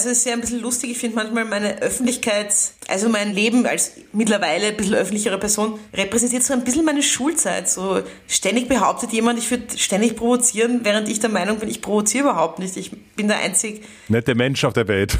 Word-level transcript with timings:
Es 0.00 0.06
ist 0.06 0.26
ja 0.26 0.32
ein 0.32 0.40
bisschen 0.40 0.60
lustig. 0.60 0.92
Ich 0.92 0.98
finde 0.98 1.16
manchmal 1.16 1.44
meine 1.44 1.82
Öffentlichkeit, 1.82 2.54
also 2.88 3.10
mein 3.10 3.34
Leben 3.34 3.66
als 3.66 3.92
mittlerweile 4.12 4.68
ein 4.68 4.76
bisschen 4.76 4.94
öffentlichere 4.94 5.38
Person, 5.38 5.78
repräsentiert 5.92 6.42
so 6.42 6.54
ein 6.54 6.64
bisschen 6.64 6.86
meine 6.86 7.02
Schulzeit. 7.02 7.68
So 7.68 8.00
ständig 8.26 8.66
behauptet 8.68 9.12
jemand, 9.12 9.38
ich 9.38 9.50
würde 9.50 9.76
ständig 9.76 10.16
provozieren, 10.16 10.80
während 10.84 11.08
ich 11.08 11.20
der 11.20 11.28
Meinung 11.28 11.58
bin, 11.58 11.68
ich 11.68 11.82
provoziere 11.82 12.24
überhaupt 12.30 12.58
nicht. 12.60 12.78
Ich 12.78 12.92
bin 13.14 13.28
der 13.28 13.40
einzig 13.40 13.82
nette 14.08 14.34
Mensch 14.34 14.64
auf 14.64 14.72
der 14.72 14.88
Welt. 14.88 15.12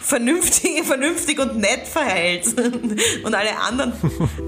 vernünftig, 0.00 0.82
vernünftig 0.84 1.38
und 1.38 1.58
nett 1.58 1.86
verhält. 1.86 2.46
Und 3.24 3.34
alle 3.34 3.58
anderen, 3.58 3.92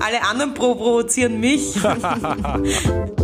alle 0.01 0.23
anderen 0.23 0.55
provozieren 0.55 1.39
mich. 1.39 1.75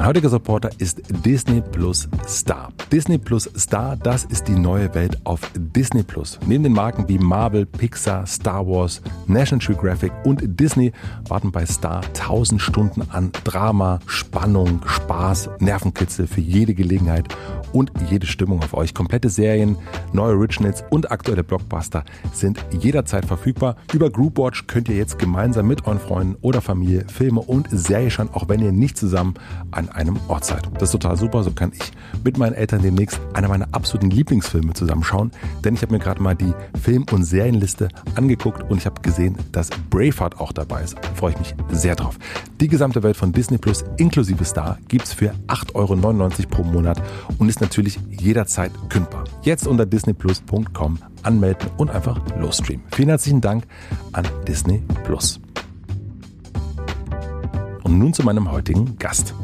Mein 0.00 0.08
heutiger 0.08 0.30
Supporter 0.30 0.70
ist 0.78 1.02
Disney 1.26 1.60
Plus 1.60 2.08
Star. 2.26 2.72
Disney 2.90 3.18
Plus 3.18 3.50
Star, 3.54 3.98
das 3.98 4.24
ist 4.24 4.48
die 4.48 4.58
neue 4.58 4.94
Welt 4.94 5.18
auf 5.24 5.40
Disney 5.54 6.02
Plus. 6.02 6.38
Neben 6.46 6.62
den 6.64 6.72
Marken 6.72 7.06
wie 7.06 7.18
Marvel, 7.18 7.66
Pixar, 7.66 8.26
Star 8.26 8.66
Wars, 8.66 9.02
National 9.26 9.62
Geographic 9.62 10.10
und 10.24 10.58
Disney 10.58 10.92
warten 11.28 11.52
bei 11.52 11.66
Star 11.66 12.00
1000 12.02 12.62
Stunden 12.62 13.02
an 13.10 13.30
Drama, 13.44 14.00
Spannung, 14.06 14.80
Spaß, 14.86 15.50
Nervenkitzel 15.58 16.26
für 16.26 16.40
jede 16.40 16.72
Gelegenheit 16.72 17.28
und 17.72 17.92
jede 18.08 18.26
Stimmung 18.26 18.62
auf 18.62 18.74
euch. 18.74 18.94
Komplette 18.94 19.28
Serien, 19.28 19.76
neue 20.12 20.34
Originals 20.34 20.84
und 20.90 21.10
aktuelle 21.10 21.44
Blockbuster 21.44 22.04
sind 22.32 22.64
jederzeit 22.70 23.24
verfügbar. 23.24 23.76
Über 23.92 24.10
Groupwatch 24.10 24.66
könnt 24.66 24.88
ihr 24.88 24.96
jetzt 24.96 25.18
gemeinsam 25.18 25.66
mit 25.66 25.86
euren 25.86 26.00
Freunden 26.00 26.36
oder 26.40 26.60
Familie 26.60 27.04
Filme 27.08 27.40
und 27.40 27.68
Serien 27.70 28.10
schauen, 28.10 28.30
auch 28.32 28.48
wenn 28.48 28.60
ihr 28.60 28.72
nicht 28.72 28.96
zusammen 28.96 29.34
an 29.70 29.88
einem 29.88 30.18
Ort 30.28 30.44
seid. 30.44 30.68
Das 30.74 30.84
ist 30.84 30.92
total 30.92 31.16
super. 31.16 31.42
So 31.42 31.52
kann 31.52 31.72
ich 31.72 31.92
mit 32.24 32.38
meinen 32.38 32.54
Eltern 32.54 32.82
demnächst 32.82 33.20
einer 33.32 33.48
meiner 33.48 33.68
absoluten 33.72 34.10
Lieblingsfilme 34.10 34.72
zusammenschauen. 34.72 35.30
Denn 35.64 35.74
ich 35.74 35.82
habe 35.82 35.92
mir 35.92 35.98
gerade 35.98 36.22
mal 36.22 36.34
die 36.34 36.52
Film- 36.80 37.06
und 37.12 37.24
Serienliste 37.24 37.88
angeguckt 38.14 38.70
und 38.70 38.78
ich 38.78 38.86
habe 38.86 39.00
gesehen, 39.02 39.36
dass 39.52 39.70
Braveheart 39.90 40.40
auch 40.40 40.52
dabei 40.52 40.82
ist. 40.82 40.96
Freue 41.14 41.32
ich 41.32 41.38
mich 41.38 41.54
sehr 41.70 41.96
drauf. 41.96 42.18
Die 42.60 42.68
gesamte 42.68 43.02
Welt 43.02 43.16
von 43.16 43.32
Disney 43.32 43.58
Plus 43.58 43.84
inklusive 43.96 44.44
Star 44.44 44.78
gibt 44.88 45.04
es 45.04 45.12
für 45.12 45.32
8,99 45.48 45.74
Euro 45.74 46.48
pro 46.50 46.64
Monat 46.64 47.02
und 47.38 47.48
ist 47.48 47.59
natürlich 47.60 47.98
jederzeit 48.10 48.72
kündbar. 48.88 49.24
Jetzt 49.42 49.66
unter 49.66 49.86
disneyplus.com 49.86 50.98
anmelden 51.22 51.70
und 51.76 51.90
einfach 51.90 52.20
losstreamen. 52.36 52.84
Vielen 52.92 53.08
herzlichen 53.08 53.40
Dank 53.40 53.64
an 54.12 54.26
Disney 54.46 54.82
Plus. 55.04 55.40
Und 57.82 57.98
nun 57.98 58.14
zu 58.14 58.22
meinem 58.22 58.50
heutigen 58.50 58.98
Gast. 58.98 59.34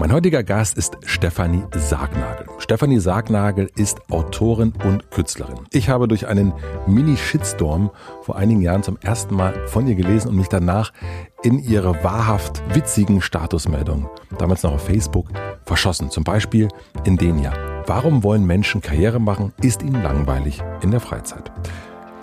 Mein 0.00 0.14
heutiger 0.14 0.42
Gast 0.42 0.78
ist 0.78 0.96
Stefanie 1.04 1.62
Sargnagel. 1.76 2.46
Stefanie 2.56 3.00
Sargnagel 3.00 3.68
ist 3.76 3.98
Autorin 4.10 4.72
und 4.82 5.10
Künstlerin. 5.10 5.66
Ich 5.72 5.90
habe 5.90 6.08
durch 6.08 6.26
einen 6.26 6.54
Mini-Shitstorm 6.86 7.90
vor 8.22 8.36
einigen 8.36 8.62
Jahren 8.62 8.82
zum 8.82 8.96
ersten 9.02 9.34
Mal 9.34 9.68
von 9.68 9.86
ihr 9.86 9.96
gelesen 9.96 10.28
und 10.28 10.36
mich 10.36 10.48
danach 10.48 10.94
in 11.42 11.58
ihre 11.58 12.02
wahrhaft 12.02 12.62
witzigen 12.74 13.20
Statusmeldungen, 13.20 14.06
damals 14.38 14.62
noch 14.62 14.72
auf 14.72 14.86
Facebook, 14.86 15.28
verschossen. 15.66 16.08
Zum 16.08 16.24
Beispiel 16.24 16.68
in 17.04 17.18
den 17.18 17.38
ja. 17.38 17.52
Warum 17.86 18.22
wollen 18.22 18.46
Menschen 18.46 18.80
Karriere 18.80 19.20
machen? 19.20 19.52
Ist 19.60 19.82
ihnen 19.82 20.02
langweilig 20.02 20.62
in 20.80 20.92
der 20.92 21.00
Freizeit? 21.00 21.52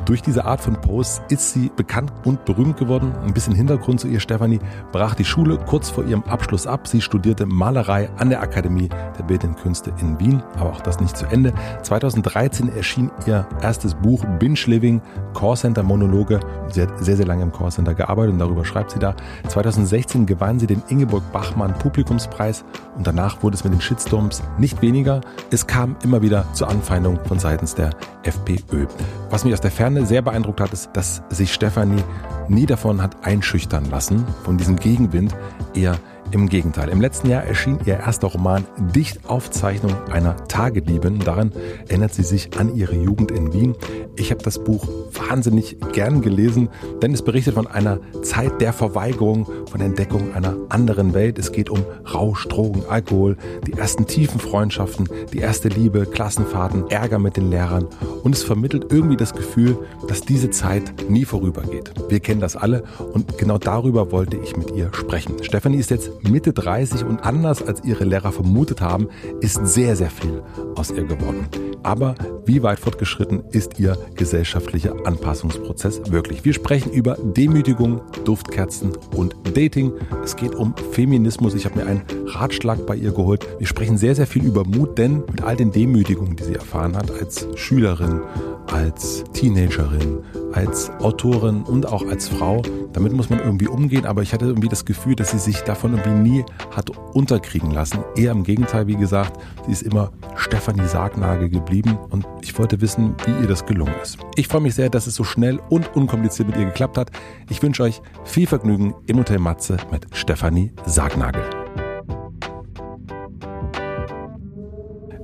Durch 0.08 0.22
diese 0.22 0.46
Art 0.46 0.62
von 0.62 0.80
Posts 0.80 1.22
ist 1.28 1.52
sie 1.52 1.70
bekannt 1.76 2.14
und 2.24 2.46
berühmt 2.46 2.78
geworden. 2.78 3.14
Ein 3.26 3.34
bisschen 3.34 3.54
Hintergrund 3.54 4.00
zu 4.00 4.08
ihr, 4.08 4.22
Stefanie, 4.22 4.62
brach 4.94 5.16
die 5.16 5.26
Schule 5.26 5.58
kurz 5.58 5.90
vor 5.90 6.06
ihrem 6.06 6.24
Abschluss 6.24 6.66
ab. 6.66 6.88
Sie 6.88 7.02
studierte 7.02 7.46
Malerei 7.46 8.10
an 8.16 8.30
der 8.30 8.42
Akademie 8.42 8.88
der 8.88 9.24
Bildenden 9.24 9.62
Künste 9.62 9.92
in 10.00 10.18
Wien, 10.18 10.42
aber 10.56 10.70
auch 10.70 10.80
das 10.80 11.02
nicht 11.02 11.18
zu 11.18 11.26
Ende. 11.26 11.54
2013 11.84 12.74
erschien 12.74 13.12
ihr 13.26 13.46
erstes 13.62 13.96
Buch 13.96 14.24
Binge 14.40 14.58
Living, 14.68 15.02
Callcenter 15.34 15.84
Monologe. 15.84 16.40
Sie 16.72 16.84
hat 16.84 17.04
sehr, 17.04 17.18
sehr 17.18 17.28
lange 17.28 17.44
im 17.44 17.52
Callcenter 17.52 17.94
gearbeitet 17.94 18.32
und 18.32 18.40
darüber 18.40 18.64
schreibt 18.64 18.92
sie 18.92 19.00
da. 19.00 19.14
2016 19.50 20.26
gewann 20.26 20.58
sie 20.58 20.68
den 20.68 20.84
Ingeborg 20.88 21.34
Bachmann 21.34 21.74
Publikumspreis 21.74 22.64
und 22.96 23.06
danach 23.06 23.44
wurde 23.44 23.56
es 23.56 23.66
mit 23.66 23.74
den 23.74 23.82
Shitstorms 23.82 24.42
nicht 24.58 24.82
weniger. 24.82 25.20
Es 25.52 25.68
kam 25.68 25.98
immer 26.02 26.22
wieder 26.22 26.46
zur 26.54 26.70
Anfeindung 26.70 27.20
von 27.26 27.40
seitens 27.40 27.76
der 27.76 27.90
FPÖ. 28.24 28.88
Was 29.30 29.44
mich 29.44 29.54
aus 29.54 29.62
der 29.62 29.72
Ferne 29.72 29.97
sehr 30.06 30.22
beeindruckt 30.22 30.62
hat, 30.62 30.74
ist, 30.74 30.90
dass 30.94 31.22
sich 31.30 31.54
Stefanie 31.54 32.04
nie 32.48 32.66
davon 32.66 33.02
hat 33.02 33.26
einschüchtern 33.26 33.90
lassen, 33.90 34.26
von 34.44 34.58
diesem 34.58 34.76
Gegenwind, 34.76 35.36
eher 35.74 35.98
im 36.32 36.50
Gegenteil. 36.50 36.90
Im 36.90 37.02
letzten 37.02 37.30
Jahr 37.30 37.44
erschien 37.44 37.80
ihr 37.86 37.96
erster 37.96 38.28
Roman 38.28 38.66
Dichtaufzeichnung 38.96 39.94
einer 40.12 40.36
Tageliebin. 40.48 41.20
Daran 41.20 41.52
erinnert 41.88 42.14
sie 42.14 42.24
sich 42.24 42.58
an 42.58 42.76
ihre 42.76 42.96
Jugend 42.96 43.32
in 43.32 43.54
Wien. 43.54 43.76
Ich 44.16 44.32
habe 44.32 44.44
das 44.44 44.64
Buch 44.64 44.88
wahnsinnig 45.12 45.78
gern 45.94 46.22
gelesen, 46.22 46.70
denn 47.02 47.14
es 47.14 47.22
berichtet 47.22 47.54
von 47.54 47.68
einer 47.68 48.00
Zeit 48.24 48.62
der 48.62 48.74
Verweigerung, 48.74 49.48
von 49.70 49.82
Entdeckung 49.82 50.34
einer 50.34 50.56
anderen 50.70 51.14
Welt. 51.14 51.40
Es 51.40 51.52
geht 51.52 51.70
um 51.70 51.84
Rausch, 52.14 52.48
Drogen, 52.48 52.84
Alkohol, 52.90 53.38
die 53.66 53.74
ersten 53.74 54.08
tiefen 54.08 54.40
Freundschaften, 54.40 55.08
die 55.34 55.40
erste 55.40 55.70
Liebe, 55.70 56.06
Klassenfahrten, 56.06 56.90
Ärger 56.90 57.20
mit 57.20 57.38
den 57.38 57.50
Lehrern. 57.50 57.88
Und 58.24 58.36
es 58.36 58.44
vermittelt 58.44 58.88
irgendwie 58.92 59.18
das 59.18 59.34
Gefühl, 59.34 59.78
dass 60.08 60.22
diese 60.22 60.50
Zeit 60.50 61.10
nie 61.10 61.26
vorübergeht. 61.26 61.92
Wir 62.10 62.20
kennen 62.20 62.42
das 62.42 62.56
alle 62.56 62.84
und 63.14 63.38
genau 63.38 63.58
darüber 63.58 64.12
wollte 64.12 64.38
ich 64.38 64.58
mit 64.58 64.72
ihr 64.72 64.90
sprechen. 64.94 65.44
Stefanie 65.44 65.78
ist 65.78 65.92
jetzt 65.92 66.12
Mitte 66.24 66.54
30 66.54 67.04
und 67.04 67.24
anders 67.26 67.62
als 67.62 67.84
ihre 67.84 68.04
Lehrer 68.04 68.32
vermutet 68.32 68.82
haben, 68.82 69.08
ist 69.42 69.66
sehr, 69.68 69.96
sehr 69.96 70.10
viel 70.10 70.44
aus 70.76 70.92
ihr 70.92 71.04
geworden. 71.04 71.48
Aber 71.84 72.16
wie 72.46 72.64
weit 72.64 72.80
fortgeschritten 72.80 73.44
ist 73.52 73.80
ihr 73.80 73.98
gesellschaftlicher 74.16 74.96
Anpassungsprozess 75.06 76.12
wirklich? 76.12 76.44
Wir 76.44 76.54
sprechen 76.54 76.92
über 76.92 77.18
Demütigung, 77.22 78.02
Duftkerzen 78.26 78.92
und 79.16 79.36
Dating. 79.54 79.94
Es 80.24 80.36
geht 80.36 80.56
um 80.56 80.76
Feminismus. 80.92 81.54
Ich 81.54 81.66
habe 81.66 81.80
mir 81.80 81.86
einen 81.86 82.02
Ratschlag 82.26 82.86
bei 82.86 82.96
ihr 82.96 83.12
geholt. 83.12 83.48
Wir 83.60 83.68
sprechen 83.68 83.98
sehr, 83.98 84.16
sehr 84.16 84.28
viel 84.28 84.44
über 84.44 84.66
Mut, 84.66 84.98
denn 84.98 85.24
mit 85.32 85.44
all 85.44 85.56
den 85.56 85.72
Demütigungen, 85.72 86.36
die 86.36 86.44
sie 86.44 86.56
erfahren 86.56 86.96
hat 86.98 87.12
als 87.12 87.48
Schülerin, 87.56 88.22
als 88.68 89.24
Teenagerin, 89.34 90.20
als 90.54 90.90
Autorin 91.00 91.64
und 91.64 91.86
auch 91.86 92.06
als 92.08 92.30
Frau. 92.30 92.62
Damit 92.94 93.14
muss 93.14 93.30
man 93.30 93.40
irgendwie 93.40 93.68
umgehen, 93.68 94.06
aber 94.06 94.22
ich 94.22 94.34
hatte 94.34 94.46
irgendwie 94.46 94.70
das 94.70 94.86
Gefühl, 94.86 95.16
dass 95.16 95.32
sie 95.32 95.40
sich 95.40 95.62
davon 95.62 95.94
irgendwie 95.94 96.30
nie 96.30 96.46
hat 96.76 96.90
unterkriegen 97.14 97.72
lassen. 97.72 98.00
Eher 98.16 98.32
im 98.32 98.44
Gegenteil, 98.44 98.88
wie 98.88 98.96
gesagt, 98.96 99.40
sie 99.66 99.72
ist 99.72 99.84
immer 99.84 100.12
Stefanie 100.36 100.88
Sargnagel 100.88 101.50
geblieben 101.50 101.98
und 102.10 102.26
ich 102.42 102.58
wollte 102.58 102.82
wissen, 102.82 103.16
wie 103.26 103.42
ihr 103.42 103.48
das 103.48 103.66
gelungen 103.66 103.96
ist. 104.02 104.18
Ich 104.36 104.48
freue 104.48 104.62
mich 104.62 104.76
sehr, 104.76 104.90
dass 104.90 105.08
es 105.08 105.16
so 105.16 105.24
schnell 105.24 105.60
und 105.70 105.96
unkompliziert 105.96 106.48
mit 106.48 106.58
ihr 106.58 106.66
geklappt 106.66 106.98
hat. 106.98 107.12
Ich 107.50 107.62
wünsche 107.62 107.84
euch 107.84 108.02
viel 108.24 108.48
Vergnügen 108.48 108.94
im 109.06 109.18
Hotel 109.18 109.40
Matze 109.40 109.78
mit 109.92 110.08
Stefanie 110.12 110.72
Sargnagel. 110.86 111.44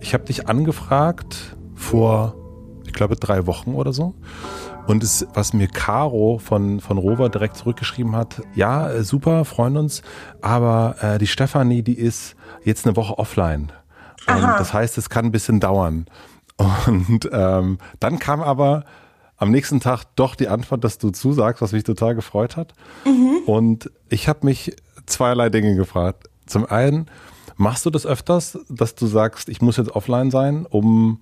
Ich 0.02 0.14
habe 0.14 0.26
dich 0.26 0.48
angefragt 0.50 1.56
vor 1.76 2.36
ich 2.94 2.98
glaube, 2.98 3.16
drei 3.16 3.48
Wochen 3.48 3.74
oder 3.74 3.92
so. 3.92 4.14
Und 4.86 5.04
es, 5.04 5.26
was 5.34 5.54
mir 5.54 5.68
Caro 5.68 6.38
von, 6.38 6.80
von 6.80 7.00
Rover 7.00 7.30
direkt 7.30 7.58
zurückgeschrieben 7.58 8.16
hat, 8.16 8.42
ja, 8.54 8.90
äh, 8.90 9.04
super, 9.04 9.46
freuen 9.46 9.78
uns, 9.78 10.04
aber 10.42 10.96
äh, 11.02 11.18
die 11.18 11.28
Stefanie, 11.28 11.82
die 11.82 11.98
ist 11.98 12.36
jetzt 12.64 12.86
eine 12.86 12.96
Woche 12.96 13.18
offline. 13.18 13.72
Und 14.28 14.42
das 14.42 14.74
heißt, 14.74 14.98
es 14.98 15.10
kann 15.10 15.26
ein 15.26 15.32
bisschen 15.32 15.60
dauern. 15.60 16.06
Und 16.86 17.28
ähm, 17.32 17.80
dann 18.00 18.20
kam 18.20 18.42
aber 18.42 18.86
am 19.38 19.50
nächsten 19.50 19.80
Tag 19.80 20.04
doch 20.16 20.36
die 20.36 20.48
Antwort, 20.48 20.84
dass 20.84 21.00
du 21.00 21.10
zusagst, 21.10 21.62
was 21.62 21.72
mich 21.72 21.84
total 21.84 22.14
gefreut 22.14 22.56
hat. 22.56 22.74
Mhm. 23.06 23.40
Und 23.48 23.92
ich 24.08 24.30
habe 24.30 24.46
mich 24.46 24.76
zweierlei 25.08 25.50
Dinge 25.50 25.76
gefragt. 25.76 26.30
Zum 26.46 26.66
einen, 26.66 27.08
machst 27.58 27.86
du 27.86 27.90
das 27.90 28.06
öfters, 28.06 28.60
dass 28.70 28.96
du 28.96 29.08
sagst, 29.08 29.50
ich 29.50 29.62
muss 29.62 29.78
jetzt 29.78 29.92
offline 29.92 30.30
sein, 30.30 30.66
um 30.70 31.22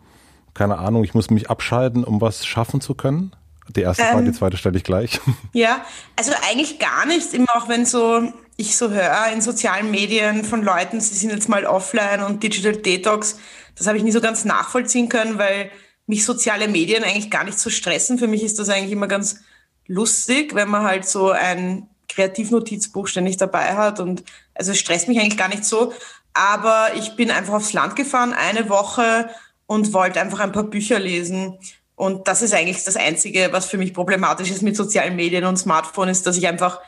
keine 0.53 0.77
Ahnung, 0.77 1.03
ich 1.03 1.13
muss 1.13 1.29
mich 1.29 1.49
abschalten, 1.49 2.03
um 2.03 2.21
was 2.21 2.45
schaffen 2.45 2.81
zu 2.81 2.95
können? 2.95 3.33
Die 3.69 3.81
erste 3.81 4.03
Frage, 4.03 4.19
ähm, 4.19 4.25
die 4.25 4.37
zweite 4.37 4.57
stelle 4.57 4.77
ich 4.77 4.83
gleich. 4.83 5.19
Ja, 5.53 5.85
also 6.15 6.31
eigentlich 6.49 6.79
gar 6.79 7.05
nichts, 7.05 7.33
immer 7.33 7.55
auch 7.55 7.69
wenn 7.69 7.85
so, 7.85 8.31
ich 8.57 8.77
so 8.77 8.89
höre 8.89 9.27
in 9.33 9.41
sozialen 9.41 9.91
Medien 9.91 10.43
von 10.43 10.63
Leuten, 10.63 10.99
sie 10.99 11.15
sind 11.15 11.29
jetzt 11.29 11.49
mal 11.49 11.65
offline 11.65 12.23
und 12.23 12.43
Digital 12.43 12.75
Detox, 12.75 13.37
das 13.75 13.87
habe 13.87 13.97
ich 13.97 14.03
nie 14.03 14.11
so 14.11 14.21
ganz 14.21 14.45
nachvollziehen 14.45 15.09
können, 15.09 15.37
weil 15.37 15.71
mich 16.05 16.25
soziale 16.25 16.67
Medien 16.67 17.03
eigentlich 17.03 17.31
gar 17.31 17.43
nicht 17.43 17.59
so 17.59 17.69
stressen. 17.69 18.17
Für 18.19 18.27
mich 18.27 18.43
ist 18.43 18.59
das 18.59 18.69
eigentlich 18.69 18.91
immer 18.91 19.07
ganz 19.07 19.41
lustig, 19.87 20.53
wenn 20.55 20.69
man 20.69 20.83
halt 20.83 21.05
so 21.07 21.31
ein 21.31 21.87
Kreativnotizbuch 22.09 23.07
ständig 23.07 23.37
dabei 23.37 23.75
hat 23.75 23.99
und 23.99 24.23
also 24.53 24.71
es 24.71 24.79
stresst 24.79 25.07
mich 25.07 25.19
eigentlich 25.19 25.37
gar 25.37 25.47
nicht 25.47 25.63
so. 25.63 25.93
Aber 26.33 26.91
ich 26.95 27.15
bin 27.15 27.31
einfach 27.31 27.53
aufs 27.53 27.73
Land 27.73 27.95
gefahren, 27.95 28.33
eine 28.33 28.69
Woche 28.69 29.29
und 29.71 29.93
wollte 29.93 30.19
einfach 30.19 30.41
ein 30.41 30.51
paar 30.51 30.65
Bücher 30.65 30.99
lesen. 30.99 31.57
Und 31.95 32.27
das 32.27 32.41
ist 32.41 32.53
eigentlich 32.53 32.83
das 32.83 32.97
Einzige, 32.97 33.53
was 33.53 33.67
für 33.67 33.77
mich 33.77 33.93
problematisch 33.93 34.51
ist 34.51 34.63
mit 34.63 34.75
sozialen 34.75 35.15
Medien 35.15 35.45
und 35.45 35.55
Smartphone, 35.55 36.09
ist, 36.09 36.27
dass 36.27 36.35
ich 36.35 36.45
einfach 36.45 36.81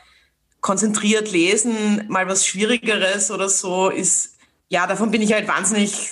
konzentriert 0.60 1.32
lesen, 1.32 2.04
mal 2.08 2.28
was 2.28 2.46
Schwierigeres 2.46 3.30
oder 3.30 3.48
so 3.48 3.88
ist, 3.88 4.36
ja, 4.68 4.86
davon 4.86 5.10
bin 5.10 5.22
ich 5.22 5.32
halt 5.32 5.48
wahnsinnig 5.48 6.10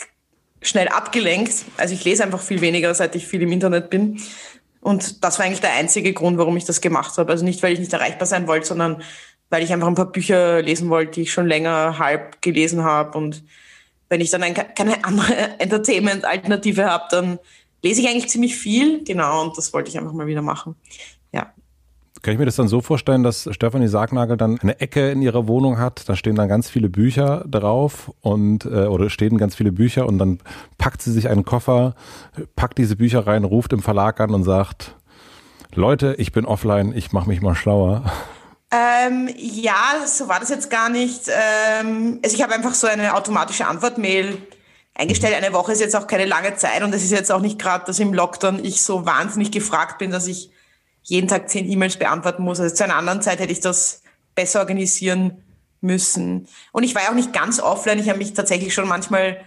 schnell 0.62 0.88
abgelenkt. 0.88 1.52
Also 1.76 1.92
ich 1.92 2.06
lese 2.06 2.24
einfach 2.24 2.40
viel 2.40 2.62
weniger, 2.62 2.94
seit 2.94 3.14
ich 3.16 3.26
viel 3.26 3.42
im 3.42 3.52
Internet 3.52 3.90
bin. 3.90 4.18
Und 4.80 5.22
das 5.22 5.38
war 5.38 5.44
eigentlich 5.44 5.60
der 5.60 5.74
einzige 5.74 6.14
Grund, 6.14 6.38
warum 6.38 6.56
ich 6.56 6.64
das 6.64 6.80
gemacht 6.80 7.18
habe. 7.18 7.32
Also 7.32 7.44
nicht, 7.44 7.62
weil 7.62 7.74
ich 7.74 7.80
nicht 7.80 7.92
erreichbar 7.92 8.24
sein 8.24 8.46
wollte, 8.46 8.68
sondern 8.68 9.02
weil 9.50 9.62
ich 9.62 9.74
einfach 9.74 9.88
ein 9.88 9.94
paar 9.94 10.10
Bücher 10.10 10.62
lesen 10.62 10.88
wollte, 10.88 11.12
die 11.12 11.22
ich 11.22 11.32
schon 11.32 11.46
länger 11.46 11.98
halb 11.98 12.40
gelesen 12.40 12.82
habe. 12.82 13.18
Und 13.18 13.44
wenn 14.12 14.20
ich 14.20 14.30
dann 14.30 14.42
ein, 14.42 14.52
keine 14.52 15.04
andere 15.04 15.58
Entertainment-Alternative 15.58 16.84
habe, 16.84 17.04
dann 17.10 17.38
lese 17.82 18.02
ich 18.02 18.08
eigentlich 18.08 18.28
ziemlich 18.28 18.56
viel. 18.56 19.02
Genau, 19.04 19.42
und 19.42 19.56
das 19.56 19.72
wollte 19.72 19.88
ich 19.88 19.96
einfach 19.96 20.12
mal 20.12 20.26
wieder 20.26 20.42
machen. 20.42 20.76
Ja. 21.32 21.50
Kann 22.20 22.34
ich 22.34 22.38
mir 22.38 22.44
das 22.44 22.56
dann 22.56 22.68
so 22.68 22.82
vorstellen, 22.82 23.22
dass 23.22 23.48
Stefanie 23.50 23.88
Sargnagel 23.88 24.36
dann 24.36 24.60
eine 24.60 24.78
Ecke 24.80 25.10
in 25.10 25.22
ihrer 25.22 25.48
Wohnung 25.48 25.78
hat, 25.78 26.10
da 26.10 26.14
stehen 26.14 26.34
dann 26.34 26.50
ganz 26.50 26.68
viele 26.68 26.90
Bücher 26.90 27.46
drauf 27.50 28.12
und 28.20 28.66
äh, 28.66 28.84
oder 28.84 29.08
stehen 29.08 29.38
ganz 29.38 29.56
viele 29.56 29.72
Bücher 29.72 30.06
und 30.06 30.18
dann 30.18 30.40
packt 30.76 31.00
sie 31.00 31.10
sich 31.10 31.30
einen 31.30 31.46
Koffer, 31.46 31.94
packt 32.54 32.76
diese 32.76 32.96
Bücher 32.96 33.26
rein, 33.26 33.44
ruft 33.44 33.72
im 33.72 33.80
Verlag 33.80 34.20
an 34.20 34.34
und 34.34 34.44
sagt, 34.44 34.94
Leute, 35.74 36.16
ich 36.18 36.32
bin 36.32 36.44
offline, 36.44 36.92
ich 36.94 37.12
mache 37.12 37.30
mich 37.30 37.40
mal 37.40 37.54
schlauer. 37.54 38.04
Ähm, 38.74 39.28
ja, 39.36 40.02
so 40.06 40.28
war 40.28 40.40
das 40.40 40.48
jetzt 40.48 40.70
gar 40.70 40.88
nicht. 40.88 41.28
Ähm, 41.28 42.20
also 42.24 42.34
ich 42.34 42.42
habe 42.42 42.54
einfach 42.54 42.72
so 42.72 42.86
eine 42.86 43.14
automatische 43.14 43.66
Antwortmail 43.66 44.38
eingestellt. 44.94 45.34
Eine 45.34 45.52
Woche 45.52 45.72
ist 45.72 45.80
jetzt 45.80 45.94
auch 45.94 46.06
keine 46.06 46.24
lange 46.24 46.56
Zeit 46.56 46.82
und 46.82 46.94
es 46.94 47.04
ist 47.04 47.10
jetzt 47.10 47.30
auch 47.30 47.40
nicht 47.40 47.58
gerade, 47.58 47.84
dass 47.84 47.98
im 47.98 48.14
Lockdown 48.14 48.64
ich 48.64 48.80
so 48.80 49.04
wahnsinnig 49.04 49.52
gefragt 49.52 49.98
bin, 49.98 50.10
dass 50.10 50.26
ich 50.26 50.50
jeden 51.02 51.28
Tag 51.28 51.50
zehn 51.50 51.70
E-Mails 51.70 51.98
beantworten 51.98 52.42
muss. 52.42 52.60
Also 52.60 52.74
zu 52.74 52.84
einer 52.84 52.96
anderen 52.96 53.20
Zeit 53.20 53.40
hätte 53.40 53.52
ich 53.52 53.60
das 53.60 54.02
besser 54.34 54.60
organisieren 54.60 55.42
müssen. 55.82 56.48
Und 56.72 56.84
ich 56.84 56.94
war 56.94 57.02
ja 57.02 57.10
auch 57.10 57.14
nicht 57.14 57.34
ganz 57.34 57.60
offline. 57.60 57.98
Ich 57.98 58.08
habe 58.08 58.18
mich 58.18 58.32
tatsächlich 58.32 58.72
schon 58.72 58.88
manchmal 58.88 59.38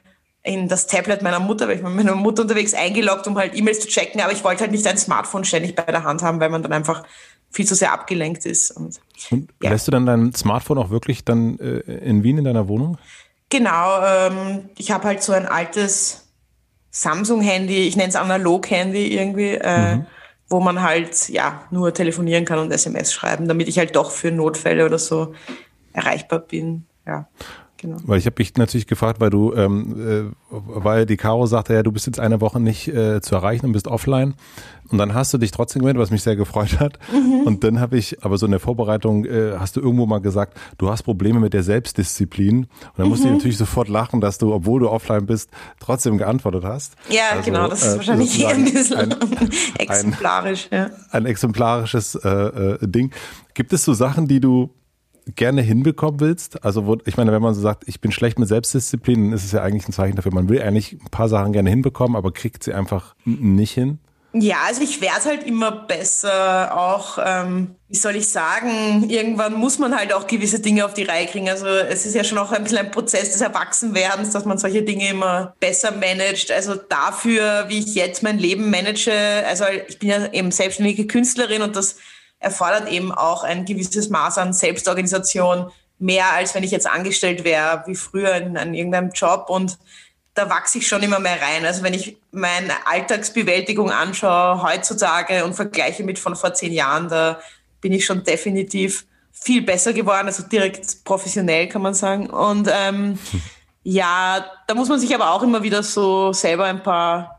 in 0.44 0.68
das 0.68 0.86
Tablet 0.86 1.24
meiner 1.24 1.40
Mutter, 1.40 1.68
weil 1.68 1.78
ich 1.78 1.82
mit 1.82 1.96
meiner 1.96 2.14
Mutter 2.14 2.44
unterwegs 2.44 2.76
eingeloggt, 2.76 3.26
um 3.26 3.36
halt 3.38 3.56
E-Mails 3.56 3.80
zu 3.80 3.88
checken. 3.88 4.22
Aber 4.22 4.34
ich 4.34 4.44
wollte 4.44 4.62
halt 4.62 4.72
nicht 4.72 4.86
ein 4.86 4.98
Smartphone 4.98 5.46
ständig 5.46 5.76
bei 5.76 5.84
der 5.84 6.04
Hand 6.04 6.22
haben, 6.22 6.40
weil 6.40 6.50
man 6.50 6.62
dann 6.62 6.74
einfach 6.74 7.04
viel 7.56 7.66
zu 7.66 7.74
sehr 7.74 7.94
abgelenkt 7.94 8.46
ist. 8.46 8.72
Und, 8.72 9.00
und 9.32 9.50
ja. 9.64 9.70
lässt 9.70 9.88
du 9.88 9.92
dann 9.92 10.06
dein 10.06 10.34
Smartphone 10.36 10.78
auch 10.78 10.90
wirklich 10.90 11.24
dann 11.26 11.58
äh, 11.60 11.80
in 11.80 12.24
Wien 12.24 12.38
in 12.38 12.44
deiner 12.44 12.68
Wohnung? 12.68 12.98
Genau. 13.50 14.02
Ähm, 14.04 14.70
ich 14.78 14.92
habe 14.92 15.06
halt 15.06 15.24
so 15.24 15.32
ein 15.32 15.46
altes 15.46 16.28
Samsung-Handy, 16.92 17.88
ich 17.88 17.96
nenne 17.96 18.10
es 18.10 18.16
Analog-Handy 18.16 19.18
irgendwie. 19.18 19.54
Äh, 19.54 19.96
mhm 19.96 20.06
wo 20.48 20.60
man 20.60 20.82
halt 20.82 21.30
ja 21.30 21.64
nur 21.72 21.94
telefonieren 21.94 22.46
kann 22.46 22.60
und 22.60 22.72
SMS 22.72 23.14
schreiben, 23.14 23.48
damit 23.48 23.68
ich 23.68 23.80
halt 23.80 23.96
doch 23.96 24.12
für 24.12 24.32
Notfälle 24.32 24.86
oder 24.86 25.00
so 25.00 25.34
erreichbar 25.94 26.40
bin. 26.40 26.86
Ja. 27.06 27.28
Genau. 27.86 27.98
Weil 28.06 28.18
ich 28.18 28.26
habe 28.26 28.36
mich 28.40 28.56
natürlich 28.56 28.88
gefragt, 28.88 29.22
weil 29.22 29.30
du, 29.30 29.54
ähm, 29.54 30.32
äh, 30.32 30.34
weil 30.50 31.06
die 31.06 31.18
Caro 31.18 31.46
sagte, 31.46 31.74
ja, 31.74 31.84
du 31.84 31.92
bist 31.92 32.08
jetzt 32.08 32.20
eine 32.20 32.42
Woche 32.42 32.60
nicht 32.60 32.88
äh, 32.88 33.22
zu 33.22 33.36
erreichen 33.36 33.68
und 33.68 33.74
bist 33.74 33.88
offline. 33.88 34.34
Und 34.90 34.98
dann 34.98 35.14
hast 35.14 35.34
du 35.34 35.38
dich 35.38 35.52
trotzdem 35.52 35.82
gemeldet, 35.82 36.02
was 36.02 36.12
mich 36.12 36.24
sehr 36.24 36.36
gefreut 36.36 36.80
hat. 36.80 37.00
Mhm. 37.12 37.42
Und 37.46 37.64
dann 37.64 37.80
habe 37.80 37.98
ich, 37.98 38.24
aber 38.24 38.38
so 38.38 38.46
in 38.46 38.52
der 38.52 38.60
Vorbereitung 38.60 39.26
äh, 39.26 39.54
hast 39.58 39.76
du 39.76 39.82
irgendwo 39.82 40.06
mal 40.06 40.20
gesagt, 40.20 40.58
du 40.78 40.90
hast 40.90 41.04
Probleme 41.04 41.40
mit 41.40 41.54
der 41.54 41.64
Selbstdisziplin. 41.64 42.58
Und 42.58 42.70
dann 42.98 43.06
mhm. 43.06 43.10
musste 43.10 43.26
ich 43.26 43.32
mhm. 43.32 43.38
natürlich 43.38 43.58
sofort 43.58 43.88
lachen, 43.88 44.22
dass 44.22 44.38
du, 44.38 44.54
obwohl 44.54 44.80
du 44.80 44.90
offline 44.90 45.26
bist, 45.26 45.50
trotzdem 45.80 46.18
geantwortet 46.18 46.64
hast. 46.64 46.96
Ja, 47.10 47.30
also, 47.32 47.44
genau, 47.44 47.68
das 47.68 47.84
ist 47.84 47.94
äh, 47.94 47.98
wahrscheinlich 47.98 48.48
ein 48.48 48.64
bisschen 48.66 48.98
ein, 48.98 49.16
exemplarisch. 49.78 50.68
Ein, 50.72 50.78
ja. 50.78 50.90
ein 51.12 51.26
exemplarisches 51.26 52.16
äh, 52.16 52.30
äh, 52.30 52.78
Ding. 52.82 53.12
Gibt 53.54 53.74
es 53.74 53.86
so 53.86 53.94
Sachen, 53.94 54.28
die 54.28 54.40
du 54.40 54.72
gerne 55.36 55.62
hinbekommen 55.62 56.20
willst? 56.20 56.64
Also 56.64 56.86
wo, 56.86 56.98
ich 57.06 57.18
meine, 57.18 57.32
wenn 57.32 57.42
man 57.42 57.54
so 57.54 57.62
sagt, 57.62 57.84
ich 57.88 58.02
bin 58.02 58.12
schlecht 58.12 58.40
mit 58.40 58.48
Selbstdisziplin, 58.48 59.26
dann 59.26 59.34
ist 59.34 59.46
es 59.46 59.52
ja 59.52 59.62
eigentlich 59.62 59.88
ein 59.88 59.94
Zeichen 59.94 60.16
dafür, 60.16 60.34
man 60.34 60.50
will 60.50 60.62
eigentlich 60.62 60.94
ein 60.94 61.10
paar 61.12 61.30
Sachen 61.30 61.54
gerne 61.54 61.70
hinbekommen, 61.70 62.16
aber 62.16 62.32
kriegt 62.32 62.64
sie 62.64 62.74
einfach 62.74 63.16
nicht 63.26 63.72
hin. 63.72 64.00
Ja, 64.38 64.58
also 64.68 64.82
ich 64.82 65.00
werde 65.00 65.24
halt 65.24 65.44
immer 65.44 65.72
besser. 65.72 66.78
Auch, 66.78 67.18
ähm, 67.26 67.76
wie 67.88 67.96
soll 67.96 68.18
ich 68.18 68.28
sagen, 68.28 69.10
irgendwann 69.10 69.54
muss 69.54 69.80
man 69.80 69.96
halt 69.96 70.12
auch 70.12 70.28
gewisse 70.28 70.60
Dinge 70.60 70.84
auf 70.84 70.94
die 70.94 71.04
Reihe 71.04 71.26
kriegen. 71.26 71.48
Also 71.48 71.68
es 71.68 72.06
ist 72.06 72.16
ja 72.16 72.26
schon 72.26 72.38
auch 72.38 72.52
ein 72.52 72.64
bisschen 72.64 72.80
ein 72.80 72.92
Prozess 72.92 73.32
des 73.32 73.40
Erwachsenwerdens, 73.40 74.32
dass 74.32 74.44
man 74.44 74.58
solche 74.58 74.82
Dinge 74.84 75.08
immer 75.10 75.56
besser 75.62 75.92
managt. 75.92 76.52
Also 76.52 76.76
dafür, 76.76 77.66
wie 77.70 77.80
ich 77.80 77.96
jetzt 77.96 78.24
mein 78.24 78.38
Leben 78.38 78.70
manage, 78.70 79.10
also 79.48 79.64
ich 79.88 80.00
bin 80.00 80.10
ja 80.10 80.30
eben 80.34 80.52
selbstständige 80.52 81.08
Künstlerin 81.08 81.62
und 81.62 81.78
das 81.78 81.96
erfordert 82.40 82.90
eben 82.90 83.12
auch 83.12 83.44
ein 83.44 83.66
gewisses 83.66 84.10
Maß 84.10 84.38
an 84.38 84.54
Selbstorganisation, 84.54 85.72
mehr 86.00 86.32
als 86.34 86.54
wenn 86.54 86.64
ich 86.64 86.72
jetzt 86.72 86.88
angestellt 86.88 87.44
wäre, 87.44 87.84
wie 87.88 87.96
früher 87.96 88.36
in, 88.36 88.56
in 88.56 88.74
irgendeinem 88.74 89.12
Job. 89.12 89.50
Und 89.50 89.78
da 90.34 90.50
wachse 90.50 90.78
ich 90.78 90.88
schon 90.88 91.02
immer 91.02 91.20
mehr 91.20 91.42
rein. 91.42 91.66
Also 91.66 91.82
wenn 91.82 91.94
ich 91.94 92.18
meine 92.32 92.74
Alltagsbewältigung 92.86 93.90
anschaue 93.90 94.62
heutzutage 94.62 95.46
und 95.46 95.54
vergleiche 95.54 96.04
mit 96.04 96.20
von 96.20 96.36
vor 96.36 96.54
zehn 96.54 96.74
Jahren, 96.74 97.08
da 97.10 97.40
bin 97.82 97.94
ich 97.94 98.06
schon 98.06 98.24
definitiv 98.24 99.06
viel 99.32 99.62
besser 99.62 99.94
geworden, 99.94 100.28
also 100.28 100.44
direkt 100.44 101.04
professionell 101.04 101.68
kann 101.68 101.82
man 101.82 101.94
sagen. 101.94 102.28
Und 102.28 102.70
ähm, 102.72 103.18
ja, 103.84 104.46
da 104.68 104.76
muss 104.76 104.90
man 104.90 105.00
sich 105.00 105.14
aber 105.16 105.32
auch 105.32 105.44
immer 105.44 105.64
wieder 105.64 105.84
so 105.84 106.34
selber 106.34 106.66
ein 106.66 106.84
paar 106.84 107.35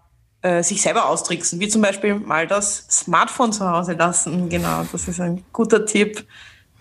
äh, 0.46 0.62
sich 0.62 0.80
selber 0.80 1.08
austricksen, 1.08 1.58
wie 1.58 1.66
zum 1.66 1.82
Beispiel 1.82 2.14
mal 2.14 2.46
das 2.46 2.86
Smartphone 2.88 3.52
zu 3.52 3.68
Hause 3.68 3.94
lassen. 3.94 4.48
Genau, 4.48 4.84
das 4.92 5.08
ist 5.08 5.20
ein 5.20 5.42
guter 5.52 5.84
Tipp. 5.84 6.24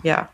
Ja. 0.03 0.29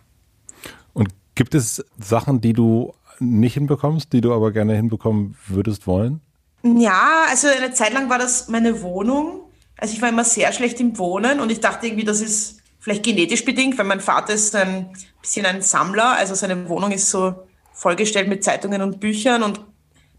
Und 0.91 1.07
gibt 1.33 1.55
es 1.55 1.85
Sachen, 1.97 2.41
die 2.41 2.51
du 2.51 2.93
nicht 3.19 3.53
hinbekommst, 3.53 4.11
die 4.11 4.19
du 4.19 4.33
aber 4.33 4.51
gerne 4.51 4.75
hinbekommen 4.75 5.37
würdest 5.47 5.87
wollen? 5.87 6.19
Ja, 6.63 7.25
also 7.29 7.47
eine 7.47 7.71
Zeit 7.71 7.93
lang 7.93 8.09
war 8.09 8.19
das 8.19 8.49
meine 8.49 8.81
Wohnung. 8.81 9.43
Also 9.77 9.93
ich 9.93 10.01
war 10.01 10.09
immer 10.09 10.25
sehr 10.25 10.51
schlecht 10.51 10.81
im 10.81 10.97
Wohnen 10.97 11.39
und 11.39 11.51
ich 11.51 11.61
dachte 11.61 11.87
irgendwie, 11.87 12.03
das 12.03 12.19
ist 12.19 12.57
vielleicht 12.79 13.03
genetisch 13.03 13.45
bedingt, 13.45 13.77
weil 13.77 13.85
mein 13.85 14.01
Vater 14.01 14.33
ist 14.33 14.53
ein 14.55 14.89
bisschen 15.21 15.45
ein 15.45 15.61
Sammler. 15.61 16.17
Also 16.17 16.35
seine 16.35 16.67
Wohnung 16.67 16.91
ist 16.91 17.09
so 17.09 17.35
vollgestellt 17.71 18.27
mit 18.27 18.43
Zeitungen 18.43 18.81
und 18.81 18.99
Büchern 18.99 19.41
und 19.41 19.61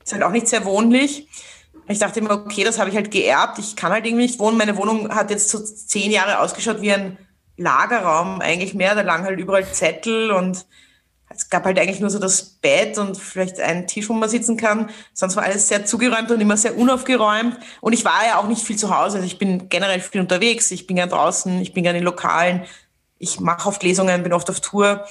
ist 0.02 0.14
halt 0.14 0.22
auch 0.22 0.30
nicht 0.30 0.48
sehr 0.48 0.64
wohnlich. 0.64 1.28
Ich 1.92 1.98
dachte 1.98 2.20
immer, 2.20 2.32
okay, 2.32 2.64
das 2.64 2.78
habe 2.78 2.90
ich 2.90 2.96
halt 2.96 3.10
geerbt. 3.10 3.58
Ich 3.58 3.76
kann 3.76 3.92
halt 3.92 4.06
irgendwie 4.06 4.24
nicht 4.24 4.38
wohnen. 4.38 4.56
Meine 4.56 4.76
Wohnung 4.76 5.14
hat 5.14 5.30
jetzt 5.30 5.48
so 5.48 5.58
zehn 5.60 6.10
Jahre 6.10 6.40
ausgeschaut 6.40 6.80
wie 6.80 6.92
ein 6.92 7.18
Lagerraum 7.56 8.40
eigentlich 8.40 8.74
mehr. 8.74 8.94
Da 8.94 9.02
lagen 9.02 9.24
halt 9.24 9.38
überall 9.38 9.70
Zettel 9.70 10.30
und 10.30 10.66
es 11.34 11.48
gab 11.48 11.64
halt 11.64 11.78
eigentlich 11.78 12.00
nur 12.00 12.10
so 12.10 12.18
das 12.18 12.42
Bett 12.42 12.98
und 12.98 13.16
vielleicht 13.16 13.58
einen 13.60 13.86
Tisch, 13.86 14.08
wo 14.08 14.12
man 14.12 14.28
sitzen 14.28 14.56
kann. 14.56 14.90
Sonst 15.14 15.36
war 15.36 15.44
alles 15.44 15.68
sehr 15.68 15.84
zugeräumt 15.84 16.30
und 16.30 16.40
immer 16.40 16.56
sehr 16.56 16.76
unaufgeräumt. 16.76 17.58
Und 17.80 17.92
ich 17.92 18.04
war 18.04 18.26
ja 18.26 18.38
auch 18.38 18.48
nicht 18.48 18.62
viel 18.62 18.76
zu 18.76 18.94
Hause. 18.94 19.16
Also 19.16 19.26
ich 19.26 19.38
bin 19.38 19.68
generell 19.68 20.00
viel 20.00 20.20
unterwegs. 20.20 20.70
Ich 20.70 20.86
bin 20.86 20.96
gern 20.96 21.08
draußen, 21.08 21.60
ich 21.60 21.72
bin 21.72 21.84
gern 21.84 21.96
in 21.96 22.04
Lokalen. 22.04 22.64
Ich 23.18 23.40
mache 23.40 23.68
oft 23.68 23.82
Lesungen, 23.82 24.22
bin 24.22 24.32
oft 24.32 24.50
auf 24.50 24.60
Tour. 24.60 25.04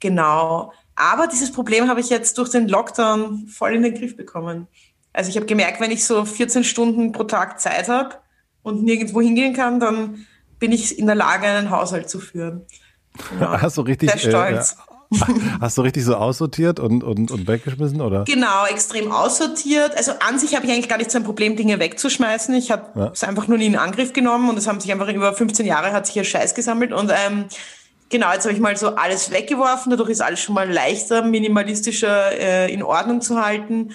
Genau. 0.00 0.72
Aber 0.94 1.26
dieses 1.26 1.52
Problem 1.52 1.88
habe 1.88 2.00
ich 2.00 2.08
jetzt 2.08 2.38
durch 2.38 2.50
den 2.50 2.68
Lockdown 2.68 3.46
voll 3.48 3.74
in 3.74 3.82
den 3.82 3.94
Griff 3.94 4.16
bekommen. 4.16 4.68
Also 5.12 5.30
ich 5.30 5.36
habe 5.36 5.46
gemerkt, 5.46 5.80
wenn 5.80 5.90
ich 5.90 6.04
so 6.04 6.24
14 6.24 6.64
Stunden 6.64 7.12
pro 7.12 7.24
Tag 7.24 7.60
Zeit 7.60 7.88
habe 7.88 8.16
und 8.62 8.82
nirgendwo 8.82 9.20
hingehen 9.20 9.54
kann, 9.54 9.80
dann 9.80 10.26
bin 10.58 10.72
ich 10.72 10.98
in 10.98 11.06
der 11.06 11.14
Lage, 11.14 11.46
einen 11.46 11.70
Haushalt 11.70 12.10
zu 12.10 12.20
führen. 12.20 12.66
Genau. 13.30 13.60
Hast 13.60 13.76
du 13.76 13.82
richtig, 13.82 14.10
Sehr 14.10 14.30
stolz. 14.30 14.72
Äh, 14.72 14.88
hast 15.60 15.78
du 15.78 15.82
richtig 15.82 16.04
so 16.04 16.16
aussortiert 16.16 16.78
und, 16.80 17.02
und, 17.02 17.30
und 17.30 17.48
weggeschmissen, 17.48 18.00
oder? 18.00 18.24
Genau, 18.24 18.66
extrem 18.66 19.10
aussortiert. 19.10 19.96
Also 19.96 20.12
an 20.20 20.38
sich 20.38 20.54
habe 20.54 20.66
ich 20.66 20.72
eigentlich 20.72 20.88
gar 20.88 20.98
nicht 20.98 21.10
so 21.10 21.18
ein 21.18 21.24
Problem, 21.24 21.56
Dinge 21.56 21.78
wegzuschmeißen. 21.78 22.54
Ich 22.54 22.70
habe 22.70 22.90
ja. 22.94 23.10
es 23.12 23.24
einfach 23.24 23.48
nur 23.48 23.56
nie 23.56 23.66
in 23.66 23.76
Angriff 23.76 24.12
genommen 24.12 24.50
und 24.50 24.58
es 24.58 24.66
haben 24.66 24.80
sich 24.80 24.92
einfach 24.92 25.08
über 25.08 25.32
15 25.32 25.64
Jahre 25.64 25.92
hat 25.92 26.06
sich 26.06 26.12
hier 26.12 26.24
Scheiß 26.24 26.54
gesammelt 26.54 26.92
und 26.92 27.10
ähm, 27.10 27.46
Genau, 28.10 28.32
jetzt 28.32 28.44
habe 28.44 28.54
ich 28.54 28.60
mal 28.60 28.74
so 28.74 28.94
alles 28.94 29.30
weggeworfen, 29.32 29.90
dadurch 29.90 30.08
ist 30.08 30.22
alles 30.22 30.40
schon 30.40 30.54
mal 30.54 30.70
leichter, 30.70 31.22
minimalistischer 31.22 32.32
äh, 32.32 32.72
in 32.72 32.82
Ordnung 32.82 33.20
zu 33.20 33.38
halten 33.38 33.90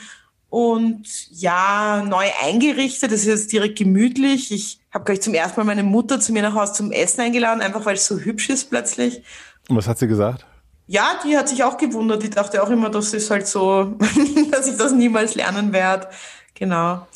und 0.53 1.31
ja, 1.31 2.03
neu 2.07 2.27
eingerichtet. 2.43 3.11
Das 3.11 3.21
ist 3.21 3.25
jetzt 3.25 3.51
direkt 3.51 3.75
gemütlich. 3.75 4.51
Ich 4.51 4.79
habe 4.93 5.03
gleich 5.03 5.19
zum 5.19 5.33
ersten 5.33 5.59
Mal 5.59 5.63
meine 5.63 5.81
Mutter 5.81 6.19
zu 6.19 6.31
mir 6.31 6.43
nach 6.43 6.53
Hause 6.53 6.73
zum 6.73 6.91
Essen 6.91 7.21
eingeladen, 7.21 7.59
einfach 7.59 7.83
weil 7.87 7.95
es 7.95 8.05
so 8.05 8.19
hübsch 8.19 8.49
ist 8.51 8.69
plötzlich. 8.69 9.23
Und 9.67 9.77
was 9.77 9.87
hat 9.87 9.97
sie 9.97 10.05
gesagt? 10.05 10.45
Ja, 10.85 11.19
die 11.25 11.35
hat 11.35 11.49
sich 11.49 11.63
auch 11.63 11.75
gewundert. 11.77 12.21
Die 12.21 12.29
dachte 12.29 12.61
auch 12.61 12.69
immer, 12.69 12.91
das 12.91 13.15
ist 13.15 13.31
halt 13.31 13.47
so, 13.47 13.95
dass 14.51 14.67
ich 14.67 14.77
das 14.77 14.91
niemals 14.91 15.33
lernen 15.33 15.73
werde. 15.73 16.07
Genau. 16.53 17.07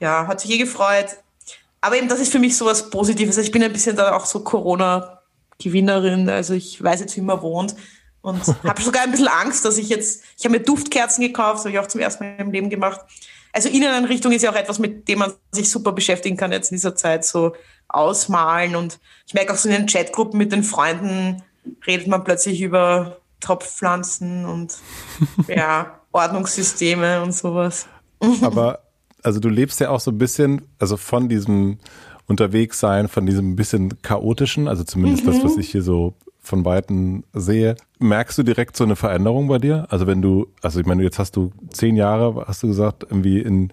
Ja, 0.00 0.26
hat 0.26 0.40
sich 0.40 0.50
eh 0.50 0.58
gefreut. 0.58 1.18
Aber 1.80 1.96
eben, 1.96 2.08
das 2.08 2.18
ist 2.18 2.32
für 2.32 2.40
mich 2.40 2.56
so 2.56 2.66
was 2.66 2.90
Positives. 2.90 3.38
Ich 3.38 3.52
bin 3.52 3.62
ein 3.62 3.72
bisschen 3.72 3.94
da 3.94 4.12
auch 4.16 4.26
so 4.26 4.40
Corona-Gewinnerin. 4.40 6.28
Also 6.28 6.54
ich 6.54 6.82
weiß 6.82 6.98
jetzt, 6.98 7.16
wie 7.16 7.20
man 7.20 7.42
wohnt. 7.42 7.76
Und 8.22 8.40
habe 8.64 8.82
sogar 8.82 9.02
ein 9.02 9.10
bisschen 9.10 9.28
Angst, 9.28 9.64
dass 9.64 9.78
ich 9.78 9.88
jetzt, 9.88 10.22
ich 10.38 10.44
habe 10.44 10.56
mir 10.56 10.64
Duftkerzen 10.64 11.22
gekauft, 11.22 11.56
das 11.56 11.64
habe 11.64 11.72
ich 11.72 11.78
auch 11.78 11.88
zum 11.88 12.00
ersten 12.00 12.24
Mal 12.24 12.36
im 12.38 12.52
Leben 12.52 12.70
gemacht. 12.70 13.00
Also 13.52 13.68
Inneneinrichtung 13.68 14.32
ist 14.32 14.42
ja 14.42 14.50
auch 14.50 14.56
etwas, 14.56 14.78
mit 14.78 15.08
dem 15.08 15.18
man 15.18 15.32
sich 15.50 15.70
super 15.70 15.92
beschäftigen 15.92 16.36
kann 16.36 16.52
jetzt 16.52 16.70
in 16.70 16.76
dieser 16.76 16.94
Zeit, 16.94 17.24
so 17.24 17.54
ausmalen. 17.88 18.76
Und 18.76 18.98
ich 19.26 19.34
merke 19.34 19.52
auch 19.52 19.56
so 19.56 19.68
in 19.68 19.74
den 19.74 19.86
Chatgruppen 19.86 20.38
mit 20.38 20.52
den 20.52 20.62
Freunden, 20.62 21.42
redet 21.86 22.06
man 22.06 22.24
plötzlich 22.24 22.62
über 22.62 23.18
Topfpflanzen 23.40 24.46
und 24.46 24.78
ja, 25.48 26.00
Ordnungssysteme 26.12 27.22
und 27.22 27.32
sowas. 27.32 27.86
Aber 28.40 28.84
also 29.22 29.40
du 29.40 29.48
lebst 29.48 29.80
ja 29.80 29.90
auch 29.90 30.00
so 30.00 30.10
ein 30.10 30.18
bisschen, 30.18 30.62
also 30.78 30.96
von 30.96 31.28
diesem 31.28 31.78
Unterwegssein, 32.26 33.08
von 33.08 33.26
diesem 33.26 33.56
bisschen 33.56 34.00
chaotischen, 34.02 34.68
also 34.68 34.84
zumindest 34.84 35.24
mhm. 35.24 35.32
das, 35.32 35.44
was 35.44 35.56
ich 35.56 35.70
hier 35.70 35.82
so 35.82 36.14
von 36.44 36.64
Weitem 36.64 37.22
sehe, 37.32 37.76
merkst 38.00 38.36
du 38.36 38.42
direkt 38.42 38.76
so 38.76 38.82
eine 38.82 38.96
Veränderung 38.96 39.46
bei 39.46 39.58
dir? 39.58 39.86
Also 39.90 40.08
wenn 40.08 40.20
du, 40.20 40.48
also 40.60 40.80
ich 40.80 40.86
meine, 40.86 41.04
jetzt 41.04 41.20
hast 41.20 41.36
du 41.36 41.52
zehn 41.70 41.94
Jahre, 41.94 42.44
hast 42.48 42.64
du 42.64 42.66
gesagt, 42.66 43.04
irgendwie 43.04 43.38
in, 43.38 43.72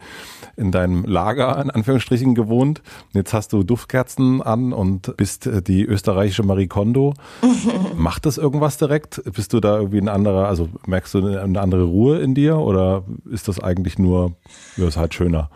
in 0.56 0.72
deinem 0.72 1.04
Lager 1.04 1.60
in 1.60 1.72
Anführungsstrichen 1.72 2.36
gewohnt. 2.36 2.84
Jetzt 3.14 3.34
hast 3.34 3.54
du 3.54 3.64
Duftkerzen 3.64 4.44
an 4.44 4.72
und 4.72 5.18
bist 5.18 5.48
äh, 5.48 5.64
die 5.64 5.84
österreichische 5.84 6.44
Marie 6.44 6.68
Kondo. 6.68 7.16
Macht 7.96 8.28
das 8.28 8.38
irgendwas 8.38 8.78
direkt? 8.78 9.22
Bist 9.34 9.52
du 9.54 9.60
da 9.60 9.78
irgendwie 9.78 10.00
ein 10.00 10.10
anderer, 10.10 10.48
also 10.48 10.70
merkst 10.86 11.16
du 11.16 11.26
eine 11.26 11.60
andere 11.60 11.86
Ruhe 11.86 12.20
in 12.20 12.36
dir 12.36 12.58
oder 12.58 13.04
ist 13.32 13.48
das 13.48 13.60
eigentlich 13.60 13.98
nur, 13.98 14.36
ja, 14.78 14.88
ist 14.88 14.98
halt 14.98 15.16
schöner? 15.16 15.50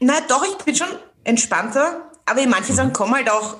Na 0.00 0.14
doch, 0.28 0.44
ich 0.44 0.64
bin 0.64 0.74
schon 0.74 0.88
entspannter, 1.24 2.10
aber 2.24 2.40
in 2.40 2.48
manchen 2.48 2.74
Sachen 2.74 2.94
kommen 2.94 3.14
halt 3.14 3.30
auch 3.30 3.56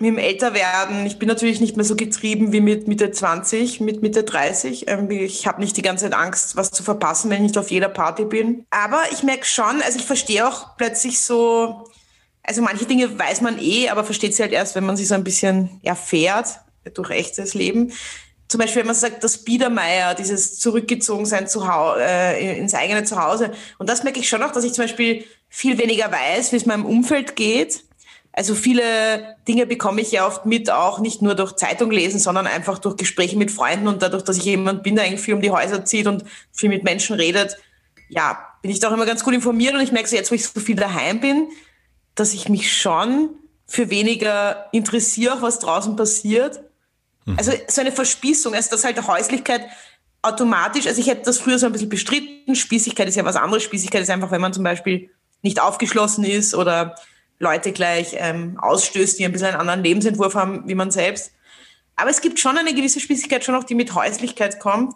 mit 0.00 0.10
dem 0.10 0.18
Älterwerden, 0.18 1.06
ich 1.06 1.18
bin 1.18 1.28
natürlich 1.28 1.60
nicht 1.60 1.76
mehr 1.76 1.84
so 1.84 1.96
getrieben 1.96 2.52
wie 2.52 2.60
mit 2.60 2.86
Mitte 2.86 3.10
20, 3.10 3.80
mit 3.80 4.00
Mitte 4.00 4.22
30. 4.22 4.86
Ähm, 4.86 5.10
ich 5.10 5.46
habe 5.46 5.60
nicht 5.60 5.76
die 5.76 5.82
ganze 5.82 6.04
Zeit 6.04 6.14
Angst, 6.14 6.56
was 6.56 6.70
zu 6.70 6.84
verpassen, 6.84 7.30
wenn 7.30 7.38
ich 7.38 7.48
nicht 7.48 7.58
auf 7.58 7.70
jeder 7.70 7.88
Party 7.88 8.24
bin. 8.24 8.64
Aber 8.70 9.02
ich 9.10 9.24
merke 9.24 9.44
schon, 9.44 9.82
also 9.82 9.98
ich 9.98 10.04
verstehe 10.04 10.46
auch 10.46 10.76
plötzlich 10.76 11.18
so, 11.20 11.84
also 12.44 12.62
manche 12.62 12.86
Dinge 12.86 13.18
weiß 13.18 13.40
man 13.40 13.58
eh, 13.60 13.88
aber 13.88 14.04
versteht 14.04 14.36
sie 14.36 14.42
halt 14.42 14.52
erst, 14.52 14.76
wenn 14.76 14.86
man 14.86 14.96
sich 14.96 15.08
so 15.08 15.14
ein 15.14 15.24
bisschen 15.24 15.80
erfährt 15.82 16.60
durch 16.94 17.10
echtes 17.10 17.54
Leben. 17.54 17.92
Zum 18.46 18.60
Beispiel, 18.60 18.80
wenn 18.80 18.86
man 18.86 18.94
sagt, 18.94 19.24
das 19.24 19.44
Biedermeier, 19.44 20.14
dieses 20.14 20.58
Zurückgezogensein 20.60 21.48
zu 21.48 21.62
äh, 21.98 22.56
ins 22.56 22.72
eigene 22.72 23.04
Zuhause. 23.04 23.50
Und 23.78 23.90
das 23.90 24.04
merke 24.04 24.20
ich 24.20 24.28
schon 24.28 24.42
auch, 24.42 24.52
dass 24.52 24.64
ich 24.64 24.72
zum 24.72 24.84
Beispiel 24.84 25.24
viel 25.48 25.76
weniger 25.76 26.10
weiß, 26.10 26.52
wie 26.52 26.56
es 26.56 26.66
meinem 26.66 26.86
Umfeld 26.86 27.36
geht 27.36 27.82
also 28.38 28.54
viele 28.54 29.36
Dinge 29.48 29.66
bekomme 29.66 30.00
ich 30.00 30.12
ja 30.12 30.24
oft 30.24 30.46
mit, 30.46 30.70
auch 30.70 31.00
nicht 31.00 31.22
nur 31.22 31.34
durch 31.34 31.56
Zeitung 31.56 31.90
lesen, 31.90 32.20
sondern 32.20 32.46
einfach 32.46 32.78
durch 32.78 32.96
Gespräche 32.96 33.36
mit 33.36 33.50
Freunden 33.50 33.88
und 33.88 34.00
dadurch, 34.00 34.22
dass 34.22 34.36
ich 34.36 34.44
jemand 34.44 34.84
bin, 34.84 34.94
der 34.94 35.06
eigentlich 35.06 35.22
viel 35.22 35.34
um 35.34 35.40
die 35.40 35.50
Häuser 35.50 35.84
zieht 35.84 36.06
und 36.06 36.22
viel 36.52 36.68
mit 36.68 36.84
Menschen 36.84 37.16
redet, 37.16 37.56
ja, 38.08 38.38
bin 38.62 38.70
ich 38.70 38.78
da 38.78 38.90
auch 38.90 38.92
immer 38.92 39.06
ganz 39.06 39.24
gut 39.24 39.34
informiert 39.34 39.74
und 39.74 39.80
ich 39.80 39.90
merke 39.90 40.08
so 40.08 40.14
jetzt, 40.14 40.30
wo 40.30 40.36
ich 40.36 40.46
so 40.46 40.60
viel 40.60 40.76
daheim 40.76 41.18
bin, 41.18 41.48
dass 42.14 42.32
ich 42.32 42.48
mich 42.48 42.72
schon 42.72 43.30
für 43.66 43.90
weniger 43.90 44.66
interessiere, 44.70 45.42
was 45.42 45.58
draußen 45.58 45.96
passiert. 45.96 46.60
Mhm. 47.24 47.38
Also 47.38 47.50
so 47.66 47.80
eine 47.80 47.90
Verspießung, 47.90 48.54
also 48.54 48.70
dass 48.70 48.84
halt 48.84 49.04
Häuslichkeit 49.04 49.62
automatisch, 50.22 50.86
also 50.86 51.00
ich 51.00 51.08
hätte 51.08 51.22
das 51.24 51.38
früher 51.38 51.58
so 51.58 51.66
ein 51.66 51.72
bisschen 51.72 51.88
bestritten, 51.88 52.54
Spießigkeit 52.54 53.08
ist 53.08 53.16
ja 53.16 53.24
was 53.24 53.34
anderes, 53.34 53.64
Spießigkeit 53.64 54.02
ist 54.02 54.10
einfach, 54.10 54.30
wenn 54.30 54.40
man 54.40 54.52
zum 54.52 54.62
Beispiel 54.62 55.10
nicht 55.42 55.60
aufgeschlossen 55.60 56.22
ist 56.22 56.54
oder 56.54 56.94
Leute 57.38 57.72
gleich 57.72 58.16
ähm, 58.16 58.58
ausstößt, 58.60 59.18
die 59.18 59.24
ein 59.24 59.32
bisschen 59.32 59.48
einen 59.48 59.60
anderen 59.60 59.84
Lebensentwurf 59.84 60.34
haben 60.34 60.64
wie 60.66 60.74
man 60.74 60.90
selbst. 60.90 61.32
Aber 61.96 62.10
es 62.10 62.20
gibt 62.20 62.38
schon 62.38 62.56
eine 62.56 62.74
gewisse 62.74 63.00
Spießigkeit, 63.00 63.44
schon 63.44 63.54
auch 63.54 63.64
die 63.64 63.74
mit 63.74 63.94
Häuslichkeit 63.94 64.60
kommt, 64.60 64.94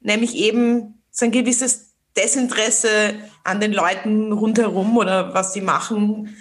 nämlich 0.00 0.34
eben 0.34 1.02
so 1.10 1.24
ein 1.24 1.32
gewisses 1.32 1.90
Desinteresse 2.16 3.14
an 3.44 3.60
den 3.60 3.72
Leuten 3.72 4.32
rundherum 4.32 4.96
oder 4.96 5.32
was 5.34 5.52
die 5.52 5.60
machen, 5.60 6.36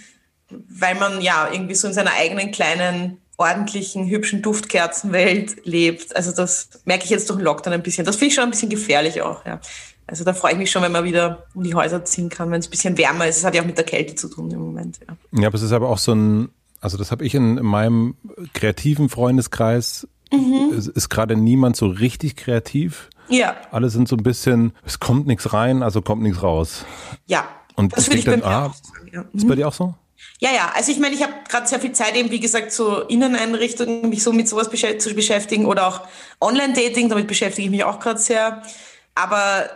weil 0.50 0.96
man 0.96 1.22
ja 1.22 1.50
irgendwie 1.52 1.76
so 1.76 1.88
in 1.88 1.94
seiner 1.94 2.14
eigenen 2.14 2.52
kleinen, 2.52 3.22
ordentlichen, 3.38 4.10
hübschen 4.10 4.42
Duftkerzenwelt 4.42 5.66
lebt. 5.66 6.16
Also 6.16 6.32
das 6.32 6.70
merke 6.86 7.06
ich 7.06 7.12
jetzt 7.12 7.30
durch 7.30 7.38
den 7.38 7.46
Lockdown 7.46 7.74
ein 7.74 7.84
bisschen. 7.84 8.06
Das 8.06 8.16
finde 8.16 8.30
ich 8.30 8.36
schon 8.36 8.46
ein 8.46 8.52
bisschen 8.52 8.70
gefährlich 8.70 9.22
auch, 9.22 9.46
ja. 9.46 9.62
Also 10.10 10.24
da 10.24 10.34
freue 10.34 10.54
ich 10.54 10.58
mich 10.58 10.72
schon, 10.72 10.82
wenn 10.82 10.92
man 10.92 11.04
wieder 11.04 11.46
um 11.54 11.64
die 11.64 11.76
Häuser 11.76 12.04
ziehen 12.04 12.30
kann, 12.30 12.50
wenn 12.52 12.60
es 12.60 12.68
ein 12.68 12.72
bisschen 12.72 12.98
wärmer 12.98 13.28
ist. 13.28 13.38
Es 13.38 13.46
hat 13.46 13.54
ja 13.54 13.62
auch 13.62 13.66
mit 13.66 13.78
der 13.78 13.86
Kälte 13.86 14.16
zu 14.16 14.28
tun 14.28 14.50
im 14.50 14.60
Moment. 14.60 15.00
Ja, 15.08 15.42
ja 15.42 15.48
aber 15.48 15.56
es 15.56 15.62
ist 15.62 15.72
aber 15.72 15.90
auch 15.90 16.00
so 16.00 16.14
ein, 16.14 16.50
also 16.82 16.98
das 16.98 17.12
habe 17.12 17.26
ich 17.26 17.36
in, 17.36 17.58
in, 17.58 17.66
meinem 17.66 18.16
kreativen 18.54 19.10
Freundeskreis, 19.10 20.08
mhm. 20.32 20.74
ist, 20.76 20.88
ist 20.88 21.10
gerade 21.10 21.36
niemand 21.36 21.76
so 21.76 21.88
richtig 21.88 22.36
kreativ. 22.36 23.10
Ja. 23.28 23.56
Alle 23.72 23.90
sind 23.90 24.08
so 24.08 24.16
ein 24.16 24.24
bisschen, 24.24 24.74
es 24.84 25.00
kommt 25.00 25.28
nichts 25.28 25.54
rein, 25.54 25.84
also 25.84 26.02
kommt 26.02 26.24
nichts 26.24 26.42
raus. 26.42 26.86
Ja. 27.28 27.48
Und 27.76 27.96
das 27.96 28.08
ich 28.08 28.26
denke 28.26 28.42
dann, 28.42 28.44
ah, 28.44 28.74
sagen, 28.74 29.10
ja. 29.14 29.26
ist 29.32 29.48
bei 29.48 29.56
dir 29.56 29.68
auch 29.68 29.74
so? 29.74 29.94
Ja, 30.40 30.52
ja, 30.52 30.72
also 30.76 30.92
ich 30.92 31.00
meine, 31.00 31.16
ich 31.16 31.22
habe 31.22 31.34
gerade 31.48 31.68
sehr 31.68 31.80
viel 31.80 31.92
Zeit 31.92 32.16
eben, 32.16 32.32
wie 32.32 32.40
gesagt, 32.40 32.72
so 32.72 33.02
Inneneinrichtungen, 33.02 34.10
mich 34.10 34.24
so 34.24 34.34
mit 34.34 34.50
sowas 34.50 34.70
zu 34.98 35.14
beschäftigen 35.14 35.66
oder 35.66 35.88
auch 35.88 36.02
Online-Dating, 36.42 37.10
damit 37.10 37.28
beschäftige 37.28 37.66
ich 37.66 37.72
mich 37.72 37.84
auch 37.84 38.00
gerade 38.00 38.20
sehr. 38.20 38.64
Aber 39.16 39.70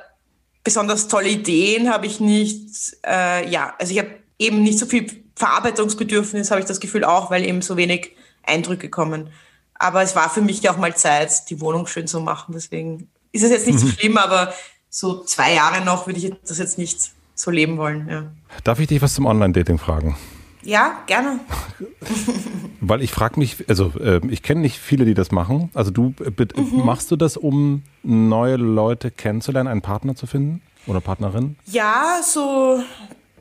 besonders 0.64 1.08
tolle 1.08 1.30
Ideen 1.30 1.90
habe 1.90 2.06
ich 2.06 2.20
nicht. 2.20 2.98
Äh, 3.06 3.50
ja, 3.50 3.74
also 3.80 3.94
ich 3.94 4.00
habe 4.00 4.12
eben 4.40 4.64
nicht 4.64 4.80
so 4.80 4.86
viel 4.86 5.08
Verarbeitungsbedürfnis, 5.36 6.52
habe 6.52 6.62
ich 6.62 6.68
das 6.68 6.80
Gefühl 6.80 7.04
auch, 7.04 7.32
weil 7.32 7.46
eben 7.46 7.62
so 7.62 7.78
wenig 7.78 8.16
Eindrücke 8.44 8.90
kommen. 8.90 9.30
Aber 9.76 10.02
es 10.02 10.16
war 10.16 10.30
für 10.30 10.42
mich 10.42 10.68
auch 10.70 10.78
mal 10.78 10.96
Zeit, 10.96 11.50
die 11.50 11.60
Wohnung 11.60 11.88
schön 11.88 12.08
zu 12.08 12.22
machen. 12.22 12.54
Deswegen 12.54 13.10
ist 13.32 13.44
es 13.44 13.52
jetzt 13.52 13.68
nicht 13.68 13.80
so 13.80 13.88
mhm. 13.88 13.92
schlimm, 13.92 14.18
aber 14.18 14.54
so 14.90 15.24
zwei 15.24 15.54
Jahre 15.54 15.84
noch 15.84 16.08
würde 16.08 16.20
ich 16.20 16.34
das 16.48 16.60
jetzt 16.60 16.78
nicht 16.78 17.12
so 17.36 17.52
leben 17.52 17.78
wollen. 17.78 18.08
Ja. 18.08 18.32
Darf 18.64 18.80
ich 18.80 18.88
dich 18.88 19.02
was 19.02 19.16
zum 19.16 19.26
Online-Dating 19.26 19.80
fragen? 19.80 20.16
Ja, 20.64 21.02
gerne. 21.08 21.40
Weil 22.82 23.02
ich 23.02 23.12
frage 23.12 23.40
mich, 23.40 23.70
also 23.70 23.94
äh, 24.00 24.22
ich 24.30 24.44
kenne 24.44 24.62
nicht 24.62 24.78
viele, 24.78 25.06
die 25.06 25.14
das 25.14 25.32
machen. 25.32 25.70
Also 25.74 25.92
du 25.92 26.14
äh, 26.24 26.32
mhm. 26.60 26.86
machst 26.86 27.12
du 27.12 27.16
das, 27.16 27.38
um 27.38 27.84
neue 28.04 28.56
Leute 28.56 29.12
kennenzulernen, 29.12 29.70
einen 29.70 29.82
Partner 29.82 30.16
zu 30.16 30.28
finden 30.28 30.62
oder 30.88 31.02
Partnerin? 31.02 31.56
Ja, 31.66 32.22
so 32.24 32.84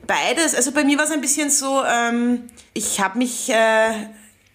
beides. 0.07 0.55
Also 0.55 0.71
bei 0.71 0.83
mir 0.83 0.97
war 0.97 1.05
es 1.05 1.11
ein 1.11 1.21
bisschen 1.21 1.49
so, 1.49 1.83
ähm, 1.83 2.41
ich 2.73 2.99
habe 2.99 3.17
mich 3.17 3.49
äh, 3.49 4.07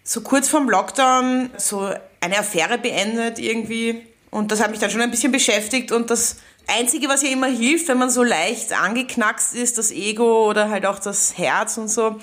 so 0.03 0.21
kurz 0.21 0.49
vorm 0.49 0.69
Lockdown 0.69 1.49
so 1.57 1.89
eine 2.21 2.39
Affäre 2.39 2.77
beendet 2.77 3.39
irgendwie 3.39 4.01
und 4.31 4.51
das 4.51 4.61
hat 4.61 4.71
mich 4.71 4.79
dann 4.79 4.89
schon 4.89 5.01
ein 5.01 5.11
bisschen 5.11 5.31
beschäftigt 5.31 5.91
und 5.91 6.09
das 6.09 6.37
Einzige, 6.67 7.07
was 7.07 7.23
ja 7.23 7.29
immer 7.29 7.47
hilft, 7.47 7.87
wenn 7.87 7.97
man 7.97 8.11
so 8.11 8.23
leicht 8.23 8.73
angeknackst 8.73 9.55
ist, 9.55 9.77
das 9.77 9.91
Ego 9.91 10.47
oder 10.47 10.69
halt 10.69 10.85
auch 10.85 10.99
das 10.99 11.37
Herz 11.37 11.77
und 11.77 11.89
so, 11.89 12.19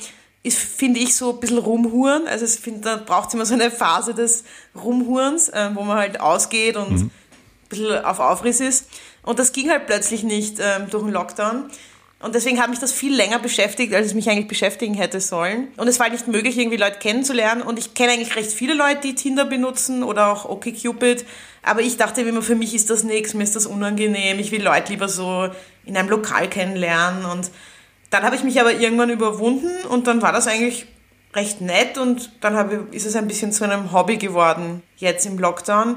ist, 0.46 0.58
finde 0.58 1.00
ich, 1.00 1.16
so 1.16 1.32
ein 1.32 1.40
bisschen 1.40 1.58
Rumhuren. 1.58 2.26
Also 2.28 2.44
ich 2.44 2.52
finde, 2.52 2.80
da 2.80 2.96
braucht 2.96 3.28
es 3.28 3.34
immer 3.34 3.46
so 3.46 3.54
eine 3.54 3.70
Phase 3.70 4.14
des 4.14 4.44
Rumhurens, 4.74 5.48
äh, 5.48 5.70
wo 5.74 5.82
man 5.82 5.98
halt 5.98 6.20
ausgeht 6.20 6.76
und 6.76 6.90
mhm. 6.90 6.96
ein 6.96 7.10
bisschen 7.68 8.04
auf 8.04 8.20
Aufriss 8.20 8.60
ist. 8.60 8.88
Und 9.22 9.38
das 9.38 9.52
ging 9.52 9.70
halt 9.70 9.86
plötzlich 9.86 10.22
nicht 10.22 10.58
ähm, 10.60 10.88
durch 10.88 11.02
den 11.02 11.12
Lockdown. 11.12 11.64
Und 12.20 12.34
deswegen 12.34 12.60
hat 12.60 12.70
mich 12.70 12.78
das 12.78 12.92
viel 12.92 13.14
länger 13.14 13.38
beschäftigt, 13.38 13.92
als 13.92 14.06
es 14.06 14.14
mich 14.14 14.30
eigentlich 14.30 14.48
beschäftigen 14.48 14.94
hätte 14.94 15.20
sollen. 15.20 15.68
Und 15.76 15.88
es 15.88 15.98
war 15.98 16.04
halt 16.04 16.14
nicht 16.14 16.28
möglich, 16.28 16.56
irgendwie 16.56 16.78
Leute 16.78 16.98
kennenzulernen. 16.98 17.60
Und 17.60 17.78
ich 17.78 17.94
kenne 17.94 18.12
eigentlich 18.12 18.36
recht 18.36 18.52
viele 18.52 18.74
Leute, 18.74 19.00
die 19.02 19.14
Tinder 19.14 19.44
benutzen 19.44 20.02
oder 20.02 20.32
auch 20.32 20.44
OkCupid. 20.48 21.26
Aber 21.62 21.82
ich 21.82 21.96
dachte 21.96 22.22
immer, 22.22 22.40
für 22.42 22.54
mich 22.54 22.74
ist 22.74 22.88
das 22.88 23.02
nichts, 23.02 23.34
mir 23.34 23.42
ist 23.42 23.56
das 23.56 23.66
unangenehm. 23.66 24.38
Ich 24.38 24.52
will 24.52 24.62
Leute 24.62 24.92
lieber 24.92 25.08
so 25.08 25.50
in 25.84 25.96
einem 25.96 26.08
Lokal 26.08 26.48
kennenlernen 26.48 27.24
und 27.26 27.50
dann 28.16 28.24
habe 28.24 28.36
ich 28.36 28.44
mich 28.44 28.58
aber 28.58 28.72
irgendwann 28.72 29.10
überwunden 29.10 29.86
und 29.90 30.06
dann 30.06 30.22
war 30.22 30.32
das 30.32 30.46
eigentlich 30.46 30.86
recht 31.34 31.60
nett 31.60 31.98
und 31.98 32.30
dann 32.40 32.56
habe, 32.56 32.86
ist 32.92 33.04
es 33.04 33.14
ein 33.14 33.28
bisschen 33.28 33.52
zu 33.52 33.64
einem 33.64 33.92
Hobby 33.92 34.16
geworden, 34.16 34.82
jetzt 34.96 35.26
im 35.26 35.38
Lockdown. 35.38 35.96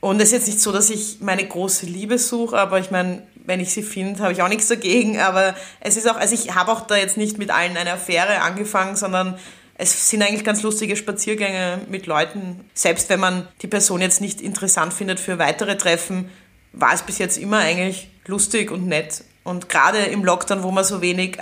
Und 0.00 0.16
es 0.16 0.28
ist 0.28 0.32
jetzt 0.32 0.46
nicht 0.48 0.60
so, 0.60 0.72
dass 0.72 0.90
ich 0.90 1.18
meine 1.20 1.46
große 1.46 1.86
Liebe 1.86 2.18
suche, 2.18 2.58
aber 2.58 2.80
ich 2.80 2.90
meine, 2.90 3.22
wenn 3.44 3.60
ich 3.60 3.72
sie 3.72 3.84
finde, 3.84 4.20
habe 4.20 4.32
ich 4.32 4.42
auch 4.42 4.48
nichts 4.48 4.66
dagegen. 4.66 5.20
Aber 5.20 5.54
es 5.78 5.96
ist 5.96 6.10
auch, 6.10 6.16
also 6.16 6.34
ich 6.34 6.56
habe 6.56 6.72
auch 6.72 6.80
da 6.80 6.96
jetzt 6.96 7.16
nicht 7.16 7.38
mit 7.38 7.50
allen 7.50 7.76
eine 7.76 7.92
Affäre 7.92 8.40
angefangen, 8.40 8.96
sondern 8.96 9.38
es 9.76 10.10
sind 10.10 10.22
eigentlich 10.22 10.44
ganz 10.44 10.62
lustige 10.62 10.96
Spaziergänge 10.96 11.82
mit 11.88 12.06
Leuten. 12.06 12.68
Selbst 12.74 13.10
wenn 13.10 13.20
man 13.20 13.46
die 13.62 13.68
Person 13.68 14.00
jetzt 14.00 14.20
nicht 14.20 14.40
interessant 14.40 14.92
findet 14.92 15.20
für 15.20 15.38
weitere 15.38 15.76
Treffen, 15.76 16.30
war 16.72 16.94
es 16.94 17.02
bis 17.02 17.18
jetzt 17.18 17.38
immer 17.38 17.58
eigentlich 17.58 18.10
lustig 18.26 18.72
und 18.72 18.88
nett. 18.88 19.22
Und 19.44 19.68
gerade 19.68 19.98
im 19.98 20.24
Lockdown, 20.24 20.62
wo 20.62 20.70
man 20.70 20.84
so 20.84 21.00
wenig 21.00 21.38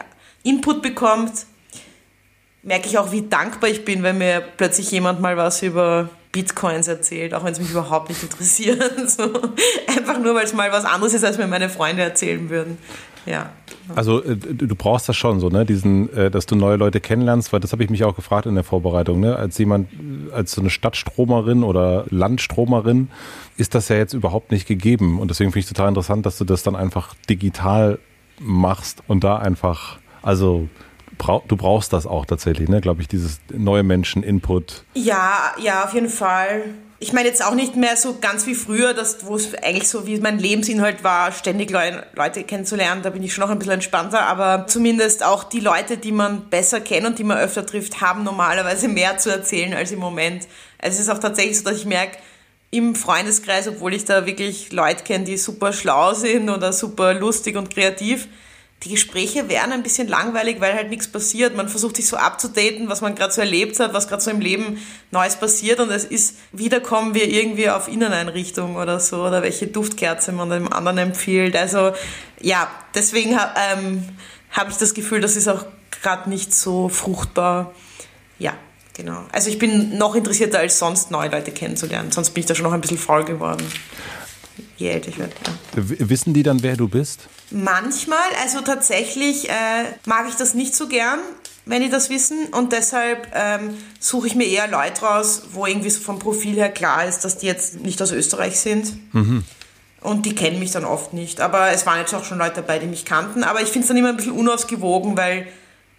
Input 0.49 0.83
bekommt, 0.83 1.47
merke 2.63 2.89
ich 2.89 2.99
auch, 2.99 3.13
wie 3.13 3.23
dankbar 3.23 3.71
ich 3.71 3.85
bin, 3.85 4.03
wenn 4.03 4.19
mir 4.19 4.43
plötzlich 4.57 4.91
jemand 4.91 5.21
mal 5.21 5.37
was 5.37 5.63
über 5.63 6.11
Bitcoins 6.33 6.89
erzählt, 6.89 7.35
auch 7.35 7.45
wenn 7.45 7.53
es 7.53 7.61
mich 7.61 7.71
überhaupt 7.71 8.09
nicht 8.09 8.23
interessiert. 8.23 8.83
So. 9.09 9.25
Einfach 9.87 10.19
nur, 10.19 10.35
weil 10.35 10.45
es 10.45 10.53
mal 10.53 10.71
was 10.71 10.85
anderes 10.85 11.15
ist, 11.15 11.25
als 11.25 11.39
mir 11.39 11.47
meine 11.47 11.69
Freunde 11.69 12.03
erzählen 12.03 12.51
würden. 12.51 12.79
Ja. 13.27 13.51
Also 13.95 14.23
äh, 14.23 14.37
du 14.37 14.75
brauchst 14.75 15.09
das 15.09 15.17
schon 15.17 15.41
so, 15.41 15.49
ne? 15.49 15.65
Diesen, 15.65 16.13
äh, 16.15 16.31
dass 16.31 16.47
du 16.47 16.57
neue 16.57 16.77
Leute 16.77 17.01
kennenlernst, 17.01 17.53
weil 17.53 17.61
das 17.61 17.73
habe 17.73 17.85
ich 17.85 17.91
mich 17.91 18.05
auch 18.05 18.15
gefragt 18.15 18.47
in 18.47 18.55
der 18.55 18.65
Vorbereitung, 18.65 19.21
ne? 19.21 19.37
Als 19.37 19.59
jemand, 19.59 19.89
als 20.33 20.53
so 20.53 20.61
eine 20.61 20.71
Stadtstromerin 20.71 21.63
oder 21.63 22.05
Landstromerin 22.11 23.09
ist 23.57 23.75
das 23.75 23.89
ja 23.89 23.97
jetzt 23.97 24.13
überhaupt 24.13 24.51
nicht 24.51 24.67
gegeben. 24.67 25.19
Und 25.19 25.31
deswegen 25.31 25.51
finde 25.53 25.61
ich 25.61 25.69
total 25.69 25.89
interessant, 25.89 26.27
dass 26.27 26.39
du 26.39 26.45
das 26.45 26.63
dann 26.63 26.77
einfach 26.77 27.15
digital 27.29 27.99
machst 28.41 29.03
und 29.09 29.25
da 29.25 29.37
einfach, 29.37 29.99
also 30.29 30.69
du 31.49 31.57
brauchst 31.57 31.95
das 31.95 32.07
auch 32.07 32.27
tatsächlich, 32.27 32.69
ne? 32.69 32.83
Glaube 32.83 33.01
ich, 33.01 33.09
dieses 33.09 33.41
neue 33.51 33.83
Menschen, 33.83 34.23
Input. 34.23 34.85
Ja, 34.93 35.55
ja, 35.59 35.85
auf 35.85 35.95
jeden 35.95 36.11
Fall. 36.11 36.65
Ich 36.99 37.15
meine 37.15 37.29
jetzt 37.29 37.43
auch 37.43 37.55
nicht 37.55 37.77
mehr 37.77 37.97
so 37.97 38.19
ganz 38.21 38.47
wie 38.47 38.55
früher, 38.55 38.95
wo 39.23 39.37
es 39.37 39.55
eigentlich 39.55 39.89
so 39.89 40.07
wie 40.07 40.21
mein 40.21 40.39
Lebensinhalt 40.39 41.03
war, 41.03 41.33
ständig 41.33 41.71
Leute 41.71 42.45
kennenzulernen. 42.45 43.01
Da 43.03 43.09
bin 43.09 43.23
ich 43.23 43.33
schon 43.33 43.43
noch 43.43 43.51
ein 43.51 43.59
bisschen 43.59 43.75
entspannter, 43.75 44.27
aber 44.27 44.67
zumindest 44.67 45.25
auch 45.25 45.45
die 45.45 45.61
Leute, 45.61 45.97
die 45.97 46.13
man 46.13 46.51
besser 46.51 46.81
kennt 46.81 47.07
und 47.07 47.19
die 47.19 47.25
man 47.25 47.39
öfter 47.39 47.65
trifft, 47.65 48.03
haben 48.03 48.23
normalerweise 48.23 48.89
mehr 48.89 49.17
zu 49.17 49.31
erzählen 49.31 49.73
als 49.73 49.93
im 49.93 50.01
Moment. 50.01 50.47
Also 50.79 50.97
es 50.97 51.01
ist 51.05 51.09
auch 51.09 51.21
tatsächlich 51.21 51.57
so, 51.57 51.65
dass 51.65 51.79
ich 51.79 51.87
merke, 51.87 52.19
im 52.71 52.95
Freundeskreis, 52.95 53.67
obwohl 53.67 53.95
ich 53.95 54.05
da 54.05 54.27
wirklich 54.27 54.73
Leute 54.73 55.05
kenne, 55.05 55.25
die 55.25 55.39
super 55.39 55.73
schlau 55.73 56.13
sind 56.13 56.51
oder 56.51 56.75
super 56.75 57.15
lustig 57.15 57.57
und 57.57 57.71
kreativ, 57.71 58.29
die 58.85 58.91
Gespräche 58.91 59.49
wären 59.49 59.73
ein 59.73 59.83
bisschen 59.83 60.07
langweilig, 60.07 60.61
weil 60.61 60.75
halt 60.75 60.89
nichts 60.89 61.09
passiert. 61.09 61.57
Man 61.57 61.69
versucht 61.69 61.97
sich 61.97 62.07
so 62.07 62.17
abzudaten, 62.17 62.89
was 62.89 63.01
man 63.01 63.17
gerade 63.17 63.33
so 63.33 63.41
erlebt 63.41 63.79
hat, 63.81 63.93
was 63.93 64.07
gerade 64.07 64.23
so 64.23 64.31
im 64.31 64.41
Leben 64.41 64.79
Neues 65.11 65.37
passiert 65.37 65.81
und 65.81 65.91
es 65.91 66.05
ist, 66.05 66.37
wieder 66.53 66.81
kommen 66.81 67.15
wir 67.15 67.29
irgendwie 67.29 67.71
auf 67.71 67.89
Inneneinrichtung 67.89 68.77
oder 68.77 69.01
so 69.01 69.25
oder 69.25 69.43
welche 69.43 69.67
Duftkerze 69.67 70.31
man 70.31 70.51
dem 70.51 70.73
anderen 70.73 70.99
empfiehlt. 70.99 71.57
Also 71.57 71.93
ja, 72.41 72.71
deswegen 72.95 73.33
ähm, 73.33 74.05
habe 74.51 74.71
ich 74.71 74.77
das 74.77 74.95
Gefühl, 74.95 75.21
das 75.21 75.35
ist 75.35 75.49
auch 75.49 75.67
gerade 75.91 76.31
nicht 76.31 76.55
so 76.55 76.89
fruchtbar. 76.89 77.75
Ja, 78.39 78.55
genau. 78.95 79.25
Also 79.33 79.51
ich 79.51 79.59
bin 79.59 79.99
noch 79.99 80.15
interessierter 80.15 80.61
als 80.61 80.79
sonst, 80.79 81.11
neue 81.11 81.31
Leute 81.31 81.51
kennenzulernen. 81.51 82.13
Sonst 82.13 82.31
bin 82.31 82.43
ich 82.43 82.47
da 82.47 82.55
schon 82.55 82.65
noch 82.65 82.73
ein 82.73 82.81
bisschen 82.81 82.99
faul 82.99 83.25
geworden 83.25 83.67
je 84.77 84.89
älter 84.89 85.09
ich 85.09 85.19
werde. 85.19 85.33
Ja. 85.47 85.83
Wissen 86.09 86.35
die 86.35 86.43
dann, 86.43 86.63
wer 86.63 86.77
du 86.77 86.89
bist? 86.89 87.29
Manchmal, 87.51 88.19
also 88.43 88.61
tatsächlich 88.61 89.49
äh, 89.49 89.85
mag 90.05 90.27
ich 90.29 90.35
das 90.35 90.55
nicht 90.55 90.75
so 90.75 90.87
gern, 90.87 91.21
wenn 91.65 91.83
die 91.83 91.89
das 91.89 92.11
wissen. 92.11 92.47
Und 92.51 92.73
deshalb 92.73 93.29
ähm, 93.35 93.77
suche 94.01 94.27
ich 94.27 94.35
mir 94.35 94.47
eher 94.47 94.69
Leute 94.69 95.03
raus, 95.03 95.43
wo 95.53 95.67
irgendwie 95.67 95.91
so 95.91 96.01
vom 96.01 96.19
Profil 96.19 96.55
her 96.57 96.71
klar 96.71 97.07
ist, 97.07 97.25
dass 97.25 97.39
die 97.39 97.47
jetzt 97.47 97.81
nicht 97.81 98.01
aus 98.03 98.13
Österreich 98.13 98.59
sind. 98.61 98.93
Mhm. 99.15 99.45
Und 100.01 100.27
die 100.27 100.35
kennen 100.35 100.59
mich 100.59 100.73
dann 100.73 100.85
oft 100.85 101.13
nicht. 101.13 101.41
Aber 101.41 101.71
es 101.71 101.87
waren 101.87 101.99
jetzt 101.99 102.15
auch 102.15 102.25
schon 102.25 102.39
Leute 102.39 102.57
dabei, 102.57 102.79
die 102.79 102.87
mich 102.87 103.05
kannten. 103.05 103.43
Aber 103.45 103.63
ich 103.63 103.69
finde 103.69 103.81
es 103.81 103.89
dann 103.89 103.97
immer 103.97 104.11
ein 104.11 104.17
bisschen 104.17 104.33
unausgewogen, 104.33 105.17
weil 105.17 105.49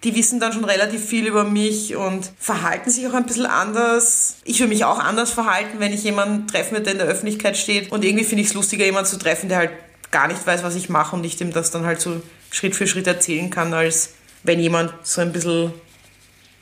die 0.04 0.16
wissen 0.16 0.40
dann 0.40 0.54
schon 0.54 0.64
relativ 0.64 1.04
viel 1.04 1.28
über 1.28 1.44
mich 1.44 1.96
und 1.96 2.32
verhalten 2.40 2.90
sich 2.90 3.06
auch 3.08 3.14
ein 3.14 3.26
bisschen 3.26 3.46
anders. 3.46 4.38
Ich 4.46 4.60
würde 4.60 4.70
mich 4.70 4.86
auch 4.86 5.00
anders 5.00 5.32
verhalten, 5.32 5.80
wenn 5.80 5.94
ich 5.94 6.04
jemanden 6.04 6.48
treffen 6.48 6.72
würde, 6.72 6.84
der 6.84 6.94
in 6.94 7.00
der 7.00 7.08
Öffentlichkeit 7.08 7.58
steht. 7.58 7.92
Und 7.92 8.06
irgendwie 8.06 8.24
finde 8.24 8.44
ich 8.44 8.50
es 8.50 8.54
lustiger, 8.54 8.86
jemanden 8.86 9.10
zu 9.10 9.20
treffen, 9.20 9.50
der 9.50 9.58
halt 9.58 9.72
gar 10.12 10.28
nicht 10.28 10.46
weiß, 10.46 10.64
was 10.64 10.76
ich 10.76 10.90
mache 10.90 11.16
und 11.16 11.24
ich 11.24 11.38
dem 11.38 11.52
das 11.52 11.72
dann 11.72 11.86
halt 11.86 12.02
so 12.02 12.22
Schritt 12.52 12.76
für 12.76 12.88
Schritt 12.88 13.08
erzählen 13.08 13.50
kann, 13.50 13.74
als 13.74 14.14
wenn 14.44 14.60
jemand 14.60 14.94
so 15.04 15.22
ein 15.22 15.32
bisschen 15.32 15.74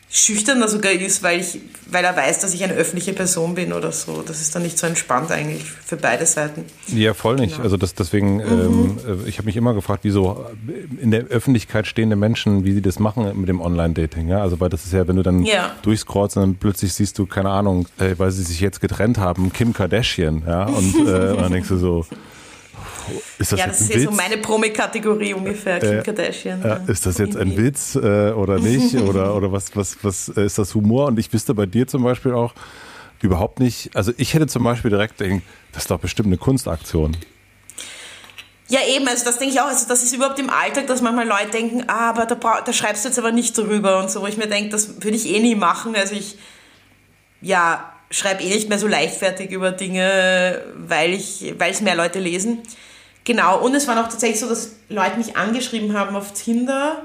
schüchterner 0.10 0.70
sogar 0.70 0.94
ist, 0.94 1.22
weil, 1.22 1.42
ich, 1.42 1.60
weil 1.92 2.04
er 2.06 2.16
weiß, 2.16 2.39
dass 2.39 2.54
ich 2.54 2.63
eine 2.63 2.74
öffentliche 2.74 3.12
Person 3.12 3.56
bin 3.56 3.74
oder 3.74 3.92
so. 3.92 4.24
Das 4.25 4.39
ist 4.39 4.56
dann 4.56 4.63
nicht 4.63 4.77
so 4.77 4.88
entspannt 4.88 5.32
eigentlich 5.32 5.63
für 5.66 5.98
beide 5.98 6.25
Seiten. 6.25 6.63
Ja, 6.88 7.13
voll 7.13 7.36
nicht. 7.36 7.56
Genau. 7.56 7.63
Also 7.63 7.75
das, 7.75 7.94
deswegen, 7.94 8.38
mhm. 8.38 8.42
ähm, 8.42 8.98
äh, 9.25 9.30
ich 9.30 9.38
habe 9.38 9.48
mich 9.48 9.58
immer 9.58 9.74
gefragt, 9.74 10.01
wieso 10.04 10.46
in 11.01 11.12
der 11.12 11.25
Öffentlichkeit 11.25 11.88
stehende 11.88 12.16
Menschen, 12.16 12.63
wie 12.63 12.72
sie 12.72 12.82
das 12.82 13.00
machen 13.00 13.30
mit 13.38 13.50
dem 13.50 13.60
Online-Dating. 13.60 14.30
Ja? 14.30 14.42
Also 14.42 14.60
weil 14.62 14.70
das 14.70 14.86
ist 14.86 14.94
ja, 14.94 15.08
wenn 15.10 15.18
du 15.18 15.24
dann 15.24 15.44
ja. 15.44 15.75
durchscrollst 15.81 16.38
und 16.38 16.44
dann 16.44 16.55
plötzlich 16.55 16.94
siehst 16.94 17.20
du, 17.20 17.25
keine 17.25 17.50
Ahnung, 17.50 17.88
äh, 18.00 18.16
weil 18.18 18.31
sie 18.31 18.44
sich 18.44 18.62
jetzt 18.62 18.79
getrennt 18.79 19.18
haben, 19.18 19.51
Kim 19.51 19.74
Kardashian, 19.74 20.44
ja, 20.48 20.66
und, 20.68 20.96
äh, 20.96 21.31
und 21.31 21.42
dann 21.42 21.51
denkst 21.51 21.70
du 21.70 21.77
so, 21.77 22.05
ist 23.39 23.51
das 23.51 23.59
ja, 23.59 23.67
das 23.67 23.81
ist 23.81 23.93
jetzt 23.93 24.03
so 24.03 24.11
meine 24.11 24.37
Promi-Kategorie 24.37 25.33
ungefähr, 25.33 25.79
Kim 25.79 26.00
äh, 26.00 26.03
Kardashian. 26.03 26.61
Äh, 26.63 26.91
ist 26.91 27.05
das 27.05 27.17
jetzt 27.17 27.37
ein 27.37 27.57
Witz 27.57 27.96
äh, 27.96 28.31
oder 28.31 28.59
nicht? 28.59 28.96
oder 29.01 29.35
oder 29.35 29.51
was, 29.51 29.75
was, 29.75 29.98
was 30.03 30.29
äh, 30.29 30.46
ist 30.46 30.57
das 30.57 30.75
Humor? 30.75 31.07
Und 31.07 31.20
ich 31.20 31.31
wüsste 31.31 31.53
bei 31.53 31.65
dir 31.65 31.87
zum 31.87 32.03
Beispiel 32.03 32.33
auch 32.33 32.53
überhaupt 33.22 33.59
nicht, 33.59 33.96
also 33.96 34.11
ich 34.17 34.33
hätte 34.33 34.48
zum 34.48 34.63
Beispiel 34.63 34.91
direkt 34.91 35.20
denken, 35.20 35.43
das 35.72 35.83
ist 35.83 35.91
doch 35.91 36.00
bestimmt 36.00 36.27
eine 36.27 36.37
Kunstaktion. 36.37 37.17
Ja, 38.70 38.79
eben, 38.85 39.07
also 39.07 39.24
das 39.24 39.37
denke 39.37 39.53
ich 39.53 39.61
auch, 39.61 39.67
also 39.67 39.87
das 39.87 40.03
ist 40.03 40.13
überhaupt 40.13 40.39
im 40.39 40.50
Alltag, 40.50 40.87
dass 40.87 41.01
manchmal 41.01 41.25
Leute 41.25 41.51
denken, 41.51 41.85
ah, 41.87 42.09
aber 42.09 42.25
da, 42.25 42.35
da 42.35 42.74
schreibst 42.74 43.05
du 43.05 43.09
jetzt 43.09 43.17
aber 43.17 43.31
nicht 43.31 43.57
drüber 43.57 44.00
und 44.00 44.11
so, 44.11 44.22
wo 44.22 44.27
ich 44.27 44.37
mir 44.37 44.48
denke, 44.48 44.70
das 44.70 45.01
würde 45.01 45.15
ich 45.15 45.27
eh 45.29 45.39
nie 45.39 45.55
machen. 45.55 45.96
Also 45.96 46.15
ich, 46.15 46.37
ja, 47.41 47.93
schreibe 48.11 48.43
eh 48.43 48.50
nicht 48.50 48.67
mehr 48.67 48.77
so 48.77 48.87
leichtfertig 48.87 49.51
über 49.51 49.72
Dinge, 49.72 50.61
weil 50.75 51.13
ich, 51.13 51.53
weil 51.57 51.72
es 51.72 51.81
mehr 51.81 51.96
Leute 51.96 52.20
lesen. 52.20 52.59
Genau, 53.27 53.59
und 53.59 53.75
es 53.75 53.90
war 53.90 54.00
auch 54.00 54.07
tatsächlich 54.07 54.40
so, 54.40 54.48
dass 54.48 54.77
Leute 54.87 55.18
mich 55.18 55.35
angeschrieben 55.35 55.98
haben 55.98 56.16
auf 56.16 56.31
Tinder. 56.31 57.03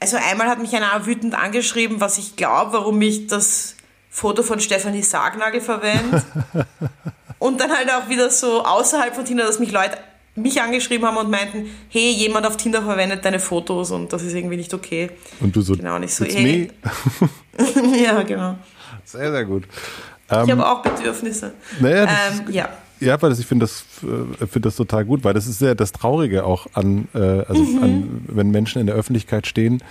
Also 0.00 0.16
einmal 0.16 0.48
hat 0.48 0.58
mich 0.58 0.74
einer 0.74 1.06
wütend 1.06 1.38
angeschrieben, 1.38 2.00
was 2.00 2.18
ich 2.18 2.34
glaube, 2.34 2.72
warum 2.72 3.00
ich 3.00 3.28
das 3.28 3.76
Foto 4.10 4.42
von 4.42 4.58
Stefanie 4.58 5.02
Sargnagel 5.02 5.60
verwende. 5.60 6.24
und 7.38 7.60
dann 7.60 7.70
halt 7.70 7.92
auch 7.92 8.08
wieder 8.08 8.28
so 8.28 8.64
außerhalb 8.64 9.14
von 9.14 9.24
Tinder, 9.24 9.46
dass 9.46 9.60
mich 9.60 9.70
Leute 9.70 9.98
mich 10.34 10.60
angeschrieben 10.60 11.06
haben 11.06 11.16
und 11.16 11.30
meinten, 11.30 11.70
hey, 11.88 12.10
jemand 12.10 12.44
auf 12.44 12.56
Tinder 12.56 12.82
verwendet 12.82 13.24
deine 13.24 13.38
Fotos 13.38 13.92
und 13.92 14.12
das 14.12 14.24
ist 14.24 14.34
irgendwie 14.34 14.56
nicht 14.56 14.74
okay. 14.74 15.10
Und 15.38 15.54
du 15.54 15.60
so, 15.60 15.76
genau, 15.76 16.00
nicht 16.00 16.12
so, 16.12 16.24
hey. 16.24 16.72
ja, 18.02 18.20
genau. 18.24 18.56
Sehr, 19.04 19.30
sehr 19.30 19.44
gut. 19.44 19.62
Ich 20.28 20.36
ähm, 20.36 20.50
habe 20.50 20.68
auch 20.68 20.82
Bedürfnisse. 20.82 21.52
Naja, 21.78 22.02
ähm, 22.02 22.50
ja. 22.50 22.68
Ja, 23.02 23.20
weil 23.20 23.30
das, 23.30 23.38
ich 23.38 23.46
finde 23.46 23.64
das, 23.64 23.84
äh, 24.02 24.46
find 24.46 24.64
das 24.64 24.76
total 24.76 25.04
gut, 25.04 25.24
weil 25.24 25.34
das 25.34 25.46
ist 25.46 25.60
ja 25.60 25.74
das 25.74 25.92
Traurige 25.92 26.44
auch 26.44 26.66
an, 26.74 27.08
äh, 27.14 27.18
also 27.18 27.62
mhm. 27.62 27.82
an, 27.82 28.24
wenn 28.28 28.50
Menschen 28.50 28.80
in 28.80 28.86
der 28.86 28.96
Öffentlichkeit 28.96 29.46
stehen, 29.46 29.82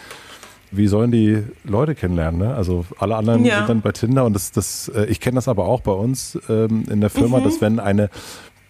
wie 0.71 0.87
sollen 0.87 1.11
die 1.11 1.43
Leute 1.65 1.95
kennenlernen? 1.95 2.39
Ne? 2.39 2.55
Also 2.55 2.85
alle 2.97 3.17
anderen 3.17 3.43
ja. 3.43 3.57
sind 3.57 3.69
dann 3.69 3.81
bei 3.81 3.91
Tinder 3.91 4.25
und 4.25 4.33
das, 4.33 4.51
das, 4.51 4.89
äh, 4.95 5.05
ich 5.05 5.19
kenne 5.19 5.35
das 5.35 5.47
aber 5.47 5.65
auch 5.65 5.81
bei 5.81 5.91
uns 5.91 6.39
ähm, 6.49 6.85
in 6.89 7.01
der 7.01 7.09
Firma, 7.09 7.39
mhm. 7.39 7.43
dass 7.43 7.59
wenn 7.61 7.79
eine 7.79 8.09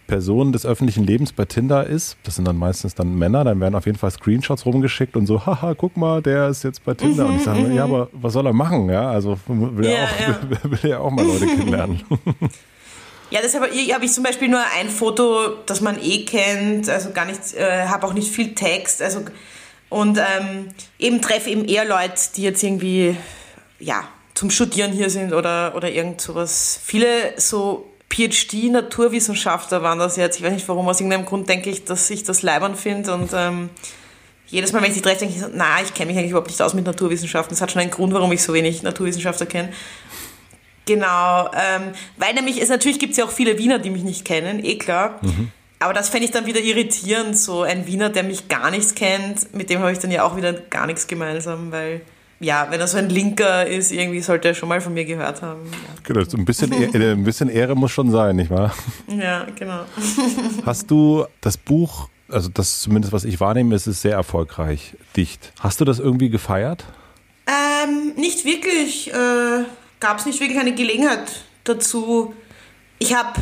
Person 0.08 0.52
des 0.52 0.66
öffentlichen 0.66 1.06
Lebens 1.06 1.32
bei 1.32 1.46
Tinder 1.46 1.86
ist, 1.86 2.18
das 2.24 2.36
sind 2.36 2.46
dann 2.46 2.58
meistens 2.58 2.96
dann 2.96 3.18
Männer, 3.18 3.46
dann 3.46 3.62
werden 3.62 3.76
auf 3.76 3.86
jeden 3.86 3.98
Fall 3.98 4.12
Screenshots 4.12 4.66
rumgeschickt 4.66 5.16
und 5.16 5.26
so, 5.26 5.46
haha, 5.46 5.74
guck 5.74 5.96
mal, 5.96 6.22
der 6.22 6.50
ist 6.50 6.64
jetzt 6.64 6.84
bei 6.84 6.96
Tinder. 6.96 7.24
Mhm, 7.24 7.30
und 7.30 7.36
ich 7.38 7.44
sage, 7.44 7.60
mhm. 7.62 7.76
ja, 7.76 7.86
aber 7.86 8.10
was 8.12 8.34
soll 8.34 8.46
er 8.46 8.54
machen? 8.54 8.90
Ja, 8.90 9.10
also 9.10 9.38
will, 9.48 9.86
ja, 9.86 9.92
er, 9.92 10.04
auch, 10.04 10.20
ja. 10.20 10.72
will 10.84 10.92
er 10.92 11.02
auch 11.02 11.12
mal 11.12 11.26
Leute 11.26 11.46
kennenlernen. 11.46 12.02
Ja, 13.32 13.40
deshalb 13.42 13.64
habe 13.64 14.06
ich 14.06 14.12
zum 14.12 14.24
Beispiel 14.24 14.50
nur 14.50 14.62
ein 14.78 14.90
Foto, 14.90 15.56
das 15.66 15.80
man 15.80 15.98
eh 16.02 16.26
kennt, 16.26 16.90
also 16.90 17.12
gar 17.12 17.26
nicht, 17.26 17.54
äh, 17.56 17.88
habe 17.88 18.06
auch 18.06 18.14
nicht 18.14 18.30
viel 18.30 18.54
Text, 18.54 19.02
also 19.02 19.24
und 19.90 20.18
ähm, 20.18 20.70
eben 21.00 21.22
treffe 21.22 21.50
eben 21.50 21.66
eher 21.66 21.86
Leute, 21.86 22.14
die 22.36 22.44
jetzt 22.44 22.62
irgendwie 22.62 23.16
ja 23.80 24.04
zum 24.34 24.50
Studieren 24.50 24.92
hier 24.92 25.10
sind 25.10 25.34
oder 25.34 25.74
oder 25.76 25.90
irgend 25.90 26.20
sowas. 26.22 26.80
Viele 26.84 27.34
so 27.38 27.90
PhD-Naturwissenschaftler 28.10 29.82
waren 29.82 30.00
das 30.00 30.18
jetzt. 30.18 30.38
Ich 30.38 30.44
weiß 30.44 30.52
nicht 30.52 30.68
warum, 30.68 30.88
aus 30.88 31.00
irgendeinem 31.00 31.26
Grund 31.26 31.48
denke 31.48 31.70
ich, 31.70 31.86
dass 31.86 32.10
ich 32.10 32.24
das 32.24 32.42
leibern 32.42 32.76
finde 32.76 33.14
und 33.14 33.32
ähm, 33.34 33.70
jedes 34.48 34.74
Mal, 34.74 34.82
wenn 34.82 34.90
ich 34.90 34.98
die 34.98 35.02
treffe, 35.02 35.20
denke 35.20 35.36
ich, 35.38 35.46
na, 35.54 35.82
ich 35.82 35.94
kenne 35.94 36.08
mich 36.08 36.18
eigentlich 36.18 36.32
überhaupt 36.32 36.50
nicht 36.50 36.62
aus 36.62 36.74
mit 36.74 36.86
Naturwissenschaften. 36.86 37.54
Das 37.56 37.62
hat 37.62 37.72
schon 37.72 37.82
einen 37.82 37.92
Grund, 37.92 38.14
warum 38.14 38.34
ich 38.34 38.44
so 38.44 38.54
wenig 38.54 38.84
Naturwissenschaftler 38.84 39.46
kenne. 39.46 39.72
Genau, 40.94 41.50
ähm, 41.54 41.94
weil 42.18 42.34
nämlich, 42.34 42.62
es 42.62 42.68
natürlich 42.68 43.00
gibt 43.00 43.12
es 43.12 43.18
ja 43.18 43.24
auch 43.24 43.32
viele 43.32 43.58
Wiener, 43.58 43.80
die 43.80 43.90
mich 43.90 44.04
nicht 44.04 44.26
kennen, 44.26 44.64
eh 44.64 44.78
klar. 44.78 45.20
Mhm. 45.22 45.52
Aber 45.80 45.94
das 45.94 46.10
fände 46.10 46.26
ich 46.26 46.32
dann 46.32 46.46
wieder 46.46 46.60
irritierend, 46.60 47.38
so 47.38 47.62
ein 47.62 47.88
Wiener, 47.88 48.10
der 48.10 48.24
mich 48.24 48.50
gar 48.50 48.70
nichts 48.72 48.94
kennt, 48.94 49.56
mit 49.56 49.70
dem 49.70 49.80
habe 49.80 49.94
ich 49.94 50.00
dann 50.00 50.12
ja 50.12 50.24
auch 50.24 50.36
wieder 50.36 50.52
gar 50.52 50.86
nichts 50.88 51.08
gemeinsam, 51.08 51.72
weil 51.72 52.02
ja, 52.42 52.68
wenn 52.70 52.80
er 52.80 52.88
so 52.88 52.98
ein 52.98 53.08
Linker 53.10 53.66
ist, 53.66 53.92
irgendwie 53.92 54.20
sollte 54.20 54.50
er 54.50 54.54
schon 54.54 54.68
mal 54.68 54.82
von 54.82 54.94
mir 54.94 55.06
gehört 55.06 55.42
haben. 55.42 55.62
Ja. 55.72 55.78
Genau, 56.04 56.24
so 56.24 56.38
ein 56.38 56.44
bisschen, 56.44 56.74
Ehre, 56.74 57.12
ein 57.12 57.24
bisschen 57.24 57.50
Ehre 57.50 57.76
muss 57.76 57.92
schon 57.92 58.12
sein, 58.12 58.36
nicht 58.36 58.50
wahr? 58.50 58.74
Ja, 59.08 59.48
genau. 59.56 59.86
Hast 60.66 60.92
du 60.92 61.26
das 61.40 61.56
Buch, 61.56 62.10
also 62.28 62.50
das 62.50 62.82
zumindest, 62.82 63.14
was 63.14 63.24
ich 63.24 63.40
wahrnehme, 63.40 63.76
ist 63.76 63.88
es 63.88 64.02
sehr 64.02 64.16
erfolgreich, 64.16 64.96
dicht. 65.16 65.54
Hast 65.60 65.80
du 65.80 65.86
das 65.86 66.00
irgendwie 66.00 66.30
gefeiert? 66.30 66.84
Ähm, 67.48 68.14
nicht 68.18 68.44
wirklich. 68.44 69.14
Äh, 69.14 69.64
Gab 70.02 70.20
es 70.20 70.26
nicht 70.26 70.42
wirklich 70.42 70.60
eine 70.60 70.76
Gelegenheit 70.76 71.46
dazu. 71.64 72.34
Ich 73.00 73.16
habe 73.16 73.40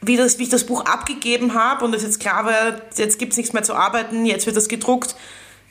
wie, 0.00 0.16
das, 0.16 0.38
wie 0.38 0.44
ich 0.44 0.48
das 0.48 0.64
Buch 0.64 0.84
abgegeben 0.84 1.54
habe 1.54 1.84
und 1.84 1.94
es 1.94 2.02
jetzt 2.02 2.20
klar 2.20 2.44
war, 2.44 2.80
jetzt 2.96 3.18
gibt 3.18 3.32
es 3.32 3.36
nichts 3.36 3.52
mehr 3.52 3.62
zu 3.62 3.74
arbeiten, 3.74 4.26
jetzt 4.26 4.46
wird 4.46 4.56
das 4.56 4.68
gedruckt, 4.68 5.14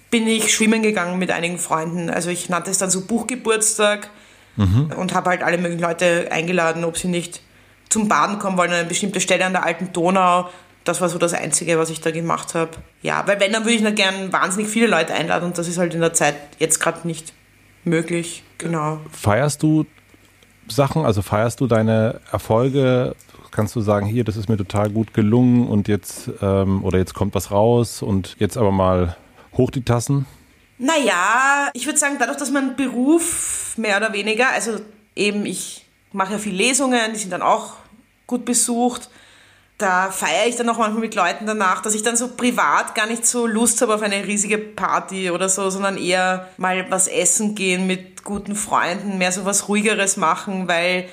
bin 0.10 0.28
ich 0.28 0.54
schwimmen 0.54 0.82
gegangen 0.82 1.20
mit 1.20 1.32
einigen 1.32 1.58
Freunden. 1.58 2.10
Also 2.10 2.30
ich 2.30 2.50
nannte 2.50 2.72
es 2.72 2.78
dann 2.78 2.90
so 2.90 3.02
Buchgeburtstag 3.02 4.10
mhm. 4.56 4.94
und 4.98 5.14
habe 5.14 5.30
halt 5.30 5.44
alle 5.44 5.58
möglichen 5.58 5.82
Leute 5.82 6.28
eingeladen, 6.32 6.84
ob 6.84 6.98
sie 6.98 7.08
nicht 7.08 7.42
zum 7.90 8.08
Baden 8.08 8.40
kommen 8.40 8.58
wollen 8.58 8.72
an 8.72 8.78
eine 8.78 8.88
bestimmte 8.88 9.22
Stelle 9.22 9.46
an 9.46 9.54
der 9.54 9.66
alten 9.66 9.92
Donau. 9.94 10.50
Das 10.84 11.02
war 11.02 11.10
so 11.10 11.18
das 11.18 11.34
Einzige, 11.34 11.78
was 11.78 11.90
ich 11.90 12.00
da 12.00 12.12
gemacht 12.12 12.54
habe. 12.54 12.72
Ja, 13.02 13.26
weil 13.28 13.40
wenn, 13.40 13.52
dann 13.52 13.64
würde 13.64 13.76
ich 13.76 13.82
noch 13.82 13.96
gern 13.96 14.32
wahnsinnig 14.32 14.70
viele 14.70 14.88
Leute 14.88 15.14
einladen 15.14 15.46
und 15.46 15.58
das 15.58 15.68
ist 15.68 15.78
halt 15.78 15.94
in 15.94 16.02
der 16.02 16.14
Zeit 16.14 16.36
jetzt 16.60 16.80
gerade 16.80 17.06
nicht 17.08 17.34
möglich. 17.84 18.44
Genau. 18.58 19.00
Feierst 19.12 19.64
du 19.64 19.86
Sachen, 20.70 21.06
also 21.06 21.22
feierst 21.22 21.60
du 21.60 21.68
deine 21.68 22.20
Erfolge? 22.32 23.16
Kannst 23.52 23.76
du 23.76 23.82
sagen, 23.82 24.06
hier, 24.06 24.24
das 24.24 24.38
ist 24.38 24.50
mir 24.50 24.58
total 24.58 24.90
gut 24.90 25.14
gelungen 25.14 25.68
und 25.68 25.88
jetzt, 25.88 26.30
ähm, 26.42 26.84
oder 26.84 26.98
jetzt 27.00 27.14
kommt 27.14 27.34
was 27.34 27.52
raus 27.52 28.02
und 28.02 28.36
jetzt 28.40 28.58
aber 28.58 28.72
mal 28.72 29.18
hoch 29.54 29.72
die 29.72 29.84
Tassen? 29.84 30.26
Naja, 30.78 31.70
ich 31.74 31.86
würde 31.86 31.98
sagen, 31.98 32.18
dadurch, 32.20 32.38
dass 32.38 32.52
mein 32.52 32.76
Beruf 32.76 33.76
mehr 33.78 33.98
oder 33.98 34.14
weniger, 34.14 34.50
also 34.52 34.80
eben 35.16 35.46
ich 35.46 35.86
mache 36.12 36.34
ja 36.34 36.40
viel 36.40 36.54
Lesungen, 36.54 37.14
die 37.14 37.20
sind 37.20 37.32
dann 37.32 37.42
auch 37.42 37.74
gut 38.28 38.46
besucht. 38.46 39.10
Da 39.78 40.10
feiere 40.10 40.48
ich 40.48 40.56
dann 40.56 40.70
auch 40.70 40.78
manchmal 40.80 41.02
mit 41.02 41.14
Leuten 41.14 41.46
danach, 41.46 41.84
dass 41.84 41.94
ich 41.94 42.02
dann 42.02 42.18
so 42.18 42.30
privat 42.30 42.96
gar 42.96 43.06
nicht 43.06 43.28
so 43.28 43.46
Lust 43.46 43.82
habe 43.82 43.94
auf 43.94 44.02
eine 44.02 44.26
riesige 44.26 44.58
Party 44.58 45.30
oder 45.30 45.50
so, 45.50 45.70
sondern 45.70 45.98
eher 45.98 46.50
mal 46.58 46.90
was 46.90 47.08
essen 47.08 47.54
gehen 47.54 47.86
mit 47.86 48.24
guten 48.24 48.56
Freunden, 48.56 49.20
mehr 49.20 49.32
so 49.32 49.46
was 49.46 49.70
ruhigeres 49.70 50.18
machen, 50.18 50.68
weil 50.68 51.08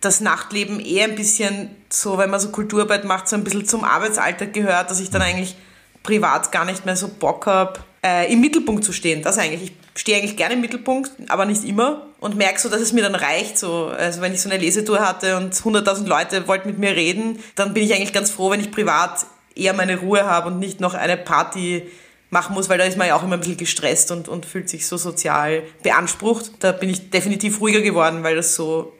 das 0.00 0.20
Nachtleben 0.20 0.80
eher 0.80 1.04
ein 1.04 1.14
bisschen 1.14 1.70
so, 1.88 2.18
wenn 2.18 2.30
man 2.30 2.40
so 2.40 2.50
Kulturarbeit 2.50 3.04
macht, 3.04 3.28
so 3.28 3.36
ein 3.36 3.44
bisschen 3.44 3.66
zum 3.66 3.84
Arbeitsalltag 3.84 4.52
gehört, 4.52 4.90
dass 4.90 5.00
ich 5.00 5.10
dann 5.10 5.22
eigentlich 5.22 5.56
privat 6.02 6.50
gar 6.52 6.64
nicht 6.64 6.86
mehr 6.86 6.96
so 6.96 7.08
Bock 7.08 7.46
habe, 7.46 7.80
äh, 8.04 8.32
im 8.32 8.40
Mittelpunkt 8.40 8.84
zu 8.84 8.92
stehen. 8.92 9.22
Das 9.22 9.38
eigentlich. 9.38 9.70
Ich 9.70 9.85
stehe 9.96 10.18
eigentlich 10.18 10.36
gerne 10.36 10.54
im 10.54 10.60
Mittelpunkt, 10.60 11.10
aber 11.28 11.46
nicht 11.46 11.64
immer 11.64 12.06
und 12.20 12.36
merke 12.36 12.60
so, 12.60 12.68
dass 12.68 12.80
es 12.80 12.92
mir 12.92 13.02
dann 13.02 13.14
reicht. 13.14 13.58
So, 13.58 13.86
also 13.86 14.20
wenn 14.20 14.32
ich 14.32 14.42
so 14.42 14.48
eine 14.48 14.58
Lesetour 14.58 15.00
hatte 15.00 15.36
und 15.36 15.54
100.000 15.54 16.06
Leute 16.06 16.46
wollten 16.46 16.68
mit 16.68 16.78
mir 16.78 16.94
reden, 16.94 17.38
dann 17.54 17.74
bin 17.74 17.82
ich 17.82 17.94
eigentlich 17.94 18.12
ganz 18.12 18.30
froh, 18.30 18.50
wenn 18.50 18.60
ich 18.60 18.70
privat 18.70 19.26
eher 19.54 19.72
meine 19.72 19.98
Ruhe 19.98 20.24
habe 20.24 20.48
und 20.48 20.58
nicht 20.58 20.80
noch 20.80 20.94
eine 20.94 21.16
Party 21.16 21.82
machen 22.30 22.54
muss, 22.54 22.68
weil 22.68 22.78
da 22.78 22.84
ist 22.84 22.98
man 22.98 23.06
ja 23.06 23.16
auch 23.16 23.22
immer 23.22 23.34
ein 23.34 23.40
bisschen 23.40 23.56
gestresst 23.56 24.10
und, 24.10 24.28
und 24.28 24.44
fühlt 24.44 24.68
sich 24.68 24.86
so 24.86 24.96
sozial 24.96 25.62
beansprucht. 25.82 26.52
Da 26.58 26.72
bin 26.72 26.90
ich 26.90 27.10
definitiv 27.10 27.60
ruhiger 27.60 27.80
geworden, 27.80 28.22
weil 28.22 28.36
das 28.36 28.54
so 28.54 28.92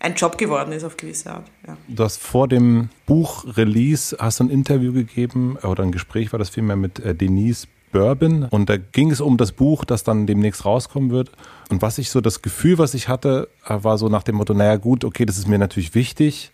ein 0.00 0.14
Job 0.14 0.36
geworden 0.36 0.72
ist 0.72 0.84
auf 0.84 0.96
gewisse 0.96 1.30
Art. 1.30 1.46
Ja. 1.66 1.76
Du 1.88 2.04
hast 2.04 2.20
vor 2.20 2.48
dem 2.48 2.88
Buch-Release 3.06 4.16
hast 4.18 4.40
ein 4.40 4.50
Interview 4.50 4.92
gegeben 4.92 5.56
oder 5.62 5.82
ein 5.82 5.92
Gespräch 5.92 6.32
war 6.32 6.38
das 6.38 6.50
vielmehr 6.50 6.76
mit 6.76 6.98
äh, 7.00 7.14
Denise 7.14 7.68
Bourbon. 7.92 8.44
Und 8.44 8.68
da 8.68 8.76
ging 8.76 9.10
es 9.10 9.20
um 9.20 9.36
das 9.36 9.52
Buch, 9.52 9.84
das 9.84 10.04
dann 10.04 10.26
demnächst 10.26 10.64
rauskommen 10.64 11.10
wird. 11.10 11.30
Und 11.70 11.82
was 11.82 11.98
ich 11.98 12.10
so 12.10 12.20
das 12.20 12.42
Gefühl, 12.42 12.78
was 12.78 12.94
ich 12.94 13.08
hatte, 13.08 13.48
äh, 13.66 13.82
war 13.82 13.98
so 13.98 14.08
nach 14.08 14.22
dem 14.22 14.36
Motto, 14.36 14.54
naja 14.54 14.76
gut, 14.76 15.04
okay, 15.04 15.26
das 15.26 15.38
ist 15.38 15.48
mir 15.48 15.58
natürlich 15.58 15.94
wichtig, 15.94 16.52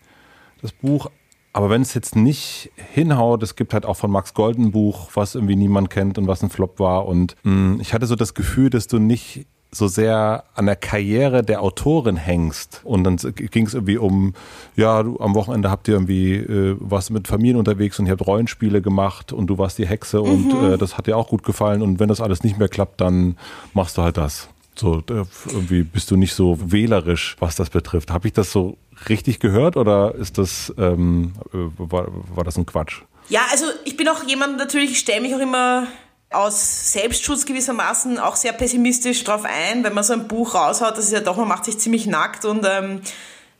das 0.61 0.71
Buch, 0.71 1.09
aber 1.53 1.69
wenn 1.69 1.81
es 1.81 1.95
jetzt 1.95 2.15
nicht 2.15 2.71
hinhaut, 2.75 3.41
es 3.41 3.55
gibt 3.55 3.73
halt 3.73 3.85
auch 3.85 3.95
von 3.95 4.11
Max 4.11 4.35
Golden 4.35 4.71
Buch, 4.71 5.09
was 5.15 5.33
irgendwie 5.33 5.55
niemand 5.55 5.89
kennt 5.89 6.19
und 6.19 6.27
was 6.27 6.43
ein 6.43 6.51
Flop 6.51 6.79
war. 6.79 7.07
Und 7.07 7.35
mh, 7.43 7.51
mm, 7.51 7.81
ich 7.81 7.93
hatte 7.93 8.05
so 8.05 8.15
das 8.15 8.35
Gefühl, 8.35 8.69
dass 8.69 8.85
du 8.85 8.99
nicht 8.99 9.47
so 9.71 9.87
sehr 9.87 10.43
an 10.55 10.65
der 10.65 10.75
Karriere 10.75 11.43
der 11.43 11.61
Autorin 11.61 12.15
hängst. 12.15 12.81
Und 12.83 13.03
dann 13.03 13.17
ging 13.17 13.65
es 13.65 13.73
irgendwie 13.73 13.97
um, 13.97 14.33
ja, 14.75 15.03
du, 15.03 15.19
am 15.19 15.35
Wochenende 15.35 15.69
habt 15.69 15.87
ihr 15.87 15.95
irgendwie, 15.95 16.35
äh, 16.35 16.75
warst 16.79 17.11
mit 17.11 17.27
Familien 17.27 17.57
unterwegs 17.57 17.99
und 17.99 18.05
ihr 18.05 18.13
habt 18.13 18.25
Rollenspiele 18.25 18.81
gemacht 18.81 19.33
und 19.33 19.47
du 19.47 19.57
warst 19.57 19.77
die 19.77 19.87
Hexe 19.87 20.19
mhm. 20.19 20.51
und 20.51 20.73
äh, 20.73 20.77
das 20.77 20.97
hat 20.97 21.07
dir 21.07 21.17
auch 21.17 21.27
gut 21.27 21.43
gefallen. 21.43 21.81
Und 21.81 21.99
wenn 21.99 22.09
das 22.09 22.21
alles 22.21 22.43
nicht 22.43 22.57
mehr 22.57 22.69
klappt, 22.69 23.01
dann 23.01 23.37
machst 23.73 23.97
du 23.97 24.03
halt 24.03 24.17
das. 24.17 24.49
So, 24.75 25.01
irgendwie 25.07 25.83
bist 25.83 26.11
du 26.11 26.17
nicht 26.17 26.35
so 26.35 26.57
wählerisch, 26.63 27.35
was 27.39 27.55
das 27.55 27.71
betrifft. 27.71 28.11
Habe 28.11 28.27
ich 28.27 28.33
das 28.33 28.51
so 28.51 28.77
richtig 29.09 29.39
gehört 29.39 29.75
oder 29.75 30.13
ist 30.15 30.37
das, 30.37 30.73
ähm, 30.77 31.33
äh, 31.51 31.57
war, 31.77 32.07
war 32.35 32.43
das 32.43 32.57
ein 32.57 32.65
Quatsch? 32.65 33.01
Ja, 33.29 33.41
also 33.51 33.65
ich 33.85 33.97
bin 33.97 34.07
auch 34.07 34.23
jemand, 34.23 34.57
natürlich, 34.57 34.91
ich 34.91 34.99
stelle 34.99 35.21
mich 35.21 35.35
auch 35.35 35.39
immer 35.39 35.87
aus 36.29 36.91
Selbstschutz 36.91 37.45
gewissermaßen 37.45 38.19
auch 38.19 38.35
sehr 38.35 38.51
pessimistisch 38.51 39.23
drauf 39.23 39.43
ein, 39.45 39.83
wenn 39.83 39.93
man 39.93 40.03
so 40.03 40.13
ein 40.13 40.27
Buch 40.27 40.55
raushaut, 40.55 40.97
das 40.97 41.05
ist 41.05 41.13
ja 41.13 41.21
doch, 41.21 41.37
man 41.37 41.47
macht 41.47 41.65
sich 41.65 41.77
ziemlich 41.77 42.05
nackt 42.05 42.43
und 42.43 42.65
ähm, 42.69 43.01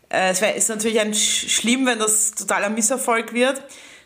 äh, 0.10 0.32
es 0.32 0.42
wär, 0.42 0.56
ist 0.56 0.70
natürlich 0.70 1.00
ein 1.00 1.14
schlimm, 1.14 1.86
wenn 1.86 2.00
das 2.00 2.32
totaler 2.32 2.70
Misserfolg 2.70 3.34
wird. 3.34 3.62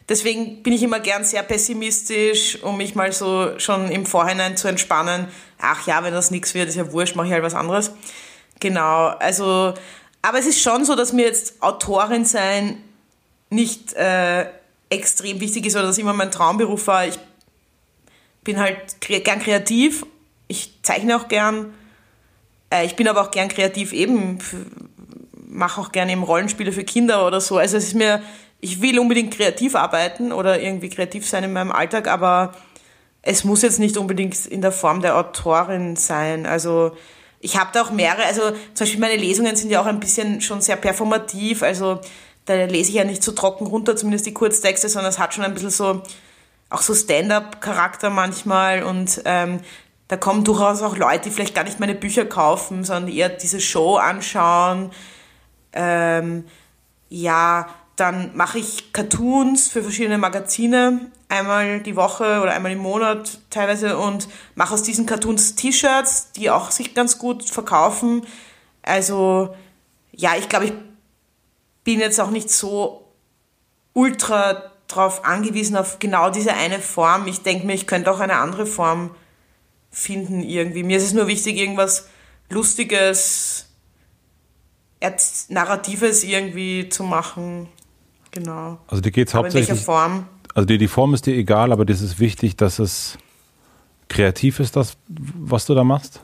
Deswegen 0.10 0.62
bin 0.62 0.74
ich 0.74 0.84
immer 0.84 1.00
gern 1.00 1.24
sehr 1.24 1.44
pessimistisch, 1.44 2.62
um 2.64 2.78
mich 2.78 2.96
mal 2.96 3.12
so 3.14 3.58
schon 3.60 3.90
im 3.90 4.06
Vorhinein 4.06 4.58
zu 4.58 4.68
entspannen. 4.68 5.28
Ach 5.60 5.88
ja, 5.88 6.04
wenn 6.04 6.14
das 6.14 6.32
nichts 6.32 6.54
wird, 6.54 6.70
ist 6.70 6.76
ja 6.76 6.92
wurscht, 6.92 7.16
mache 7.16 7.28
ich 7.28 7.34
halt 7.34 7.44
was 7.44 7.54
anderes. 7.54 7.92
Genau, 8.60 9.08
also, 9.08 9.74
aber 10.22 10.40
es 10.40 10.46
ist 10.46 10.62
schon 10.62 10.86
so, 10.86 10.96
dass 10.96 11.14
mir 11.14 11.26
jetzt 11.26 11.62
Autorin 11.64 12.26
sein 12.26 12.84
nicht 13.50 13.94
äh, 13.94 14.48
extrem 14.90 15.40
wichtig 15.40 15.66
ist 15.66 15.76
oder 15.76 15.88
dass 15.88 15.98
immer 15.98 16.14
mein 16.14 16.32
Traumberuf 16.32 16.88
war. 16.88 17.08
Ich 17.08 17.18
bin 18.44 18.60
halt 18.60 19.00
gern 19.02 19.40
kreativ. 19.40 20.06
Ich 20.48 20.80
zeichne 20.82 21.16
auch 21.16 21.28
gern. 21.28 21.74
Äh, 22.70 22.86
ich 22.86 22.96
bin 22.96 23.08
aber 23.08 23.22
auch 23.22 23.32
gern 23.32 23.50
kreativ 23.50 23.94
eben. 23.94 24.40
Mache 25.48 25.82
auch 25.82 25.92
gerne 25.92 26.12
eben 26.12 26.24
Rollenspiele 26.24 26.72
für 26.72 26.84
Kinder 26.84 27.28
oder 27.28 27.42
so. 27.42 27.58
Also 27.58 27.78
es 27.78 27.86
ist 27.86 27.96
mir, 27.96 28.22
ich 28.60 28.82
will 28.82 29.00
unbedingt 29.00 29.34
kreativ 29.34 29.76
arbeiten 29.76 30.32
oder 30.32 30.62
irgendwie 30.62 30.90
kreativ 30.90 31.28
sein 31.28 31.44
in 31.44 31.54
meinem 31.54 31.72
Alltag, 31.72 32.08
aber 32.08 32.54
es 33.22 33.44
muss 33.44 33.62
jetzt 33.62 33.80
nicht 33.80 33.98
unbedingt 33.98 34.46
in 34.46 34.62
der 34.62 34.72
Form 34.72 35.02
der 35.02 35.18
Autorin 35.18 35.96
sein. 35.96 36.46
Also 36.46 36.96
ich 37.40 37.58
habe 37.58 37.72
da 37.74 37.84
auch 37.84 37.92
mehrere, 37.92 38.24
also 38.24 38.52
zum 38.74 38.86
Beispiel 38.86 39.00
meine 39.00 39.18
Lesungen 39.18 39.56
sind 39.56 39.72
ja 39.72 39.82
auch 39.82 39.86
ein 39.86 40.00
bisschen 40.00 40.42
schon 40.42 40.62
sehr 40.62 40.76
performativ, 40.76 41.64
also 41.64 42.00
da 42.46 42.66
lese 42.66 42.90
ich 42.90 42.96
ja 42.96 43.04
nicht 43.04 43.24
so 43.24 43.32
trocken 43.34 43.68
runter, 43.68 43.96
zumindest 43.96 44.26
die 44.26 44.34
Kurztexte, 44.34 44.90
sondern 44.90 45.12
es 45.12 45.20
hat 45.20 45.34
schon 45.34 45.44
ein 45.44 45.54
bisschen 45.54 45.70
so 45.70 46.02
auch 46.72 46.82
so 46.82 46.96
Stand-up-Charakter 46.96 48.10
manchmal 48.10 48.84
und 48.84 49.22
ähm, 49.26 49.60
da 50.08 50.18
kommen 50.18 50.44
durchaus 50.44 50.82
auch 50.82 50.98
Leute, 50.98 51.26
die 51.26 51.32
vielleicht 51.32 51.56
gar 51.56 51.64
nicht 51.64 51.80
meine 51.80 51.96
Bücher 51.96 52.26
kaufen, 52.26 52.84
sondern 52.84 53.14
eher 53.14 53.30
diese 53.30 53.62
Show 53.62 53.96
anschauen. 53.96 54.92
Ähm, 55.74 56.46
ja, 57.10 57.68
dann 57.96 58.36
mache 58.36 58.60
ich 58.60 58.94
Cartoons 58.94 59.70
für 59.70 59.84
verschiedene 59.84 60.18
Magazine, 60.18 61.12
einmal 61.30 61.82
die 61.82 61.96
Woche 61.96 62.42
oder 62.42 62.52
einmal 62.52 62.72
im 62.72 62.80
Monat 62.80 63.40
teilweise 63.50 63.98
und 63.98 64.28
mache 64.56 64.74
aus 64.74 64.84
diesen 64.84 65.06
Cartoons 65.06 65.56
T-Shirts, 65.56 66.32
die 66.32 66.50
auch 66.50 66.72
sich 66.72 66.94
ganz 66.94 67.18
gut 67.18 67.50
verkaufen. 67.50 68.26
Also 68.82 69.56
ja, 70.12 70.32
ich 70.38 70.50
glaube, 70.50 70.66
ich 70.66 70.74
bin 71.84 72.00
jetzt 72.00 72.20
auch 72.20 72.32
nicht 72.32 72.50
so 72.50 73.08
ultra 73.94 74.71
darauf 74.92 75.26
angewiesen, 75.26 75.76
auf 75.76 76.00
genau 76.00 76.30
diese 76.30 76.54
eine 76.54 76.80
Form. 76.80 77.28
Ich 77.28 77.42
denke 77.42 77.66
mir, 77.66 77.74
ich 77.74 77.88
könnte 77.88 78.12
auch 78.12 78.20
eine 78.20 78.36
andere 78.36 78.66
Form 78.66 79.12
finden 79.92 80.42
irgendwie. 80.44 80.84
Mir 80.84 80.98
ist 80.98 81.04
es 81.04 81.14
nur 81.14 81.28
wichtig, 81.28 81.58
irgendwas 81.58 82.08
Lustiges, 82.50 83.68
Narratives 85.50 86.24
irgendwie 86.24 86.90
zu 86.90 87.04
machen. 87.04 87.68
Genau. 88.32 88.80
Also 88.88 89.02
dir 89.02 89.12
geht 89.12 89.28
es 89.28 89.34
hauptsächlich. 89.34 89.70
in 89.70 89.76
welcher 89.76 89.86
Form? 89.86 90.28
Also 90.54 90.66
dir 90.66 90.78
die 90.78 90.88
Form 90.88 91.14
ist 91.14 91.26
dir 91.26 91.36
egal, 91.36 91.72
aber 91.72 91.86
das 91.86 92.02
ist 92.02 92.20
wichtig, 92.20 92.56
dass 92.56 92.80
es 92.80 93.18
kreativ 94.10 94.60
ist, 94.60 94.76
das, 94.76 94.98
was 95.08 95.66
du 95.66 95.74
da 95.74 95.84
machst? 95.84 96.22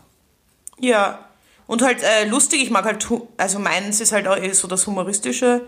Ja. 0.79 1.19
Und 1.65 1.81
halt 1.81 2.01
äh, 2.01 2.25
lustig, 2.27 2.61
ich 2.61 2.69
mag 2.69 2.85
halt, 2.85 3.05
also 3.37 3.59
meins 3.59 3.99
ist 3.99 4.11
halt 4.11 4.27
auch 4.27 4.37
so 4.53 4.67
das 4.67 4.87
Humoristische. 4.87 5.67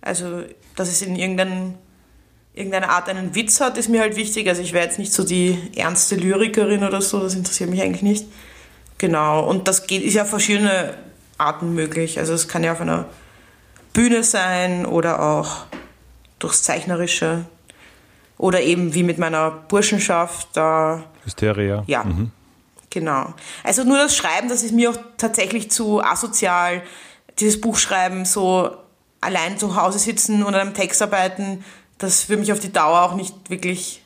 Also, 0.00 0.44
dass 0.76 0.88
es 0.88 1.02
in 1.02 1.16
irgendeinem 1.16 1.74
irgendeine 2.56 2.88
Art 2.88 3.08
einen 3.08 3.34
Witz 3.34 3.60
hat, 3.60 3.78
ist 3.78 3.88
mir 3.88 4.00
halt 4.00 4.16
wichtig. 4.16 4.48
Also 4.48 4.62
ich 4.62 4.72
wäre 4.72 4.84
jetzt 4.84 4.98
nicht 4.98 5.12
so 5.12 5.22
die 5.22 5.70
ernste 5.76 6.16
Lyrikerin 6.16 6.82
oder 6.82 7.00
so, 7.00 7.20
das 7.20 7.34
interessiert 7.34 7.70
mich 7.70 7.82
eigentlich 7.82 8.02
nicht. 8.02 8.26
Genau, 8.98 9.46
und 9.46 9.68
das 9.68 9.86
geht, 9.86 10.02
ist 10.02 10.14
ja 10.14 10.24
verschiedene 10.24 10.94
Arten 11.38 11.74
möglich. 11.74 12.18
Also 12.18 12.32
es 12.32 12.48
kann 12.48 12.64
ja 12.64 12.72
auf 12.72 12.80
einer 12.80 13.04
Bühne 13.92 14.24
sein 14.24 14.86
oder 14.86 15.22
auch 15.22 15.66
durchs 16.38 16.62
Zeichnerische. 16.62 17.44
Oder 18.38 18.62
eben 18.62 18.92
wie 18.94 19.02
mit 19.02 19.18
meiner 19.18 19.50
Burschenschaft 19.50 20.48
da. 20.54 21.04
Hysteria. 21.24 21.84
Ja. 21.86 22.04
Mhm. 22.04 22.30
Genau. 22.90 23.34
Also 23.64 23.84
nur 23.84 23.98
das 23.98 24.16
Schreiben, 24.16 24.48
das 24.48 24.62
ist 24.62 24.72
mir 24.72 24.90
auch 24.90 24.98
tatsächlich 25.16 25.70
zu 25.70 26.02
asozial. 26.02 26.82
Dieses 27.38 27.60
Buchschreiben, 27.60 28.24
so 28.24 28.76
allein 29.20 29.58
zu 29.58 29.76
Hause 29.76 29.98
sitzen 29.98 30.42
und 30.42 30.54
an 30.54 30.60
einem 30.60 30.74
Text 30.74 31.02
arbeiten, 31.02 31.64
das 31.98 32.28
würde 32.28 32.40
mich 32.40 32.52
auf 32.52 32.60
die 32.60 32.72
Dauer 32.72 33.02
auch 33.02 33.14
nicht 33.14 33.34
wirklich 33.48 34.02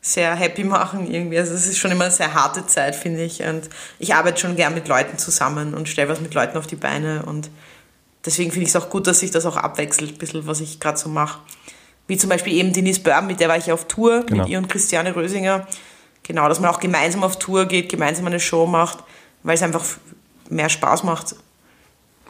sehr 0.00 0.34
happy 0.36 0.62
machen 0.62 1.12
irgendwie. 1.12 1.38
Also 1.38 1.54
es 1.54 1.66
ist 1.66 1.78
schon 1.78 1.90
immer 1.90 2.04
eine 2.04 2.12
sehr 2.12 2.32
harte 2.32 2.66
Zeit, 2.66 2.94
finde 2.94 3.24
ich. 3.24 3.42
Und 3.42 3.68
ich 3.98 4.14
arbeite 4.14 4.40
schon 4.40 4.54
gern 4.54 4.74
mit 4.74 4.86
Leuten 4.86 5.18
zusammen 5.18 5.74
und 5.74 5.88
stelle 5.88 6.08
was 6.08 6.20
mit 6.20 6.32
Leuten 6.34 6.56
auf 6.56 6.68
die 6.68 6.76
Beine. 6.76 7.24
Und 7.24 7.50
deswegen 8.24 8.52
finde 8.52 8.64
ich 8.64 8.74
es 8.74 8.76
auch 8.76 8.88
gut, 8.88 9.08
dass 9.08 9.20
sich 9.20 9.32
das 9.32 9.46
auch 9.46 9.56
abwechselt, 9.56 10.12
ein 10.12 10.18
bisschen, 10.18 10.46
was 10.46 10.60
ich 10.60 10.78
gerade 10.78 10.96
so 10.98 11.08
mache. 11.08 11.40
Wie 12.06 12.16
zum 12.16 12.30
Beispiel 12.30 12.52
eben 12.52 12.72
Denise 12.72 13.00
Börn, 13.00 13.26
mit 13.26 13.40
der 13.40 13.48
war 13.48 13.56
ich 13.56 13.72
auf 13.72 13.88
Tour, 13.88 14.24
genau. 14.24 14.44
mit 14.44 14.52
ihr 14.52 14.58
und 14.58 14.68
Christiane 14.68 15.16
Rösinger. 15.16 15.66
Genau, 16.22 16.48
dass 16.48 16.60
man 16.60 16.70
auch 16.70 16.78
gemeinsam 16.78 17.24
auf 17.24 17.38
Tour 17.40 17.66
geht, 17.66 17.88
gemeinsam 17.88 18.26
eine 18.26 18.38
Show 18.38 18.66
macht, 18.66 18.98
weil 19.42 19.56
es 19.56 19.62
einfach 19.62 19.84
mehr 20.48 20.68
Spaß 20.68 21.02
macht, 21.02 21.34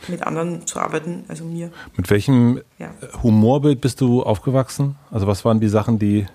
mit 0.08 0.22
anderen 0.22 0.66
zu 0.66 0.78
arbeiten, 0.78 1.24
also 1.28 1.44
mir. 1.44 1.70
Mit 1.96 2.10
welchem 2.10 2.60
ja. 2.78 2.90
Humorbild 3.22 3.80
bist 3.80 4.00
du 4.00 4.22
aufgewachsen? 4.22 4.96
Also 5.10 5.26
was 5.26 5.44
waren 5.44 5.60
die 5.60 5.68
Sachen, 5.68 5.98
die, 5.98 6.26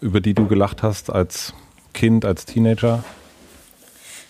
über 0.00 0.20
die 0.20 0.34
du 0.34 0.46
gelacht 0.46 0.82
hast 0.82 1.10
als 1.10 1.54
Kind, 1.94 2.24
als 2.24 2.44
Teenager? 2.44 3.04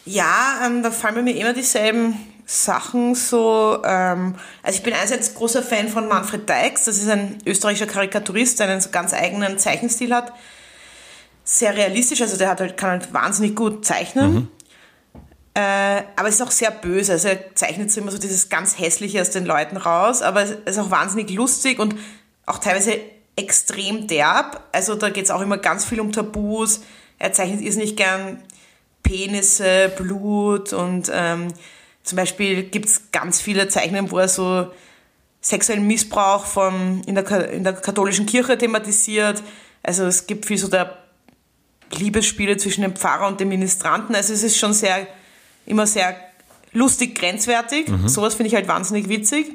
Ja, 0.04 0.60
ähm, 0.64 0.82
da 0.82 0.90
fallen 0.90 1.24
mir 1.24 1.36
immer 1.36 1.52
dieselben 1.52 2.14
Sachen 2.46 3.16
so. 3.16 3.82
Ähm, 3.84 4.36
also 4.62 4.78
ich 4.78 4.84
bin 4.84 4.94
einerseits 4.94 5.34
großer 5.34 5.62
Fan 5.62 5.88
von 5.88 6.06
Manfred 6.06 6.48
Deix, 6.48 6.84
das 6.84 6.98
ist 6.98 7.08
ein 7.08 7.38
österreichischer 7.44 7.86
Karikaturist, 7.86 8.60
der 8.60 8.68
einen 8.68 8.80
so 8.80 8.90
ganz 8.90 9.12
eigenen 9.12 9.58
Zeichenstil 9.58 10.14
hat. 10.14 10.32
Sehr 11.42 11.76
realistisch, 11.76 12.22
also 12.22 12.36
der 12.36 12.50
hat 12.50 12.60
halt, 12.60 12.76
kann 12.76 12.90
halt 12.90 13.12
wahnsinnig 13.12 13.56
gut 13.56 13.84
zeichnen. 13.84 14.34
Mhm. 14.34 14.48
Äh, 15.56 16.02
aber 16.16 16.28
es 16.28 16.34
ist 16.34 16.42
auch 16.42 16.50
sehr 16.50 16.70
böse. 16.70 17.12
Also 17.12 17.28
er 17.28 17.54
zeichnet 17.54 17.90
so 17.90 18.02
immer 18.02 18.10
so 18.10 18.18
dieses 18.18 18.50
ganz 18.50 18.78
Hässliche 18.78 19.22
aus 19.22 19.30
den 19.30 19.46
Leuten 19.46 19.78
raus, 19.78 20.20
aber 20.20 20.42
es 20.42 20.50
ist 20.50 20.78
auch 20.78 20.90
wahnsinnig 20.90 21.30
lustig 21.30 21.78
und 21.78 21.96
auch 22.44 22.58
teilweise 22.58 23.00
extrem 23.36 24.06
derb. 24.06 24.62
Also 24.72 24.96
da 24.96 25.08
geht 25.08 25.24
es 25.24 25.30
auch 25.30 25.40
immer 25.40 25.56
ganz 25.56 25.86
viel 25.86 26.00
um 26.00 26.12
Tabus. 26.12 26.82
Er 27.18 27.32
zeichnet 27.32 27.62
nicht 27.76 27.96
gern 27.96 28.42
Penisse, 29.02 29.90
Blut 29.96 30.74
und 30.74 31.10
ähm, 31.10 31.48
zum 32.02 32.16
Beispiel 32.16 32.64
gibt 32.64 32.86
es 32.86 33.10
ganz 33.10 33.40
viele 33.40 33.68
Zeichnungen, 33.68 34.10
wo 34.10 34.18
er 34.18 34.28
so 34.28 34.70
sexuellen 35.40 35.86
Missbrauch 35.86 36.44
von, 36.44 37.02
in, 37.06 37.14
der, 37.14 37.50
in 37.50 37.64
der 37.64 37.72
katholischen 37.72 38.26
Kirche 38.26 38.58
thematisiert. 38.58 39.42
Also 39.82 40.04
es 40.04 40.26
gibt 40.26 40.44
viel 40.44 40.58
so 40.58 40.68
der 40.68 40.98
Liebesspiele 41.92 42.58
zwischen 42.58 42.82
dem 42.82 42.94
Pfarrer 42.94 43.26
und 43.26 43.40
dem 43.40 43.48
Ministranten. 43.48 44.14
Also 44.14 44.34
es 44.34 44.42
ist 44.42 44.58
schon 44.58 44.74
sehr, 44.74 45.06
immer 45.66 45.86
sehr 45.86 46.16
lustig, 46.72 47.18
grenzwertig. 47.18 47.88
Mhm. 47.88 48.08
Sowas 48.08 48.34
finde 48.34 48.48
ich 48.48 48.54
halt 48.54 48.68
wahnsinnig 48.68 49.08
witzig. 49.08 49.52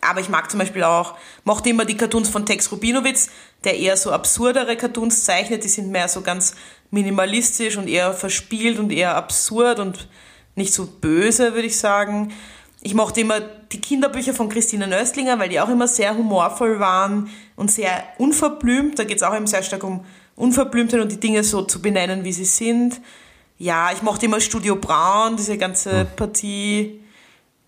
Aber 0.00 0.20
ich 0.20 0.28
mag 0.28 0.50
zum 0.50 0.60
Beispiel 0.60 0.84
auch, 0.84 1.14
mochte 1.44 1.70
immer 1.70 1.84
die 1.84 1.96
Cartoons 1.96 2.28
von 2.28 2.46
Tex 2.46 2.70
Rubinowitz, 2.70 3.30
der 3.64 3.76
eher 3.76 3.96
so 3.96 4.12
absurdere 4.12 4.76
Cartoons 4.76 5.24
zeichnet. 5.24 5.64
Die 5.64 5.68
sind 5.68 5.90
mehr 5.90 6.08
so 6.08 6.20
ganz 6.20 6.54
minimalistisch 6.90 7.76
und 7.76 7.88
eher 7.88 8.12
verspielt 8.14 8.78
und 8.78 8.90
eher 8.92 9.16
absurd 9.16 9.80
und 9.80 10.08
nicht 10.54 10.72
so 10.72 10.86
böse, 10.86 11.54
würde 11.54 11.66
ich 11.66 11.78
sagen. 11.78 12.32
Ich 12.80 12.94
mochte 12.94 13.20
immer 13.20 13.40
die 13.40 13.80
Kinderbücher 13.80 14.34
von 14.34 14.48
Christine 14.48 14.86
Nöstlinger, 14.86 15.38
weil 15.38 15.48
die 15.48 15.60
auch 15.60 15.68
immer 15.68 15.88
sehr 15.88 16.16
humorvoll 16.16 16.78
waren 16.78 17.28
und 17.56 17.70
sehr 17.70 18.04
unverblümt. 18.18 18.98
Da 18.98 19.04
geht 19.04 19.16
es 19.16 19.22
auch 19.22 19.34
eben 19.34 19.46
sehr 19.46 19.62
stark 19.62 19.82
um 19.82 20.04
Unverblümtheit 20.36 21.00
und 21.00 21.10
die 21.10 21.20
Dinge 21.20 21.42
so 21.42 21.62
zu 21.62 21.82
benennen, 21.82 22.24
wie 22.24 22.32
sie 22.32 22.44
sind. 22.44 23.00
Ja, 23.58 23.90
ich 23.92 24.02
mochte 24.02 24.26
immer 24.26 24.40
Studio 24.40 24.76
Braun, 24.76 25.36
diese 25.36 25.58
ganze 25.58 26.00
hm. 26.00 26.06
Partie. 26.16 27.00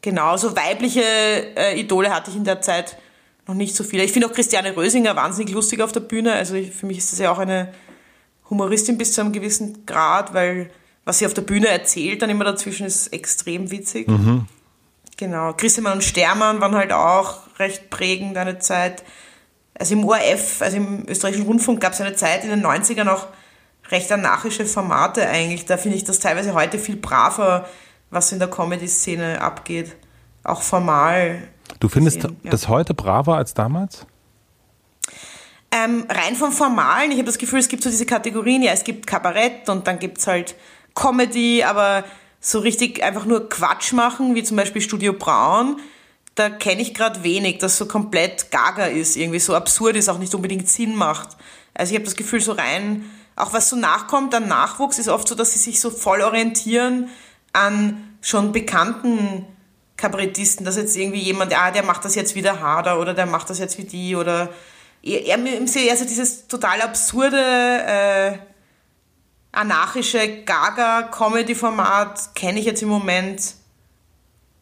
Genau, 0.02 0.36
so 0.36 0.56
weibliche 0.56 1.02
äh, 1.02 1.78
Idole 1.78 2.14
hatte 2.14 2.30
ich 2.30 2.36
in 2.36 2.44
der 2.44 2.62
Zeit 2.62 2.96
noch 3.46 3.54
nicht 3.54 3.74
so 3.74 3.84
viele. 3.84 4.04
Ich 4.04 4.12
finde 4.12 4.28
auch 4.28 4.32
Christiane 4.32 4.76
Rösinger 4.76 5.16
wahnsinnig 5.16 5.52
lustig 5.52 5.82
auf 5.82 5.92
der 5.92 6.00
Bühne. 6.00 6.32
Also 6.32 6.54
ich, 6.54 6.70
für 6.70 6.86
mich 6.86 6.98
ist 6.98 7.12
das 7.12 7.18
ja 7.18 7.32
auch 7.32 7.38
eine 7.38 7.74
Humoristin 8.48 8.96
bis 8.96 9.12
zu 9.12 9.20
einem 9.20 9.32
gewissen 9.32 9.84
Grad, 9.84 10.32
weil 10.32 10.70
was 11.04 11.18
sie 11.18 11.26
auf 11.26 11.34
der 11.34 11.42
Bühne 11.42 11.68
erzählt, 11.68 12.22
dann 12.22 12.30
immer 12.30 12.44
dazwischen 12.44 12.86
ist 12.86 13.08
extrem 13.08 13.70
witzig. 13.70 14.08
Mhm. 14.08 14.46
Genau. 15.16 15.52
Grissemann 15.54 15.94
und 15.94 16.04
Stermann 16.04 16.60
waren 16.60 16.74
halt 16.74 16.92
auch 16.92 17.40
recht 17.58 17.90
prägend 17.90 18.36
eine 18.36 18.58
Zeit. 18.58 19.02
Also 19.74 19.94
im 19.94 20.04
ORF, 20.04 20.62
also 20.62 20.76
im 20.76 21.04
österreichischen 21.08 21.46
Rundfunk 21.46 21.80
gab 21.80 21.92
es 21.92 22.00
eine 22.00 22.14
Zeit 22.14 22.44
in 22.44 22.50
den 22.50 22.64
90ern 22.64 23.08
auch 23.08 23.26
recht 23.90 24.10
anarchische 24.12 24.66
Formate 24.66 25.28
eigentlich. 25.28 25.66
Da 25.66 25.76
finde 25.76 25.96
ich 25.96 26.04
das 26.04 26.18
teilweise 26.18 26.54
heute 26.54 26.78
viel 26.78 26.96
braver, 26.96 27.68
was 28.10 28.32
in 28.32 28.38
der 28.38 28.48
Comedy-Szene 28.48 29.40
abgeht. 29.40 29.96
Auch 30.42 30.62
formal. 30.62 31.48
Du 31.78 31.88
findest 31.88 32.20
gesehen, 32.20 32.40
ja. 32.42 32.50
das 32.50 32.68
heute 32.68 32.94
braver 32.94 33.36
als 33.36 33.54
damals? 33.54 34.06
Ähm, 35.72 36.04
rein 36.08 36.34
vom 36.34 36.50
Formalen, 36.50 37.12
ich 37.12 37.18
habe 37.18 37.26
das 37.26 37.38
Gefühl, 37.38 37.60
es 37.60 37.68
gibt 37.68 37.84
so 37.84 37.90
diese 37.90 38.06
Kategorien, 38.06 38.62
ja, 38.62 38.72
es 38.72 38.82
gibt 38.82 39.06
Kabarett 39.06 39.68
und 39.68 39.86
dann 39.86 40.00
gibt 40.00 40.18
es 40.18 40.26
halt 40.26 40.56
Comedy, 40.96 41.62
aber 41.62 42.04
so 42.40 42.58
richtig 42.58 43.04
einfach 43.04 43.24
nur 43.24 43.48
Quatsch 43.48 43.92
machen, 43.92 44.34
wie 44.34 44.42
zum 44.42 44.56
Beispiel 44.56 44.82
Studio 44.82 45.12
Braun, 45.12 45.76
da 46.34 46.50
kenne 46.50 46.82
ich 46.82 46.92
gerade 46.92 47.22
wenig, 47.22 47.58
das 47.58 47.78
so 47.78 47.86
komplett 47.86 48.50
gaga 48.50 48.86
ist, 48.86 49.16
irgendwie 49.16 49.38
so 49.38 49.54
absurd 49.54 49.94
ist, 49.94 50.08
auch 50.08 50.18
nicht 50.18 50.34
unbedingt 50.34 50.68
Sinn 50.68 50.96
macht. 50.96 51.36
Also 51.74 51.92
ich 51.92 51.96
habe 51.96 52.04
das 52.04 52.16
Gefühl, 52.16 52.40
so 52.40 52.52
rein, 52.52 53.04
auch 53.36 53.52
was 53.52 53.68
so 53.68 53.76
nachkommt 53.76 54.34
an 54.34 54.48
Nachwuchs, 54.48 54.98
ist 54.98 55.08
oft 55.08 55.26
so, 55.28 55.34
dass 55.34 55.52
sie 55.52 55.58
sich 55.58 55.80
so 55.80 55.90
voll 55.90 56.22
orientieren 56.22 57.08
an 57.52 58.16
schon 58.20 58.52
bekannten 58.52 59.46
Kabarettisten, 59.96 60.64
dass 60.64 60.76
jetzt 60.76 60.96
irgendwie 60.96 61.20
jemand, 61.20 61.56
ah, 61.56 61.70
der 61.70 61.84
macht 61.84 62.04
das 62.04 62.14
jetzt 62.14 62.34
wieder 62.34 62.60
harder 62.60 62.98
oder 63.00 63.14
der 63.14 63.26
macht 63.26 63.50
das 63.50 63.58
jetzt 63.58 63.78
wie 63.78 63.84
die 63.84 64.16
oder 64.16 64.48
eher, 65.02 65.38
eher 65.38 65.96
so 65.96 66.04
dieses 66.04 66.48
total 66.48 66.80
absurde, 66.82 67.38
äh, 67.38 68.38
anarchische 69.52 70.44
Gaga-Comedy-Format 70.44 72.34
kenne 72.34 72.60
ich 72.60 72.66
jetzt 72.66 72.82
im 72.82 72.88
Moment 72.88 73.54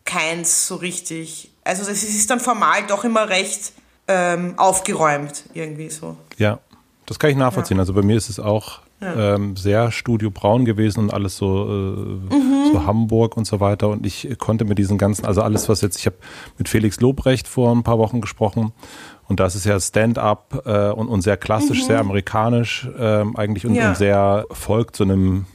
keins 0.04 0.66
so 0.66 0.76
richtig. 0.76 1.50
Also 1.64 1.82
es 1.90 2.02
ist 2.02 2.30
dann 2.30 2.40
formal 2.40 2.86
doch 2.86 3.04
immer 3.04 3.28
recht 3.28 3.72
ähm, 4.08 4.58
aufgeräumt 4.58 5.44
irgendwie 5.52 5.90
so. 5.90 6.16
Ja, 6.38 6.60
das 7.08 7.18
kann 7.18 7.30
ich 7.30 7.36
nachvollziehen. 7.36 7.78
Ja. 7.78 7.82
Also 7.82 7.94
bei 7.94 8.02
mir 8.02 8.16
ist 8.16 8.28
es 8.28 8.38
auch 8.38 8.80
ja. 9.00 9.34
ähm, 9.34 9.56
sehr 9.56 9.90
Studio 9.90 10.30
Braun 10.30 10.66
gewesen 10.66 11.00
und 11.00 11.14
alles 11.14 11.38
so, 11.38 11.64
äh, 11.64 12.34
mhm. 12.34 12.70
so 12.72 12.86
Hamburg 12.86 13.36
und 13.36 13.46
so 13.46 13.60
weiter. 13.60 13.88
Und 13.88 14.04
ich 14.04 14.36
konnte 14.38 14.66
mit 14.66 14.76
diesen 14.76 14.98
ganzen, 14.98 15.24
also 15.24 15.40
alles, 15.40 15.70
was 15.70 15.80
jetzt, 15.80 15.98
ich 15.98 16.04
habe 16.04 16.16
mit 16.58 16.68
Felix 16.68 17.00
Lobrecht 17.00 17.48
vor 17.48 17.74
ein 17.74 17.82
paar 17.82 17.98
Wochen 17.98 18.20
gesprochen 18.20 18.72
und 19.26 19.40
das 19.40 19.54
ist 19.54 19.64
ja 19.64 19.80
Stand-up 19.80 20.62
äh, 20.66 20.90
und, 20.90 21.08
und 21.08 21.22
sehr 21.22 21.38
klassisch, 21.38 21.82
mhm. 21.82 21.86
sehr 21.86 22.00
amerikanisch 22.00 22.88
äh, 22.98 23.24
eigentlich 23.36 23.64
und, 23.64 23.74
ja. 23.74 23.88
und, 23.88 23.96
sehr 23.96 24.44
folgt 24.50 24.96
so 24.96 25.04
einem 25.04 25.46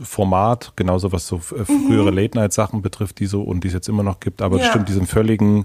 Format, 0.00 0.72
genauso 0.76 1.12
was 1.12 1.26
so 1.26 1.36
äh, 1.36 1.64
frühere 1.64 2.10
mhm. 2.10 2.18
Late-Night-Sachen 2.18 2.82
betrifft, 2.82 3.20
die 3.20 3.26
so 3.26 3.42
und 3.42 3.64
die 3.64 3.68
es 3.68 3.74
jetzt 3.74 3.88
immer 3.88 4.02
noch 4.02 4.20
gibt. 4.20 4.42
Aber 4.42 4.58
ja. 4.58 4.66
stimmt, 4.66 4.90
diesen 4.90 5.06
völligen, 5.06 5.64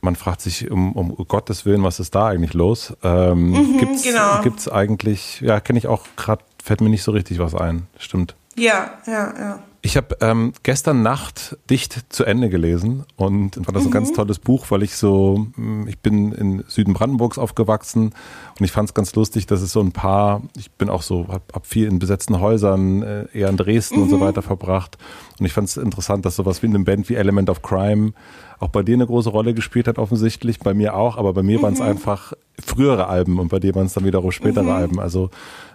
man 0.00 0.16
fragt 0.16 0.40
sich 0.40 0.70
um, 0.70 0.92
um 0.92 1.14
Gottes 1.28 1.66
Willen, 1.66 1.82
was 1.82 2.00
ist 2.00 2.14
da 2.14 2.28
eigentlich 2.28 2.54
los? 2.54 2.94
Ähm, 3.02 3.50
mhm, 3.50 3.78
gibt's, 3.78 4.02
genau. 4.02 4.42
gibt's 4.42 4.68
eigentlich, 4.68 5.40
ja, 5.40 5.60
kenne 5.60 5.78
ich 5.78 5.86
auch 5.86 6.04
gerade, 6.16 6.42
fällt 6.62 6.80
mir 6.80 6.90
nicht 6.90 7.02
so 7.02 7.12
richtig 7.12 7.38
was 7.38 7.54
ein. 7.54 7.86
Stimmt. 7.98 8.34
Ja, 8.56 8.92
ja, 9.06 9.34
ja. 9.38 9.58
Ich 9.80 9.96
habe 9.96 10.16
ähm, 10.20 10.52
gestern 10.64 11.02
Nacht 11.02 11.56
dicht 11.70 12.12
zu 12.12 12.24
Ende 12.24 12.50
gelesen 12.50 13.04
und 13.14 13.54
fand 13.54 13.74
das 13.74 13.84
mhm. 13.84 13.88
ein 13.88 13.92
ganz 13.92 14.10
mhm. 14.10 14.14
tolles 14.14 14.40
Buch, 14.40 14.66
weil 14.70 14.82
ich 14.82 14.96
so, 14.96 15.46
hm, 15.54 15.86
ich 15.86 16.00
bin 16.00 16.32
in 16.32 16.64
Süden 16.66 16.94
Brandenburgs 16.94 17.38
aufgewachsen 17.38 18.12
und 18.58 18.64
ich 18.64 18.72
fand 18.72 18.88
es 18.88 18.94
ganz 18.94 19.14
lustig, 19.14 19.46
dass 19.46 19.62
es 19.62 19.72
so 19.72 19.80
ein 19.80 19.92
paar, 19.92 20.42
ich 20.56 20.72
bin 20.72 20.90
auch 20.90 21.02
so, 21.02 21.28
habe 21.28 21.44
hab 21.52 21.64
viel 21.64 21.86
in 21.86 22.00
besetzten 22.00 22.40
Häusern, 22.40 23.02
äh, 23.02 23.26
eher 23.32 23.48
in 23.48 23.56
Dresden 23.56 23.98
mhm. 23.98 24.02
und 24.02 24.10
so 24.10 24.16
mhm. 24.16 24.22
weiter 24.22 24.42
verbracht 24.42 24.98
und 25.38 25.46
ich 25.46 25.52
fand 25.52 25.68
es 25.68 25.76
interessant, 25.76 26.26
dass 26.26 26.34
sowas 26.34 26.60
wie 26.60 26.66
in 26.66 26.74
einem 26.74 26.84
Band 26.84 27.08
wie 27.08 27.14
Element 27.14 27.48
of 27.48 27.62
Crime 27.62 28.12
auch 28.60 28.68
bei 28.68 28.82
dir 28.82 28.94
eine 28.94 29.06
große 29.06 29.30
Rolle 29.30 29.54
gespielt 29.54 29.88
hat 29.88 29.98
offensichtlich, 29.98 30.58
bei 30.58 30.74
mir 30.74 30.94
auch, 30.94 31.16
aber 31.16 31.32
bei 31.32 31.42
mir 31.42 31.58
mhm. 31.58 31.62
waren 31.62 31.74
es 31.74 31.80
einfach 31.80 32.32
frühere 32.58 33.06
Alben 33.06 33.38
und 33.38 33.48
bei 33.48 33.60
dir 33.60 33.74
waren 33.74 33.86
es 33.86 33.94
dann 33.94 34.04
wiederum 34.04 34.32
spätere 34.32 34.64
mhm. 34.64 34.70
Alben, 34.70 35.00
also 35.00 35.30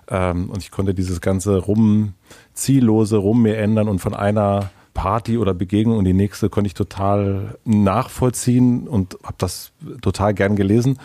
ähm, 0.10 0.50
und 0.50 0.58
ich 0.58 0.72
konnte 0.72 0.94
dieses 0.94 1.22
ganze 1.22 1.58
rum, 1.58 2.14
ziellose 2.54 3.18
rum 3.18 3.42
mir 3.42 3.58
ändern 3.58 3.88
und 3.88 4.00
von 4.00 4.14
einer 4.14 4.72
Party 4.94 5.38
oder 5.38 5.54
Begegnung 5.54 6.00
in 6.00 6.06
die 6.06 6.14
nächste 6.14 6.50
konnte 6.50 6.68
ich 6.68 6.74
total 6.74 7.58
nachvollziehen 7.66 8.88
und 8.88 9.18
habe 9.24 9.36
das 9.38 9.72
total 10.02 10.34
gern 10.34 10.56
gelesen. 10.56 11.00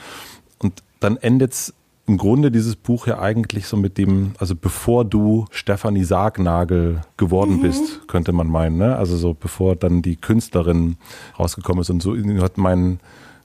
Und 0.59 0.83
dann 1.01 1.17
endet 1.17 1.73
im 2.09 2.17
Grunde 2.17 2.51
dieses 2.51 2.75
Buch 2.75 3.07
ja 3.07 3.19
eigentlich 3.19 3.67
so 3.67 3.77
mit 3.77 3.99
dem, 3.99 4.33
also 4.39 4.55
bevor 4.57 5.05
du 5.05 5.47
Stefanie 5.51 6.05
Sargnagel 6.05 7.03
geworden 7.17 7.59
mhm. 7.59 7.63
bist, 7.63 8.09
könnte 8.09 8.33
man 8.33 8.49
meinen, 8.49 8.79
ne? 8.79 8.97
Also 8.97 9.17
so 9.17 9.35
bevor 9.35 9.77
dann 9.77 10.03
die 10.03 10.17
Künstlerin 10.17 10.97
rausgekommen 11.39 11.83
ist 11.83 11.91
und 11.91 12.03
so 12.03 12.17
hat 12.43 12.57
mein 12.57 12.99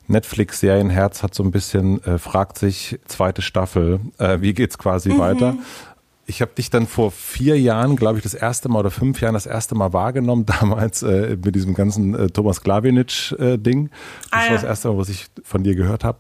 Netflix-Serienherz 0.08 1.24
hat 1.24 1.34
so 1.36 1.44
ein 1.44 1.52
bisschen, 1.52 2.04
äh, 2.04 2.18
fragt 2.18 2.58
sich, 2.58 3.00
zweite 3.06 3.42
Staffel, 3.42 4.00
äh, 4.18 4.40
wie 4.42 4.54
geht's 4.54 4.78
quasi 4.78 5.10
mhm. 5.10 5.20
weiter? 5.20 5.56
Ich 6.26 6.42
habe 6.42 6.52
dich 6.56 6.70
dann 6.70 6.88
vor 6.88 7.12
vier 7.12 7.60
Jahren, 7.60 7.98
glaube 7.98 8.18
ich, 8.18 8.24
das 8.24 8.34
erste 8.34 8.70
Mal 8.70 8.80
oder 8.80 8.92
fünf 8.92 9.20
Jahren 9.20 9.34
das 9.34 9.46
erste 9.46 9.76
Mal 9.76 9.92
wahrgenommen, 9.92 10.46
damals 10.60 11.04
äh, 11.04 11.38
mit 11.44 11.56
diesem 11.56 11.74
ganzen 11.74 12.16
äh, 12.16 12.28
Thomas 12.28 12.62
Glawinitsch-Ding. 12.62 13.86
Äh, 13.86 13.90
das 13.90 14.32
ah, 14.32 14.44
ja. 14.44 14.46
war 14.46 14.56
das 14.56 14.64
erste 14.64 14.88
Mal, 14.90 14.98
was 14.98 15.10
ich 15.10 15.28
von 15.44 15.64
dir 15.64 15.76
gehört 15.76 16.04
habe. 16.04 16.20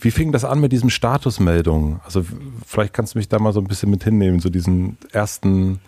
Wie 0.00 0.10
fing 0.10 0.32
das 0.32 0.44
an 0.44 0.60
mit 0.60 0.72
diesem 0.72 0.90
Statusmeldung? 0.90 2.00
Also 2.04 2.24
vielleicht 2.66 2.94
kannst 2.94 3.14
du 3.14 3.18
mich 3.18 3.28
da 3.28 3.38
mal 3.38 3.52
so 3.52 3.60
ein 3.60 3.66
bisschen 3.66 3.90
mit 3.90 4.04
hinnehmen, 4.04 4.40
so 4.40 4.48
diesen 4.48 4.96
ersten, 5.12 5.80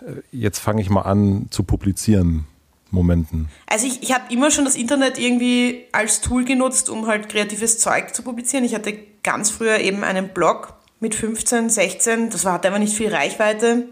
äh, 0.00 0.20
jetzt 0.32 0.58
fange 0.58 0.82
ich 0.82 0.90
mal 0.90 1.02
an 1.02 1.46
zu 1.50 1.62
publizieren. 1.62 2.46
Momenten? 2.90 3.48
Also 3.66 3.86
ich, 3.86 4.02
ich 4.02 4.14
habe 4.14 4.32
immer 4.32 4.50
schon 4.50 4.64
das 4.64 4.76
Internet 4.76 5.18
irgendwie 5.18 5.84
als 5.92 6.20
Tool 6.20 6.44
genutzt, 6.44 6.88
um 6.88 7.06
halt 7.06 7.28
kreatives 7.28 7.78
Zeug 7.78 8.14
zu 8.14 8.22
publizieren. 8.22 8.64
Ich 8.64 8.74
hatte 8.74 8.96
ganz 9.22 9.50
früher 9.50 9.80
eben 9.80 10.04
einen 10.04 10.28
Blog 10.28 10.74
mit 11.00 11.14
15, 11.14 11.68
16, 11.68 12.30
das 12.30 12.44
war, 12.44 12.54
hatte 12.54 12.68
aber 12.68 12.78
nicht 12.78 12.96
viel 12.96 13.12
Reichweite. 13.12 13.88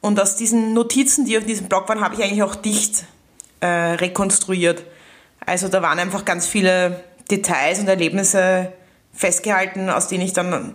Und 0.00 0.20
aus 0.20 0.36
diesen 0.36 0.74
Notizen, 0.74 1.24
die 1.24 1.38
auf 1.38 1.44
diesem 1.44 1.68
Blog 1.68 1.88
waren, 1.88 2.00
habe 2.00 2.14
ich 2.14 2.22
eigentlich 2.22 2.42
auch 2.42 2.54
dicht 2.54 3.04
äh, 3.60 3.66
rekonstruiert. 3.66 4.84
Also 5.44 5.68
da 5.68 5.82
waren 5.82 5.98
einfach 5.98 6.24
ganz 6.24 6.46
viele 6.46 7.02
Details 7.30 7.78
und 7.78 7.88
Erlebnisse 7.88 8.72
festgehalten, 9.12 9.90
aus 9.90 10.08
denen 10.08 10.24
ich 10.24 10.32
dann 10.32 10.74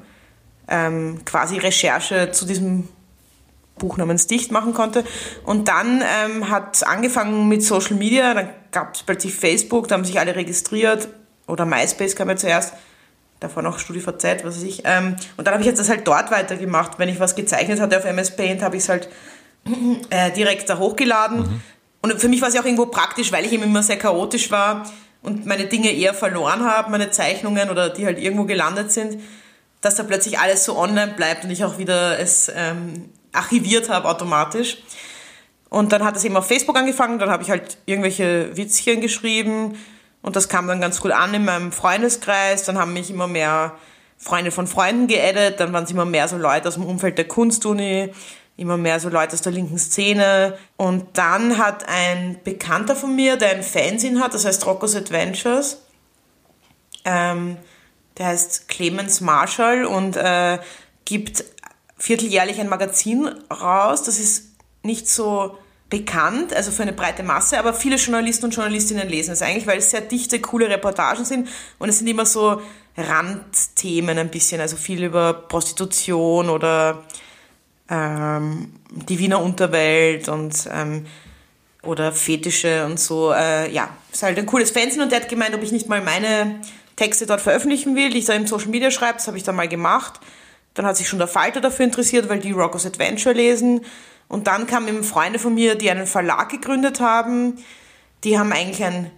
ähm, 0.68 1.22
quasi 1.26 1.58
Recherche 1.58 2.32
zu 2.32 2.46
diesem 2.46 2.88
Buch 3.78 3.98
namens 3.98 4.28
Dicht 4.28 4.52
machen 4.52 4.74
konnte. 4.74 5.04
Und 5.44 5.68
dann 5.68 6.02
ähm, 6.02 6.50
hat 6.50 6.86
angefangen 6.86 7.48
mit 7.48 7.64
Social 7.64 7.96
Media, 7.96 8.34
dann 8.34 8.50
gab 8.72 8.96
es 8.96 9.04
plötzlich 9.04 9.36
Facebook, 9.36 9.88
da 9.88 9.96
haben 9.96 10.06
sich 10.06 10.20
alle 10.20 10.36
registriert, 10.36 11.08
oder 11.48 11.66
MySpace 11.66 12.16
kam 12.16 12.30
ja 12.30 12.36
zuerst, 12.36 12.74
davor 13.40 13.64
noch 13.64 13.80
StudiVZ, 13.80 14.44
was 14.44 14.58
weiß 14.58 14.64
ich. 14.64 14.82
Ähm, 14.86 15.16
und 15.38 15.46
dann 15.46 15.54
habe 15.54 15.62
ich 15.62 15.68
jetzt 15.68 15.80
das 15.80 15.90
halt 15.90 16.08
dort 16.08 16.32
weitergemacht. 16.32 17.00
Wenn 17.00 17.10
ich 17.10 17.20
was 17.20 17.36
gezeichnet 17.36 17.80
hatte 17.80 17.98
auf 17.98 18.06
MS 18.06 18.36
Paint, 18.36 18.62
habe 18.62 18.76
ich 18.76 18.84
es 18.84 18.90
halt 18.90 19.10
äh, 20.10 20.32
direkt 20.32 20.70
da 20.70 20.78
hochgeladen. 20.78 21.40
Mhm. 21.40 21.62
Und 22.02 22.20
für 22.20 22.28
mich 22.28 22.42
war 22.42 22.50
es 22.50 22.56
ja 22.56 22.62
auch 22.62 22.66
irgendwo 22.66 22.88
praktisch, 22.88 23.32
weil 23.32 23.46
ich 23.46 23.54
eben 23.54 23.64
immer 23.64 23.84
sehr 23.84 23.98
chaotisch 23.98 24.52
war 24.52 24.84
und 25.28 25.46
meine 25.46 25.66
Dinge 25.66 25.92
eher 25.92 26.14
verloren 26.14 26.64
habe, 26.64 26.90
meine 26.90 27.12
Zeichnungen 27.12 27.70
oder 27.70 27.90
die 27.90 28.06
halt 28.06 28.18
irgendwo 28.18 28.46
gelandet 28.46 28.94
sind, 28.94 29.22
dass 29.82 29.96
da 29.96 30.04
plötzlich 30.04 30.40
alles 30.40 30.64
so 30.64 30.78
online 30.78 31.14
bleibt 31.16 31.44
und 31.44 31.52
ich 31.52 31.66
auch 31.66 31.78
wieder 31.78 32.18
es 32.18 32.50
ähm, 32.56 33.10
archiviert 33.34 33.90
habe 33.90 34.08
automatisch. 34.08 34.78
Und 35.70 35.92
dann 35.92 36.06
hat 36.06 36.16
es 36.16 36.24
eben 36.24 36.38
auf 36.38 36.48
Facebook 36.48 36.78
angefangen, 36.78 37.20
dann 37.20 37.30
habe 37.30 37.44
ich 37.44 37.50
halt 37.50 37.78
irgendwelche 37.86 38.56
Witzchen 38.56 39.02
geschrieben 39.02 39.78
und 40.22 40.38
das 40.38 40.48
kam 40.48 40.66
dann 40.66 40.80
ganz 40.80 41.02
gut 41.02 41.12
an 41.12 41.34
in 41.34 41.44
meinem 41.44 41.74
Freundeskreis. 41.74 42.64
Dann 42.64 42.78
haben 42.78 42.94
mich 42.94 43.10
immer 43.12 43.28
mehr 43.28 43.76
Freunde 44.18 44.52
von 44.52 44.66
Freunden 44.66 45.08
geaddet, 45.08 45.60
dann 45.60 45.74
waren 45.74 45.84
es 45.84 45.92
immer 45.92 46.06
mehr 46.06 46.28
so 46.30 46.38
Leute 46.38 46.70
aus 46.70 46.76
dem 46.76 46.86
Umfeld 46.86 47.18
der 47.18 47.28
Kunstuni, 47.28 48.14
immer 48.58 48.76
mehr 48.76 49.00
so 49.00 49.10
Leute 49.10 49.34
aus 49.34 49.42
der 49.42 49.52
linken 49.52 49.78
Szene. 49.78 50.58
Und 50.76 51.18
dann 51.18 51.58
hat 51.58 51.88
ein 51.88 52.40
Bekannter 52.44 52.96
von 52.96 53.16
mir, 53.16 53.38
der 53.38 53.52
ein 53.52 53.64
Fanzine 53.64 54.20
hat, 54.20 54.34
das 54.34 54.46
heißt 54.46 54.66
Rocco's 54.66 54.96
Adventures, 54.96 55.82
ähm, 57.06 57.58
der 58.18 58.28
heißt 58.28 58.68
Clemens 58.68 59.22
Marshall 59.22 59.86
und 59.86 60.18
äh, 60.18 60.58
gibt 61.06 61.46
vierteljährlich 61.98 62.60
ein 62.60 62.68
Magazin 62.68 63.28
raus. 63.52 64.04
Das 64.04 64.20
ist 64.20 64.56
nicht 64.84 65.08
so 65.08 65.58
bekannt, 65.90 66.54
also 66.54 66.72
für 66.72 66.82
eine 66.82 66.94
breite 66.94 67.24
Masse, 67.24 67.58
aber 67.58 67.74
viele 67.74 67.96
Journalisten 67.96 68.46
und 68.46 68.56
Journalistinnen 68.56 69.08
lesen 69.08 69.32
es 69.32 69.42
eigentlich, 69.42 69.68
weil 69.68 69.78
es 69.78 69.92
sehr 69.92 70.02
dichte, 70.02 70.42
coole 70.42 70.70
Reportagen 70.70 71.24
sind 71.24 71.48
und 71.80 71.88
es 71.88 72.00
sind 72.00 72.08
immer 72.08 72.26
so 72.26 72.62
Randthemen 72.98 74.18
ein 74.18 74.30
bisschen, 74.30 74.60
also 74.60 74.76
viel 74.76 75.04
über 75.04 75.34
Prostitution 75.34 76.50
oder 76.50 77.06
ähm, 77.90 78.74
die 78.90 79.20
Wiener 79.20 79.42
Unterwelt 79.42 80.30
und 80.30 80.70
ähm, 80.72 81.06
oder 81.84 82.12
Fetische 82.12 82.86
und 82.86 83.00
so. 83.00 83.32
Äh, 83.32 83.72
ja, 83.72 83.90
ist 84.12 84.24
halt 84.24 84.38
ein 84.38 84.46
cooles 84.46 84.72
Fanzine 84.72 85.04
und 85.04 85.12
der 85.12 85.22
hat 85.22 85.30
gemeint, 85.30 85.56
ob 85.56 85.64
ich 85.64 85.72
nicht 85.72 85.88
mal 85.88 86.02
meine 86.02 86.60
Texte 86.96 87.26
dort 87.26 87.42
veröffentlichen 87.42 87.96
will, 87.96 88.10
die 88.10 88.20
ich 88.20 88.26
da 88.26 88.34
im 88.34 88.48
Social 88.48 88.70
Media 88.70 88.92
schreibe. 88.92 89.14
Das 89.14 89.28
habe 89.28 89.38
ich 89.38 89.44
dann 89.44 89.56
mal 89.56 89.68
gemacht. 89.68 90.20
Dann 90.74 90.86
hat 90.86 90.98
sich 90.98 91.08
schon 91.08 91.20
der 91.20 91.28
Falter 91.28 91.62
dafür 91.62 91.86
interessiert, 91.86 92.30
weil 92.30 92.40
die 92.40 92.52
Rockers 92.52 92.86
Adventure 92.86 93.34
lesen. 93.34 93.86
Und 94.28 94.48
dann 94.48 94.68
kamen 94.68 94.88
eben 94.88 95.04
Freunde 95.04 95.40
von 95.40 95.54
mir, 95.54 95.76
die 95.76 95.90
einen 95.90 96.08
Verlag 96.08 96.50
gegründet 96.50 97.00
haben. 97.00 97.64
Die 98.24 98.38
haben 98.38 98.52
eigentlich 98.52 98.84
ein 98.84 99.12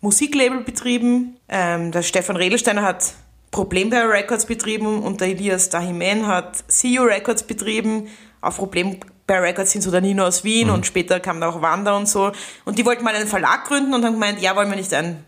Musiklabel 0.00 0.60
betrieben. 0.60 1.36
Ähm, 1.48 1.92
der 1.92 2.02
Stefan 2.02 2.36
Redelsteiner 2.36 2.82
hat 2.82 3.14
Problembear 3.54 4.10
Records 4.10 4.46
betrieben 4.46 5.00
und 5.00 5.20
der 5.20 5.28
Elias 5.28 5.68
Dahimen 5.68 6.26
hat 6.26 6.64
CU 6.66 7.04
Records 7.04 7.44
betrieben. 7.44 8.08
Auf 8.40 8.56
Problembear 8.56 9.42
Records 9.42 9.70
sind 9.70 9.82
so 9.82 9.92
der 9.92 10.00
Nino 10.00 10.24
aus 10.24 10.42
Wien 10.42 10.66
mhm. 10.66 10.74
und 10.74 10.86
später 10.86 11.20
kam 11.20 11.40
da 11.40 11.50
auch 11.50 11.62
Wanda 11.62 11.96
und 11.96 12.08
so. 12.08 12.32
Und 12.64 12.80
die 12.80 12.84
wollten 12.84 13.04
mal 13.04 13.14
einen 13.14 13.28
Verlag 13.28 13.64
gründen 13.68 13.94
und 13.94 14.04
haben 14.04 14.14
gemeint, 14.14 14.40
ja, 14.40 14.56
wollen 14.56 14.68
wir 14.70 14.76
nicht 14.76 14.92
ein 14.92 15.24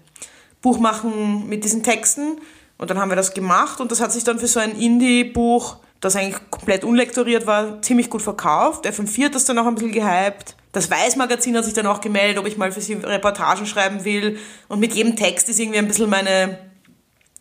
Buch 0.61 0.81
machen 0.81 1.49
mit 1.49 1.63
diesen 1.63 1.85
Texten? 1.85 2.41
Und 2.79 2.91
dann 2.91 2.99
haben 2.99 3.13
wir 3.13 3.17
das 3.17 3.33
gemacht 3.33 3.81
und 3.81 3.93
das 3.93 4.01
hat 4.01 4.11
sich 4.11 4.25
dann 4.25 4.41
für 4.41 4.49
so 4.49 4.59
ein 4.59 4.73
Indie-Buch, 4.73 5.77
das 6.01 6.17
eigentlich 6.17 6.51
komplett 6.51 6.83
unlektoriert 6.83 7.47
war, 7.47 7.81
ziemlich 7.81 8.11
gut 8.11 8.23
verkauft. 8.23 8.89
FM4 8.89 9.27
hat 9.27 9.37
das 9.37 9.45
dann 9.45 9.57
auch 9.61 9.67
ein 9.67 9.77
bisschen 9.77 9.93
gehypt. 9.93 10.57
Das 10.73 10.91
Weiß-Magazin 10.91 11.57
hat 11.57 11.65
sich 11.65 11.75
dann 11.75 11.87
auch 11.87 12.01
gemeldet, 12.01 12.39
ob 12.39 12.47
ich 12.49 12.57
mal 12.57 12.73
für 12.73 12.81
sie 12.81 12.95
Reportagen 12.95 13.67
schreiben 13.67 14.05
will. 14.05 14.41
Und 14.67 14.81
mit 14.81 14.95
jedem 14.95 15.15
Text 15.15 15.49
ist 15.49 15.61
irgendwie 15.61 15.79
ein 15.79 15.87
bisschen 15.87 16.11
meine 16.11 16.59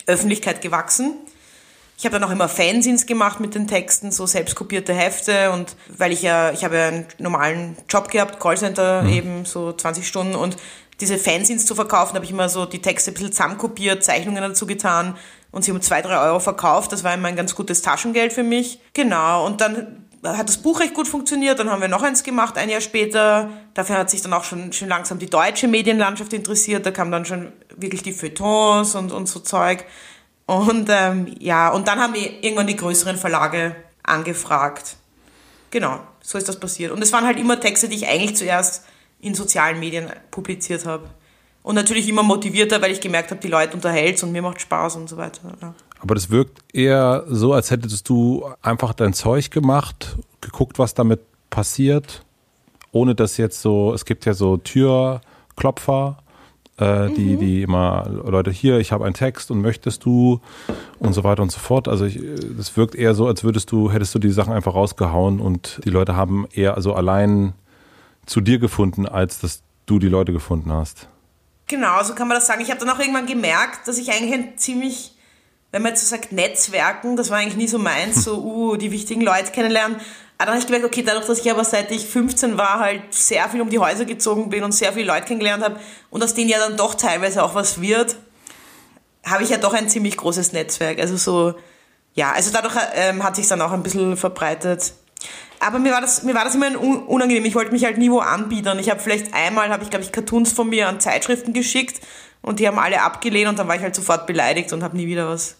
Öffentlichkeit 0.05 0.61
gewachsen. 0.61 1.15
Ich 1.97 2.05
habe 2.05 2.19
dann 2.19 2.23
auch 2.27 2.31
immer 2.31 2.49
Fanzines 2.49 3.05
gemacht 3.05 3.39
mit 3.39 3.55
den 3.55 3.67
Texten, 3.67 4.11
so 4.11 4.25
selbstkopierte 4.25 4.93
Hefte 4.93 5.51
und 5.51 5.77
weil 5.87 6.11
ich 6.11 6.21
ja, 6.21 6.51
ich 6.51 6.65
habe 6.65 6.77
ja 6.77 6.87
einen 6.89 7.05
normalen 7.19 7.77
Job 7.87 8.09
gehabt, 8.09 8.39
Callcenter 8.39 9.03
mhm. 9.03 9.09
eben 9.09 9.45
so 9.45 9.71
20 9.71 10.05
Stunden 10.05 10.35
und 10.35 10.57
diese 10.99 11.17
Fanzines 11.17 11.65
zu 11.65 11.75
verkaufen, 11.75 12.15
habe 12.15 12.25
ich 12.25 12.31
immer 12.31 12.49
so 12.49 12.65
die 12.65 12.81
Texte 12.81 13.11
ein 13.11 13.13
bisschen 13.13 13.31
zusammenkopiert, 13.31 14.03
Zeichnungen 14.03 14.41
dazu 14.41 14.65
getan 14.65 15.15
und 15.51 15.63
sie 15.63 15.71
um 15.71 15.81
zwei, 15.81 16.01
drei 16.01 16.19
Euro 16.19 16.39
verkauft. 16.39 16.91
Das 16.91 17.03
war 17.03 17.13
immer 17.13 17.27
ein 17.27 17.35
ganz 17.35 17.55
gutes 17.55 17.81
Taschengeld 17.81 18.33
für 18.33 18.43
mich. 18.43 18.79
Genau. 18.93 19.45
Und 19.45 19.61
dann 19.61 20.04
hat 20.25 20.49
das 20.49 20.57
Buch 20.57 20.79
recht 20.79 20.93
gut 20.93 21.07
funktioniert. 21.07 21.59
Dann 21.59 21.69
haben 21.69 21.81
wir 21.81 21.87
noch 21.87 22.03
eins 22.03 22.23
gemacht, 22.23 22.57
ein 22.57 22.69
Jahr 22.69 22.81
später. 22.81 23.49
Dafür 23.73 23.97
hat 23.97 24.09
sich 24.09 24.21
dann 24.21 24.33
auch 24.33 24.43
schon, 24.43 24.73
schon 24.73 24.87
langsam 24.87 25.19
die 25.19 25.29
deutsche 25.29 25.67
Medienlandschaft 25.67 26.33
interessiert. 26.33 26.85
Da 26.85 26.91
kamen 26.91 27.11
dann 27.11 27.25
schon 27.25 27.51
wirklich 27.75 28.03
die 28.03 28.13
Feuilletons 28.13 28.95
und, 28.95 29.11
und 29.11 29.27
so 29.27 29.39
Zeug. 29.39 29.85
Und 30.45 30.89
ähm, 30.89 31.35
ja, 31.39 31.69
und 31.69 31.87
dann 31.87 31.99
haben 31.99 32.13
wir 32.13 32.43
irgendwann 32.43 32.67
die 32.67 32.75
größeren 32.75 33.17
Verlage 33.17 33.75
angefragt. 34.03 34.97
Genau, 35.71 35.99
so 36.21 36.37
ist 36.37 36.47
das 36.47 36.59
passiert. 36.59 36.91
Und 36.91 37.01
es 37.01 37.11
waren 37.11 37.25
halt 37.25 37.39
immer 37.39 37.59
Texte, 37.59 37.89
die 37.89 37.95
ich 37.95 38.07
eigentlich 38.07 38.35
zuerst 38.35 38.85
in 39.19 39.33
sozialen 39.33 39.79
Medien 39.79 40.11
publiziert 40.31 40.85
habe. 40.85 41.09
Und 41.63 41.75
natürlich 41.75 42.07
immer 42.07 42.21
motivierter, 42.21 42.81
weil 42.81 42.91
ich 42.91 43.01
gemerkt 43.01 43.31
habe, 43.31 43.41
die 43.41 43.47
Leute 43.47 43.73
unterhält 43.73 44.21
und 44.21 44.31
mir 44.31 44.43
macht 44.43 44.61
Spaß 44.61 44.97
und 44.97 45.09
so 45.09 45.17
weiter. 45.17 45.57
Ja. 45.61 45.73
Aber 45.99 46.15
das 46.15 46.29
wirkt 46.29 46.63
eher 46.73 47.23
so, 47.27 47.53
als 47.53 47.71
hättest 47.71 48.07
du 48.09 48.45
einfach 48.61 48.93
dein 48.93 49.13
Zeug 49.13 49.51
gemacht, 49.51 50.17
geguckt, 50.41 50.77
was 50.77 50.93
damit 50.93 51.21
passiert, 51.49 52.23
ohne 52.91 53.15
dass 53.15 53.37
jetzt 53.37 53.61
so, 53.61 53.93
es 53.93 54.05
gibt 54.05 54.25
ja 54.25 54.33
so 54.33 54.57
Türklopfer, 54.57 56.17
äh, 56.77 57.09
die, 57.09 57.35
mhm. 57.35 57.39
die 57.39 57.61
immer, 57.61 58.05
Leute, 58.09 58.51
hier, 58.51 58.79
ich 58.79 58.91
habe 58.91 59.05
einen 59.05 59.13
Text 59.13 59.49
und 59.51 59.61
möchtest 59.61 60.05
du 60.05 60.41
und 60.99 61.13
so 61.13 61.23
weiter 61.23 61.41
und 61.41 61.51
so 61.51 61.59
fort. 61.59 61.87
Also 61.87 62.05
es 62.05 62.75
wirkt 62.77 62.95
eher 62.95 63.15
so, 63.15 63.27
als 63.27 63.43
würdest 63.43 63.71
du, 63.71 63.91
hättest 63.91 64.13
du 64.13 64.19
die 64.19 64.31
Sachen 64.31 64.53
einfach 64.53 64.75
rausgehauen 64.75 65.39
und 65.39 65.79
die 65.85 65.89
Leute 65.89 66.15
haben 66.15 66.47
eher 66.53 66.75
also 66.75 66.93
allein 66.93 67.53
zu 68.25 68.41
dir 68.41 68.59
gefunden, 68.59 69.07
als 69.07 69.39
dass 69.39 69.61
du 69.85 69.99
die 69.99 70.09
Leute 70.09 70.33
gefunden 70.33 70.71
hast. 70.71 71.07
Genau, 71.67 72.03
so 72.03 72.13
kann 72.13 72.27
man 72.27 72.37
das 72.37 72.47
sagen. 72.47 72.61
Ich 72.61 72.69
habe 72.69 72.79
dann 72.79 72.89
auch 72.89 72.99
irgendwann 72.99 73.25
gemerkt, 73.25 73.87
dass 73.87 73.97
ich 73.97 74.11
eigentlich 74.11 74.33
ein 74.33 74.57
ziemlich, 74.57 75.14
wenn 75.75 75.81
man 75.81 75.91
jetzt 75.91 76.07
so 76.07 76.15
sagt, 76.15 76.31
Netzwerken, 76.31 77.17
das 77.17 77.31
war 77.31 77.39
eigentlich 77.39 77.57
nie 77.57 77.67
so 77.67 77.77
meins, 77.77 78.23
so, 78.23 78.37
uh, 78.41 78.77
die 78.77 78.93
wichtigen 78.93 79.19
Leute 79.19 79.51
kennenlernen. 79.51 79.97
Aber 80.37 80.45
dann 80.45 80.47
habe 80.51 80.59
ich 80.59 80.67
gemerkt, 80.67 80.85
okay, 80.85 81.03
dadurch, 81.05 81.25
dass 81.25 81.39
ich 81.39 81.51
aber 81.51 81.65
seit 81.65 81.91
ich 81.91 82.07
15 82.07 82.57
war, 82.57 82.79
halt 82.79 83.13
sehr 83.13 83.49
viel 83.49 83.59
um 83.59 83.69
die 83.69 83.79
Häuser 83.79 84.05
gezogen 84.05 84.49
bin 84.49 84.63
und 84.63 84.71
sehr 84.71 84.93
viele 84.93 85.07
Leute 85.07 85.25
kennengelernt 85.25 85.65
habe 85.65 85.77
und 86.11 86.23
aus 86.23 86.33
denen 86.33 86.49
ja 86.49 86.59
dann 86.59 86.77
doch 86.77 86.95
teilweise 86.95 87.43
auch 87.43 87.55
was 87.55 87.81
wird, 87.81 88.15
habe 89.25 89.43
ich 89.43 89.49
ja 89.49 89.57
doch 89.57 89.73
ein 89.73 89.89
ziemlich 89.89 90.15
großes 90.15 90.53
Netzwerk. 90.53 90.97
Also 90.97 91.17
so, 91.17 91.55
ja, 92.13 92.31
also 92.31 92.51
dadurch 92.53 92.75
ähm, 92.93 93.21
hat 93.21 93.35
sich 93.35 93.49
dann 93.49 93.61
auch 93.61 93.73
ein 93.73 93.83
bisschen 93.83 94.15
verbreitet 94.15 94.93
aber 95.59 95.79
mir 95.79 95.91
war 95.93 96.01
das, 96.01 96.23
mir 96.23 96.35
war 96.35 96.43
das 96.43 96.55
immer 96.55 96.79
unangenehm. 96.79 97.45
Ich 97.45 97.55
wollte 97.55 97.71
mich 97.71 97.85
halt 97.85 97.97
nie 97.97 98.11
wo 98.11 98.19
anbieten. 98.19 98.77
Ich 98.77 98.89
habe 98.89 98.99
vielleicht 98.99 99.33
einmal, 99.33 99.69
habe 99.69 99.83
ich 99.83 99.89
glaube 99.89 100.05
ich 100.05 100.11
Cartoons 100.11 100.51
von 100.51 100.69
mir 100.69 100.87
an 100.87 100.99
Zeitschriften 100.99 101.53
geschickt 101.53 102.01
und 102.41 102.59
die 102.59 102.67
haben 102.67 102.77
alle 102.77 103.01
abgelehnt 103.01 103.49
und 103.49 103.57
dann 103.57 103.67
war 103.67 103.75
ich 103.75 103.81
halt 103.81 103.95
sofort 103.95 104.27
beleidigt 104.27 104.73
und 104.73 104.83
habe 104.83 104.95
nie 104.95 105.07
wieder 105.07 105.27
was 105.27 105.55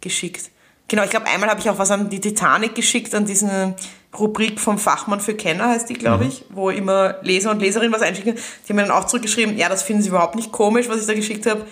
geschickt. 0.00 0.50
Genau, 0.88 1.04
ich 1.04 1.10
glaube 1.10 1.26
einmal 1.26 1.48
habe 1.48 1.60
ich 1.60 1.70
auch 1.70 1.78
was 1.78 1.90
an 1.90 2.10
die 2.10 2.20
Titanic 2.20 2.74
geschickt, 2.74 3.14
an 3.14 3.24
diesen 3.24 3.74
Rubrik 4.18 4.58
vom 4.58 4.76
Fachmann 4.76 5.20
für 5.20 5.34
Kenner 5.34 5.68
heißt 5.68 5.88
die, 5.88 5.94
glaube 5.94 6.24
mhm. 6.24 6.30
ich, 6.30 6.44
wo 6.50 6.70
immer 6.70 7.16
Leser 7.22 7.52
und 7.52 7.60
Leserinnen 7.60 7.92
was 7.92 8.02
einschicken. 8.02 8.34
Die 8.34 8.68
haben 8.68 8.76
mir 8.76 8.82
dann 8.82 8.90
auch 8.90 9.06
zurückgeschrieben, 9.06 9.56
ja, 9.56 9.68
das 9.68 9.84
finden 9.84 10.02
sie 10.02 10.08
überhaupt 10.08 10.34
nicht 10.34 10.50
komisch, 10.50 10.88
was 10.88 11.00
ich 11.00 11.06
da 11.06 11.14
geschickt 11.14 11.46
habe 11.46 11.64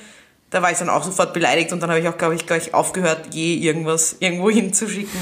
da 0.51 0.63
war 0.63 0.73
ich 0.73 0.79
dann 0.79 0.89
auch 0.89 1.03
sofort 1.03 1.35
beleidigt 1.35 1.73
und 1.73 1.83
dann 1.83 1.91
habe 1.91 2.01
ich 2.01 2.09
auch, 2.09 2.17
glaube 2.17 2.35
ich, 2.35 2.47
gleich 2.47 2.73
aufgehört, 2.73 3.35
je 3.35 3.55
irgendwas 3.55 4.17
irgendwo 4.21 4.51
hinzuschicken. 4.51 5.21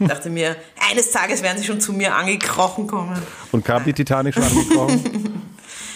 dachte 0.00 0.30
mir, 0.30 0.56
eines 0.90 1.10
Tages 1.10 1.42
werden 1.42 1.58
sie 1.58 1.64
schon 1.64 1.80
zu 1.80 1.92
mir 1.92 2.14
angekrochen 2.14 2.86
kommen. 2.86 3.20
Und 3.52 3.64
kam 3.64 3.84
die 3.84 3.92
Titanic 3.92 4.34
schon 4.34 4.44
angekrochen? 4.44 5.42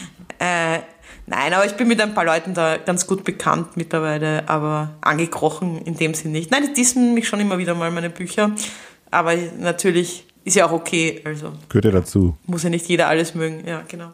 äh, 0.38 0.80
nein, 1.26 1.52
aber 1.52 1.66
ich 1.66 1.74
bin 1.74 1.88
mit 1.88 2.00
ein 2.00 2.14
paar 2.14 2.24
Leuten 2.24 2.54
da 2.54 2.76
ganz 2.76 3.06
gut 3.06 3.24
bekannt 3.24 3.76
mittlerweile, 3.76 4.48
aber 4.48 4.90
angekrochen 5.00 5.82
in 5.82 5.96
dem 5.96 6.14
Sinn 6.14 6.32
nicht. 6.32 6.50
Nein, 6.50 6.64
die 6.66 6.72
dissen 6.72 7.14
mich 7.14 7.28
schon 7.28 7.40
immer 7.40 7.58
wieder 7.58 7.74
mal 7.74 7.90
meine 7.90 8.10
Bücher, 8.10 8.52
aber 9.10 9.34
natürlich 9.58 10.26
ist 10.44 10.56
ja 10.56 10.66
auch 10.66 10.72
okay. 10.72 11.20
Also 11.24 11.52
Gehört 11.68 11.84
ja 11.84 11.90
dazu. 11.90 12.36
Muss 12.46 12.62
ja 12.62 12.70
nicht 12.70 12.88
jeder 12.88 13.08
alles 13.08 13.34
mögen, 13.34 13.66
ja, 13.66 13.82
genau. 13.86 14.12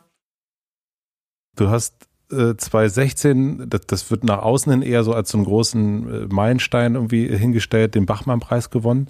Du 1.57 1.69
hast 1.71 2.09
2016, 2.31 3.71
das, 3.71 3.83
das, 3.87 4.11
wird 4.11 4.23
nach 4.23 4.43
außen 4.43 4.71
hin 4.71 4.83
eher 4.83 5.03
so 5.03 5.15
als 5.15 5.31
so 5.31 5.39
einen 5.39 5.47
großen 5.47 6.25
äh, 6.25 6.27
Meilenstein 6.27 6.95
irgendwie 6.95 7.27
hingestellt, 7.27 7.95
den 7.95 8.05
Bachmann-Preis 8.05 8.71
gewonnen. 8.71 9.09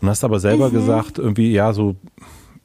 Und 0.00 0.08
hast 0.08 0.22
aber 0.22 0.38
selber 0.38 0.68
mhm. 0.68 0.72
gesagt, 0.72 1.18
irgendwie, 1.18 1.50
ja, 1.50 1.72
so 1.72 1.96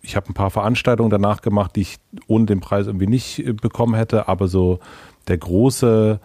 ich 0.04 0.16
habe 0.16 0.30
ein 0.30 0.34
paar 0.34 0.52
Veranstaltungen 0.52 1.10
danach 1.10 1.42
gemacht, 1.42 1.76
die 1.76 1.82
ich 1.82 1.98
ohne 2.28 2.46
den 2.46 2.60
Preis 2.60 2.88
irgendwie 2.88 3.08
nicht 3.08 3.40
äh, 3.40 3.54
bekommen 3.54 3.96
hätte, 3.96 4.28
aber 4.28 4.48
so 4.48 4.80
der 5.28 5.38
große 5.38 6.20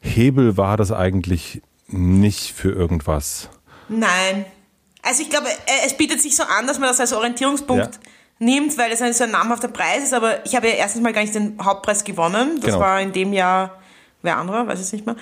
Hebel 0.00 0.56
war 0.56 0.76
das 0.76 0.92
eigentlich 0.92 1.60
nicht 1.88 2.52
für 2.52 2.70
irgendwas. 2.70 3.50
Nein. 3.88 4.46
Also 5.02 5.22
ich 5.22 5.30
glaube, 5.30 5.48
äh, 5.48 5.86
es 5.86 5.96
bietet 5.96 6.22
sich 6.22 6.36
so 6.36 6.44
an, 6.44 6.66
dass 6.66 6.78
man 6.78 6.88
das 6.88 7.00
als 7.00 7.12
Orientierungspunkt 7.12 7.94
ja. 7.94 8.00
nimmt, 8.38 8.78
weil 8.78 8.92
es 8.92 9.02
ein 9.02 9.12
so 9.12 9.24
ein 9.24 9.32
namhafter 9.32 9.68
Preis 9.68 10.04
ist, 10.04 10.14
aber 10.14 10.44
ich 10.46 10.54
habe 10.54 10.68
ja 10.68 10.74
erstens 10.74 11.02
mal 11.02 11.12
gar 11.12 11.22
nicht 11.22 11.34
den 11.34 11.58
Hauptpreis 11.62 12.04
gewonnen. 12.04 12.56
Das 12.56 12.66
genau. 12.66 12.80
war 12.80 13.00
in 13.00 13.12
dem 13.12 13.32
Jahr 13.32 13.78
wer 14.22 14.38
anderer, 14.38 14.66
weiß 14.66 14.86
ich 14.86 14.92
nicht 14.92 15.06
mehr. 15.06 15.16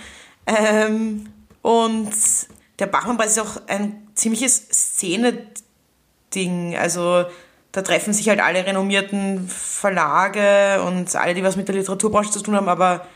Ähm, 0.46 1.26
und 1.62 2.12
der 2.78 2.86
Bachmann-Preis 2.86 3.32
ist 3.32 3.40
auch 3.40 3.60
ein 3.66 4.08
ziemliches 4.14 4.68
Szene-Ding. 4.68 6.76
Also 6.76 7.24
da 7.76 7.82
treffen 7.82 8.14
sich 8.14 8.30
halt 8.30 8.40
alle 8.40 8.64
renommierten 8.64 9.46
Verlage 9.48 10.82
und 10.82 11.14
alle, 11.14 11.34
die 11.34 11.42
was 11.42 11.56
mit 11.56 11.68
der 11.68 11.74
Literaturbranche 11.74 12.30
zu 12.30 12.40
tun 12.40 12.56
haben, 12.56 12.70
aber 12.70 13.06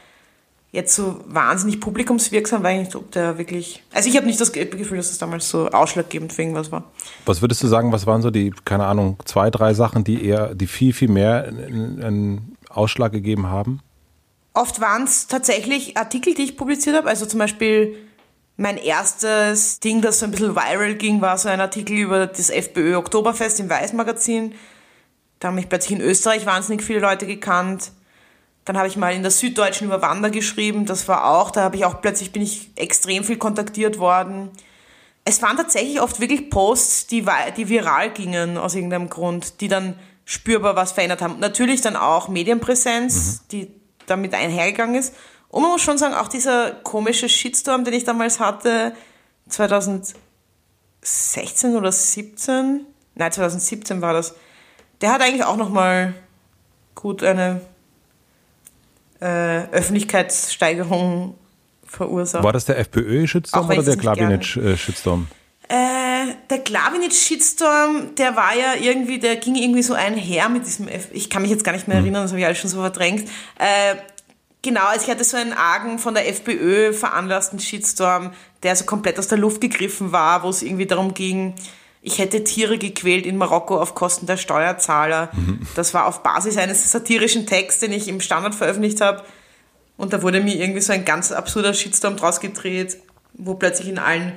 jetzt 0.71 0.95
so 0.95 1.25
wahnsinnig 1.27 1.81
publikumswirksam 1.81 2.63
war 2.63 2.71
ich 2.73 2.81
nicht, 2.81 2.95
ob 2.95 3.11
der 3.11 3.39
wirklich. 3.39 3.83
Also 3.91 4.11
ich 4.11 4.19
habe 4.19 4.27
nicht 4.27 4.39
das 4.39 4.53
Gefühl, 4.53 4.99
dass 4.99 5.11
es 5.11 5.17
damals 5.17 5.49
so 5.49 5.71
ausschlaggebend 5.71 6.35
für 6.35 6.43
irgendwas 6.43 6.71
war. 6.71 6.85
Was 7.25 7.41
würdest 7.41 7.63
du 7.63 7.69
sagen, 7.69 7.91
was 7.91 8.07
waren 8.07 8.21
so 8.21 8.31
die, 8.31 8.53
keine 8.67 8.85
Ahnung, 8.85 9.17
zwei, 9.25 9.51
drei 9.51 9.73
Sachen, 9.73 10.05
die 10.05 10.27
eher, 10.27 10.55
die 10.55 10.67
viel, 10.67 10.93
viel 10.93 11.09
mehr 11.09 11.45
einen 11.47 12.55
Ausschlag 12.69 13.13
gegeben 13.13 13.47
haben? 13.47 13.81
Oft 14.53 14.83
waren 14.83 15.05
es 15.05 15.27
tatsächlich 15.27 15.97
Artikel, 15.97 16.35
die 16.35 16.43
ich 16.43 16.59
publiziert 16.59 16.97
habe. 16.97 17.09
Also 17.09 17.25
zum 17.25 17.39
Beispiel 17.39 17.97
mein 18.61 18.77
erstes 18.77 19.81
Ding, 19.81 20.03
das 20.03 20.19
so 20.19 20.27
ein 20.27 20.33
bisschen 20.33 20.55
viral 20.55 20.95
ging, 20.95 21.23
war 21.23 21.39
so 21.39 21.49
ein 21.49 21.63
Artikel 21.63 21.97
über 21.97 22.27
das 22.27 22.51
FPÖ 22.51 22.97
Oktoberfest 22.97 23.59
im 23.59 23.71
Weiß-Magazin. 23.71 24.55
Da 25.39 25.49
haben 25.49 25.55
mich 25.55 25.71
plötzlich 25.71 25.99
in 25.99 26.05
Österreich 26.05 26.45
wahnsinnig 26.45 26.85
viele 26.85 27.01
Leute 27.01 27.27
gekannt. 27.27 27.91
Dann 28.67 28.77
habe 28.77 28.87
ich 28.87 28.99
mal 28.99 29.15
in 29.15 29.23
der 29.23 29.31
Süddeutschen 29.31 29.87
über 29.87 30.03
Wander 30.03 30.29
geschrieben. 30.29 30.85
Das 30.85 31.09
war 31.09 31.25
auch, 31.25 31.51
da 31.51 31.63
habe 31.63 31.77
ich 31.77 31.87
auch 31.87 32.03
plötzlich 32.03 32.33
bin 32.33 32.43
ich 32.43 32.71
extrem 32.77 33.25
viel 33.25 33.39
kontaktiert 33.39 33.99
worden. 33.99 34.51
Es 35.25 35.41
waren 35.41 35.57
tatsächlich 35.57 36.03
oft 36.03 36.21
wirklich 36.21 36.51
Posts, 36.51 37.07
die, 37.07 37.25
die 37.57 37.69
viral 37.71 38.11
gingen 38.11 38.59
aus 38.59 38.75
irgendeinem 38.75 39.09
Grund, 39.09 39.63
die 39.63 39.69
dann 39.69 39.99
spürbar 40.27 40.77
was 40.77 40.93
verändert 40.93 41.23
haben. 41.23 41.41
Natürlich 41.41 41.81
dann 41.81 41.97
auch 41.97 42.29
Medienpräsenz, 42.29 43.41
mhm. 43.41 43.49
die 43.53 43.71
damit 44.05 44.35
einhergegangen 44.35 44.97
ist. 44.97 45.15
Und 45.51 45.63
man 45.63 45.73
muss 45.73 45.83
schon 45.83 45.99
sagen, 45.99 46.15
auch 46.15 46.29
dieser 46.29 46.71
komische 46.71 47.29
Shitstorm, 47.29 47.85
den 47.85 47.93
ich 47.95 48.05
damals 48.05 48.41
hatte, 48.41 48.95
2016 49.49 50.15
oder 51.77 51.91
17, 51.91 52.87
nein, 53.17 53.33
2017 53.33 54.01
war 54.01 54.13
das, 54.13 54.35
der 55.01 55.13
hat 55.13 55.23
eigentlich 55.23 55.45
auch 55.45 55.57
nochmal 55.57 56.15
gut 56.95 57.25
eine 57.25 57.61
äh, 59.21 59.67
Öffentlichkeitssteigerung 59.73 61.35
verursacht. 61.85 62.45
War 62.45 62.53
das 62.53 62.67
der 62.67 62.79
FPÖ-Shitstorm 62.79 63.69
oder 63.69 63.83
der 63.83 63.97
Klabinitsch-Shitstorm? 63.97 65.27
Äh, 65.69 66.35
der 66.49 66.65
Klabinitsch-Shitstorm, 66.65 68.15
der 68.17 68.37
war 68.37 68.55
ja 68.55 68.75
irgendwie, 68.81 69.19
der 69.19 69.37
ging 69.37 69.57
irgendwie 69.57 69.83
so 69.83 69.95
einher 69.95 70.49
mit 70.49 70.67
diesem, 70.67 70.89
F 70.89 71.09
ich 71.13 71.31
kann 71.31 71.43
mich 71.43 71.51
jetzt 71.51 71.65
gar 71.65 71.73
nicht 71.73 71.89
mehr 71.89 71.99
hm. 71.99 72.05
erinnern, 72.05 72.23
das 72.23 72.31
habe 72.33 72.41
ich 72.41 72.47
alles 72.47 72.59
schon 72.59 72.71
so 72.71 72.81
verdrängt. 72.81 73.29
Äh, 73.59 73.97
Genau, 74.63 74.85
also 74.87 75.05
ich 75.05 75.11
hatte 75.11 75.25
so 75.25 75.37
einen 75.37 75.55
argen 75.55 75.99
von 75.99 76.15
der 76.15 76.29
FPÖ 76.29 76.93
veranlassten 76.93 77.59
Shitstorm, 77.59 78.33
der 78.63 78.77
so 78.77 78.85
komplett 78.85 79.19
aus 79.19 79.29
der 79.29 79.39
Luft 79.39 79.61
gegriffen 79.61 80.13
war, 80.13 80.43
wo 80.43 80.51
es 80.51 80.63
irgendwie 80.63 80.87
darum 80.87 81.15
ging, 81.15 81.55
ich 82.03 82.19
hätte 82.19 82.45
Tiere 82.45 82.79
gequält 82.79 83.27
in 83.27 83.37
Marokko 83.37 83.79
auf 83.79 83.95
Kosten 83.95 84.27
der 84.27 84.39
Steuerzahler. 84.39 85.31
Mhm. 85.33 85.67
Das 85.75 85.93
war 85.93 86.07
auf 86.07 86.23
Basis 86.23 86.57
eines 86.57 86.91
satirischen 86.91 87.47
Texts, 87.47 87.81
den 87.81 87.93
ich 87.93 88.09
im 88.09 88.21
Standard 88.21 88.55
veröffentlicht 88.55 89.01
habe. 89.01 89.23
Und 89.99 90.15
da 90.15 90.23
wurde 90.23 90.41
mir 90.41 90.57
irgendwie 90.57 90.81
so 90.81 90.95
ein 90.95 91.05
ganz 91.05 91.31
absurder 91.31 91.75
Shitstorm 91.75 92.17
draus 92.17 92.41
gedreht, 92.41 92.97
wo 93.35 93.55
plötzlich 93.55 93.89
in 93.89 93.99
allen 93.99 94.33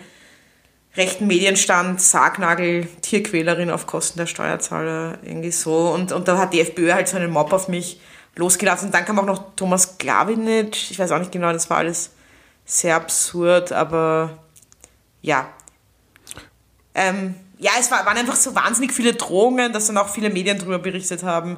rechten 0.98 1.26
Medien 1.26 1.56
stand, 1.56 2.02
Sargnagel, 2.02 2.86
Tierquälerin 3.02 3.72
auf 3.72 3.88
Kosten 3.88 4.20
der 4.20 4.28
Steuerzahler, 4.28 5.20
irgendwie 5.24 5.52
so. 5.52 5.90
Und, 5.90 6.12
und 6.12 6.28
da 6.28 6.38
hat 6.38 6.54
die 6.54 6.60
FPÖ 6.60 6.94
halt 6.94 7.08
so 7.08 7.16
einen 7.16 7.32
Mob 7.32 7.54
auf 7.54 7.70
mich 7.70 8.02
losgelassen. 8.36 8.88
Und 8.88 8.94
dann 8.94 9.06
kam 9.06 9.20
auch 9.20 9.26
noch 9.26 9.56
Thomas 9.56 9.98
Glawinitsch. 9.98 10.92
Ich 10.92 11.00
weiß 11.00 11.12
auch 11.12 11.20
nicht 11.20 11.32
genau, 11.32 11.52
das 11.52 11.70
war 11.70 11.78
alles 11.78 12.12
sehr 12.66 12.96
absurd, 12.96 13.72
aber 13.72 14.38
ja. 15.22 15.48
Ähm, 16.96 17.36
ja, 17.58 17.72
es 17.80 17.90
war, 17.92 18.06
waren 18.06 18.18
einfach 18.18 18.36
so 18.36 18.56
wahnsinnig 18.56 18.92
viele 18.92 19.14
Drohungen, 19.14 19.74
dass 19.74 19.88
dann 19.88 19.98
auch 19.98 20.10
viele 20.10 20.30
Medien 20.30 20.58
darüber 20.58 20.80
berichtet 20.80 21.24
haben, 21.24 21.58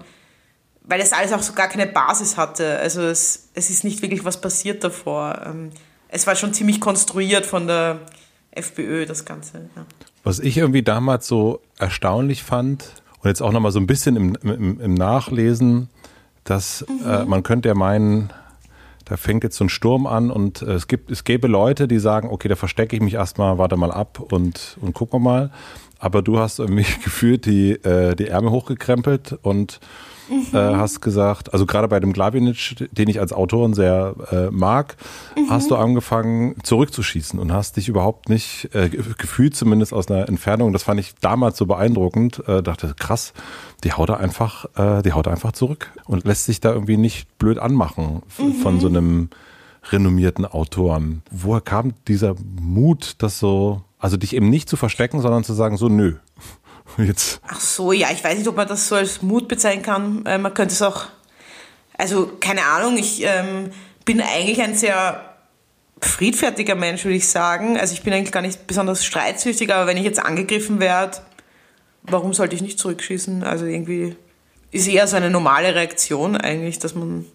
weil 0.84 1.02
es 1.02 1.14
alles 1.14 1.34
auch 1.34 1.42
so 1.42 1.54
gar 1.54 1.68
keine 1.68 1.88
Basis 1.88 2.38
hatte. 2.38 2.78
Also 2.80 3.02
es, 3.02 3.50
es 3.54 3.70
ist 3.70 3.84
nicht 3.84 4.02
wirklich 4.02 4.24
was 4.24 4.40
passiert 4.40 4.84
davor. 4.84 5.42
Ähm, 5.46 5.72
es 6.10 6.28
war 6.28 6.36
schon 6.36 6.54
ziemlich 6.54 6.80
konstruiert 6.80 7.46
von 7.46 7.68
der 7.68 8.02
FPÖ, 8.52 9.06
das 9.06 9.26
Ganze. 9.26 9.70
Ja. 9.76 9.86
Was 10.24 10.40
ich 10.40 10.58
irgendwie 10.58 10.84
damals 10.84 11.28
so 11.28 11.62
erstaunlich 11.78 12.44
fand 12.44 12.86
und 13.22 13.30
jetzt 13.30 13.42
auch 13.42 13.52
nochmal 13.52 13.72
so 13.72 13.80
ein 13.80 13.88
bisschen 13.88 14.16
im, 14.16 14.36
im, 14.44 14.80
im 14.80 14.94
Nachlesen, 14.94 15.90
dass 16.46 16.86
mhm. 16.88 17.06
äh, 17.06 17.26
man 17.26 17.44
könnte 17.44 17.68
ja 17.68 17.76
meinen, 17.76 18.30
da 19.04 19.18
fängt 19.18 19.44
jetzt 19.44 19.58
so 19.58 19.66
ein 19.66 19.70
Sturm 19.70 20.08
an 20.08 20.32
und 20.32 20.62
äh, 20.62 20.72
es 20.74 20.88
gibt, 20.88 21.12
es 21.12 21.26
gäbe 21.26 21.48
Leute, 21.48 21.90
die 21.90 22.00
sagen, 22.00 22.30
okay, 22.30 22.48
da 22.48 22.56
verstecke 22.56 22.96
ich 22.96 23.02
mich 23.02 23.16
erstmal, 23.16 23.58
warte 23.58 23.76
mal 23.76 23.92
ab 23.92 24.20
und, 24.20 24.78
und 24.82 24.94
gucken 24.94 25.20
wir 25.20 25.24
mal. 25.24 25.52
Aber 26.00 26.22
du 26.22 26.40
hast 26.40 26.60
irgendwie 26.60 26.86
gefühlt 27.04 27.46
die, 27.46 27.72
äh, 27.72 28.16
die 28.16 28.28
Ärmel 28.28 28.52
hochgekrempelt 28.52 29.38
und 29.42 29.80
mhm. 30.30 30.58
äh, 30.58 30.76
hast 30.76 31.02
gesagt, 31.02 31.54
also 31.54 31.66
gerade 31.66 31.88
bei 31.88 32.00
dem 32.00 32.14
Glavinic, 32.14 32.88
den 32.92 33.10
ich 33.10 33.20
als 33.20 33.34
Autoren 33.34 33.74
sehr 33.74 34.16
äh, 34.32 34.52
mag, 34.52 34.98
mhm. 35.36 35.50
hast 35.50 35.72
du 35.72 35.76
angefangen 35.76 36.56
zurückzuschießen 36.64 37.40
und 37.40 37.52
hast 37.52 37.78
dich 37.78 37.88
überhaupt 37.88 38.30
nicht 38.30 38.70
äh, 38.74 38.90
gefühlt, 38.90 39.56
zumindest 39.56 39.94
aus 39.94 40.10
einer 40.10 40.28
Entfernung. 40.28 40.74
Das 40.74 40.84
fand 40.84 41.00
ich 41.00 41.16
damals 41.22 41.58
so 41.58 41.66
beeindruckend. 41.66 42.48
Äh, 42.48 42.64
dachte, 42.64 42.94
krass, 42.98 43.34
die 43.84 43.94
haut 43.94 44.10
er 44.10 44.20
einfach, 44.20 44.66
äh, 44.76 45.02
die 45.02 45.14
haut 45.14 45.28
einfach 45.28 45.52
zurück 45.52 45.92
und 46.06 46.26
lässt 46.26 46.46
sich 46.46 46.60
da 46.60 46.72
irgendwie 46.72 46.98
nicht 46.98 47.38
blöd 47.38 47.60
anmachen 47.60 48.24
mhm. 48.38 48.54
von 48.54 48.80
so 48.80 48.88
einem 48.88 49.30
renommierten 49.92 50.46
Autoren. 50.46 51.22
Woher 51.32 51.62
kam 51.62 51.94
dieser 52.08 52.36
Mut, 52.60 53.16
das 53.20 53.40
so, 53.40 53.82
also 54.00 54.18
dich 54.18 54.36
eben 54.36 54.50
nicht 54.50 54.70
zu 54.70 54.78
verstecken, 54.78 55.22
sondern 55.22 55.44
zu 55.44 55.54
sagen, 55.54 55.78
so 55.78 55.90
nö, 55.90 56.16
jetzt. 57.04 57.40
Ach 57.48 57.60
so, 57.60 57.92
ja, 57.92 58.10
ich 58.12 58.24
weiß 58.24 58.38
nicht, 58.38 58.48
ob 58.48 58.56
man 58.56 58.68
das 58.68 58.88
so 58.88 58.96
als 58.96 59.22
Mut 59.22 59.48
bezeichnen 59.48 59.84
kann. 59.84 60.26
Äh, 60.26 60.38
man 60.38 60.54
könnte 60.54 60.74
es 60.74 60.82
auch, 60.82 61.06
also 61.98 62.32
keine 62.40 62.64
Ahnung, 62.66 62.98
ich 62.98 63.24
ähm, 63.24 63.72
bin 64.06 64.22
eigentlich 64.22 64.62
ein 64.62 64.76
sehr 64.76 65.36
friedfertiger 66.02 66.76
Mensch, 66.76 67.04
würde 67.04 67.18
ich 67.18 67.28
sagen. 67.28 67.78
Also 67.78 67.94
ich 67.94 68.04
bin 68.04 68.14
eigentlich 68.14 68.32
gar 68.32 68.42
nicht 68.42 68.68
besonders 68.68 69.06
streitsüchtig, 69.06 69.74
aber 69.74 69.88
wenn 69.88 69.98
ich 69.98 70.04
jetzt 70.04 70.20
angegriffen 70.20 70.80
werde, 70.80 71.18
warum 72.04 72.34
sollte 72.34 72.56
ich 72.56 72.62
nicht 72.62 72.80
zurückschießen? 72.80 73.44
Also 73.44 73.66
irgendwie 73.66 74.16
ist 74.72 74.88
eher 74.88 75.08
so 75.08 75.16
eine 75.16 75.30
normale 75.30 75.74
Reaktion 75.74 76.36
eigentlich, 76.36 76.80
dass 76.80 76.96
man 76.96 77.26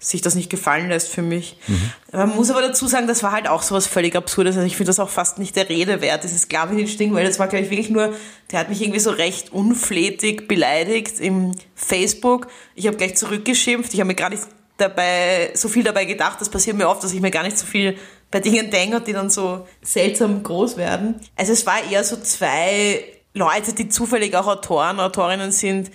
sich 0.00 0.20
das 0.20 0.36
nicht 0.36 0.48
gefallen 0.48 0.88
lässt 0.88 1.08
für 1.08 1.22
mich. 1.22 1.56
Mhm. 1.66 1.90
Man 2.12 2.36
muss 2.36 2.50
aber 2.50 2.62
dazu 2.62 2.86
sagen, 2.86 3.08
das 3.08 3.22
war 3.22 3.32
halt 3.32 3.48
auch 3.48 3.62
so 3.62 3.74
was 3.74 3.86
völlig 3.86 4.14
Absurdes. 4.14 4.56
Also 4.56 4.66
ich 4.66 4.76
finde 4.76 4.90
das 4.90 5.00
auch 5.00 5.08
fast 5.08 5.38
nicht 5.38 5.56
der 5.56 5.68
Rede 5.68 6.00
wert, 6.00 6.22
dieses 6.22 6.42
Sklavenitsch-Ding, 6.42 7.12
weil 7.14 7.26
das 7.26 7.38
war, 7.38 7.48
glaube 7.48 7.64
ich, 7.64 7.70
wirklich 7.70 7.90
nur, 7.90 8.14
der 8.52 8.60
hat 8.60 8.68
mich 8.68 8.80
irgendwie 8.80 9.00
so 9.00 9.10
recht 9.10 9.52
unflätig 9.52 10.46
beleidigt 10.46 11.18
im 11.18 11.52
Facebook. 11.74 12.46
Ich 12.76 12.86
habe 12.86 12.96
gleich 12.96 13.16
zurückgeschimpft. 13.16 13.92
Ich 13.92 13.98
habe 13.98 14.08
mir 14.08 14.14
gar 14.14 14.30
nicht 14.30 14.44
dabei, 14.76 15.50
so 15.54 15.68
viel 15.68 15.82
dabei 15.82 16.04
gedacht. 16.04 16.40
Das 16.40 16.48
passiert 16.48 16.76
mir 16.76 16.88
oft, 16.88 17.02
dass 17.02 17.12
ich 17.12 17.20
mir 17.20 17.32
gar 17.32 17.42
nicht 17.42 17.58
so 17.58 17.66
viel 17.66 17.98
bei 18.30 18.40
Dingen 18.40 18.70
denke 18.70 18.98
und 18.98 19.06
die 19.06 19.12
dann 19.12 19.30
so 19.30 19.66
seltsam 19.82 20.42
groß 20.42 20.76
werden. 20.76 21.20
Also 21.34 21.52
es 21.52 21.66
war 21.66 21.78
eher 21.90 22.04
so 22.04 22.16
zwei 22.16 23.02
Leute, 23.34 23.72
die 23.72 23.88
zufällig 23.88 24.36
auch 24.36 24.46
Autoren, 24.46 25.00
Autorinnen 25.00 25.50
sind, 25.50 25.90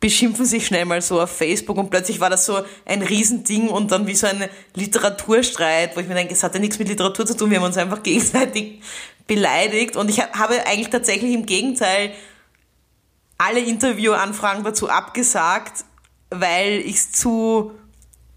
beschimpfen 0.00 0.44
sich 0.44 0.66
schnell 0.66 0.84
mal 0.84 1.02
so 1.02 1.20
auf 1.20 1.30
Facebook 1.30 1.76
und 1.76 1.90
plötzlich 1.90 2.20
war 2.20 2.30
das 2.30 2.46
so 2.46 2.60
ein 2.84 3.02
Riesending 3.02 3.68
und 3.68 3.90
dann 3.90 4.06
wie 4.06 4.14
so 4.14 4.28
ein 4.28 4.48
Literaturstreit, 4.74 5.96
wo 5.96 6.00
ich 6.00 6.06
mir 6.06 6.14
denke, 6.14 6.34
es 6.34 6.42
hat 6.42 6.54
ja 6.54 6.60
nichts 6.60 6.78
mit 6.78 6.88
Literatur 6.88 7.26
zu 7.26 7.36
tun, 7.36 7.50
wir 7.50 7.58
haben 7.58 7.64
uns 7.64 7.76
einfach 7.76 8.02
gegenseitig 8.02 8.80
beleidigt 9.26 9.96
und 9.96 10.08
ich 10.08 10.20
habe 10.20 10.66
eigentlich 10.66 10.90
tatsächlich 10.90 11.32
im 11.34 11.46
Gegenteil 11.46 12.12
alle 13.38 13.60
Interviewanfragen 13.60 14.64
dazu 14.64 14.88
abgesagt, 14.88 15.84
weil 16.30 16.80
ich 16.80 16.96
es 16.96 17.12
zu 17.12 17.72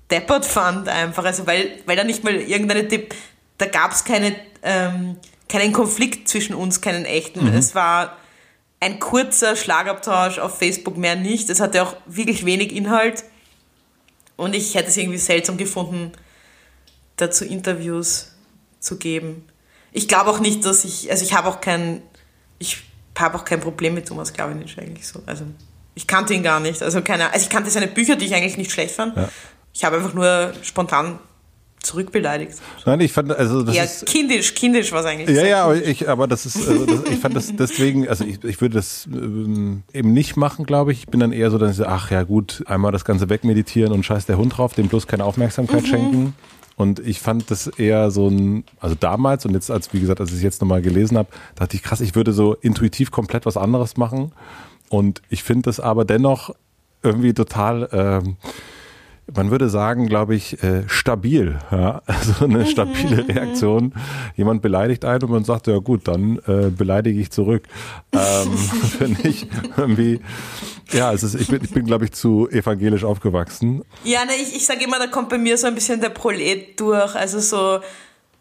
deppert 0.10 0.46
fand 0.46 0.90
einfach, 0.90 1.24
also 1.24 1.48
weil, 1.48 1.80
weil 1.86 1.96
da 1.96 2.04
nicht 2.04 2.24
mal 2.24 2.36
irgendeine, 2.36 2.88
da 3.58 3.66
gab 3.68 3.92
es 3.92 4.04
keine, 4.04 4.36
ähm, 4.64 5.18
keinen 5.48 5.74
Konflikt 5.74 6.28
zwischen 6.28 6.54
uns, 6.54 6.82
keinen 6.82 7.06
echten. 7.06 7.50
Mhm. 7.50 7.54
Es 7.54 7.74
war 7.74 8.18
ein 8.82 9.00
kurzer 9.00 9.56
Schlagabtausch 9.56 10.40
auf 10.40 10.58
Facebook, 10.58 10.98
mehr 10.98 11.16
nicht. 11.16 11.50
Es 11.50 11.62
hatte 11.62 11.84
auch 11.84 11.96
wirklich 12.08 12.46
wenig 12.46 12.76
Inhalt. 12.76 13.24
Und 14.36 14.56
ich 14.56 14.76
hätte 14.76 14.90
es 14.90 14.98
irgendwie 14.98 15.20
seltsam 15.20 15.56
gefunden, 15.56 16.12
dazu 17.16 17.46
Interviews 17.46 18.32
zu 18.80 18.98
geben. 18.98 19.48
Ich 19.92 20.08
glaube 20.08 20.32
auch 20.32 20.40
nicht, 20.40 20.66
dass 20.66 20.84
ich, 20.84 21.12
also 21.12 21.24
ich 21.24 21.34
habe 21.34 21.48
auch 21.48 21.62
kein, 21.62 22.02
ich 22.58 22.84
habe 23.18 23.38
auch 23.38 23.46
kein 23.46 23.60
Problem 23.60 23.94
mit 23.94 24.08
Thomas 24.08 24.34
Klavinic 24.34 24.76
eigentlich 24.80 25.08
so. 25.08 25.22
Also 25.28 25.46
ich 25.94 26.08
kannte 26.08 26.34
ihn 26.34 26.42
gar 26.42 26.60
nicht. 26.60 26.82
Also 26.82 27.04
keine, 27.04 27.32
also 27.32 27.44
ich 27.44 27.50
kannte 27.50 27.70
seine 27.70 27.88
Bücher, 27.88 28.16
die 28.16 28.26
ich 28.26 28.34
eigentlich 28.34 28.58
nicht 28.58 28.72
schlecht 28.72 28.96
fand. 28.96 29.16
Ja. 29.16 29.30
Ich 29.74 29.84
habe 29.84 29.98
einfach 29.98 30.16
nur 30.16 30.54
spontan 30.64 31.20
zurückbeleidigt. 31.84 32.54
Nein, 32.86 33.00
ich 33.02 33.12
fand, 33.12 33.32
also 33.32 33.64
das 33.64 33.76
ja, 33.76 33.84
ist 33.84 34.06
kindisch, 34.06 34.54
kindisch 34.54 34.92
war 34.92 35.02
es 35.02 35.06
eigentlich. 35.06 35.36
Ja, 35.36 35.46
ja, 35.46 35.64
aber 35.66 35.76
ich, 35.76 36.08
aber 36.08 36.28
das 36.28 36.46
ist, 36.46 36.68
also 36.68 36.86
das, 36.86 37.04
ich 37.12 37.20
fand 37.20 37.36
das 37.36 37.56
deswegen, 37.56 38.08
also 38.08 38.24
ich, 38.24 38.44
ich 38.44 38.62
würde 38.62 38.76
das 38.76 39.08
ähm, 39.12 39.84
eben 39.94 40.14
nicht 40.14 40.38
machen, 40.38 40.66
glaube 40.66 40.92
ich. 40.92 41.00
Ich 41.00 41.08
bin 41.08 41.20
dann 41.20 41.32
eher 41.32 41.50
so, 41.50 41.58
dass 41.58 41.72
ich 41.72 41.78
so, 41.78 41.86
ach 41.86 42.12
ja 42.12 42.24
gut, 42.24 42.64
einmal 42.68 42.92
das 42.92 43.06
Ganze 43.06 43.30
wegmeditieren 43.30 43.94
und 43.94 44.04
scheiß 44.04 44.26
der 44.26 44.38
Hund 44.38 44.58
drauf, 44.58 44.74
dem 44.74 44.88
bloß 44.88 45.08
keine 45.08 45.26
Aufmerksamkeit 45.26 45.84
mhm. 45.84 45.88
schenken. 45.88 46.34
Und 46.76 47.00
ich 47.00 47.20
fand 47.20 47.52
das 47.52 47.68
eher 47.68 48.12
so 48.12 48.28
ein, 48.28 48.64
also 48.80 48.96
damals 48.96 49.46
und 49.46 49.54
jetzt, 49.54 49.70
als 49.70 49.94
wie 49.94 50.00
gesagt, 50.00 50.20
als 50.20 50.30
ich 50.32 50.38
es 50.38 50.44
jetzt 50.44 50.62
nochmal 50.62 50.82
gelesen 50.82 51.18
habe, 51.18 51.30
dachte 51.56 51.76
ich, 51.76 51.84
krass, 51.84 52.02
ich 52.02 52.16
würde 52.16 52.34
so 52.34 52.56
intuitiv 52.56 53.12
komplett 53.12 53.46
was 53.46 53.58
anderes 53.58 53.98
machen. 53.98 54.32
Und 54.90 55.22
ich 55.30 55.44
finde 55.44 55.64
das 55.64 55.80
aber 55.80 56.06
dennoch 56.06 56.54
irgendwie 57.04 57.34
total, 57.34 57.90
ähm, 57.92 58.38
man 59.36 59.52
würde 59.52 59.70
sagen, 59.70 60.08
glaube 60.08 60.36
ich, 60.36 60.62
äh, 60.64 60.84
stabil. 60.88 61.60
Ja? 61.72 62.02
Also 62.22 62.46
eine 62.46 62.66
stabile 62.66 63.28
Reaktion. 63.28 63.94
Jemand 64.36 64.62
beleidigt 64.62 65.06
einen 65.06 65.24
und 65.24 65.32
man 65.32 65.44
sagt, 65.44 65.68
ja 65.68 65.80
gut, 65.80 66.08
dann 66.08 66.38
äh, 66.48 66.70
beleidige 66.70 67.20
ich 67.20 67.32
zurück. 67.32 67.64
Ähm, 68.14 68.58
Finde 68.98 69.28
ich 69.28 69.48
irgendwie, 69.78 70.20
ja, 70.92 71.14
es 71.14 71.24
ist, 71.24 71.36
ich 71.36 71.48
bin, 71.48 71.64
ich 71.64 71.72
bin 71.72 71.86
glaube 71.86 72.04
ich, 72.06 72.12
zu 72.12 72.50
evangelisch 72.50 73.06
aufgewachsen. 73.06 73.84
Ja, 74.04 74.26
ne, 74.26 74.34
ich, 74.36 74.54
ich 74.54 74.66
sage 74.66 74.84
immer, 74.84 75.00
da 75.00 75.08
kommt 75.08 75.30
bei 75.30 75.38
mir 75.38 75.58
so 75.58 75.68
ein 75.68 75.76
bisschen 75.76 76.02
der 76.02 76.10
Prolet 76.10 76.78
durch. 76.78 77.16
Also 77.16 77.40
so, 77.40 77.80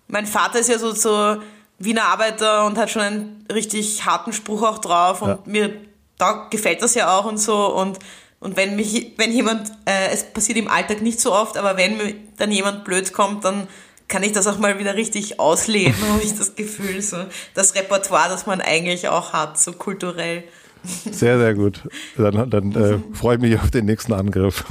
mein 0.08 0.26
Vater 0.26 0.58
ist 0.58 0.68
ja 0.68 0.78
so, 0.78 0.90
so 0.90 1.36
Wiener 1.78 2.04
Arbeiter 2.04 2.66
und 2.66 2.78
hat 2.78 2.90
schon 2.90 3.02
einen 3.02 3.46
richtig 3.52 4.04
harten 4.04 4.32
Spruch 4.32 4.62
auch 4.62 4.78
drauf 4.78 5.22
und 5.22 5.28
ja. 5.28 5.38
mir 5.46 5.72
da 6.18 6.48
gefällt 6.50 6.82
das 6.82 6.94
ja 6.94 7.16
auch 7.16 7.24
und 7.24 7.38
so 7.38 7.74
und 7.74 7.98
und 8.40 8.56
wenn 8.56 8.74
mich, 8.74 9.12
wenn 9.18 9.32
jemand, 9.32 9.70
äh, 9.84 10.12
es 10.12 10.24
passiert 10.24 10.56
im 10.56 10.68
Alltag 10.68 11.02
nicht 11.02 11.20
so 11.20 11.32
oft, 11.32 11.58
aber 11.58 11.76
wenn 11.76 11.98
mir 11.98 12.14
dann 12.38 12.50
jemand 12.50 12.84
blöd 12.84 13.12
kommt, 13.12 13.44
dann 13.44 13.68
kann 14.08 14.22
ich 14.22 14.32
das 14.32 14.46
auch 14.46 14.58
mal 14.58 14.78
wieder 14.78 14.96
richtig 14.96 15.38
ausleben, 15.38 15.94
habe 16.10 16.22
ich 16.22 16.36
das 16.36 16.56
Gefühl, 16.56 17.02
so 17.02 17.18
das 17.54 17.74
Repertoire, 17.74 18.30
das 18.30 18.46
man 18.46 18.60
eigentlich 18.60 19.08
auch 19.08 19.34
hat, 19.34 19.58
so 19.58 19.72
kulturell. 19.72 20.44
Sehr, 20.82 21.38
sehr 21.38 21.54
gut. 21.54 21.82
Dann, 22.16 22.48
dann 22.48 22.72
äh, 22.72 22.98
freue 23.12 23.36
ich 23.36 23.42
mich 23.42 23.60
auf 23.60 23.70
den 23.70 23.84
nächsten 23.84 24.14
Angriff. 24.14 24.64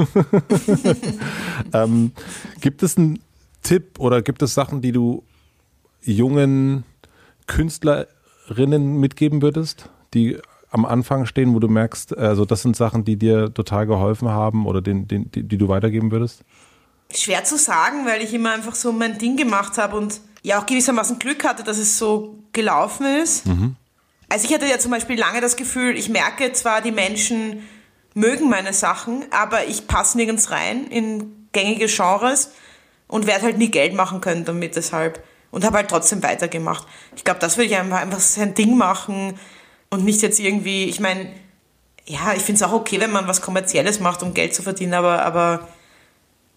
ähm, 1.74 2.12
gibt 2.62 2.82
es 2.82 2.98
einen 2.98 3.20
Tipp 3.62 4.00
oder 4.00 4.24
gibt 4.24 4.42
es 4.42 4.56
Sachen, 4.56 4.82
die 4.82 4.92
du 4.92 5.24
jungen 6.02 6.84
Künstlerinnen 7.46 9.00
mitgeben 9.00 9.44
würdest, 9.44 9.90
die 10.16 10.40
am 10.72 10.86
Anfang 10.86 11.26
stehen, 11.26 11.54
wo 11.54 11.60
du 11.60 11.68
merkst, 11.68 12.18
also 12.18 12.46
das 12.46 12.62
sind 12.62 12.76
Sachen, 12.76 13.04
die 13.04 13.18
dir 13.18 13.54
total 13.54 13.88
geholfen 13.88 14.30
haben 14.30 14.66
oder 14.66 14.82
den, 14.82 15.08
den, 15.08 15.32
die, 15.32 15.44
die 15.44 15.58
du 15.58 15.68
weitergeben 15.68 16.12
würdest? 16.12 16.44
Schwer 17.12 17.44
zu 17.44 17.58
sagen, 17.58 18.06
weil 18.06 18.22
ich 18.22 18.34
immer 18.34 18.54
einfach 18.54 18.76
so 18.76 18.92
mein 18.92 19.18
Ding 19.18 19.36
gemacht 19.36 19.78
habe 19.78 19.98
und 19.98 20.22
ja 20.44 20.60
auch 20.60 20.66
gewissermaßen 20.66 21.18
Glück 21.18 21.44
hatte, 21.44 21.64
dass 21.64 21.78
es 21.78 21.98
so 21.98 22.38
gelaufen 22.54 23.06
ist. 23.22 23.48
Mhm. 23.48 23.76
Also 24.30 24.46
ich 24.48 24.54
hatte 24.54 24.68
ja 24.68 24.78
zum 24.78 24.92
Beispiel 24.92 25.18
lange 25.18 25.42
das 25.42 25.56
Gefühl, 25.56 25.98
ich 25.98 26.10
merke 26.10 26.52
zwar, 26.54 26.82
die 26.82 26.92
Menschen 26.92 27.64
mögen 28.14 28.48
meine 28.48 28.74
Sachen, 28.74 29.26
aber 29.32 29.66
ich 29.66 29.88
passe 29.88 30.18
nirgends 30.18 30.52
rein 30.52 30.86
in 30.86 31.48
gängige 31.52 31.88
Genres 31.88 32.52
und 33.08 33.26
werde 33.26 33.46
halt 33.46 33.58
nie 33.58 33.72
Geld 33.72 33.96
machen 33.96 34.22
können 34.22 34.46
damit 34.46 34.76
deshalb. 34.76 35.24
Und 35.52 35.66
habe 35.66 35.78
halt 35.78 35.90
trotzdem 35.90 36.22
weitergemacht. 36.22 36.88
Ich 37.16 37.24
glaube, 37.24 37.40
das 37.40 37.58
will 37.58 37.66
ich 37.66 37.76
einfach, 37.76 37.98
einfach 37.98 38.20
sein 38.20 38.54
Ding 38.54 38.78
machen 38.78 39.34
und 39.90 40.06
nicht 40.06 40.22
jetzt 40.22 40.40
irgendwie, 40.40 40.86
ich 40.86 41.00
meine, 41.00 41.32
ja, 42.06 42.34
ich 42.34 42.42
finde 42.42 42.64
es 42.64 42.64
auch 42.64 42.74
okay, 42.74 43.00
wenn 43.00 43.12
man 43.12 43.28
was 43.28 43.42
Kommerzielles 43.42 44.00
macht, 44.00 44.24
um 44.24 44.34
Geld 44.34 44.54
zu 44.56 44.64
verdienen, 44.64 44.94
aber, 44.94 45.24
aber 45.24 45.68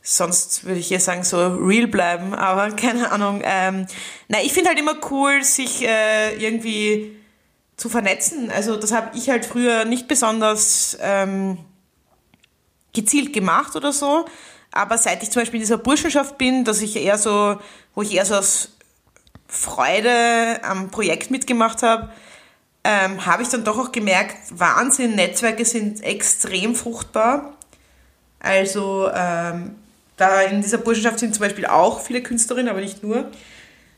sonst 0.03 0.65
würde 0.65 0.81
ich 0.81 0.89
hier 0.89 1.01
sagen, 1.01 1.25
so 1.25 1.47
real 1.57 1.87
bleiben, 1.87 2.35
aber 2.35 2.71
keine 2.77 3.13
Ahnung. 3.13 3.43
Ähm, 3.45 3.87
na, 4.29 4.43
ich 4.43 4.53
finde 4.53 4.71
halt 4.71 4.79
immer 4.79 4.97
cool, 5.11 5.43
sich 5.45 5.87
äh, 5.87 6.37
irgendwie 6.37 7.17
zu 7.77 7.89
vernetzen. 7.89 8.51
Also 8.51 8.77
das 8.77 8.93
habe 8.93 9.17
ich 9.17 9.31
halt 9.31 9.45
früher 9.45 9.85
nicht 9.85 10.09
besonders 10.09 10.97
ähm, 11.01 11.59
gezielt 12.93 13.33
gemacht 13.33 13.77
oder 13.77 13.93
so. 13.93 14.27
Aber 14.73 14.97
seit 14.97 15.23
ich 15.23 15.31
zum 15.31 15.43
Beispiel 15.43 15.59
in 15.59 15.65
dieser 15.65 15.79
Burschenschaft 15.79 16.39
bin, 16.39 16.65
dass 16.65 16.81
ich 16.81 16.97
eher 16.97 17.19
so, 17.19 17.59
wo 17.95 18.03
ich 18.03 18.15
eher 18.15 18.25
so 18.25 18.35
aus 18.35 18.71
Freude 19.49 20.65
am 20.65 20.91
Projekt 20.91 21.31
mitgemacht 21.31 21.83
habe, 21.83 22.11
ähm, 22.85 23.25
habe 23.25 23.43
ich 23.43 23.49
dann 23.49 23.65
doch 23.65 23.79
auch 23.79 23.93
gemerkt, 23.93 24.37
Wahnsinn, 24.51 25.15
Netzwerke 25.15 25.65
sind 25.65 26.03
extrem 26.03 26.75
fruchtbar. 26.75 27.57
Also 28.41 29.09
ähm, 29.15 29.77
da 30.17 30.43
in 30.43 30.63
dieser 30.63 30.79
Burschenschaft 30.79 31.21
sind 31.21 31.35
zum 31.35 31.43
Beispiel 31.43 31.67
auch 31.67 32.01
viele 32.01 32.23
Künstlerinnen, 32.23 32.69
aber 32.69 32.81
nicht 32.81 33.03
nur. 33.03 33.31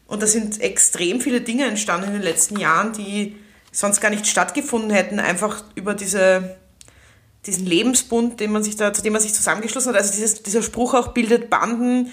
Und 0.06 0.22
da 0.22 0.26
sind 0.26 0.60
extrem 0.60 1.20
viele 1.20 1.40
Dinge 1.40 1.64
entstanden 1.64 2.08
in 2.08 2.12
den 2.14 2.22
letzten 2.22 2.58
Jahren, 2.58 2.92
die 2.92 3.36
sonst 3.72 4.00
gar 4.00 4.10
nicht 4.10 4.26
stattgefunden 4.26 4.90
hätten, 4.90 5.18
einfach 5.18 5.64
über 5.74 5.94
diese, 5.94 6.56
diesen 7.46 7.66
Lebensbund, 7.66 8.38
den 8.38 8.52
man 8.52 8.62
sich 8.62 8.76
da, 8.76 8.92
zu 8.92 9.02
dem 9.02 9.14
man 9.14 9.22
sich 9.22 9.34
zusammengeschlossen 9.34 9.90
hat. 9.90 9.96
Also 9.96 10.12
dieses, 10.12 10.42
dieser 10.42 10.62
Spruch 10.62 10.94
auch 10.94 11.08
bildet 11.08 11.48
Banden, 11.48 12.12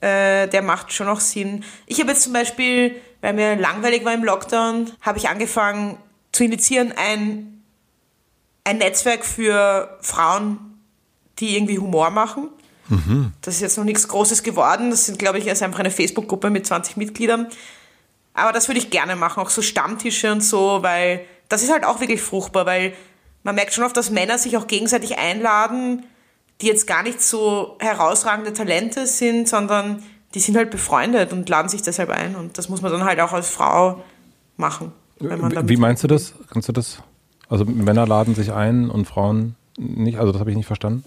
äh, 0.00 0.48
der 0.48 0.62
macht 0.62 0.92
schon 0.92 1.08
auch 1.08 1.20
Sinn. 1.20 1.64
Ich 1.86 2.00
habe 2.00 2.10
jetzt 2.10 2.22
zum 2.22 2.32
Beispiel 2.32 2.96
weil 3.20 3.34
mir 3.34 3.56
langweilig 3.56 4.04
war 4.04 4.14
im 4.14 4.24
Lockdown, 4.24 4.90
habe 5.00 5.18
ich 5.18 5.28
angefangen 5.28 5.98
zu 6.32 6.44
initiieren 6.44 6.92
ein, 6.96 7.62
ein 8.64 8.78
Netzwerk 8.78 9.24
für 9.24 9.98
Frauen, 10.00 10.78
die 11.38 11.56
irgendwie 11.56 11.78
Humor 11.78 12.10
machen. 12.10 12.48
Mhm. 12.88 13.32
Das 13.40 13.54
ist 13.54 13.60
jetzt 13.60 13.78
noch 13.78 13.84
nichts 13.84 14.08
Großes 14.08 14.42
geworden. 14.42 14.90
Das 14.90 15.06
sind, 15.06 15.18
glaube 15.18 15.38
ich, 15.38 15.46
erst 15.46 15.62
einfach 15.62 15.80
eine 15.80 15.90
Facebook-Gruppe 15.90 16.50
mit 16.50 16.66
20 16.66 16.96
Mitgliedern. 16.96 17.46
Aber 18.34 18.52
das 18.52 18.68
würde 18.68 18.78
ich 18.78 18.90
gerne 18.90 19.16
machen, 19.16 19.40
auch 19.40 19.50
so 19.50 19.62
Stammtische 19.62 20.32
und 20.32 20.40
so, 20.42 20.82
weil 20.82 21.24
das 21.48 21.62
ist 21.62 21.72
halt 21.72 21.84
auch 21.84 22.00
wirklich 22.00 22.22
fruchtbar, 22.22 22.64
weil 22.64 22.94
man 23.42 23.54
merkt 23.54 23.74
schon 23.74 23.84
oft, 23.84 23.96
dass 23.96 24.10
Männer 24.10 24.38
sich 24.38 24.56
auch 24.56 24.66
gegenseitig 24.66 25.18
einladen, 25.18 26.04
die 26.60 26.66
jetzt 26.66 26.86
gar 26.86 27.02
nicht 27.02 27.22
so 27.22 27.76
herausragende 27.80 28.52
Talente 28.52 29.06
sind, 29.06 29.48
sondern 29.48 30.02
die 30.34 30.40
sind 30.40 30.56
halt 30.56 30.70
befreundet 30.70 31.32
und 31.32 31.48
laden 31.48 31.68
sich 31.68 31.82
deshalb 31.82 32.10
ein. 32.10 32.36
Und 32.36 32.58
das 32.58 32.68
muss 32.68 32.82
man 32.82 32.92
dann 32.92 33.04
halt 33.04 33.20
auch 33.20 33.32
als 33.32 33.48
Frau 33.48 34.02
machen. 34.56 34.92
Wie 35.18 35.76
meinst 35.76 36.02
du 36.02 36.08
das? 36.08 36.34
Kannst 36.50 36.68
du 36.68 36.72
das? 36.72 37.02
Also 37.48 37.64
Männer 37.64 38.06
laden 38.06 38.34
sich 38.34 38.52
ein 38.52 38.90
und 38.90 39.06
Frauen 39.06 39.56
nicht? 39.76 40.18
Also 40.18 40.32
das 40.32 40.40
habe 40.40 40.50
ich 40.50 40.56
nicht 40.56 40.66
verstanden. 40.66 41.04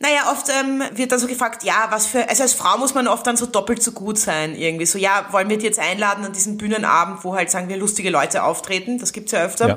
Naja, 0.00 0.30
oft 0.30 0.48
ähm, 0.48 0.82
wird 0.96 1.10
dann 1.10 1.18
so 1.18 1.26
gefragt, 1.26 1.64
ja, 1.64 1.88
was 1.90 2.06
für, 2.06 2.28
also 2.28 2.44
als 2.44 2.54
Frau 2.54 2.78
muss 2.78 2.94
man 2.94 3.08
oft 3.08 3.26
dann 3.26 3.36
so 3.36 3.46
doppelt 3.46 3.82
so 3.82 3.90
gut 3.90 4.16
sein, 4.16 4.54
irgendwie. 4.54 4.86
So, 4.86 4.96
ja, 4.96 5.26
wollen 5.32 5.48
wir 5.48 5.58
die 5.58 5.64
jetzt 5.64 5.80
einladen 5.80 6.24
an 6.24 6.32
diesen 6.32 6.56
Bühnenabend, 6.56 7.24
wo 7.24 7.34
halt, 7.34 7.50
sagen 7.50 7.68
wir, 7.68 7.76
lustige 7.76 8.10
Leute 8.10 8.44
auftreten, 8.44 8.98
das 8.98 9.12
gibt's 9.12 9.32
ja 9.32 9.40
öfter. 9.40 9.68
Ja. 9.68 9.74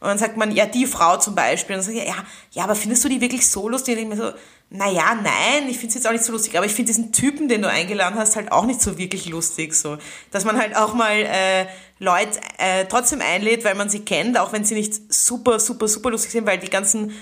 Und 0.00 0.08
dann 0.08 0.18
sagt 0.18 0.36
man, 0.36 0.50
ja, 0.50 0.66
die 0.66 0.86
Frau 0.86 1.18
zum 1.18 1.36
Beispiel. 1.36 1.76
Und 1.76 1.86
dann 1.86 1.94
ich, 1.94 2.04
ja, 2.04 2.14
ja, 2.50 2.64
aber 2.64 2.74
findest 2.74 3.04
du 3.04 3.08
die 3.08 3.20
wirklich 3.20 3.48
so 3.48 3.68
lustig? 3.68 3.96
Und 3.96 4.02
ich 4.02 4.08
mir 4.08 4.16
so, 4.16 4.32
naja, 4.72 5.16
nein, 5.16 5.68
ich 5.68 5.78
finde 5.78 5.88
es 5.88 5.94
jetzt 5.94 6.06
auch 6.06 6.12
nicht 6.12 6.22
so 6.22 6.30
lustig, 6.30 6.56
aber 6.56 6.64
ich 6.64 6.72
finde 6.72 6.92
diesen 6.92 7.12
Typen, 7.12 7.48
den 7.48 7.62
du 7.62 7.68
eingeladen 7.68 8.16
hast, 8.16 8.36
halt 8.36 8.52
auch 8.52 8.66
nicht 8.66 8.80
so 8.80 8.96
wirklich 8.98 9.28
lustig. 9.28 9.74
So. 9.74 9.98
Dass 10.30 10.44
man 10.44 10.56
halt 10.58 10.76
auch 10.76 10.94
mal 10.94 11.12
äh, 11.12 11.66
Leute 11.98 12.38
äh, 12.58 12.84
trotzdem 12.86 13.20
einlädt, 13.20 13.64
weil 13.64 13.74
man 13.74 13.90
sie 13.90 14.00
kennt, 14.00 14.38
auch 14.38 14.52
wenn 14.52 14.64
sie 14.64 14.74
nicht 14.74 15.12
super, 15.12 15.58
super, 15.58 15.88
super 15.88 16.12
lustig 16.12 16.30
sind, 16.30 16.46
weil 16.46 16.58
die 16.58 16.70
ganzen 16.70 17.12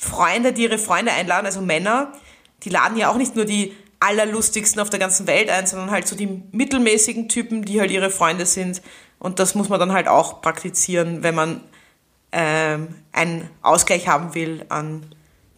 Freunde, 0.00 0.52
die 0.52 0.64
ihre 0.64 0.78
Freunde 0.78 1.12
einladen, 1.12 1.46
also 1.46 1.60
Männer, 1.60 2.12
die 2.64 2.70
laden 2.70 2.98
ja 2.98 3.08
auch 3.08 3.16
nicht 3.16 3.36
nur 3.36 3.44
die 3.44 3.76
allerlustigsten 4.00 4.80
auf 4.80 4.90
der 4.90 4.98
ganzen 4.98 5.28
Welt 5.28 5.48
ein, 5.48 5.68
sondern 5.68 5.92
halt 5.92 6.08
so 6.08 6.16
die 6.16 6.42
mittelmäßigen 6.50 7.28
Typen, 7.28 7.64
die 7.64 7.80
halt 7.80 7.92
ihre 7.92 8.10
Freunde 8.10 8.46
sind. 8.46 8.82
Und 9.20 9.38
das 9.38 9.54
muss 9.54 9.68
man 9.68 9.78
dann 9.78 9.92
halt 9.92 10.08
auch 10.08 10.42
praktizieren, 10.42 11.22
wenn 11.22 11.36
man 11.36 11.60
ähm, 12.32 12.88
einen 13.12 13.48
Ausgleich 13.62 14.08
haben 14.08 14.34
will 14.34 14.66
an 14.68 15.06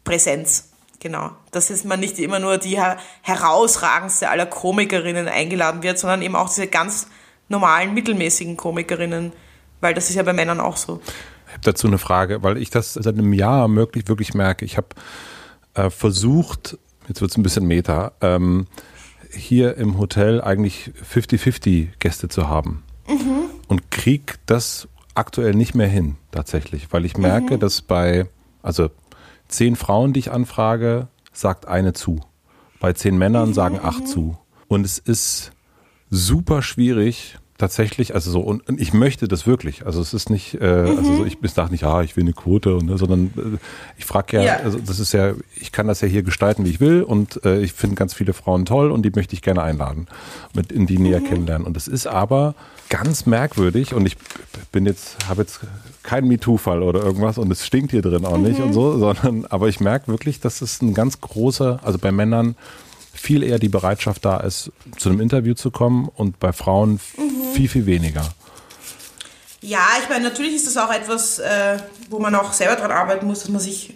Präsenz. 0.08 0.70
Genau. 1.00 1.30
Dass 1.52 1.84
man 1.84 2.00
nicht 2.00 2.18
immer 2.18 2.38
nur 2.38 2.58
die 2.58 2.78
herausragendste 3.22 4.30
aller 4.30 4.46
Komikerinnen 4.46 5.28
eingeladen 5.28 5.82
wird, 5.82 5.98
sondern 5.98 6.22
eben 6.22 6.34
auch 6.34 6.48
diese 6.48 6.66
ganz 6.66 7.08
normalen, 7.48 7.94
mittelmäßigen 7.94 8.56
Komikerinnen, 8.56 9.32
weil 9.80 9.94
das 9.94 10.10
ist 10.10 10.16
ja 10.16 10.22
bei 10.22 10.32
Männern 10.32 10.60
auch 10.60 10.76
so. 10.76 11.00
Ich 11.46 11.52
habe 11.52 11.62
dazu 11.62 11.86
eine 11.86 11.98
Frage, 11.98 12.42
weil 12.42 12.58
ich 12.58 12.70
das 12.70 12.94
seit 12.94 13.06
einem 13.06 13.32
Jahr 13.32 13.72
wirklich, 13.74 14.08
wirklich 14.08 14.34
merke. 14.34 14.64
Ich 14.64 14.76
habe 14.76 14.88
äh, 15.74 15.88
versucht, 15.90 16.76
jetzt 17.06 17.20
wird 17.20 17.30
es 17.30 17.36
ein 17.36 17.42
bisschen 17.42 17.66
meta, 17.66 18.12
ähm, 18.20 18.66
hier 19.30 19.76
im 19.76 19.98
Hotel 19.98 20.40
eigentlich 20.42 20.90
50-50 21.14 21.88
Gäste 21.98 22.28
zu 22.28 22.48
haben. 22.48 22.82
Mhm. 23.06 23.50
Und 23.68 23.90
krieg 23.90 24.36
das 24.46 24.88
aktuell 25.14 25.54
nicht 25.54 25.74
mehr 25.74 25.88
hin, 25.88 26.16
tatsächlich, 26.32 26.88
weil 26.92 27.04
ich 27.04 27.16
merke, 27.16 27.54
mhm. 27.54 27.60
dass 27.60 27.82
bei, 27.82 28.26
also 28.62 28.90
zehn 29.48 29.76
Frauen, 29.76 30.12
die 30.12 30.20
ich 30.20 30.30
anfrage, 30.30 31.08
sagt 31.32 31.66
eine 31.66 31.92
zu. 31.92 32.20
Bei 32.80 32.92
zehn 32.92 33.18
Männern 33.18 33.54
sagen 33.54 33.80
acht 33.82 34.06
zu. 34.06 34.36
Und 34.68 34.84
es 34.84 34.98
ist 34.98 35.52
super 36.10 36.62
schwierig, 36.62 37.38
tatsächlich, 37.58 38.14
also 38.14 38.30
so, 38.30 38.40
und, 38.40 38.62
ich 38.80 38.94
möchte 38.94 39.26
das 39.26 39.46
wirklich. 39.46 39.84
Also 39.84 40.00
es 40.00 40.14
ist 40.14 40.30
nicht, 40.30 40.54
äh, 40.60 40.82
mhm. 40.82 40.98
also 40.98 41.16
so, 41.16 41.24
ich 41.26 41.38
sage 41.52 41.72
nicht, 41.72 41.84
ah, 41.84 42.02
ich 42.02 42.16
will 42.16 42.22
eine 42.22 42.32
Quote, 42.32 42.76
und, 42.76 42.86
ne, 42.86 42.96
sondern 42.96 43.26
äh, 43.36 43.58
ich 43.98 44.04
frage 44.04 44.36
ja, 44.38 44.42
ja, 44.42 44.56
also 44.58 44.78
das 44.78 45.00
ist 45.00 45.12
ja, 45.12 45.34
ich 45.56 45.72
kann 45.72 45.88
das 45.88 46.00
ja 46.00 46.08
hier 46.08 46.22
gestalten, 46.22 46.64
wie 46.64 46.70
ich 46.70 46.80
will, 46.80 47.02
und 47.02 47.44
äh, 47.44 47.60
ich 47.60 47.72
finde 47.72 47.96
ganz 47.96 48.14
viele 48.14 48.32
Frauen 48.32 48.64
toll 48.64 48.92
und 48.92 49.02
die 49.02 49.10
möchte 49.14 49.34
ich 49.34 49.42
gerne 49.42 49.62
einladen, 49.62 50.06
mit 50.54 50.70
in 50.70 50.86
die 50.86 50.98
näher 50.98 51.20
mhm. 51.20 51.24
kennenlernen. 51.24 51.66
Und 51.66 51.76
es 51.76 51.88
ist 51.88 52.06
aber 52.06 52.54
ganz 52.88 53.26
merkwürdig 53.26 53.92
und 53.92 54.06
ich 54.06 54.16
bin 54.72 54.86
jetzt, 54.86 55.28
habe 55.28 55.42
jetzt 55.42 55.60
keinen 56.08 56.28
MeToo-Fall 56.28 56.82
oder 56.82 57.02
irgendwas 57.02 57.36
und 57.36 57.52
es 57.52 57.66
stinkt 57.66 57.90
hier 57.90 58.00
drin 58.00 58.24
auch 58.24 58.38
nicht 58.38 58.58
mhm. 58.58 58.66
und 58.66 58.72
so, 58.72 58.98
sondern 58.98 59.44
aber 59.44 59.68
ich 59.68 59.78
merke 59.78 60.08
wirklich, 60.08 60.40
dass 60.40 60.62
es 60.62 60.80
ein 60.80 60.94
ganz 60.94 61.20
großer, 61.20 61.80
also 61.84 61.98
bei 61.98 62.12
Männern 62.12 62.56
viel 63.12 63.42
eher 63.42 63.58
die 63.58 63.68
Bereitschaft 63.68 64.24
da 64.24 64.38
ist, 64.38 64.72
zu 64.96 65.10
einem 65.10 65.20
Interview 65.20 65.52
zu 65.52 65.70
kommen 65.70 66.08
und 66.08 66.40
bei 66.40 66.54
Frauen 66.54 66.92
mhm. 67.18 67.52
viel, 67.52 67.68
viel 67.68 67.84
weniger. 67.84 68.26
Ja, 69.60 69.80
ich 70.02 70.08
meine, 70.08 70.24
natürlich 70.24 70.54
ist 70.54 70.66
das 70.66 70.78
auch 70.78 70.90
etwas, 70.90 71.40
äh, 71.40 71.76
wo 72.08 72.18
man 72.18 72.34
auch 72.34 72.54
selber 72.54 72.76
dran 72.76 72.90
arbeiten 72.90 73.26
muss, 73.26 73.40
dass 73.40 73.50
man 73.50 73.60
sich 73.60 73.94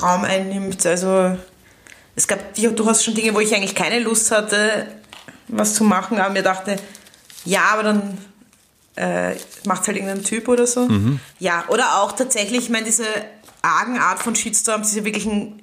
Raum 0.00 0.22
einnimmt. 0.22 0.86
Also 0.86 1.36
es 2.14 2.28
gab 2.28 2.54
durchaus 2.54 3.02
schon 3.02 3.14
Dinge, 3.14 3.34
wo 3.34 3.40
ich 3.40 3.52
eigentlich 3.52 3.74
keine 3.74 3.98
Lust 3.98 4.30
hatte, 4.30 4.86
was 5.48 5.74
zu 5.74 5.82
machen, 5.82 6.20
aber 6.20 6.32
mir 6.32 6.44
dachte, 6.44 6.76
ja, 7.44 7.62
aber 7.72 7.82
dann 7.82 8.18
äh, 9.00 9.34
macht 9.64 9.86
halt 9.86 9.96
irgendein 9.96 10.22
Typ 10.22 10.48
oder 10.48 10.66
so. 10.66 10.86
Mhm. 10.86 11.20
Ja, 11.38 11.64
oder 11.68 12.02
auch 12.02 12.12
tatsächlich, 12.12 12.64
ich 12.64 12.70
meine, 12.70 12.84
diese 12.84 13.06
argen 13.62 13.98
Art 13.98 14.20
von 14.20 14.34
Shitstorms, 14.34 14.88
diese 14.88 15.04
wirklichen 15.04 15.62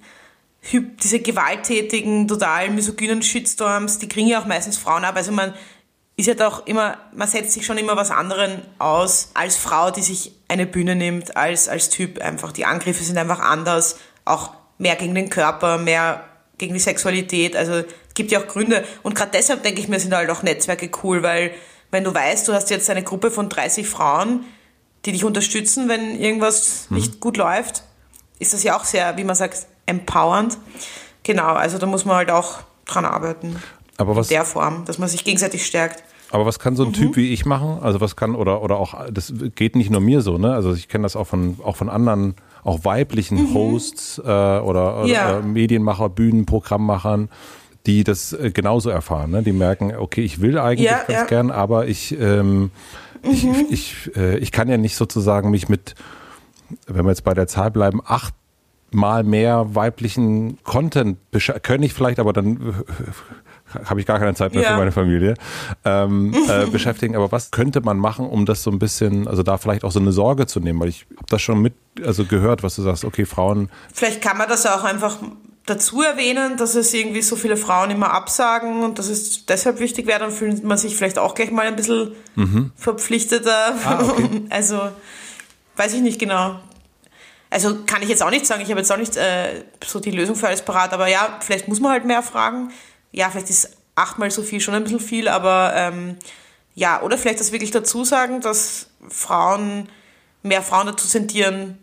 diese 0.71 1.19
gewalttätigen, 1.19 2.27
total 2.27 2.71
misogynen 2.71 3.21
Shitstorms, 3.21 3.99
die 3.99 4.09
kriegen 4.09 4.27
ja 4.27 4.41
auch 4.41 4.45
meistens 4.45 4.75
Frauen 4.75 5.05
ab. 5.05 5.15
Also 5.15 5.31
man 5.31 5.53
ist 6.17 6.25
ja 6.25 6.33
doch 6.33 6.65
immer, 6.65 6.97
man 7.15 7.27
setzt 7.27 7.53
sich 7.53 7.65
schon 7.65 7.77
immer 7.77 7.95
was 7.95 8.11
anderen 8.11 8.63
aus 8.79 9.29
als 9.33 9.55
Frau, 9.55 9.91
die 9.91 10.01
sich 10.01 10.33
eine 10.47 10.65
Bühne 10.65 10.95
nimmt, 10.95 11.37
als, 11.37 11.69
als 11.69 11.89
Typ 11.89 12.19
einfach. 12.19 12.51
Die 12.51 12.65
Angriffe 12.65 13.03
sind 13.03 13.17
einfach 13.17 13.39
anders, 13.39 13.97
auch 14.25 14.51
mehr 14.77 14.95
gegen 14.95 15.15
den 15.15 15.29
Körper, 15.29 15.77
mehr 15.77 16.25
gegen 16.57 16.73
die 16.73 16.79
Sexualität. 16.79 17.55
Also 17.55 17.73
es 17.75 18.13
gibt 18.15 18.31
ja 18.31 18.39
auch 18.39 18.47
Gründe. 18.47 18.83
Und 19.03 19.15
gerade 19.15 19.31
deshalb 19.33 19.63
denke 19.63 19.79
ich 19.79 19.87
mir, 19.87 19.99
sind 19.99 20.13
halt 20.13 20.29
auch 20.31 20.43
Netzwerke 20.43 20.89
cool, 21.03 21.23
weil 21.23 21.51
wenn 21.91 22.03
du 22.03 22.13
weißt, 22.13 22.47
du 22.47 22.53
hast 22.53 22.69
jetzt 22.69 22.89
eine 22.89 23.03
Gruppe 23.03 23.31
von 23.31 23.49
30 23.49 23.87
Frauen, 23.87 24.45
die 25.05 25.11
dich 25.11 25.23
unterstützen, 25.23 25.87
wenn 25.89 26.19
irgendwas 26.19 26.87
mhm. 26.89 26.97
nicht 26.97 27.19
gut 27.19 27.37
läuft, 27.37 27.83
ist 28.39 28.53
das 28.53 28.63
ja 28.63 28.77
auch 28.77 28.83
sehr, 28.83 29.17
wie 29.17 29.23
man 29.23 29.35
sagt, 29.35 29.67
empowernd. 29.85 30.57
Genau, 31.23 31.53
also 31.53 31.77
da 31.77 31.85
muss 31.85 32.05
man 32.05 32.17
halt 32.17 32.31
auch 32.31 32.59
dran 32.85 33.05
arbeiten. 33.05 33.61
Aber 33.97 34.15
was, 34.15 34.29
in 34.29 34.35
der 34.35 34.45
Form, 34.45 34.85
dass 34.85 34.97
man 34.97 35.09
sich 35.09 35.23
gegenseitig 35.23 35.65
stärkt. 35.65 36.03
Aber 36.29 36.45
was 36.45 36.59
kann 36.59 36.75
so 36.75 36.83
ein 36.83 36.89
mhm. 36.89 36.93
Typ 36.93 37.15
wie 37.15 37.33
ich 37.33 37.45
machen? 37.45 37.79
Also 37.81 38.01
was 38.01 38.15
kann, 38.15 38.35
oder, 38.35 38.61
oder 38.61 38.77
auch, 38.77 39.09
das 39.11 39.33
geht 39.55 39.75
nicht 39.75 39.89
nur 39.89 40.01
mir 40.01 40.21
so, 40.21 40.37
ne? 40.37 40.53
Also 40.53 40.73
ich 40.73 40.89
kenne 40.89 41.03
das 41.03 41.15
auch 41.15 41.25
von, 41.25 41.57
auch 41.63 41.77
von 41.77 41.89
anderen, 41.89 42.35
auch 42.63 42.83
weiblichen 42.83 43.49
mhm. 43.49 43.53
Hosts 43.53 44.19
äh, 44.19 44.21
oder, 44.21 45.05
ja. 45.05 45.39
äh, 45.39 45.41
Medienmacher, 45.41 46.09
Bühnenprogrammmachern, 46.09 47.29
die 47.87 48.03
das 48.03 48.33
äh, 48.33 48.51
genauso 48.51 48.89
erfahren. 48.89 49.31
Ne? 49.31 49.41
Die 49.41 49.53
merken, 49.53 49.95
okay, 49.95 50.21
ich 50.21 50.41
will 50.41 50.59
eigentlich 50.59 50.89
ja, 50.89 50.97
ganz 50.97 51.09
ja. 51.09 51.25
gern, 51.25 51.49
aber 51.49 51.87
ich, 51.87 52.17
ähm, 52.19 52.71
mhm. 53.23 53.31
ich, 53.31 53.45
ich, 53.71 54.15
äh, 54.15 54.37
ich 54.37 54.51
kann 54.51 54.69
ja 54.69 54.77
nicht 54.77 54.95
sozusagen 54.95 55.49
mich 55.49 55.69
mit, 55.69 55.95
wenn 56.85 57.05
wir 57.05 57.09
jetzt 57.09 57.23
bei 57.23 57.33
der 57.33 57.47
Zahl 57.47 57.71
bleiben, 57.71 58.01
acht 58.05 58.33
mal 58.91 59.23
mehr 59.23 59.75
weiblichen 59.75 60.63
Content 60.63 61.17
können 61.61 61.83
ich 61.83 61.93
vielleicht, 61.93 62.19
aber 62.19 62.31
dann 62.31 62.85
habe 63.85 63.99
ich 63.99 64.05
gar 64.05 64.19
keine 64.19 64.33
Zeit 64.33 64.53
mehr 64.53 64.63
ja. 64.63 64.71
für 64.71 64.77
meine 64.77 64.91
Familie 64.91 65.33
ähm, 65.83 66.33
äh, 66.49 66.67
beschäftigen. 66.67 67.15
Aber 67.15 67.31
was 67.31 67.51
könnte 67.51 67.81
man 67.81 67.97
machen, 67.97 68.25
um 68.25 68.45
das 68.45 68.63
so 68.63 68.71
ein 68.71 68.79
bisschen, 68.79 69.27
also 69.27 69.43
da 69.43 69.57
vielleicht 69.57 69.83
auch 69.83 69.91
so 69.91 69.99
eine 69.99 70.11
Sorge 70.11 70.47
zu 70.47 70.59
nehmen? 70.59 70.79
Weil 70.79 70.89
ich 70.89 71.05
habe 71.17 71.25
das 71.29 71.41
schon 71.41 71.61
mit, 71.61 71.73
also 72.03 72.23
gehört, 72.25 72.63
was 72.63 72.75
du 72.75 72.81
sagst. 72.81 73.03
Okay, 73.03 73.25
Frauen. 73.25 73.69
Vielleicht 73.93 74.21
kann 74.21 74.37
man 74.37 74.47
das 74.47 74.65
auch 74.65 74.83
einfach 74.83 75.17
dazu 75.67 76.01
erwähnen, 76.01 76.57
dass 76.57 76.75
es 76.75 76.93
irgendwie 76.93 77.21
so 77.21 77.35
viele 77.35 77.57
Frauen 77.57 77.91
immer 77.91 78.11
absagen 78.11 78.83
und 78.83 78.97
dass 78.97 79.09
es 79.09 79.45
deshalb 79.45 79.79
wichtig 79.79 80.07
wäre, 80.07 80.19
dann 80.19 80.31
fühlt 80.31 80.63
man 80.63 80.77
sich 80.77 80.95
vielleicht 80.95 81.19
auch 81.19 81.35
gleich 81.35 81.51
mal 81.51 81.67
ein 81.67 81.75
bisschen 81.75 82.15
mhm. 82.35 82.71
verpflichteter. 82.75 83.75
Ah, 83.85 83.99
okay. 84.01 84.45
Also 84.49 84.79
weiß 85.75 85.93
ich 85.93 86.01
nicht 86.01 86.19
genau. 86.19 86.59
Also 87.49 87.83
kann 87.85 88.01
ich 88.01 88.09
jetzt 88.09 88.23
auch 88.23 88.29
nicht 88.29 88.45
sagen, 88.45 88.61
ich 88.61 88.69
habe 88.69 88.79
jetzt 88.79 88.91
auch 88.91 88.97
nicht 88.97 89.15
äh, 89.17 89.63
so 89.85 89.99
die 89.99 90.11
Lösung 90.11 90.35
für 90.35 90.47
alles 90.47 90.63
parat, 90.63 90.93
aber 90.93 91.07
ja, 91.07 91.37
vielleicht 91.41 91.67
muss 91.67 91.79
man 91.79 91.91
halt 91.91 92.05
mehr 92.05 92.23
fragen. 92.23 92.71
Ja, 93.11 93.29
vielleicht 93.29 93.49
ist 93.49 93.77
achtmal 93.95 94.31
so 94.31 94.43
viel 94.43 94.59
schon 94.59 94.73
ein 94.73 94.83
bisschen 94.83 94.99
viel, 94.99 95.27
aber 95.27 95.73
ähm, 95.75 96.17
ja, 96.75 97.01
oder 97.01 97.17
vielleicht 97.17 97.39
das 97.39 97.51
wirklich 97.51 97.71
dazu 97.71 98.05
sagen, 98.05 98.41
dass 98.41 98.89
Frauen, 99.09 99.89
mehr 100.43 100.61
Frauen 100.61 100.87
dazu 100.87 101.07
sentieren, 101.07 101.77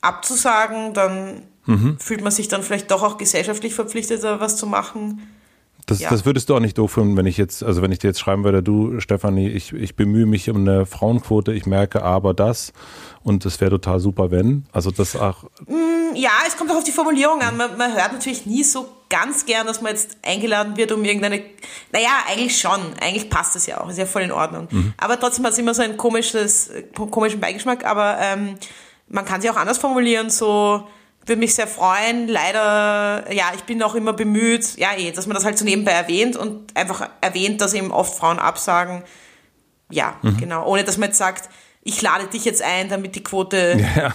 abzusagen, 0.00 0.94
dann 0.94 1.42
mhm. 1.66 1.98
fühlt 1.98 2.22
man 2.22 2.32
sich 2.32 2.48
dann 2.48 2.62
vielleicht 2.62 2.90
doch 2.90 3.02
auch 3.02 3.18
gesellschaftlich 3.18 3.74
verpflichtet, 3.74 4.22
was 4.22 4.56
zu 4.56 4.66
machen. 4.66 5.22
Das, 5.86 6.00
ja. 6.00 6.10
das 6.10 6.26
würdest 6.26 6.48
du 6.48 6.56
auch 6.56 6.60
nicht 6.60 6.76
doof 6.78 6.92
finden, 6.92 7.16
wenn 7.16 7.26
ich 7.26 7.36
jetzt, 7.36 7.62
also 7.62 7.80
wenn 7.80 7.92
ich 7.92 8.00
dir 8.00 8.08
jetzt 8.08 8.18
schreiben 8.18 8.42
würde, 8.42 8.60
du, 8.60 8.98
Stefanie, 8.98 9.48
ich, 9.48 9.72
ich 9.72 9.94
bemühe 9.94 10.26
mich 10.26 10.50
um 10.50 10.56
eine 10.56 10.84
Frauenquote, 10.84 11.52
ich 11.52 11.64
merke 11.64 12.02
aber 12.02 12.34
das 12.34 12.72
und 13.22 13.46
es 13.46 13.60
wäre 13.60 13.70
total 13.70 14.00
super, 14.00 14.32
wenn. 14.32 14.66
Also 14.72 14.90
das 14.90 15.14
auch. 15.14 15.44
Mm, 15.68 16.16
ja, 16.16 16.30
es 16.46 16.56
kommt 16.56 16.72
auch 16.72 16.76
auf 16.76 16.84
die 16.84 16.90
Formulierung 16.90 17.40
an. 17.40 17.56
Man, 17.56 17.76
man, 17.78 17.94
hört 17.94 18.12
natürlich 18.12 18.46
nie 18.46 18.64
so 18.64 18.88
ganz 19.08 19.46
gern, 19.46 19.64
dass 19.68 19.80
man 19.80 19.92
jetzt 19.92 20.16
eingeladen 20.24 20.76
wird, 20.76 20.90
um 20.90 21.04
irgendeine. 21.04 21.42
Naja, 21.92 22.10
eigentlich 22.28 22.58
schon. 22.58 22.80
Eigentlich 23.00 23.30
passt 23.30 23.54
das 23.54 23.66
ja 23.66 23.80
auch. 23.80 23.88
Ist 23.88 23.98
ja 23.98 24.06
voll 24.06 24.22
in 24.22 24.32
Ordnung. 24.32 24.66
Mhm. 24.68 24.92
Aber 24.96 25.20
trotzdem 25.20 25.44
hat 25.44 25.52
es 25.52 25.58
immer 25.58 25.74
so 25.74 25.82
einen 25.82 25.96
komisches, 25.96 26.70
komischen 27.12 27.38
Beigeschmack. 27.38 27.84
Aber 27.84 28.18
ähm, 28.20 28.56
man 29.08 29.24
kann 29.24 29.40
sich 29.40 29.50
auch 29.50 29.56
anders 29.56 29.78
formulieren, 29.78 30.30
so 30.30 30.84
würde 31.26 31.40
mich 31.40 31.54
sehr 31.54 31.66
freuen. 31.66 32.28
Leider, 32.28 33.32
ja, 33.32 33.52
ich 33.54 33.62
bin 33.64 33.82
auch 33.82 33.94
immer 33.94 34.12
bemüht, 34.12 34.76
ja, 34.76 34.96
eh, 34.96 35.10
dass 35.12 35.26
man 35.26 35.34
das 35.34 35.44
halt 35.44 35.58
so 35.58 35.64
nebenbei 35.64 35.92
erwähnt 35.92 36.36
und 36.36 36.76
einfach 36.76 37.08
erwähnt, 37.20 37.60
dass 37.60 37.74
eben 37.74 37.90
oft 37.90 38.16
Frauen 38.16 38.38
absagen. 38.38 39.02
Ja, 39.90 40.16
mhm. 40.22 40.36
genau. 40.38 40.66
Ohne 40.66 40.84
dass 40.84 40.98
man 40.98 41.10
jetzt 41.10 41.18
sagt, 41.18 41.48
ich 41.82 42.00
lade 42.02 42.26
dich 42.26 42.44
jetzt 42.44 42.62
ein, 42.62 42.88
damit 42.88 43.14
die 43.14 43.22
Quote. 43.22 43.80
Ja. 43.96 44.14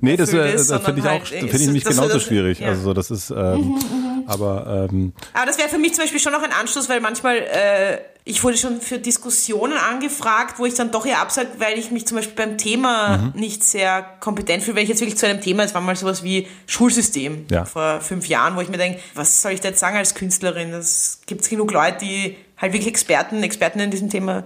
Nee, 0.00 0.16
das, 0.16 0.32
äh, 0.32 0.52
das 0.52 0.68
finde 0.68 1.00
ich 1.00 1.04
halt, 1.04 1.22
auch, 1.22 1.26
finde 1.26 1.56
ich 1.56 1.68
mich 1.68 1.84
genauso 1.84 2.14
das, 2.14 2.22
schwierig. 2.24 2.60
Ja. 2.60 2.68
Also 2.68 2.92
das 2.92 3.10
ist, 3.10 3.30
ähm, 3.30 3.36
mhm, 3.36 3.68
mhm. 3.74 4.24
aber 4.26 4.88
ähm, 4.90 5.12
aber 5.32 5.46
das 5.46 5.58
wäre 5.58 5.68
für 5.68 5.78
mich 5.78 5.94
zum 5.94 6.04
Beispiel 6.04 6.18
schon 6.18 6.32
noch 6.32 6.42
ein 6.42 6.50
Anschluss, 6.50 6.88
weil 6.88 7.00
manchmal 7.00 7.36
äh, 7.36 7.98
ich 8.24 8.44
wurde 8.44 8.56
schon 8.56 8.80
für 8.80 8.98
Diskussionen 8.98 9.76
angefragt, 9.76 10.58
wo 10.58 10.66
ich 10.66 10.74
dann 10.74 10.92
doch 10.92 11.04
eher 11.04 11.20
absage, 11.20 11.48
weil 11.58 11.76
ich 11.78 11.90
mich 11.90 12.06
zum 12.06 12.18
Beispiel 12.18 12.36
beim 12.36 12.56
Thema 12.56 13.18
mhm. 13.18 13.32
nicht 13.34 13.64
sehr 13.64 14.02
kompetent 14.20 14.62
fühle, 14.62 14.76
weil 14.76 14.84
ich 14.84 14.88
jetzt 14.88 15.00
wirklich 15.00 15.18
zu 15.18 15.26
einem 15.26 15.40
Thema, 15.40 15.64
es 15.64 15.74
war 15.74 15.80
mal 15.80 15.96
sowas 15.96 16.22
wie 16.22 16.46
Schulsystem 16.66 17.46
ja. 17.50 17.64
vor 17.64 18.00
fünf 18.00 18.28
Jahren, 18.28 18.54
wo 18.54 18.60
ich 18.60 18.68
mir 18.68 18.78
denke, 18.78 19.00
was 19.14 19.42
soll 19.42 19.52
ich 19.52 19.60
da 19.60 19.68
jetzt 19.68 19.80
sagen 19.80 19.96
als 19.96 20.14
Künstlerin? 20.14 20.72
Es 20.72 21.20
gibt 21.26 21.48
genug 21.48 21.72
Leute, 21.72 21.98
die 22.04 22.36
halt 22.56 22.72
wirklich 22.72 22.88
Experten, 22.88 23.42
Experten 23.42 23.80
in 23.80 23.90
diesem 23.90 24.08
Thema 24.08 24.44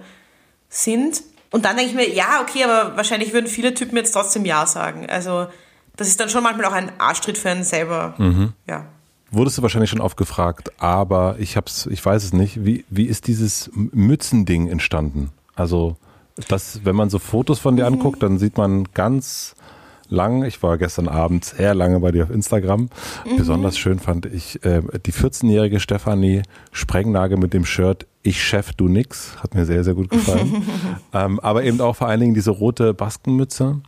sind. 0.69 1.21
Und 1.51 1.63
dann 1.63 1.77
denke 1.77 1.91
ich 1.91 1.95
mir, 1.95 2.09
ja, 2.09 2.41
okay, 2.41 2.63
aber 2.63 2.97
wahrscheinlich 2.97 3.31
würden 3.31 3.47
viele 3.47 3.75
Typen 3.75 3.95
jetzt 3.95 4.11
trotzdem 4.11 4.43
Ja 4.43 4.65
sagen. 4.65 5.07
Also 5.07 5.47
das 5.95 6.07
ist 6.07 6.19
dann 6.19 6.29
schon 6.29 6.43
manchmal 6.43 6.65
auch 6.65 6.73
ein 6.73 6.91
Arschtritt 6.97 7.37
für 7.37 7.49
einen 7.49 7.63
selber. 7.63 8.15
Mhm. 8.17 8.53
Ja. 8.67 8.87
Wurdest 9.31 9.57
du 9.57 9.61
wahrscheinlich 9.61 9.89
schon 9.89 10.01
oft 10.01 10.17
gefragt, 10.17 10.71
aber 10.77 11.35
ich 11.39 11.57
hab's, 11.57 11.85
ich 11.87 12.03
weiß 12.05 12.23
es 12.23 12.33
nicht. 12.33 12.65
Wie, 12.65 12.85
wie 12.89 13.05
ist 13.05 13.27
dieses 13.27 13.69
Mützending 13.73 14.67
entstanden? 14.67 15.31
Also, 15.55 15.97
das, 16.47 16.85
wenn 16.85 16.95
man 16.95 17.09
so 17.09 17.19
Fotos 17.19 17.59
von 17.59 17.75
dir 17.75 17.89
mhm. 17.89 17.95
anguckt, 17.95 18.23
dann 18.23 18.37
sieht 18.37 18.57
man 18.57 18.85
ganz 18.93 19.55
lang, 20.09 20.43
ich 20.43 20.61
war 20.63 20.77
gestern 20.77 21.07
Abend 21.07 21.45
sehr 21.45 21.73
lange 21.73 21.99
bei 21.99 22.11
dir 22.11 22.23
auf 22.23 22.29
Instagram. 22.29 22.89
Mhm. 23.25 23.37
Besonders 23.37 23.77
schön 23.77 23.99
fand 23.99 24.25
ich 24.25 24.63
äh, 24.63 24.81
die 25.05 25.11
14-jährige 25.11 25.79
Stefanie 25.79 26.43
Sprengnagel 26.71 27.37
mit 27.37 27.53
dem 27.53 27.65
Shirt 27.65 28.05
Ich 28.23 28.41
Chef, 28.41 28.73
du 28.73 28.87
nix. 28.87 29.35
Hat 29.41 29.55
mir 29.55 29.65
sehr, 29.65 29.83
sehr 29.83 29.93
gut 29.93 30.09
gefallen. 30.09 30.63
ähm, 31.13 31.39
aber 31.39 31.63
eben 31.63 31.81
auch 31.81 31.95
vor 31.95 32.07
allen 32.07 32.19
Dingen 32.19 32.33
diese 32.33 32.51
rote 32.51 32.93
Baskenmütze. 32.93 33.81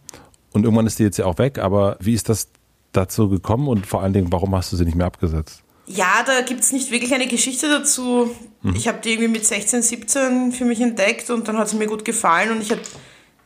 Und 0.52 0.64
irgendwann 0.64 0.88
ist 0.88 1.00
die 1.00 1.04
jetzt 1.04 1.18
ja 1.18 1.26
auch 1.26 1.38
weg, 1.38 1.60
aber 1.60 1.98
wie 2.00 2.14
ist 2.14 2.28
das 2.28 2.50
dazu 2.92 3.30
gekommen 3.30 3.68
und 3.68 3.86
vor 3.86 4.02
allen 4.02 4.14
Dingen, 4.14 4.32
warum 4.32 4.56
hast 4.56 4.72
du 4.72 4.78
sie 4.78 4.86
nicht 4.86 4.96
mehr 4.96 5.08
abgesetzt? 5.08 5.64
Ja, 5.86 6.24
da 6.26 6.42
gibt 6.42 6.62
es 6.62 6.72
nicht 6.72 6.92
wirklich 6.92 7.14
eine 7.14 7.28
Geschichte 7.28 7.68
dazu. 7.68 8.36
Mhm. 8.62 8.76
Ich 8.76 8.88
habe 8.88 9.00
die 9.04 9.10
irgendwie 9.10 9.30
mit 9.30 9.46
16, 9.46 9.82
17 9.82 10.52
für 10.52 10.66
mich 10.66 10.82
entdeckt 10.82 11.30
und 11.30 11.48
dann 11.48 11.58
hat 11.58 11.70
sie 11.70 11.78
mir 11.78 11.88
gut 11.88 12.06
gefallen 12.06 12.52
und 12.52 12.62
ich 12.62 12.72
habe 12.72 12.82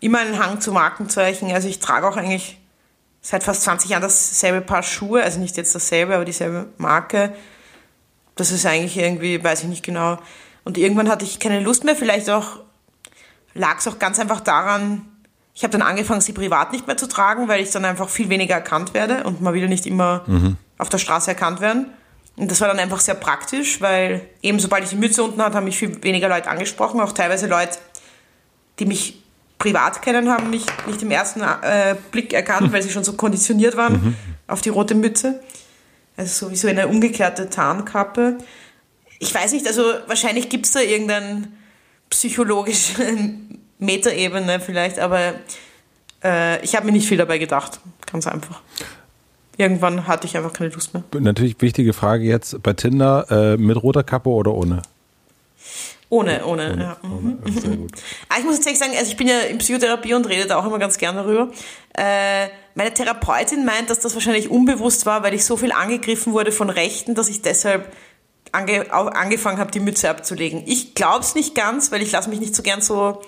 immer 0.02 0.20
einen 0.20 0.38
Hang 0.38 0.60
zu 0.60 0.74
Markenzeichen. 0.74 1.52
Also 1.52 1.70
ich 1.70 1.80
trage 1.80 2.08
auch 2.08 2.18
eigentlich 2.18 2.60
seit 3.22 3.44
fast 3.44 3.64
20 3.64 3.90
Jahren 3.90 4.02
dasselbe 4.02 4.60
Paar 4.60 4.84
Schuhe, 4.84 5.24
also 5.24 5.40
nicht 5.40 5.56
jetzt 5.56 5.74
dasselbe, 5.74 6.16
aber 6.16 6.26
dieselbe 6.26 6.68
Marke. 6.78 7.34
Das 8.36 8.52
ist 8.52 8.66
eigentlich 8.66 8.98
irgendwie, 8.98 9.42
weiß 9.42 9.64
ich 9.64 9.70
nicht 9.70 9.86
genau. 9.86 10.20
Und 10.66 10.78
irgendwann 10.78 11.10
hatte 11.10 11.24
ich 11.24 11.40
keine 11.40 11.62
Lust 11.62 11.86
mehr, 11.86 11.96
vielleicht 11.96 12.30
auch 12.30 12.60
lag 13.54 13.78
es 13.78 13.88
auch 13.88 14.00
ganz 14.00 14.20
einfach 14.20 14.42
daran, 14.42 15.06
ich 15.56 15.64
habe 15.64 15.72
dann 15.72 15.82
angefangen, 15.82 16.22
sie 16.22 16.34
privat 16.34 16.72
nicht 16.72 16.88
mehr 16.88 16.98
zu 16.98 17.08
tragen, 17.08 17.48
weil 17.48 17.62
ich 17.62 17.72
dann 17.72 17.86
einfach 17.86 18.10
viel 18.10 18.30
weniger 18.30 18.56
erkannt 18.56 18.94
werde 18.94 19.24
und 19.24 19.42
man 19.42 19.54
will 19.54 19.68
nicht 19.68 19.86
immer 19.86 20.24
mhm. 20.26 20.58
auf 20.78 20.90
der 20.90 20.98
Straße 20.98 21.30
erkannt 21.30 21.62
werden. 21.62 21.88
Und 22.36 22.50
das 22.50 22.60
war 22.62 22.68
dann 22.68 22.80
einfach 22.80 23.00
sehr 23.00 23.14
praktisch, 23.14 23.80
weil 23.80 24.22
eben 24.42 24.60
sobald 24.60 24.84
ich 24.84 24.90
die 24.90 24.96
Mütze 24.96 25.24
unten 25.24 25.42
hatte, 25.42 25.56
haben 25.56 25.66
mich 25.66 25.78
viel 25.78 26.04
weniger 26.04 26.28
Leute 26.28 26.50
angesprochen, 26.50 27.00
auch 27.00 27.12
teilweise 27.12 27.46
Leute, 27.46 27.78
die 28.80 28.86
mich 28.86 29.22
privat 29.60 30.02
kennen, 30.02 30.30
haben 30.30 30.50
mich 30.50 30.66
nicht 30.88 31.04
im 31.04 31.12
ersten 31.12 31.42
äh, 31.42 31.96
Blick 32.12 32.34
erkannt, 32.34 32.74
weil 32.74 32.82
sie 32.82 32.90
schon 32.90 33.04
so 33.04 33.14
konditioniert 33.14 33.78
waren 33.78 33.94
mhm. 33.94 34.16
auf 34.48 34.62
die 34.62 34.70
rote 34.70 34.96
Mütze. 34.96 35.42
Also 36.18 36.48
sowieso 36.48 36.68
eine 36.68 36.88
umgekehrte 36.88 37.50
Tarnkappe. 37.50 38.40
Ich 39.20 39.34
weiß 39.34 39.52
nicht, 39.52 39.68
also 39.68 39.84
wahrscheinlich 40.08 40.50
gibt 40.50 40.66
es 40.66 40.72
da 40.72 40.80
irgendeine 40.80 41.48
psychologische 42.10 43.04
Metaebene 43.80 44.60
vielleicht, 44.60 45.00
aber 45.00 45.34
äh, 46.24 46.64
ich 46.64 46.76
habe 46.76 46.86
mir 46.86 46.92
nicht 46.92 47.08
viel 47.08 47.18
dabei 47.18 47.38
gedacht. 47.38 47.80
Ganz 48.12 48.28
einfach. 48.28 48.62
Irgendwann 49.58 50.08
hatte 50.08 50.26
ich 50.26 50.36
einfach 50.36 50.54
keine 50.54 50.70
Lust 50.72 50.94
mehr. 50.94 51.04
Natürlich 51.20 51.56
wichtige 51.60 51.94
Frage 51.94 52.24
jetzt 52.24 52.62
bei 52.64 52.74
Tinder, 52.74 53.28
äh, 53.30 53.58
mit 53.58 53.82
roter 53.82 54.04
Kappe 54.04 54.30
oder 54.30 54.54
ohne? 54.54 54.82
Ohne, 56.10 56.46
ohne, 56.46 56.74
ohne 56.74 56.84
ja. 56.84 56.98
Ohne. 57.04 57.38
Sehr 57.60 57.76
gut. 57.76 57.92
Ah, 58.30 58.36
ich 58.40 58.46
muss 58.46 58.56
tatsächlich 58.56 58.80
sagen, 58.80 58.94
also 58.98 59.12
ich 59.12 59.18
bin 59.18 59.28
ja 59.28 59.40
in 59.42 59.60
Psychotherapie 59.60 60.14
und 60.14 60.28
rede 60.28 60.48
da 60.48 60.58
auch 60.58 60.66
immer 60.66 60.80
ganz 60.80 60.98
gern 60.98 61.16
darüber. 61.16 61.50
Äh, 61.96 62.48
meine 62.76 62.94
Therapeutin 62.94 63.66
meint, 63.66 63.90
dass 63.90 64.00
das 64.00 64.14
wahrscheinlich 64.16 64.50
unbewusst 64.50 65.06
war, 65.06 65.24
weil 65.24 65.34
ich 65.34 65.46
so 65.46 65.58
viel 65.58 65.72
angegriffen 65.72 66.34
wurde 66.34 66.52
von 66.52 66.70
Rechten, 66.70 67.16
dass 67.16 67.30
ich 67.30 67.42
deshalb 67.42 67.92
ange 68.52 68.92
angefangen 68.92 69.58
habe, 69.58 69.72
die 69.72 69.80
Mütze 69.80 70.10
abzulegen. 70.10 70.64
Ich 70.66 70.96
glaube 70.96 71.22
es 71.22 71.36
nicht 71.36 71.56
ganz, 71.56 71.92
weil 71.92 72.02
ich 72.02 72.12
lasse 72.12 72.30
mich 72.30 72.40
nicht 72.40 72.56
so 72.56 72.64
gern 72.64 72.82
so 72.82 73.22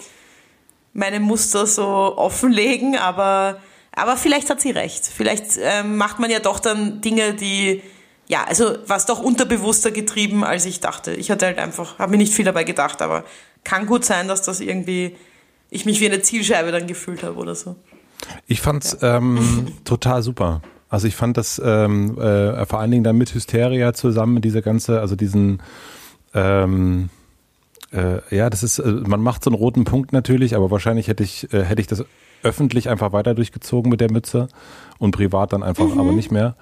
meine 0.95 1.19
Muster 1.19 1.67
so 1.67 1.85
offenlegen, 1.85 2.97
aber, 2.97 3.59
aber 3.91 4.15
vielleicht 4.17 4.49
hat 4.49 4.61
sie 4.61 4.71
recht. 4.71 5.05
Vielleicht 5.05 5.59
ähm, 5.61 5.97
macht 5.97 6.19
man 6.19 6.31
ja 6.31 6.39
doch 6.39 6.59
dann 6.59 7.01
Dinge, 7.01 7.33
die, 7.33 7.83
ja, 8.27 8.45
also 8.45 8.77
was 8.87 9.05
doch 9.05 9.19
unterbewusster 9.19 9.91
getrieben, 9.91 10.45
als 10.45 10.65
ich 10.65 10.79
dachte. 10.79 11.13
Ich 11.13 11.29
hatte 11.29 11.45
halt 11.45 11.59
einfach, 11.59 11.99
habe 11.99 12.13
mir 12.13 12.17
nicht 12.17 12.33
viel 12.33 12.45
dabei 12.45 12.63
gedacht, 12.63 13.01
aber 13.01 13.25
kann 13.65 13.85
gut 13.85 14.05
sein, 14.05 14.29
dass 14.29 14.41
das 14.41 14.61
irgendwie, 14.61 15.17
ich 15.69 15.85
mich 15.85 15.99
wie 15.99 16.05
eine 16.05 16.21
Zielscheibe 16.21 16.71
dann 16.71 16.87
gefühlt 16.87 17.23
habe 17.23 17.35
oder 17.35 17.55
so. 17.55 17.75
Ich 18.47 18.61
fand's 18.61 18.97
ja. 19.01 19.17
ähm, 19.17 19.73
total 19.83 20.23
super. 20.23 20.61
Also 20.87 21.07
ich 21.07 21.15
fand 21.17 21.35
das 21.35 21.61
ähm, 21.63 22.17
äh, 22.17 22.65
vor 22.65 22.79
allen 22.79 22.91
Dingen 22.91 23.03
dann 23.03 23.17
mit 23.17 23.33
Hysteria 23.33 23.93
zusammen, 23.93 24.41
diese 24.41 24.61
ganze, 24.61 25.01
also 25.01 25.17
diesen 25.17 25.61
ähm, 26.33 27.09
äh, 27.95 28.35
ja, 28.35 28.49
das 28.49 28.63
ist, 28.63 28.79
äh, 28.79 28.91
man 28.91 29.21
macht 29.21 29.43
so 29.43 29.49
einen 29.49 29.57
roten 29.57 29.83
Punkt 29.83 30.13
natürlich, 30.13 30.55
aber 30.55 30.71
wahrscheinlich 30.71 31.07
hätte 31.07 31.23
ich, 31.23 31.51
äh, 31.53 31.63
hätte 31.63 31.81
ich 31.81 31.87
das 31.87 32.03
öffentlich 32.43 32.89
einfach 32.89 33.11
weiter 33.11 33.33
durchgezogen 33.33 33.89
mit 33.89 34.01
der 34.01 34.11
Mütze 34.11 34.47
und 34.99 35.11
privat 35.11 35.53
dann 35.53 35.63
einfach 35.63 35.87
mhm. 35.87 35.99
aber 35.99 36.11
nicht 36.11 36.31
mehr. 36.31 36.55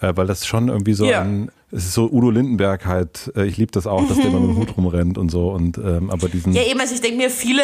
Äh, 0.00 0.12
weil 0.16 0.26
das 0.26 0.46
schon 0.46 0.68
irgendwie 0.68 0.94
so 0.94 1.04
ja. 1.04 1.20
ein, 1.20 1.50
es 1.70 1.84
ist 1.84 1.94
so 1.94 2.10
Udo 2.10 2.30
Lindenberg 2.30 2.86
halt, 2.86 3.32
äh, 3.36 3.44
ich 3.44 3.58
liebe 3.58 3.70
das 3.70 3.86
auch, 3.86 4.06
dass 4.08 4.16
der 4.16 4.26
immer 4.26 4.40
mit 4.40 4.50
dem 4.50 4.56
Hut 4.56 4.76
rumrennt 4.76 5.18
und 5.18 5.30
so 5.30 5.50
und 5.50 5.76
ähm, 5.76 6.10
aber 6.10 6.28
diesen. 6.28 6.54
Ja, 6.54 6.62
eben, 6.62 6.80
also 6.80 6.94
ich 6.94 7.02
denke 7.02 7.18
mir, 7.18 7.30
viele 7.30 7.62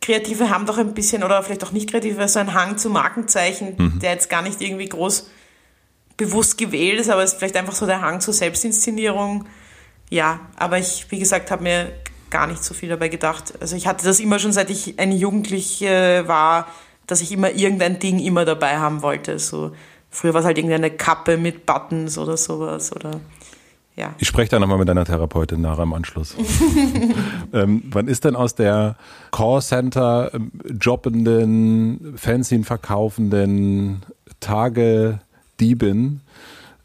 Kreative 0.00 0.48
haben 0.48 0.64
doch 0.64 0.78
ein 0.78 0.94
bisschen, 0.94 1.22
oder 1.22 1.42
vielleicht 1.42 1.62
auch 1.64 1.72
nicht 1.72 1.90
Kreative, 1.90 2.26
so 2.28 2.40
einen 2.40 2.54
Hang 2.54 2.78
zu 2.78 2.88
Markenzeichen, 2.88 3.74
mhm. 3.76 3.98
der 4.00 4.12
jetzt 4.12 4.30
gar 4.30 4.40
nicht 4.40 4.60
irgendwie 4.62 4.86
groß 4.86 5.28
bewusst 6.16 6.56
gewählt 6.56 7.00
ist, 7.00 7.10
aber 7.10 7.22
es 7.22 7.32
ist 7.32 7.38
vielleicht 7.38 7.56
einfach 7.56 7.74
so 7.74 7.86
der 7.86 8.00
Hang 8.00 8.20
zur 8.20 8.32
Selbstinszenierung. 8.34 9.44
Ja, 10.10 10.40
aber 10.56 10.78
ich, 10.78 11.06
wie 11.10 11.18
gesagt, 11.18 11.50
habe 11.50 11.62
mir 11.62 11.92
gar 12.30 12.46
nicht 12.46 12.64
so 12.64 12.74
viel 12.74 12.88
dabei 12.88 13.08
gedacht. 13.08 13.54
Also 13.60 13.76
ich 13.76 13.86
hatte 13.86 14.04
das 14.04 14.20
immer 14.20 14.38
schon, 14.38 14.52
seit 14.52 14.70
ich 14.70 14.98
eine 14.98 15.14
Jugendliche 15.14 16.24
war, 16.26 16.66
dass 17.06 17.20
ich 17.20 17.32
immer 17.32 17.50
irgendein 17.50 17.98
Ding 17.98 18.18
immer 18.18 18.44
dabei 18.44 18.78
haben 18.78 19.02
wollte. 19.02 19.38
So 19.38 19.72
früher 20.10 20.34
war 20.34 20.40
es 20.40 20.46
halt 20.46 20.58
irgendeine 20.58 20.90
Kappe 20.90 21.36
mit 21.36 21.66
Buttons 21.66 22.18
oder 22.18 22.36
sowas 22.36 22.94
oder 22.94 23.20
ja. 23.96 24.14
Ich 24.18 24.28
spreche 24.28 24.50
da 24.50 24.58
nochmal 24.58 24.78
mit 24.78 24.88
deiner 24.88 25.04
Therapeutin 25.04 25.60
nachher 25.60 25.82
im 25.82 25.92
Anschluss. 25.92 26.34
ähm, 27.52 27.82
wann 27.90 28.08
ist 28.08 28.24
denn 28.24 28.36
aus 28.36 28.54
der 28.54 28.96
Callcenter 29.30 30.32
ähm, 30.32 30.52
jobbenden, 30.80 32.14
Fanzine 32.16 32.64
verkaufenden 32.64 34.02
Tage-Diebin 34.38 36.20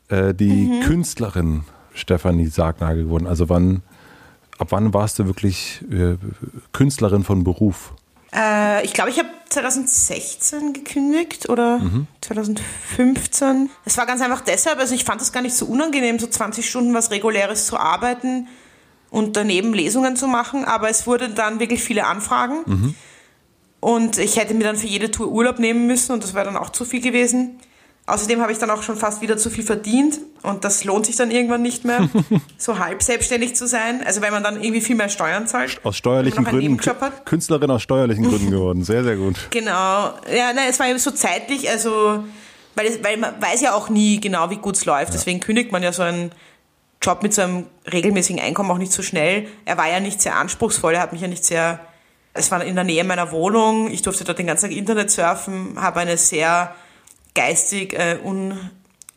äh, 0.09 0.33
die 0.33 0.65
mhm. 0.65 0.81
Künstlerin 0.81 1.63
Stefanie 1.93 2.47
Sargnagel 2.47 3.05
geworden? 3.05 3.27
Also 3.27 3.47
wann 3.47 3.81
ab 4.57 4.67
wann 4.71 4.93
warst 4.93 5.19
du 5.19 5.25
wirklich 5.25 5.81
äh, 5.91 6.17
Künstlerin 6.71 7.23
von 7.23 7.43
Beruf? 7.43 7.93
Äh, 8.33 8.85
ich 8.85 8.93
glaube, 8.93 9.09
ich 9.09 9.19
habe 9.19 9.29
2016 9.49 10.73
gekündigt 10.73 11.49
oder 11.49 11.79
mhm. 11.79 12.07
2015. 12.21 13.69
Es 13.85 13.97
war 13.97 14.05
ganz 14.05 14.21
einfach 14.21 14.41
deshalb, 14.41 14.79
also 14.79 14.93
ich 14.93 15.05
fand 15.05 15.21
das 15.21 15.31
gar 15.31 15.41
nicht 15.41 15.55
so 15.55 15.65
unangenehm, 15.65 16.19
so 16.19 16.27
20 16.27 16.69
Stunden 16.69 16.93
was 16.93 17.11
Reguläres 17.11 17.67
zu 17.67 17.77
arbeiten 17.77 18.47
und 19.09 19.37
daneben 19.37 19.73
Lesungen 19.73 20.15
zu 20.15 20.27
machen, 20.27 20.65
aber 20.65 20.89
es 20.89 21.07
wurden 21.07 21.35
dann 21.35 21.59
wirklich 21.59 21.83
viele 21.83 22.05
Anfragen. 22.05 22.63
Mhm. 22.65 22.95
Und 23.79 24.17
ich 24.17 24.37
hätte 24.37 24.53
mir 24.55 24.63
dann 24.63 24.77
für 24.77 24.87
jede 24.87 25.11
Tour 25.11 25.27
Urlaub 25.29 25.59
nehmen 25.59 25.85
müssen 25.87 26.11
und 26.11 26.23
das 26.23 26.33
wäre 26.33 26.45
dann 26.45 26.57
auch 26.57 26.71
zu 26.71 26.85
viel 26.85 27.01
gewesen. 27.01 27.59
Außerdem 28.07 28.39
habe 28.39 28.51
ich 28.51 28.59
dann 28.59 28.69
auch 28.69 28.83
schon 28.83 28.97
fast 28.97 29.21
wieder 29.21 29.35
zu 29.35 29.49
viel 29.49 29.63
verdient 29.63 30.19
und 30.43 30.63
das 30.63 30.83
lohnt 30.83 31.07
sich 31.07 31.15
dann 31.15 31.31
irgendwann 31.31 31.63
nicht 31.63 31.85
mehr, 31.85 32.07
so 32.57 32.77
halb 32.77 33.01
selbstständig 33.01 33.55
zu 33.55 33.67
sein. 33.67 34.03
Also 34.05 34.21
wenn 34.21 34.31
man 34.31 34.43
dann 34.43 34.61
irgendwie 34.61 34.81
viel 34.81 34.95
mehr 34.95 35.09
Steuern 35.09 35.47
zahlt. 35.47 35.79
Aus 35.83 35.97
steuerlichen 35.97 36.43
Gründen. 36.43 36.77
Künstlerin 37.25 37.71
aus 37.71 37.81
steuerlichen 37.81 38.25
Gründen 38.29 38.51
geworden. 38.51 38.83
Sehr, 38.83 39.03
sehr 39.03 39.15
gut. 39.15 39.47
Genau. 39.49 39.71
Ja, 40.31 40.53
nein, 40.53 40.67
es 40.69 40.79
war 40.79 40.87
eben 40.87 40.99
so 40.99 41.09
zeitlich, 41.09 41.67
also 41.67 42.23
weil, 42.75 42.85
es, 42.85 43.03
weil 43.03 43.17
man 43.17 43.41
weiß 43.41 43.61
ja 43.61 43.73
auch 43.73 43.89
nie 43.89 44.21
genau, 44.21 44.51
wie 44.51 44.57
gut 44.57 44.75
es 44.75 44.85
läuft. 44.85 45.09
Ja. 45.09 45.17
Deswegen 45.17 45.39
kündigt 45.39 45.71
man 45.71 45.81
ja 45.81 45.91
so 45.91 46.03
einen 46.03 46.31
Job 47.01 47.23
mit 47.23 47.33
so 47.33 47.41
einem 47.41 47.65
regelmäßigen 47.91 48.39
Einkommen 48.39 48.69
auch 48.69 48.77
nicht 48.77 48.91
so 48.91 49.01
schnell. 49.01 49.47
Er 49.65 49.79
war 49.79 49.89
ja 49.89 49.99
nicht 49.99 50.21
sehr 50.21 50.35
anspruchsvoll, 50.35 50.93
er 50.93 51.01
hat 51.01 51.11
mich 51.11 51.21
ja 51.21 51.27
nicht 51.27 51.43
sehr. 51.43 51.79
Es 52.33 52.51
war 52.51 52.63
in 52.63 52.75
der 52.75 52.83
Nähe 52.83 53.03
meiner 53.03 53.31
Wohnung. 53.31 53.89
Ich 53.89 54.01
durfte 54.01 54.25
dort 54.25 54.37
den 54.37 54.47
ganzen 54.47 54.69
Tag 54.69 54.77
Internet 54.77 55.09
surfen, 55.09 55.81
habe 55.81 56.01
eine 56.01 56.17
sehr 56.17 56.75
geistig 57.35 57.93
äh, 57.93 58.17
un, 58.23 58.57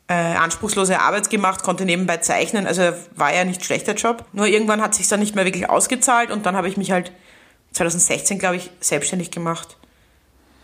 äh, 0.08 0.14
anspruchslose 0.14 1.00
Arbeit 1.00 1.30
gemacht, 1.30 1.62
konnte 1.62 1.84
nebenbei 1.84 2.18
zeichnen, 2.18 2.66
also 2.66 2.82
war 3.14 3.34
ja 3.34 3.44
nicht 3.44 3.64
schlechter 3.64 3.94
Job. 3.94 4.24
Nur 4.32 4.46
irgendwann 4.46 4.82
hat 4.82 4.94
sich 4.94 5.08
dann 5.08 5.20
nicht 5.20 5.34
mehr 5.34 5.44
wirklich 5.44 5.70
ausgezahlt 5.70 6.30
und 6.30 6.44
dann 6.44 6.56
habe 6.56 6.68
ich 6.68 6.76
mich 6.76 6.90
halt 6.90 7.12
2016, 7.72 8.38
glaube 8.38 8.56
ich, 8.56 8.70
selbstständig 8.80 9.30
gemacht. 9.30 9.76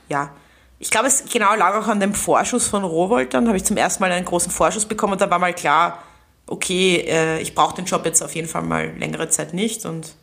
Ja. 0.09 0.31
Ich 0.79 0.91
glaube, 0.91 1.07
es 1.07 1.25
genau 1.33 1.55
lag 1.55 1.75
auch 1.77 1.89
an 1.89 2.01
dem 2.01 2.15
Vorschuss 2.15 2.67
von 2.67 2.85
Rowold. 2.85 3.33
Dann 3.33 3.47
habe 3.47 3.57
ich 3.57 3.65
zum 3.65 3.77
ersten 3.77 4.03
Mal 4.03 4.13
einen 4.13 4.25
großen 4.25 4.51
Vorschuss 4.51 4.85
bekommen 4.85 5.15
und 5.15 5.21
da 5.21 5.31
war 5.31 5.39
mal 5.39 5.55
klar, 5.55 6.03
okay, 6.47 7.05
äh, 7.07 7.41
ich 7.41 7.55
brauche 7.55 7.77
den 7.77 7.85
Job 7.85 8.05
jetzt 8.05 8.23
auf 8.23 8.35
jeden 8.35 8.49
Fall 8.49 8.63
mal 8.63 8.93
längere 8.99 9.29
Zeit 9.29 9.55
nicht 9.55 9.87
und 9.87 10.15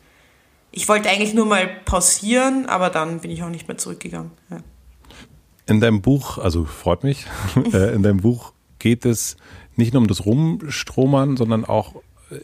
ich 0.70 0.88
wollte 0.88 1.08
eigentlich 1.08 1.34
nur 1.34 1.46
mal 1.46 1.66
pausieren, 1.84 2.66
aber 2.66 2.90
dann 2.90 3.20
bin 3.20 3.30
ich 3.30 3.42
auch 3.42 3.48
nicht 3.48 3.68
mehr 3.68 3.78
zurückgegangen. 3.78 4.30
Ja. 4.50 4.58
In 5.66 5.80
deinem 5.80 6.02
Buch, 6.02 6.38
also 6.38 6.64
freut 6.64 7.04
mich, 7.04 7.26
äh, 7.72 7.94
in 7.94 8.02
deinem 8.02 8.18
Buch 8.18 8.52
geht 8.78 9.04
es 9.04 9.36
nicht 9.76 9.92
nur 9.92 10.02
um 10.02 10.08
das 10.08 10.26
Rumstromern, 10.26 11.36
sondern 11.36 11.64
auch 11.64 11.94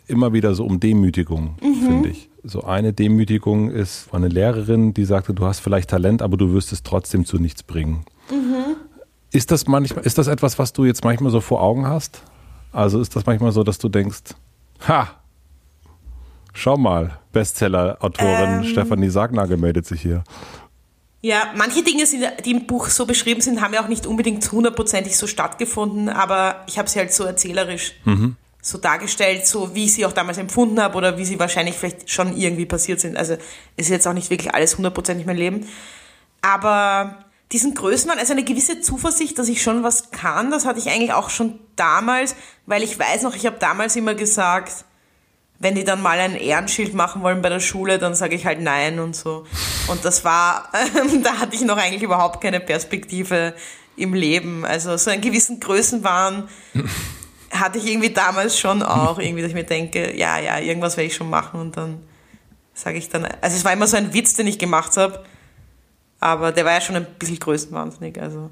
immer 0.06 0.32
wieder 0.32 0.54
so 0.54 0.64
um 0.64 0.80
Demütigung, 0.80 1.56
mhm. 1.62 1.86
finde 1.86 2.08
ich. 2.10 2.28
So 2.44 2.62
eine 2.62 2.92
Demütigung 2.92 3.70
ist 3.70 4.08
eine 4.12 4.28
Lehrerin, 4.28 4.94
die 4.94 5.04
sagte, 5.04 5.34
du 5.34 5.44
hast 5.44 5.60
vielleicht 5.60 5.90
Talent, 5.90 6.22
aber 6.22 6.36
du 6.36 6.52
wirst 6.52 6.72
es 6.72 6.82
trotzdem 6.82 7.24
zu 7.24 7.38
nichts 7.38 7.62
bringen. 7.62 8.04
Mhm. 8.30 8.76
Ist 9.30 9.50
das 9.50 9.66
manchmal, 9.66 10.04
ist 10.04 10.18
das 10.18 10.26
etwas, 10.26 10.58
was 10.58 10.72
du 10.72 10.84
jetzt 10.84 11.04
manchmal 11.04 11.30
so 11.30 11.40
vor 11.40 11.62
Augen 11.62 11.86
hast? 11.86 12.22
Also 12.72 13.00
ist 13.00 13.14
das 13.16 13.26
manchmal 13.26 13.52
so, 13.52 13.62
dass 13.62 13.78
du 13.78 13.88
denkst, 13.88 14.34
ha, 14.86 15.08
schau 16.52 16.76
mal, 16.76 17.18
Bestseller-Autorin 17.32 18.60
ähm, 18.60 18.64
Stefanie 18.64 19.08
Sagnagel 19.08 19.56
meldet 19.56 19.86
sich 19.86 20.00
hier. 20.00 20.24
Ja, 21.20 21.52
manche 21.56 21.82
Dinge, 21.82 22.04
die 22.44 22.50
im 22.50 22.66
Buch 22.66 22.88
so 22.88 23.04
beschrieben 23.04 23.40
sind, 23.40 23.60
haben 23.60 23.74
ja 23.74 23.82
auch 23.82 23.88
nicht 23.88 24.06
unbedingt 24.06 24.50
hundertprozentig 24.52 25.16
so 25.16 25.26
stattgefunden, 25.26 26.08
aber 26.08 26.64
ich 26.68 26.78
habe 26.78 26.88
sie 26.88 27.00
halt 27.00 27.12
so 27.12 27.24
erzählerisch 27.24 27.94
mhm. 28.04 28.36
so 28.62 28.78
dargestellt, 28.78 29.44
so 29.44 29.74
wie 29.74 29.86
ich 29.86 29.94
sie 29.94 30.06
auch 30.06 30.12
damals 30.12 30.38
empfunden 30.38 30.80
habe 30.80 30.96
oder 30.96 31.18
wie 31.18 31.24
sie 31.24 31.40
wahrscheinlich 31.40 31.74
vielleicht 31.74 32.08
schon 32.08 32.36
irgendwie 32.36 32.66
passiert 32.66 33.00
sind. 33.00 33.16
Also 33.16 33.36
ist 33.76 33.90
jetzt 33.90 34.06
auch 34.06 34.12
nicht 34.12 34.30
wirklich 34.30 34.54
alles 34.54 34.76
hundertprozentig 34.76 35.26
mein 35.26 35.36
Leben. 35.36 35.66
Aber 36.40 37.24
diesen 37.50 37.74
Größenwahn, 37.74 38.18
also 38.18 38.32
eine 38.32 38.44
gewisse 38.44 38.80
Zuversicht, 38.80 39.38
dass 39.40 39.48
ich 39.48 39.60
schon 39.60 39.82
was 39.82 40.12
kann, 40.12 40.52
das 40.52 40.66
hatte 40.66 40.78
ich 40.78 40.88
eigentlich 40.88 41.14
auch 41.14 41.30
schon 41.30 41.58
damals, 41.74 42.36
weil 42.66 42.84
ich 42.84 42.96
weiß 42.96 43.22
noch, 43.22 43.34
ich 43.34 43.44
habe 43.44 43.56
damals 43.58 43.96
immer 43.96 44.14
gesagt, 44.14 44.84
wenn 45.58 45.74
die 45.74 45.84
dann 45.84 46.00
mal 46.02 46.18
ein 46.18 46.36
Ehrenschild 46.36 46.94
machen 46.94 47.22
wollen 47.22 47.42
bei 47.42 47.48
der 47.48 47.60
Schule, 47.60 47.98
dann 47.98 48.14
sage 48.14 48.36
ich 48.36 48.46
halt 48.46 48.60
nein 48.60 49.00
und 49.00 49.16
so. 49.16 49.44
Und 49.88 50.04
das 50.04 50.24
war, 50.24 50.70
da 51.22 51.38
hatte 51.38 51.56
ich 51.56 51.62
noch 51.62 51.76
eigentlich 51.76 52.02
überhaupt 52.02 52.40
keine 52.40 52.60
Perspektive 52.60 53.54
im 53.96 54.14
Leben. 54.14 54.64
Also 54.64 54.96
so 54.96 55.10
einen 55.10 55.20
gewissen 55.20 55.58
Größenwahn 55.58 56.48
hatte 57.50 57.78
ich 57.78 57.86
irgendwie 57.86 58.10
damals 58.10 58.58
schon 58.58 58.82
auch, 58.82 59.18
irgendwie, 59.18 59.42
dass 59.42 59.50
ich 59.50 59.56
mir 59.56 59.64
denke, 59.64 60.16
ja, 60.16 60.38
ja, 60.38 60.58
irgendwas 60.58 60.96
werde 60.96 61.08
ich 61.08 61.16
schon 61.16 61.30
machen 61.30 61.60
und 61.60 61.76
dann 61.76 62.02
sage 62.74 62.98
ich 62.98 63.08
dann, 63.08 63.24
also 63.40 63.56
es 63.56 63.64
war 63.64 63.72
immer 63.72 63.88
so 63.88 63.96
ein 63.96 64.14
Witz, 64.14 64.34
den 64.34 64.46
ich 64.46 64.58
gemacht 64.58 64.96
habe, 64.96 65.24
aber 66.20 66.52
der 66.52 66.64
war 66.64 66.72
ja 66.72 66.80
schon 66.80 66.94
ein 66.94 67.06
bisschen 67.18 67.40
größenwahnsinnig, 67.40 68.20
also 68.20 68.50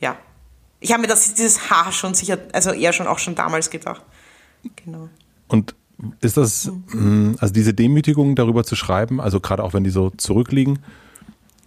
ja. 0.00 0.16
Ich 0.80 0.90
habe 0.90 1.02
mir 1.02 1.06
das, 1.06 1.32
dieses 1.34 1.70
Haar 1.70 1.92
schon 1.92 2.14
sicher, 2.14 2.38
also 2.52 2.72
eher 2.72 2.92
schon 2.92 3.06
auch 3.06 3.20
schon 3.20 3.36
damals 3.36 3.70
gedacht. 3.70 4.02
Genau. 4.74 5.08
Und 5.46 5.76
ist 6.20 6.36
das, 6.36 6.72
mm, 6.92 7.32
also 7.38 7.52
diese 7.52 7.74
Demütigung 7.74 8.34
darüber 8.34 8.64
zu 8.64 8.76
schreiben, 8.76 9.20
also 9.20 9.40
gerade 9.40 9.62
auch 9.62 9.72
wenn 9.74 9.84
die 9.84 9.90
so 9.90 10.10
zurückliegen, 10.10 10.80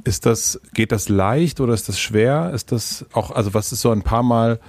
Ist 0.03 0.27
das, 0.27 0.61
geht 0.75 0.91
das 0.91 1.09
leicht 1.09 1.59
oder 1.59 1.73
ist 1.73 1.89
das 1.89 1.99
schwer? 1.99 2.51
Ist 2.53 2.71
das 2.71 3.05
auch, 3.13 3.31
also 3.31 3.55
was 3.55 3.71
ist 3.71 3.81
so 3.81 3.89
ein 3.89 4.03
paar 4.03 4.21
Mal, 4.21 4.59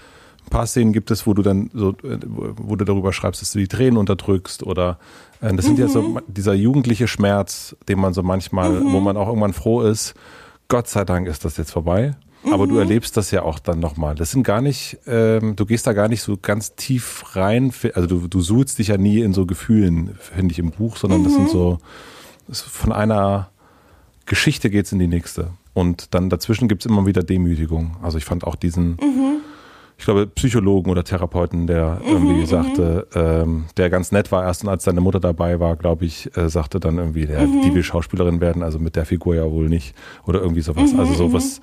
ein 0.46 0.50
paar 0.50 0.66
Szenen 0.66 0.94
gibt 0.94 1.10
es, 1.10 1.26
wo 1.26 1.34
du 1.34 1.42
dann 1.42 1.70
so, 1.74 1.90
äh, 1.90 2.18
wo 2.24 2.74
du 2.76 2.86
darüber 2.86 3.12
schreibst, 3.12 3.42
dass 3.42 3.52
du 3.52 3.58
die 3.58 3.68
Tränen 3.68 3.98
unterdrückst 3.98 4.62
oder 4.62 4.98
äh, 5.42 5.54
das 5.54 5.66
sind 5.66 5.74
mhm. 5.74 5.80
ja 5.80 5.88
so 5.88 6.02
mhm. 6.02 6.20
dieser 6.26 6.54
jugendliche 6.54 7.06
Schmerz, 7.06 7.76
den 7.86 8.00
man 8.00 8.14
so 8.14 8.22
manchmal, 8.22 8.80
mhm. 8.80 8.92
wo 8.92 9.00
man 9.00 9.18
auch 9.18 9.28
irgendwann 9.28 9.52
froh 9.52 9.82
ist, 9.82 10.14
Gott 10.68 10.88
sei 10.88 11.04
Dank 11.04 11.28
ist 11.28 11.44
das 11.44 11.58
jetzt 11.58 11.70
vorbei. 11.70 12.16
Aber 12.53 12.66
mhm. 12.66 12.70
du 12.70 12.78
erlebst 12.78 13.16
das 13.16 13.30
ja 13.30 13.42
auch 13.42 13.59
dann 13.59 13.80
nochmal. 13.80 14.14
Das 14.14 14.30
sind 14.30 14.42
gar 14.42 14.61
nicht, 14.61 14.99
ähm, 15.07 15.57
du 15.57 15.66
gehst 15.66 15.86
da 15.86 15.92
gar 15.92 16.09
nicht 16.09 16.22
so 16.22 16.36
ganz 16.40 16.74
tief 16.74 17.36
rein. 17.36 17.72
Also 17.94 18.09
du, 18.09 18.28
du 18.28 18.40
suchst 18.40 18.78
dich 18.78 18.88
ja 18.88 18.97
nie 18.97 19.20
in 19.20 19.32
so 19.32 19.47
Gefühlen, 19.47 20.16
finde 20.18 20.53
ich, 20.53 20.59
im 20.59 20.70
Buch, 20.70 20.97
sondern 20.97 21.24
das 21.24 21.34
sind 21.34 21.44
mhm. 21.44 21.49
so, 21.49 21.78
das 22.49 22.61
von 22.61 22.92
einer 22.92 23.51
Geschichte 24.26 24.70
geht's 24.70 24.92
in 24.92 24.99
die 24.99 25.09
nächste. 25.09 25.51
Und 25.74 26.14
dann 26.14 26.30
dazwischen 26.30 26.68
gibt's 26.68 26.86
immer 26.86 27.07
wieder 27.07 27.22
Demütigung. 27.22 27.97
Also 28.03 28.18
ich 28.18 28.24
fand 28.24 28.44
auch 28.44 28.55
diesen, 28.55 28.92
mhm. 28.92 29.40
ich 29.99 30.05
glaube, 30.05 30.26
Psychologen 30.26 30.90
oder 30.90 31.05
Therapeuten, 31.05 31.66
der 31.66 32.01
irgendwie 32.07 32.40
mhm, 32.40 32.47
sagte, 32.47 33.07
ähm, 33.14 33.64
der 33.76 33.90
ganz 33.90 34.11
nett 34.11 34.32
war 34.32 34.44
erst 34.44 34.64
und 34.64 34.70
als 34.70 34.84
seine 34.84 35.01
Mutter 35.01 35.20
dabei 35.20 35.61
war, 35.61 35.76
glaube 35.76 36.05
ich, 36.05 36.34
äh, 36.36 36.49
sagte 36.49 36.80
dann 36.80 36.99
irgendwie, 36.99 37.26
der, 37.26 37.47
die 37.47 37.74
will 37.74 37.82
Schauspielerin 37.82 38.40
werden, 38.40 38.62
also 38.62 38.78
mit 38.78 38.97
der 38.97 39.05
Figur 39.05 39.34
ja 39.34 39.51
wohl 39.51 39.68
nicht. 39.68 39.94
Oder 40.26 40.40
irgendwie 40.40 40.62
sowas. 40.62 40.94
Also 40.97 41.14
sowas 41.14 41.61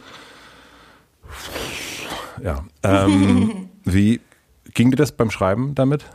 ja. 2.42 2.64
Ähm, 2.84 3.70
wie 3.84 4.22
ging 4.74 4.92
dir 4.92 4.98
das 4.98 5.12
beim 5.12 5.32
Schreiben 5.32 5.76
damit? 5.76 6.06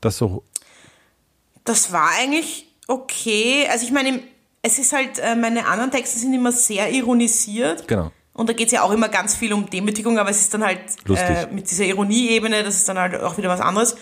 Das 0.00 0.18
so. 0.18 0.44
Das 1.64 1.92
war 1.92 2.10
eigentlich 2.18 2.66
okay. 2.86 3.66
Also 3.70 3.84
ich 3.84 3.92
meine, 3.92 4.22
es 4.62 4.78
ist 4.78 4.92
halt, 4.92 5.18
äh, 5.18 5.36
meine 5.36 5.66
anderen 5.66 5.90
Texte 5.90 6.18
sind 6.18 6.32
immer 6.34 6.52
sehr 6.52 6.90
ironisiert. 6.90 7.86
Genau. 7.88 8.10
Und 8.32 8.48
da 8.48 8.52
geht 8.52 8.68
es 8.68 8.72
ja 8.72 8.82
auch 8.82 8.92
immer 8.92 9.08
ganz 9.08 9.34
viel 9.34 9.52
um 9.52 9.68
Demütigung, 9.68 10.18
aber 10.18 10.30
es 10.30 10.40
ist 10.40 10.54
dann 10.54 10.64
halt 10.64 10.80
äh, 11.08 11.48
mit 11.52 11.68
dieser 11.68 11.84
Ironieebene, 11.84 12.62
das 12.62 12.76
ist 12.76 12.88
dann 12.88 12.96
halt 12.96 13.20
auch 13.20 13.36
wieder 13.36 13.48
was 13.48 13.60
anderes. 13.60 13.96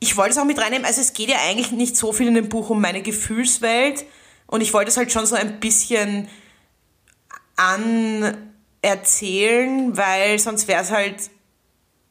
Ich 0.00 0.16
wollte 0.16 0.30
es 0.30 0.38
auch 0.38 0.46
mit 0.46 0.58
reinnehmen, 0.58 0.86
also 0.86 1.02
es 1.02 1.12
geht 1.12 1.28
ja 1.28 1.36
eigentlich 1.46 1.70
nicht 1.70 1.96
so 1.96 2.12
viel 2.12 2.28
in 2.28 2.34
dem 2.34 2.48
Buch 2.48 2.70
um 2.70 2.80
meine 2.80 3.02
Gefühlswelt 3.02 4.06
und 4.46 4.62
ich 4.62 4.72
wollte 4.72 4.90
es 4.90 4.96
halt 4.96 5.12
schon 5.12 5.26
so 5.26 5.36
ein 5.36 5.60
bisschen 5.60 6.28
an 7.56 8.51
erzählen, 8.82 9.96
weil 9.96 10.38
sonst 10.38 10.68
wäre 10.68 10.82
es 10.82 10.90
halt 10.90 11.30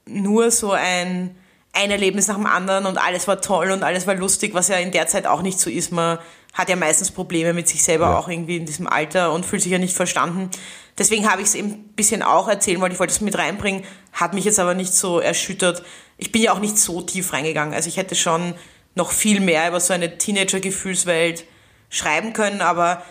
nur 0.06 0.52
so 0.52 0.72
ein, 0.72 1.36
ein 1.74 1.92
Erlebnis 1.92 2.28
nach 2.28 2.36
dem 2.36 2.46
anderen 2.46 2.86
und 2.86 2.98
alles 2.98 3.28
war 3.28 3.42
toll 3.42 3.72
und 3.72 3.84
alles 3.84 4.08
war 4.08 4.16
lustig, 4.16 4.54
was 4.54 4.70
ja 4.70 4.78
in 4.78 4.92
der 4.92 5.08
Zeit 5.08 5.28
auch 5.28 5.42
nicht 5.42 5.60
so 5.60 5.70
ist. 5.70 5.92
Man 5.92 6.18
hat 6.54 6.70
ja 6.70 6.76
meistens 6.76 7.12
Probleme 7.12 7.54
mit 7.54 7.68
sich 7.68 7.84
selber, 7.84 8.06
ja. 8.06 8.18
auch 8.18 8.28
irgendwie 8.28 8.58
in 8.58 8.66
diesem 8.66 8.88
Alter 8.88 9.32
und 9.32 9.46
fühlt 9.46 9.62
sich 9.62 9.72
ja 9.72 9.78
nicht 9.78 9.96
verstanden. 9.96 10.50
Deswegen 10.98 11.30
habe 11.30 11.42
ich 11.42 11.50
es 11.50 11.56
eben 11.56 11.72
ein 11.72 11.94
bisschen 11.96 12.24
auch 12.24 12.48
erzählen 12.48 12.82
wollen. 12.82 12.92
Ich 12.92 13.00
wollte 13.00 13.14
es 13.14 13.22
mit 13.22 13.38
reinbringen, 13.38 13.84
hat 14.14 14.34
mich 14.34 14.46
jetzt 14.46 14.60
aber 14.60 14.74
nicht 14.74 14.94
so 14.94 15.20
erschüttert. 15.20 15.84
Ich 16.18 16.32
bin 16.32 16.42
ja 16.42 16.54
auch 16.54 16.60
nicht 16.60 16.78
so 16.78 17.02
tief 17.02 17.32
reingegangen. 17.32 17.74
Also 17.74 17.88
ich 17.88 17.98
hätte 17.98 18.16
schon 18.16 18.54
noch 18.96 19.12
viel 19.12 19.40
mehr 19.40 19.70
über 19.70 19.80
so 19.80 19.94
eine 19.94 20.18
Teenager-Gefühlswelt 20.18 21.46
schreiben 21.90 22.34
können, 22.34 22.62
aber 22.62 23.04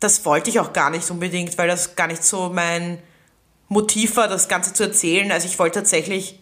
das 0.00 0.24
wollte 0.24 0.50
ich 0.50 0.60
auch 0.60 0.72
gar 0.72 0.90
nicht 0.90 1.10
unbedingt, 1.10 1.56
weil 1.58 1.68
das 1.68 1.96
gar 1.96 2.06
nicht 2.06 2.22
so 2.22 2.50
mein 2.50 2.98
Motiv 3.68 4.16
war, 4.16 4.28
das 4.28 4.48
Ganze 4.48 4.72
zu 4.72 4.84
erzählen. 4.84 5.32
Also 5.32 5.46
ich 5.46 5.58
wollte 5.58 5.80
tatsächlich 5.80 6.38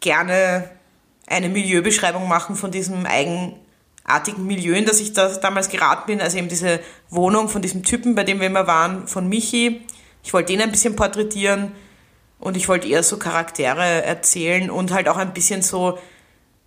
gerne 0.00 0.70
eine 1.26 1.48
Milieubeschreibung 1.48 2.28
machen 2.28 2.56
von 2.56 2.70
diesem 2.70 3.06
eigenartigen 3.06 4.46
Milieu, 4.46 4.74
in 4.74 4.84
das 4.84 5.00
ich 5.00 5.12
da 5.12 5.28
damals 5.28 5.68
geraten 5.68 6.06
bin. 6.06 6.20
Also 6.20 6.38
eben 6.38 6.48
diese 6.48 6.80
Wohnung 7.10 7.48
von 7.48 7.62
diesem 7.62 7.82
Typen, 7.82 8.14
bei 8.14 8.24
dem 8.24 8.40
wir 8.40 8.46
immer 8.46 8.66
waren, 8.66 9.08
von 9.08 9.28
Michi. 9.28 9.82
Ich 10.22 10.32
wollte 10.32 10.52
den 10.52 10.62
ein 10.62 10.70
bisschen 10.70 10.96
porträtieren 10.96 11.72
und 12.38 12.56
ich 12.56 12.68
wollte 12.68 12.88
eher 12.88 13.02
so 13.02 13.18
Charaktere 13.18 14.04
erzählen 14.04 14.70
und 14.70 14.92
halt 14.92 15.08
auch 15.08 15.16
ein 15.16 15.34
bisschen 15.34 15.62
so 15.62 15.98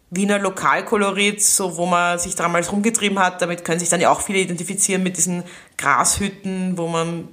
Wiener 0.10 0.40
Lokalkolorit, 0.40 1.44
so 1.44 1.78
wo 1.78 1.86
man 1.86 2.18
sich 2.18 2.36
damals 2.36 2.72
rumgetrieben 2.72 3.20
hat. 3.20 3.42
Damit 3.42 3.66
können 3.66 3.80
sich 3.80 3.90
dann 3.90 4.00
ja 4.00 4.10
auch 4.10 4.22
viele 4.22 4.40
identifizieren 4.40 5.04
mit 5.04 5.18
diesen 5.18 5.44
Grashütten, 5.78 6.78
wo 6.78 6.88
man 6.88 7.28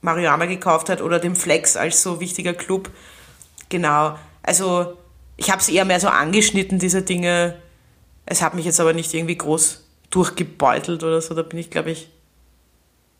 Marihuana 0.00 0.46
gekauft 0.46 0.88
hat 0.88 1.00
oder 1.00 1.18
dem 1.18 1.36
Flex 1.36 1.76
als 1.76 2.02
so 2.02 2.20
wichtiger 2.20 2.52
Club. 2.52 2.90
Genau. 3.68 4.18
Also 4.42 4.98
ich 5.36 5.50
habe 5.50 5.60
es 5.60 5.68
eher 5.68 5.84
mehr 5.84 6.00
so 6.00 6.08
angeschnitten, 6.08 6.78
diese 6.78 7.02
Dinge. 7.02 7.56
Es 8.26 8.42
hat 8.42 8.54
mich 8.54 8.64
jetzt 8.64 8.80
aber 8.80 8.92
nicht 8.92 9.14
irgendwie 9.14 9.36
groß 9.36 9.84
durchgebeutelt 10.10 11.02
oder 11.02 11.20
so. 11.20 11.34
Da 11.34 11.42
bin 11.42 11.58
ich, 11.58 11.70
glaube 11.70 11.92
ich, 11.92 12.08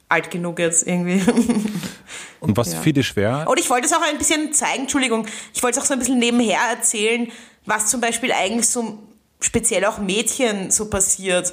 alt 0.08 0.30
genug 0.30 0.58
jetzt 0.58 0.86
irgendwie. 0.86 1.20
Und 2.40 2.56
was 2.56 2.72
ja. 2.72 2.80
dir 2.80 3.02
schwer? 3.02 3.46
Und 3.48 3.58
ich 3.58 3.70
wollte 3.70 3.86
es 3.86 3.92
auch 3.92 4.02
ein 4.02 4.18
bisschen 4.18 4.52
zeigen, 4.52 4.82
Entschuldigung, 4.82 5.26
ich 5.54 5.62
wollte 5.62 5.78
es 5.78 5.82
auch 5.82 5.88
so 5.88 5.94
ein 5.94 5.98
bisschen 5.98 6.18
nebenher 6.18 6.60
erzählen, 6.70 7.32
was 7.66 7.86
zum 7.86 8.00
Beispiel 8.00 8.32
eigentlich 8.32 8.68
so 8.68 8.98
speziell 9.40 9.84
auch 9.84 9.98
Mädchen 9.98 10.70
so 10.70 10.88
passiert. 10.88 11.52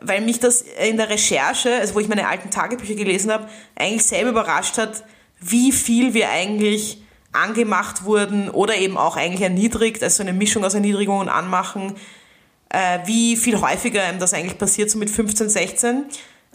Weil 0.00 0.22
mich 0.22 0.40
das 0.40 0.62
in 0.62 0.96
der 0.96 1.10
Recherche, 1.10 1.74
also 1.74 1.94
wo 1.94 2.00
ich 2.00 2.08
meine 2.08 2.26
alten 2.26 2.50
Tagebücher 2.50 2.94
gelesen 2.94 3.30
habe, 3.30 3.48
eigentlich 3.76 4.04
selber 4.04 4.30
überrascht 4.30 4.78
hat, 4.78 5.04
wie 5.40 5.72
viel 5.72 6.14
wir 6.14 6.30
eigentlich 6.30 7.02
angemacht 7.32 8.04
wurden 8.04 8.50
oder 8.50 8.76
eben 8.76 8.96
auch 8.96 9.16
eigentlich 9.16 9.42
erniedrigt, 9.42 10.02
also 10.02 10.22
eine 10.22 10.32
Mischung 10.32 10.64
aus 10.64 10.74
Erniedrigung 10.74 11.18
und 11.18 11.28
Anmachen, 11.28 11.94
äh, 12.70 13.00
wie 13.04 13.36
viel 13.36 13.60
häufiger 13.60 14.02
einem 14.02 14.18
das 14.18 14.34
eigentlich 14.34 14.58
passiert, 14.58 14.90
so 14.90 14.98
mit 14.98 15.10
15, 15.10 15.48
16. 15.48 16.04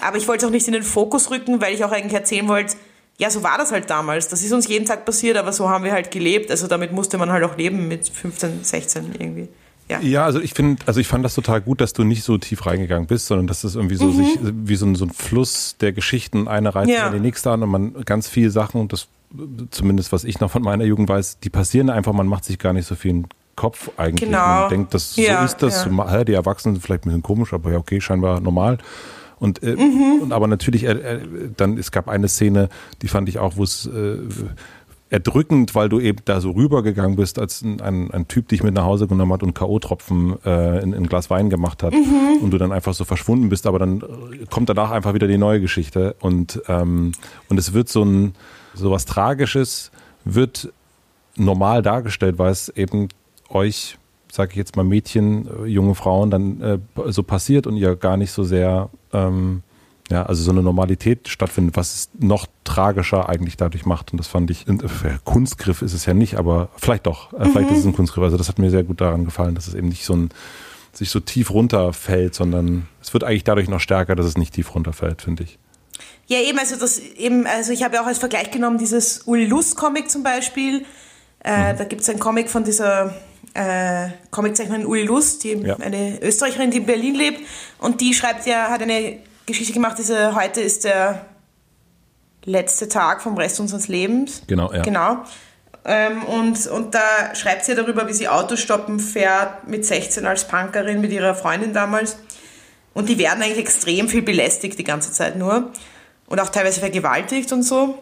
Aber 0.02 0.18
ich 0.18 0.28
wollte 0.28 0.46
es 0.46 0.50
auch 0.50 0.54
nicht 0.54 0.68
in 0.68 0.74
den 0.74 0.84
Fokus 0.84 1.30
rücken, 1.30 1.62
weil 1.62 1.74
ich 1.74 1.84
auch 1.86 1.92
eigentlich 1.92 2.14
erzählen 2.14 2.48
wollte, 2.48 2.76
ja, 3.18 3.30
so 3.30 3.44
war 3.44 3.58
das 3.58 3.72
halt 3.72 3.90
damals. 3.90 4.28
Das 4.28 4.44
ist 4.44 4.52
uns 4.52 4.68
jeden 4.68 4.86
Tag 4.86 5.06
passiert, 5.06 5.38
aber 5.38 5.54
so 5.54 5.70
haben 5.70 5.84
wir 5.84 5.94
halt 5.94 6.12
gelebt. 6.12 6.52
Also 6.52 6.68
damit 6.68 6.92
musste 6.92 7.18
man 7.18 7.32
halt 7.32 7.44
auch 7.44 7.58
leben 7.58 7.88
mit 7.88 8.10
15, 8.10 8.64
16 8.64 9.16
irgendwie. 9.18 9.48
Ja. 9.88 10.00
ja, 10.00 10.26
also 10.26 10.40
ich 10.40 10.56
finde, 10.56 10.82
also 10.88 11.00
ich 11.00 11.08
fand 11.08 11.24
das 11.24 11.36
total 11.36 11.62
gut, 11.62 11.80
dass 11.80 11.94
du 11.94 12.04
nicht 12.04 12.24
so 12.24 12.40
tief 12.40 12.66
reingegangen 12.66 13.06
bist, 13.06 13.28
sondern 13.28 13.46
dass 13.46 13.62
das 13.62 13.76
irgendwie 13.76 13.96
so 13.96 14.06
mhm. 14.06 14.18
sich 14.18 14.40
wie 14.42 14.76
so 14.76 14.88
ein, 14.88 14.96
so 14.96 15.06
ein 15.06 15.12
Fluss 15.12 15.76
der 15.80 15.94
Geschichten 15.94 16.48
eine 16.48 16.74
reizt 16.74 16.90
ja. 16.90 17.06
an 17.06 17.14
die 17.14 17.20
nächste 17.20 17.52
an 17.52 17.62
und 17.62 17.70
man 17.70 18.04
ganz 18.04 18.28
viele 18.28 18.50
Sachen, 18.50 18.88
das 18.88 19.08
zumindest 19.70 20.12
was 20.12 20.24
ich 20.24 20.40
noch 20.40 20.50
von 20.50 20.64
meiner 20.64 20.86
Jugend 20.86 21.08
weiß, 21.08 21.40
die 21.40 21.50
passieren 21.50 21.92
einfach, 21.92 22.14
man 22.14 22.26
macht 22.26 22.46
sich 22.46 22.58
gar 22.58 22.74
nicht 22.74 22.88
so 22.88 22.96
viel 22.96 23.12
in 23.12 23.28
Kopf 23.56 23.92
eigentlich. 23.98 24.30
Genau. 24.30 24.40
Man 24.40 24.70
denkt, 24.70 24.94
das, 24.94 25.16
ja, 25.16 25.40
so 25.40 25.46
ist 25.46 25.58
das. 25.62 25.86
Ja. 25.86 26.24
Die 26.24 26.34
Erwachsenen 26.34 26.76
sind 26.76 26.82
vielleicht 26.82 27.06
ein 27.06 27.10
bisschen 27.10 27.24
komisch, 27.24 27.54
aber 27.54 27.72
ja, 27.72 27.78
okay, 27.78 28.02
scheinbar 28.02 28.40
normal. 28.40 28.80
Und, 29.40 29.64
äh, 29.64 29.76
mhm. 29.76 30.22
und 30.24 30.32
aber 30.34 30.48
natürlich, 30.48 30.86
äh, 30.86 30.92
äh, 30.92 31.20
dann, 31.56 31.78
es 31.78 31.92
gab 31.92 32.08
eine 32.08 32.28
Szene, 32.28 32.70
die 33.02 33.08
fand 33.08 33.30
ich 33.30 33.40
auch, 33.40 33.58
wo 33.58 33.64
es 33.64 33.86
äh, 33.86 34.18
erdrückend, 35.10 35.76
weil 35.76 35.88
du 35.88 36.00
eben 36.00 36.20
da 36.26 36.42
so 36.42 36.52
rübergegangen 36.52 37.16
bist, 37.16 37.38
als 37.38 37.62
ein, 37.62 37.80
ein, 37.80 38.12
ein 38.12 38.28
Typ 38.28 38.48
dich 38.48 38.64
mit 38.64 38.74
nach 38.74 38.86
Hause 38.86 39.08
genommen 39.08 39.34
hat 39.34 39.44
und 39.44 39.54
K.O.-Tropfen 39.54 40.44
äh, 40.46 40.82
in, 40.82 40.94
in 40.94 41.04
ein 41.04 41.08
Glas 41.08 41.30
Wein 41.30 41.50
gemacht 41.50 41.84
hat 41.84 41.94
mhm. 41.94 42.42
und 42.42 42.52
du 42.52 42.58
dann 42.58 42.72
einfach 42.72 42.94
so 42.94 43.06
verschwunden 43.06 43.50
bist, 43.50 43.68
aber 43.68 43.80
dann 43.80 44.04
kommt 44.50 44.70
danach 44.70 44.92
einfach 44.92 45.14
wieder 45.14 45.28
die 45.28 45.38
neue 45.38 45.62
Geschichte 45.62 46.16
und, 46.22 46.62
ähm, 46.68 47.12
und 47.50 47.58
es 47.60 47.74
wird 47.74 47.88
so 47.88 48.04
ein, 48.04 48.34
so 48.74 48.92
was 48.92 49.06
Tragisches 49.06 49.92
wird 50.26 50.74
normal 51.36 51.82
dargestellt, 51.82 52.40
weil 52.40 52.52
es 52.52 52.70
eben 52.70 53.10
euch, 53.50 53.98
sage 54.36 54.52
ich 54.52 54.58
jetzt 54.58 54.76
mal 54.76 54.84
Mädchen, 54.84 55.48
äh, 55.48 55.68
junge 55.68 55.96
Frauen 55.96 56.30
dann 56.30 56.62
äh, 56.62 56.78
so 57.08 57.24
passiert 57.24 57.68
und 57.68 57.78
ihr 57.78 57.96
gar 57.96 58.18
nicht 58.18 58.32
so 58.32 58.44
sehr 58.44 58.90
ähm, 59.14 59.64
ja, 60.12 60.24
also 60.24 60.44
so 60.44 60.52
eine 60.52 60.62
Normalität 60.62 61.28
stattfindet, 61.28 61.76
was 61.78 61.96
es 61.96 62.10
noch 62.20 62.46
tragischer 62.64 63.28
eigentlich 63.28 63.58
dadurch 63.58 63.86
macht. 63.86 64.12
Und 64.12 64.20
das 64.20 64.28
fand 64.28 64.52
ich, 64.52 64.68
äh, 64.68 64.78
Kunstgriff 65.24 65.82
ist 65.82 65.94
es 65.94 66.06
ja 66.06 66.14
nicht, 66.14 66.36
aber 66.36 66.70
vielleicht 66.78 67.08
doch, 67.08 67.32
mhm. 67.32 67.52
vielleicht 67.52 67.72
ist 67.72 67.80
es 67.80 67.86
ein. 67.86 67.94
Kunstgriff. 67.94 68.24
Also 68.24 68.38
das 68.38 68.48
hat 68.48 68.60
mir 68.60 68.70
sehr 68.70 68.84
gut 68.84 69.02
daran 69.02 69.26
gefallen, 69.26 69.56
dass 69.56 69.68
es 69.68 69.74
eben 69.74 69.90
nicht 69.90 70.06
so 70.06 70.16
ein, 70.16 70.30
sich 70.94 71.10
so 71.10 71.20
tief 71.20 71.50
runterfällt, 71.52 72.36
sondern 72.36 72.88
es 73.02 73.14
wird 73.14 73.24
eigentlich 73.24 73.44
dadurch 73.44 73.68
noch 73.68 73.80
stärker, 73.80 74.16
dass 74.16 74.28
es 74.28 74.38
nicht 74.38 74.54
tief 74.54 74.76
runterfällt, 74.76 75.24
finde 75.24 75.44
ich. 75.44 75.58
Ja, 76.28 76.40
eben, 76.40 76.60
also 76.60 76.78
das 76.78 77.00
eben, 77.00 77.48
also 77.48 77.72
ich 77.72 77.84
habe 77.84 77.96
ja 77.96 78.04
auch 78.04 78.08
als 78.08 78.20
Vergleich 78.20 78.52
genommen 78.52 78.78
dieses 78.78 79.24
Uli 79.26 79.46
Lust 79.46 79.76
Comic 79.76 80.10
zum 80.10 80.24
Beispiel. 80.24 80.86
Äh, 81.44 81.74
mhm. 81.74 81.78
Da 81.78 81.84
gibt 81.86 82.02
es 82.02 82.10
einen 82.10 82.20
Comic 82.20 82.50
von 82.50 82.64
dieser 82.64 83.16
äh, 83.56 84.10
Comiczeichnerin 84.32 84.86
Uli 84.86 85.04
Lust, 85.04 85.44
die 85.44 85.54
ja. 85.54 85.78
eine 85.78 86.22
Österreicherin, 86.22 86.72
die 86.72 86.78
in 86.78 86.86
Berlin 86.86 87.16
lebt. 87.16 87.42
Und 87.80 88.02
die 88.02 88.14
schreibt 88.14 88.46
ja, 88.46 88.70
hat 88.70 88.82
eine 88.82 89.20
Geschichte 89.46 89.74
gemacht, 89.74 89.98
diese 89.98 90.36
heute 90.36 90.62
ist 90.62 90.84
der 90.84 91.26
letzte 92.44 92.88
Tag 92.90 93.22
vom 93.22 93.38
Rest 93.38 93.60
unseres 93.60 93.88
Lebens. 93.88 94.44
Genau, 94.48 94.72
ja. 94.74 94.82
Genau. 94.82 95.24
Ähm, 95.86 96.24
und, 96.24 96.68
und 96.68 96.96
da 96.96 97.34
schreibt 97.34 97.66
sie 97.66 97.76
darüber, 97.76 98.08
wie 98.08 98.14
sie 98.14 98.28
Autostoppen 98.28 99.00
fährt 99.00 99.68
mit 99.68 99.86
16 99.86 100.26
als 100.26 100.48
Punkerin 100.48 101.00
mit 101.00 101.12
ihrer 101.12 101.34
Freundin 101.34 101.74
damals. 101.74 102.18
Und 102.94 103.08
die 103.08 103.18
werden 103.18 103.42
eigentlich 103.42 103.60
extrem 103.60 104.10
viel 104.10 104.22
belästigt 104.22 104.78
die 104.80 104.84
ganze 104.84 105.12
Zeit 105.12 105.38
nur. 105.38 105.72
Und 106.28 106.40
auch 106.40 106.50
teilweise 106.50 106.80
vergewaltigt 106.80 107.52
und 107.52 107.64
so. 107.64 108.00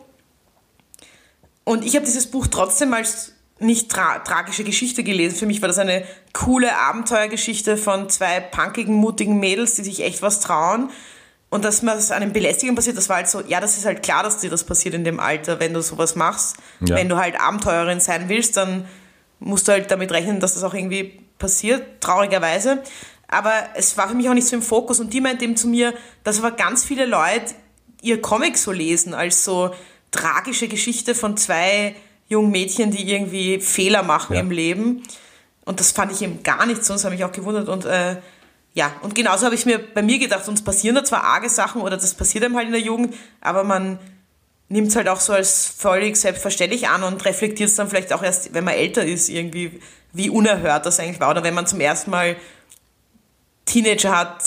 Und 1.64 1.86
ich 1.86 1.96
habe 1.96 2.06
dieses 2.06 2.28
Buch 2.28 2.48
trotzdem 2.48 2.94
als 2.94 3.33
nicht 3.64 3.90
tra 3.90 4.20
tragische 4.20 4.64
Geschichte 4.64 5.04
gelesen. 5.04 5.36
Für 5.36 5.46
mich 5.46 5.62
war 5.62 5.68
das 5.68 5.78
eine 5.78 6.04
coole 6.34 6.78
Abenteuergeschichte 6.78 7.78
von 7.78 8.10
zwei 8.10 8.40
punkigen, 8.40 8.96
mutigen 8.96 9.40
Mädels, 9.40 9.76
die 9.76 9.84
sich 9.84 10.04
echt 10.04 10.22
was 10.22 10.40
trauen 10.40 10.90
Und 11.50 11.66
dass 11.66 11.82
man 11.82 11.98
an 11.98 12.12
einem 12.12 12.34
Belästigung 12.34 12.76
passiert, 12.76 12.98
das 12.98 13.10
war 13.10 13.18
halt 13.18 13.30
so, 13.30 13.42
ja, 13.42 13.60
das 13.60 13.78
ist 13.78 13.86
halt 13.86 14.02
klar, 14.02 14.24
dass 14.24 14.40
dir 14.40 14.50
das 14.50 14.64
passiert 14.64 14.96
in 14.96 15.04
dem 15.04 15.20
Alter, 15.20 15.60
wenn 15.60 15.74
du 15.74 15.82
sowas 15.82 16.16
machst. 16.16 16.58
Ja. 16.80 16.96
Wenn 16.96 17.10
du 17.10 17.18
halt 17.18 17.40
Abenteurerin 17.40 18.00
sein 18.00 18.28
willst, 18.28 18.58
dann 18.58 18.86
musst 19.40 19.68
du 19.68 19.72
halt 19.72 19.92
damit 19.92 20.12
rechnen, 20.12 20.40
dass 20.40 20.56
das 20.56 20.64
auch 20.64 20.74
irgendwie 20.74 21.20
passiert, 21.38 22.02
traurigerweise. 22.02 22.82
Aber 23.28 23.54
es 23.76 23.98
war 23.98 24.10
für 24.10 24.16
mich 24.16 24.30
auch 24.30 24.34
nicht 24.34 24.48
so 24.48 24.56
im 24.56 24.62
Fokus. 24.62 25.00
Und 25.00 25.14
die 25.14 25.22
meint 25.22 25.42
eben 25.42 25.56
zu 25.56 25.68
mir, 25.68 25.94
dass 26.24 26.40
aber 26.40 26.52
ganz 26.52 26.86
viele 26.86 27.06
Leute 27.06 27.54
ihr 28.02 28.22
Comic 28.22 28.58
so 28.58 28.72
lesen, 28.72 29.14
als 29.14 29.44
so 29.46 29.74
tragische 30.12 30.68
Geschichte 30.68 31.16
von 31.16 31.38
zwei 31.38 31.96
jungen 32.28 32.52
Mädchen, 32.52 32.92
die 32.92 33.12
irgendwie 33.12 33.60
Fehler 33.60 34.04
machen 34.04 34.34
ja. 34.34 34.40
im 34.42 34.52
Leben. 34.52 35.04
Und 35.66 35.80
das 35.80 35.92
fand 35.92 36.12
ich 36.12 36.22
eben 36.22 36.44
gar 36.44 36.66
nicht, 36.66 36.84
sonst 36.84 37.06
habe 37.06 37.16
ich 37.16 37.24
auch 37.24 37.32
gewundert. 37.32 37.70
Und 37.70 37.86
äh, 37.86 38.18
ja, 38.74 38.92
und 39.02 39.16
genauso 39.16 39.46
habe 39.46 39.56
ich 39.56 39.66
mir 39.66 39.78
bei 39.80 40.02
mir 40.02 40.20
gedacht, 40.20 40.48
uns 40.48 40.64
passieren 40.64 40.96
da 40.96 41.04
zwar 41.04 41.24
arge 41.24 41.50
Sachen 41.50 41.82
oder 41.82 41.96
das 41.96 42.16
passiert 42.16 42.44
einem 42.44 42.56
halt 42.56 42.68
in 42.68 42.74
der 42.74 42.82
Jugend, 42.82 43.14
aber 43.40 43.64
man 43.64 44.00
nimmt 44.68 44.88
es 44.88 44.96
halt 44.96 45.08
auch 45.08 45.20
so 45.20 45.34
als 45.34 45.68
völlig 45.68 46.16
selbstverständlich 46.16 46.88
an 46.88 47.04
und 47.04 47.24
reflektiert 47.26 47.70
es 47.70 47.76
dann 47.76 47.88
vielleicht 47.88 48.12
auch 48.12 48.24
erst, 48.24 48.54
wenn 48.54 48.64
man 48.64 48.74
älter 48.74 49.06
ist, 49.06 49.30
irgendwie, 49.30 49.80
wie 50.12 50.30
unerhört 50.30 50.86
das 50.86 51.00
eigentlich 51.00 51.20
war. 51.20 51.30
Oder 51.30 51.44
wenn 51.44 51.54
man 51.54 51.68
zum 51.68 51.80
ersten 51.80 52.10
Mal 52.10 52.36
Teenager 53.66 54.18
hat, 54.18 54.44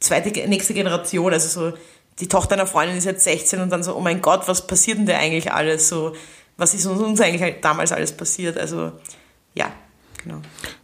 zweite, 0.00 0.48
nächste 0.48 0.74
Generation, 0.74 1.32
also 1.32 1.70
so, 1.70 1.76
die 2.18 2.28
Tochter 2.28 2.54
einer 2.54 2.66
Freundin 2.66 2.98
ist 2.98 3.04
jetzt 3.04 3.24
16 3.24 3.60
und 3.60 3.70
dann 3.70 3.82
so, 3.82 3.94
oh 3.94 4.00
mein 4.00 4.20
Gott, 4.20 4.48
was 4.48 4.66
passiert 4.66 4.98
denn 4.98 5.06
da 5.06 5.16
eigentlich 5.16 5.52
alles? 5.52 5.88
So, 5.88 6.14
was 6.60 6.74
ist 6.74 6.86
uns 6.86 7.20
eigentlich 7.20 7.42
halt 7.42 7.64
damals 7.64 7.90
alles 7.90 8.12
passiert? 8.12 8.58
Also, 8.58 8.92
ja, 9.54 9.72
genau. 10.22 10.40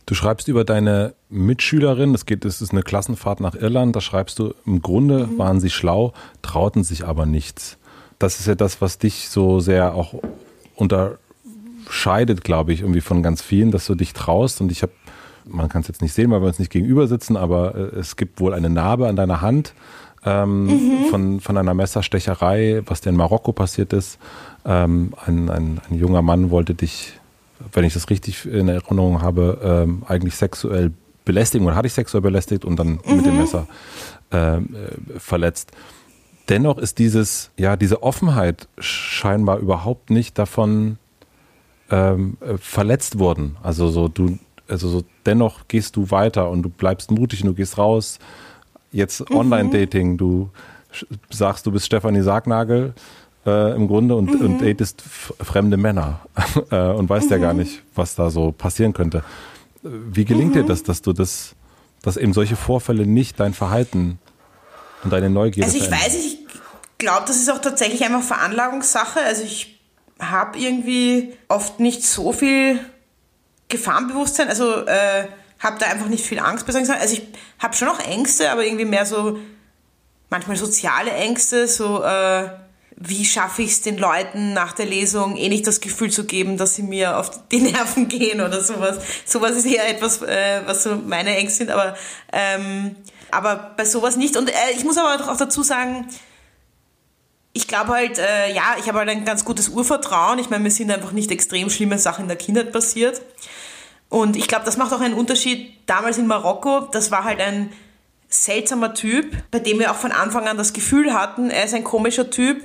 Du 0.07 0.15
schreibst 0.15 0.49
über 0.49 0.65
deine 0.65 1.15
Mitschülerin, 1.29 2.15
es 2.15 2.25
geht, 2.25 2.45
es 2.45 2.63
ist 2.63 2.73
eine 2.73 2.83
Klassenfahrt 2.83 3.41
nach 3.41 3.55
Irland, 3.55 3.95
da 3.95 4.01
schreibst 4.01 4.39
du, 4.39 4.55
im 4.65 4.81
Grunde 4.81 5.27
mhm. 5.27 5.39
waren 5.39 5.61
sie 5.61 5.71
schlau, 5.71 6.15
trauten 6.43 6.83
sich 6.83 7.05
aber 7.07 7.27
nichts. 7.27 7.77
Das 8.19 8.41
ist 8.41 8.47
ja 8.47 8.55
das, 8.55 8.81
was 8.81 8.99
dich 8.99 9.29
so 9.29 9.61
sehr 9.61 9.95
auch 9.95 10.15
unterscheidet, 10.75 12.43
glaube 12.43 12.73
ich, 12.73 12.81
irgendwie 12.81 13.03
von 13.03 13.23
ganz 13.23 13.43
vielen, 13.43 13.71
dass 13.71 13.85
du 13.85 13.95
dich 13.95 14.15
traust. 14.15 14.63
Und 14.63 14.73
ich 14.73 14.83
habe, 14.83 14.93
man 15.45 15.69
kann 15.69 15.83
es 15.83 15.89
jetzt 15.89 16.01
nicht 16.01 16.15
sehen, 16.15 16.31
weil 16.31 16.41
wir 16.41 16.49
uns 16.49 16.59
nicht 16.59 16.73
gegenüber 16.73 17.07
sitzen, 17.07 17.37
aber 17.37 17.75
äh, 17.75 17.99
es 17.99 18.17
gibt 18.17 18.41
wohl 18.41 18.55
eine 18.55 18.71
Narbe 18.71 19.09
an 19.09 19.17
deiner 19.17 19.43
Hand 19.43 19.75
ähm, 20.27 20.67
mhm. 20.67 21.05
von, 21.11 21.41
von 21.41 21.57
einer 21.57 21.73
Messerstecherei, 21.73 22.83
was 22.85 23.01
dir 23.01 23.11
in 23.11 23.17
Marokko 23.17 23.53
passiert 23.53 23.95
ist. 23.95 24.19
Ähm, 24.67 25.15
ein, 25.25 25.49
ein, 25.49 25.81
ein 25.89 25.99
junger 25.99 26.23
Mann 26.23 26.51
wollte 26.51 26.75
dich 26.75 27.15
wenn 27.73 27.85
ich 27.85 27.95
das 27.95 28.11
richtig 28.11 28.47
in 28.47 28.69
Erinnerung 28.69 29.23
habe, 29.23 29.61
ähm, 29.63 30.03
eigentlich 30.07 30.35
sexuell 30.35 30.93
belästigen 31.25 31.67
oder 31.67 31.77
hatte 31.77 31.87
ich 31.87 31.93
sexuell 31.93 32.23
belästigt 32.23 32.65
und 32.65 32.77
dann 32.77 33.01
mhm. 33.05 33.17
mit 33.17 33.27
dem 33.27 33.35
mhm. 33.35 33.41
Messer 33.41 33.67
ähm, 34.31 34.75
äh, 34.75 35.19
verletzt. 35.19 35.73
Dennoch 36.49 36.79
ist 36.79 36.99
dieses, 36.99 37.51
ja, 37.57 37.77
diese 37.77 38.03
Offenheit 38.03 38.69
scheinbar 38.79 39.59
überhaupt 39.59 40.11
nicht 40.11 40.39
davon 40.39 40.99
ähm, 41.91 42.37
äh, 42.41 42.57
verletzt 42.59 43.19
worden. 43.19 43.57
Also 43.63 43.89
so 43.89 44.07
du, 44.09 44.39
also 44.69 44.89
so 44.89 45.03
dennoch 45.25 45.67
gehst 45.67 45.97
du 45.97 46.11
weiter 46.11 46.49
und 46.51 46.63
du 46.63 46.69
bleibst 46.69 47.11
mutig 47.11 47.43
und 47.43 47.49
du 47.49 47.55
gehst 47.55 47.79
raus. 47.79 48.19
Jetzt 48.97 49.29
mhm. 49.29 49.37
Online-Dating, 49.37 50.17
du 50.17 50.49
sagst, 51.29 51.67
du 51.67 51.71
bist 51.71 51.85
Stefanie 51.85 52.23
Sargnagel 52.23 52.95
äh, 53.45 53.75
im 53.75 53.89
Grunde 53.89 54.17
und, 54.17 54.33
mhm. 54.33 54.47
und 54.47 54.63
datest 54.63 55.03
fremde 55.03 55.77
Männer 55.77 56.21
äh, 56.71 56.77
und 56.77 57.07
weißt 57.07 57.27
mhm. 57.27 57.33
ja 57.33 57.39
gar 57.39 57.53
mhm. 57.53 57.61
nicht, 57.61 57.83
was 57.95 58.15
da 58.15 58.31
so 58.31 58.53
passieren 58.53 58.95
könnte. 58.95 59.23
Wie 59.83 60.25
gelingt 60.25 60.55
mhm. 60.55 60.61
dir 60.61 60.65
das, 60.65 60.83
dass 60.83 61.03
du 61.03 61.13
das, 61.13 61.55
dass 62.01 62.17
eben 62.17 62.33
solche 62.33 62.57
Vorfälle 62.57 63.07
nicht 63.07 63.39
dein 63.39 63.53
Verhalten 63.53 64.19
und 65.05 65.13
deine 65.13 65.29
Neugier 65.29 65.65
Also 65.65 65.77
ich 65.77 65.85
verändern? 65.85 66.09
weiß 66.09 66.25
ich 66.25 66.39
glaube, 66.97 67.25
das 67.27 67.37
ist 67.37 67.51
auch 67.51 67.61
tatsächlich 67.61 68.03
einfach 68.03 68.23
Veranlagungssache. 68.23 69.21
Also 69.21 69.43
ich 69.43 69.79
habe 70.19 70.59
irgendwie 70.59 71.35
oft 71.49 71.81
nicht 71.81 72.03
so 72.03 72.33
viel 72.33 72.81
Gefahrenbewusstsein, 73.69 74.49
also 74.49 74.87
äh, 74.87 75.27
habe 75.67 75.79
da 75.79 75.87
einfach 75.87 76.07
nicht 76.07 76.25
viel 76.25 76.39
Angst. 76.39 76.67
Also 76.67 77.15
ich 77.15 77.23
habe 77.59 77.75
schon 77.75 77.89
auch 77.89 78.01
Ängste, 78.01 78.51
aber 78.51 78.65
irgendwie 78.65 78.85
mehr 78.85 79.05
so 79.05 79.39
manchmal 80.31 80.57
soziale 80.57 81.11
Ängste, 81.11 81.69
so 81.69 82.03
äh, 82.03 82.49
wie 82.97 83.25
schaffe 83.27 83.63
ich 83.63 83.73
es 83.73 83.83
den 83.83 83.99
Leuten 83.99 84.55
nach 84.55 84.73
der 84.73 84.87
Lesung 84.87 85.37
eh 85.37 85.49
nicht 85.49 85.67
das 85.67 85.81
Gefühl 85.81 86.11
zu 86.11 86.25
geben, 86.25 86.57
dass 86.57 86.75
sie 86.75 86.83
mir 86.83 87.19
auf 87.19 87.31
die 87.49 87.61
Nerven 87.61 88.09
gehen 88.09 88.41
oder 88.41 88.63
sowas. 88.63 88.99
Sowas 89.25 89.53
ist 89.53 89.67
eher 89.67 89.89
etwas, 89.89 90.23
äh, 90.23 90.63
was 90.65 90.85
so 90.85 90.97
meine 90.97 91.37
Ängste 91.37 91.59
sind, 91.59 91.71
aber, 91.71 91.97
ähm, 92.33 92.97
aber 93.31 93.75
bei 93.77 93.85
sowas 93.85 94.17
nicht. 94.17 94.37
Und 94.37 94.49
äh, 94.49 94.73
ich 94.75 94.85
muss 94.85 94.97
aber 94.97 95.31
auch 95.31 95.37
dazu 95.37 95.63
sagen, 95.63 96.09
ich 97.53 97.69
glaube 97.69 97.93
halt, 97.93 98.19
äh, 98.19 98.53
ja, 98.55 98.77
ich 98.79 98.89
habe 98.89 98.99
halt 98.99 99.09
ein 99.09 99.25
ganz 99.25 99.45
gutes 99.45 99.69
Urvertrauen. 99.69 100.39
Ich 100.39 100.51
meine, 100.51 100.63
mir 100.63 100.71
sind 100.71 100.91
einfach 100.91 101.13
nicht 101.13 101.31
extrem 101.31 101.71
schlimme 101.71 101.99
Sachen 101.99 102.23
in 102.23 102.29
der 102.29 102.37
Kindheit 102.37 102.73
passiert. 102.73 103.21
Und 104.09 104.37
ich 104.37 104.49
glaube, 104.49 104.65
das 104.65 104.77
macht 104.77 104.93
auch 104.93 105.01
einen 105.01 105.15
Unterschied. 105.15 105.73
Damals 105.87 106.19
in 106.19 106.27
Marokko, 106.27 106.89
das 106.93 107.11
war 107.11 107.25
halt 107.25 107.41
ein 107.41 107.73
seltsamer 108.29 108.95
Typ, 108.95 109.37
bei 109.51 109.59
dem 109.59 109.79
wir 109.79 109.91
auch 109.91 109.97
von 109.97 110.13
Anfang 110.13 110.49
an 110.49 110.57
das 110.57 110.73
Gefühl 110.73 111.15
hatten, 111.15 111.51
er 111.51 111.65
ist 111.65 111.75
ein 111.75 111.85
komischer 111.85 112.31
Typ 112.31 112.61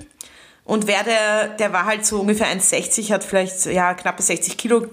und 0.63 0.87
wer 0.87 1.03
der, 1.03 1.49
der 1.49 1.73
war 1.73 1.85
halt 1.85 2.05
so 2.05 2.21
ungefähr 2.21 2.47
1,60, 2.47 3.11
hat 3.11 3.23
vielleicht 3.23 3.65
ja 3.65 3.93
knappe 3.93 4.21
60 4.21 4.57
Kilo 4.57 4.85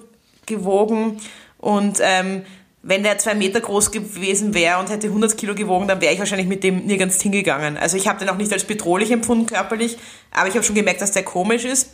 gewogen. 0.47 1.21
Und 1.59 1.99
ähm, 2.01 2.43
wenn 2.83 3.03
der 3.03 3.19
zwei 3.19 3.35
Meter 3.35 3.61
groß 3.61 3.91
gewesen 3.91 4.55
wäre 4.55 4.79
und 4.79 4.91
hätte 4.91 5.09
100 5.09 5.37
Kilo 5.37 5.55
gewogen, 5.55 5.87
dann 5.89 6.01
wäre 6.01 6.13
ich 6.13 6.19
wahrscheinlich 6.19 6.49
mit 6.49 6.65
dem 6.65 6.87
nirgends 6.87 7.21
hingegangen. 7.21 7.77
Also 7.77 7.97
ich 7.97 8.09
habe 8.09 8.19
den 8.19 8.29
auch 8.29 8.37
nicht 8.37 8.53
als 8.53 8.65
bedrohlich 8.65 9.11
empfunden 9.11 9.47
körperlich, 9.47 9.99
aber 10.31 10.49
ich 10.49 10.55
habe 10.55 10.65
schon 10.65 10.75
gemerkt, 10.75 11.03
dass 11.03 11.13
der 11.13 11.25
komisch 11.25 11.65
ist. 11.65 11.91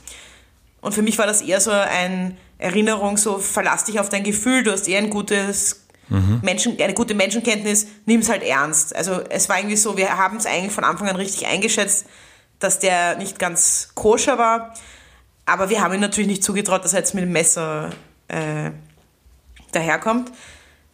Und 0.81 0.95
für 0.95 1.03
mich 1.03 1.19
war 1.19 1.27
das 1.27 1.43
eher 1.43 1.61
so 1.61 1.71
eine 1.71 2.37
Erinnerung, 2.59 3.17
so 3.17 3.39
verlass 3.39 3.85
dich 3.85 4.01
auf 4.01 4.09
dein 4.09 4.25
Gefühl, 4.25 4.63
du 4.63 4.73
hast 4.73 4.89
eher 4.89 4.99
ein 4.99 5.11
gutes 5.11 5.87
mhm. 6.09 6.41
Menschen, 6.43 6.81
eine 6.81 6.95
gute 6.95 7.15
Menschenkenntnis, 7.15 7.87
nimm 8.07 8.21
es 8.21 8.29
halt 8.29 8.43
ernst. 8.43 8.95
Also 8.95 9.21
es 9.29 9.49
war 9.49 9.59
irgendwie 9.59 9.77
so, 9.77 9.97
wir 9.97 10.17
haben 10.17 10.37
es 10.37 10.47
eigentlich 10.47 10.73
von 10.73 10.85
Anfang 10.85 11.09
an 11.09 11.17
richtig 11.17 11.47
eingeschätzt, 11.47 12.07
dass 12.59 12.79
der 12.79 13.17
nicht 13.17 13.39
ganz 13.39 13.91
koscher 13.95 14.39
war. 14.39 14.75
Aber 15.47 15.69
wir 15.69 15.83
haben 15.83 15.93
ihm 15.95 16.01
natürlich 16.01 16.29
nicht 16.29 16.45
zugetraut, 16.45 16.85
dass 16.85 16.95
er 16.95 17.01
jetzt 17.01 17.15
mit 17.15 17.25
dem 17.25 17.33
Messer 17.33 17.91
äh, 18.29 18.71
daherkommt. 19.73 20.31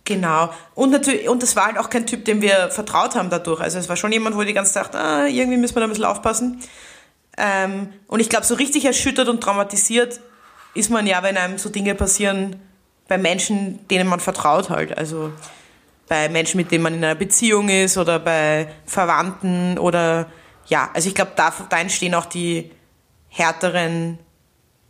Genau. 0.05 0.51
Und 0.75 0.91
natürlich, 0.91 1.29
und 1.29 1.43
das 1.43 1.55
war 1.55 1.67
halt 1.67 1.79
auch 1.79 1.89
kein 1.89 2.07
Typ, 2.07 2.25
dem 2.25 2.43
wir 2.43 2.71
vertraut 2.71 3.15
haben 3.15 3.31
dadurch. 3.31 3.61
Also 3.61 3.79
es 3.79 3.89
war 3.89 3.97
schon 3.97 4.11
jemand, 4.11 4.37
wo 4.37 4.43
die 4.43 4.55
ganze 4.55 4.73
Zeit 4.73 4.87
dachte, 4.87 4.99
ah, 4.99 5.27
irgendwie 5.27 5.59
müssen 5.59 5.77
wir 5.77 5.81
da 5.81 5.87
ein 5.87 5.91
bisschen 5.91 6.05
aufpassen. 6.05 6.61
Ähm, 7.37 7.93
und 8.09 8.19
ich 8.19 8.29
glaube, 8.29 8.45
so 8.45 8.55
richtig 8.55 8.85
erschüttert 8.87 9.29
und 9.29 9.41
traumatisiert 9.41 10.21
ist 10.75 10.91
man 10.91 11.07
ja, 11.07 11.23
wenn 11.23 11.37
einem 11.37 11.59
so 11.59 11.69
Dinge 11.69 11.95
passieren 11.95 12.57
bei 13.09 13.19
Menschen, 13.19 13.87
denen 13.89 14.09
man 14.09 14.21
vertraut 14.21 14.71
halt. 14.71 14.97
Also 14.97 15.33
bei 16.09 16.29
Menschen, 16.29 16.59
mit 16.59 16.71
denen 16.71 16.83
man 16.83 16.95
in 16.95 17.05
einer 17.05 17.15
Beziehung 17.15 17.69
ist 17.69 17.99
oder 17.99 18.19
bei 18.19 18.69
Verwandten 18.87 19.79
oder 19.79 20.27
ja, 20.67 20.91
also 20.95 21.09
ich 21.09 21.15
glaube, 21.15 21.33
da, 21.37 21.53
da 21.69 21.79
entstehen 21.79 22.15
auch 22.15 22.27
die 22.27 22.71
härteren 23.29 24.19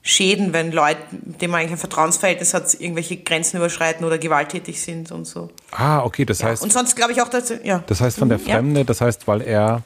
Schäden, 0.02 0.54
wenn 0.54 0.72
Leute, 0.72 1.00
mit 1.10 1.42
denen 1.42 1.50
man 1.52 1.60
eigentlich 1.60 1.72
ein 1.72 1.78
Vertrauensverhältnis 1.78 2.54
hat, 2.54 2.72
irgendwelche 2.74 3.18
Grenzen 3.18 3.58
überschreiten 3.58 4.04
oder 4.06 4.16
gewalttätig 4.16 4.80
sind 4.80 5.12
und 5.12 5.26
so. 5.26 5.50
Ah, 5.72 6.02
okay, 6.02 6.24
das 6.24 6.40
ja. 6.40 6.48
heißt. 6.48 6.62
Und 6.62 6.72
sonst 6.72 6.96
glaube 6.96 7.12
ich 7.12 7.20
auch, 7.20 7.28
dass. 7.28 7.52
Ja. 7.62 7.82
Das 7.86 8.00
heißt 8.00 8.18
von 8.18 8.30
der 8.30 8.38
Fremde, 8.38 8.80
ja. 8.80 8.84
das 8.84 9.02
heißt, 9.02 9.28
weil 9.28 9.42
er 9.42 9.82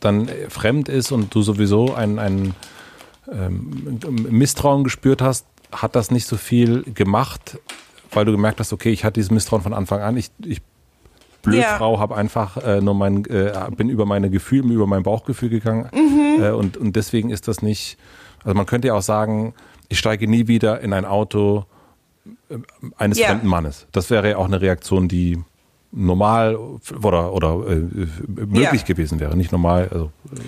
dann 0.00 0.28
fremd 0.48 0.88
ist 0.88 1.12
und 1.12 1.32
du 1.34 1.42
sowieso 1.42 1.94
ein, 1.94 2.18
ein 2.18 2.54
ähm, 3.32 3.98
Misstrauen 4.30 4.84
gespürt 4.84 5.22
hast, 5.22 5.46
hat 5.72 5.96
das 5.96 6.10
nicht 6.10 6.26
so 6.26 6.36
viel 6.36 6.82
gemacht, 6.82 7.58
weil 8.12 8.24
du 8.24 8.32
gemerkt 8.32 8.60
hast, 8.60 8.72
okay, 8.72 8.90
ich 8.90 9.04
hatte 9.04 9.14
dieses 9.14 9.30
Misstrauen 9.30 9.62
von 9.62 9.74
Anfang 9.74 10.00
an, 10.00 10.16
ich, 10.16 10.30
ich 10.44 10.62
Blödfrau, 11.42 11.94
ja. 11.94 12.00
habe 12.00 12.16
einfach 12.16 12.56
äh, 12.58 12.80
nur 12.80 12.94
mein, 12.94 13.24
äh, 13.26 13.52
bin 13.76 13.88
über 13.88 14.04
meine 14.04 14.30
Gefühle, 14.30 14.72
über 14.72 14.86
mein 14.86 15.02
Bauchgefühl 15.02 15.48
gegangen. 15.48 15.88
Mhm. 15.94 16.42
Äh, 16.42 16.50
und, 16.50 16.76
und 16.76 16.96
deswegen 16.96 17.30
ist 17.30 17.48
das 17.48 17.62
nicht, 17.62 17.98
also 18.44 18.54
man 18.56 18.66
könnte 18.66 18.88
ja 18.88 18.94
auch 18.94 19.02
sagen, 19.02 19.54
ich 19.88 19.98
steige 19.98 20.28
nie 20.28 20.48
wieder 20.48 20.80
in 20.80 20.92
ein 20.92 21.04
Auto 21.04 21.66
äh, 22.48 22.58
eines 22.96 23.18
ja. 23.18 23.28
fremden 23.28 23.46
Mannes. 23.46 23.86
Das 23.92 24.10
wäre 24.10 24.30
ja 24.30 24.36
auch 24.38 24.46
eine 24.46 24.60
Reaktion, 24.60 25.08
die 25.08 25.38
normal 25.92 26.56
oder, 26.56 27.32
oder 27.32 27.70
äh, 27.70 27.76
möglich 28.26 28.82
ja. 28.82 28.86
gewesen 28.86 29.20
wäre, 29.20 29.36
nicht 29.36 29.52
normal. 29.52 29.88
Also, 29.90 30.10
äh. 30.32 30.40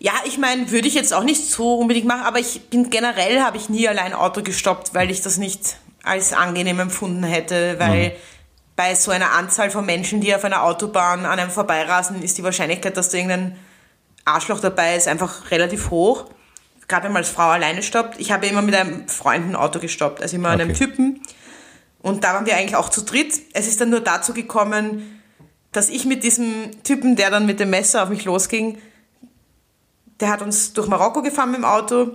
Ja, 0.00 0.14
ich 0.24 0.38
meine, 0.38 0.70
würde 0.72 0.88
ich 0.88 0.94
jetzt 0.94 1.14
auch 1.14 1.22
nicht 1.22 1.48
so 1.48 1.74
unbedingt 1.76 2.06
machen, 2.06 2.22
aber 2.22 2.40
ich 2.40 2.62
bin 2.70 2.90
generell 2.90 3.42
habe 3.42 3.56
ich 3.58 3.68
nie 3.68 3.86
allein 3.86 4.14
Auto 4.14 4.42
gestoppt, 4.42 4.94
weil 4.94 5.10
ich 5.10 5.20
das 5.20 5.36
nicht 5.36 5.76
als 6.02 6.32
angenehm 6.32 6.80
empfunden 6.80 7.22
hätte, 7.22 7.78
weil 7.78 8.08
mhm 8.08 8.12
bei 8.80 8.94
so 8.94 9.10
einer 9.10 9.32
Anzahl 9.32 9.70
von 9.70 9.84
Menschen, 9.84 10.22
die 10.22 10.34
auf 10.34 10.42
einer 10.42 10.62
Autobahn 10.62 11.26
an 11.26 11.38
einem 11.38 11.50
vorbeirasen, 11.50 12.22
ist 12.22 12.38
die 12.38 12.42
Wahrscheinlichkeit, 12.42 12.96
dass 12.96 13.10
da 13.10 13.18
irgendein 13.18 13.58
Arschloch 14.24 14.58
dabei 14.58 14.96
ist, 14.96 15.06
einfach 15.06 15.50
relativ 15.50 15.90
hoch. 15.90 16.30
Gerade 16.88 17.04
wenn 17.04 17.12
man 17.12 17.20
als 17.20 17.28
Frau 17.28 17.50
alleine 17.50 17.82
stoppt. 17.82 18.18
Ich 18.18 18.32
habe 18.32 18.46
immer 18.46 18.62
mit 18.62 18.74
einem 18.74 19.06
Freund 19.06 19.46
ein 19.46 19.54
Auto 19.54 19.80
gestoppt, 19.80 20.22
also 20.22 20.34
immer 20.34 20.54
okay. 20.54 20.62
einem 20.62 20.74
Typen. 20.74 21.20
Und 22.00 22.24
da 22.24 22.32
waren 22.32 22.46
wir 22.46 22.56
eigentlich 22.56 22.74
auch 22.74 22.88
zu 22.88 23.02
dritt. 23.02 23.38
Es 23.52 23.68
ist 23.68 23.82
dann 23.82 23.90
nur 23.90 24.00
dazu 24.00 24.32
gekommen, 24.32 25.20
dass 25.72 25.90
ich 25.90 26.06
mit 26.06 26.24
diesem 26.24 26.82
Typen, 26.82 27.16
der 27.16 27.28
dann 27.28 27.44
mit 27.44 27.60
dem 27.60 27.68
Messer 27.68 28.02
auf 28.02 28.08
mich 28.08 28.24
losging, 28.24 28.78
der 30.20 30.28
hat 30.28 30.42
uns 30.42 30.72
durch 30.72 30.88
Marokko 30.88 31.22
gefahren 31.22 31.50
mit 31.50 31.58
dem 31.58 31.64
Auto 31.64 32.12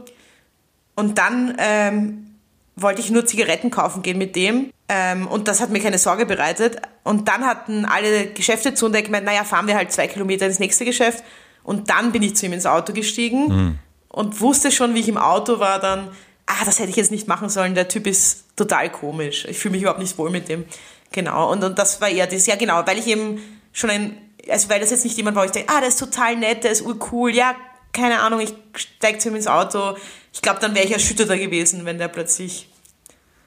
und 0.95 1.17
dann 1.17 1.55
ähm, 1.57 2.35
wollte 2.75 3.01
ich 3.01 3.09
nur 3.09 3.25
Zigaretten 3.25 3.71
kaufen 3.71 4.01
gehen 4.01 4.17
mit 4.17 4.35
dem 4.35 4.71
ähm, 4.87 5.27
und 5.27 5.47
das 5.47 5.61
hat 5.61 5.69
mir 5.69 5.79
keine 5.79 5.97
Sorge 5.97 6.25
bereitet. 6.25 6.77
Und 7.03 7.27
dann 7.27 7.45
hatten 7.45 7.85
alle 7.85 8.27
Geschäfte 8.27 8.73
zu 8.73 8.85
und 8.87 8.95
er 8.95 9.01
gemeint, 9.01 9.25
naja, 9.25 9.43
fahren 9.43 9.67
wir 9.67 9.75
halt 9.75 9.91
zwei 9.91 10.07
Kilometer 10.07 10.45
ins 10.45 10.59
nächste 10.59 10.85
Geschäft 10.85 11.23
und 11.63 11.89
dann 11.89 12.11
bin 12.11 12.21
ich 12.23 12.35
zu 12.35 12.45
ihm 12.45 12.53
ins 12.53 12.65
Auto 12.65 12.93
gestiegen 12.93 13.47
mhm. 13.47 13.79
und 14.09 14.41
wusste 14.41 14.71
schon, 14.71 14.93
wie 14.93 14.99
ich 14.99 15.09
im 15.09 15.17
Auto 15.17 15.59
war, 15.59 15.79
dann, 15.79 16.09
ah, 16.45 16.65
das 16.65 16.79
hätte 16.79 16.89
ich 16.89 16.95
jetzt 16.95 17.11
nicht 17.11 17.27
machen 17.27 17.49
sollen, 17.49 17.75
der 17.75 17.87
Typ 17.87 18.07
ist 18.07 18.45
total 18.55 18.91
komisch. 18.91 19.45
Ich 19.49 19.57
fühle 19.57 19.73
mich 19.73 19.81
überhaupt 19.81 19.99
nicht 19.99 20.17
wohl 20.17 20.29
mit 20.29 20.49
dem. 20.49 20.65
Genau, 21.11 21.51
und, 21.51 21.63
und 21.63 21.79
das 21.79 22.01
war 22.01 22.09
eher 22.09 22.27
das, 22.27 22.45
ja 22.45 22.55
genau, 22.55 22.85
weil 22.85 22.97
ich 22.97 23.07
eben 23.07 23.39
schon 23.71 23.89
ein, 23.89 24.17
also 24.49 24.69
weil 24.69 24.79
das 24.79 24.91
jetzt 24.91 25.05
nicht 25.05 25.17
jemand 25.17 25.35
war, 25.35 25.43
wo 25.43 25.45
ich 25.45 25.51
denke, 25.51 25.71
ah, 25.73 25.79
der 25.79 25.89
ist 25.89 25.99
total 25.99 26.35
nett, 26.35 26.63
der 26.63 26.71
ist 26.71 26.81
urcool, 26.81 27.33
ja, 27.33 27.55
keine 27.95 28.19
Ahnung, 28.19 28.39
ich 28.41 28.53
steig 28.75 29.21
zu 29.21 29.29
ihm 29.29 29.35
ins 29.35 29.47
Auto. 29.47 29.95
Ich 30.33 30.41
glaube, 30.41 30.59
dann 30.59 30.75
wäre 30.75 30.85
ich 30.85 30.91
erschütterter 30.91 31.37
gewesen, 31.37 31.85
wenn 31.85 31.97
der 31.97 32.09
plötzlich 32.09 32.69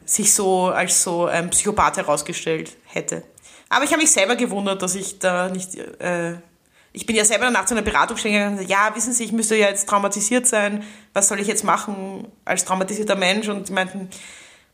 sich 0.04 0.34
so 0.34 0.66
als 0.66 1.02
so 1.02 1.26
ein 1.26 1.50
Psychopath 1.50 1.98
herausgestellt 1.98 2.76
hätte. 2.84 3.22
Aber 3.68 3.84
ich 3.84 3.90
habe 3.90 4.00
mich 4.00 4.10
selber 4.10 4.36
gewundert, 4.36 4.80
dass 4.80 4.94
ich 4.94 5.18
da 5.18 5.50
nicht, 5.50 5.74
äh, 5.76 6.36
ich 6.92 7.04
bin 7.04 7.14
ja 7.14 7.24
selber 7.24 7.44
danach 7.44 7.66
zu 7.66 7.74
einer 7.74 7.82
Beratungsstelle 7.82 8.32
gegangen 8.32 8.58
und 8.58 8.66
gesagt, 8.66 8.70
ja, 8.70 8.96
wissen 8.96 9.12
Sie, 9.12 9.24
ich 9.24 9.32
müsste 9.32 9.56
ja 9.56 9.68
jetzt 9.68 9.86
traumatisiert 9.88 10.46
sein, 10.46 10.82
was 11.12 11.28
soll 11.28 11.38
ich 11.40 11.46
jetzt 11.46 11.64
machen 11.64 12.26
als 12.46 12.64
traumatisierter 12.64 13.16
Mensch? 13.16 13.48
Und 13.48 13.68
die 13.68 13.72
meinten, 13.72 14.08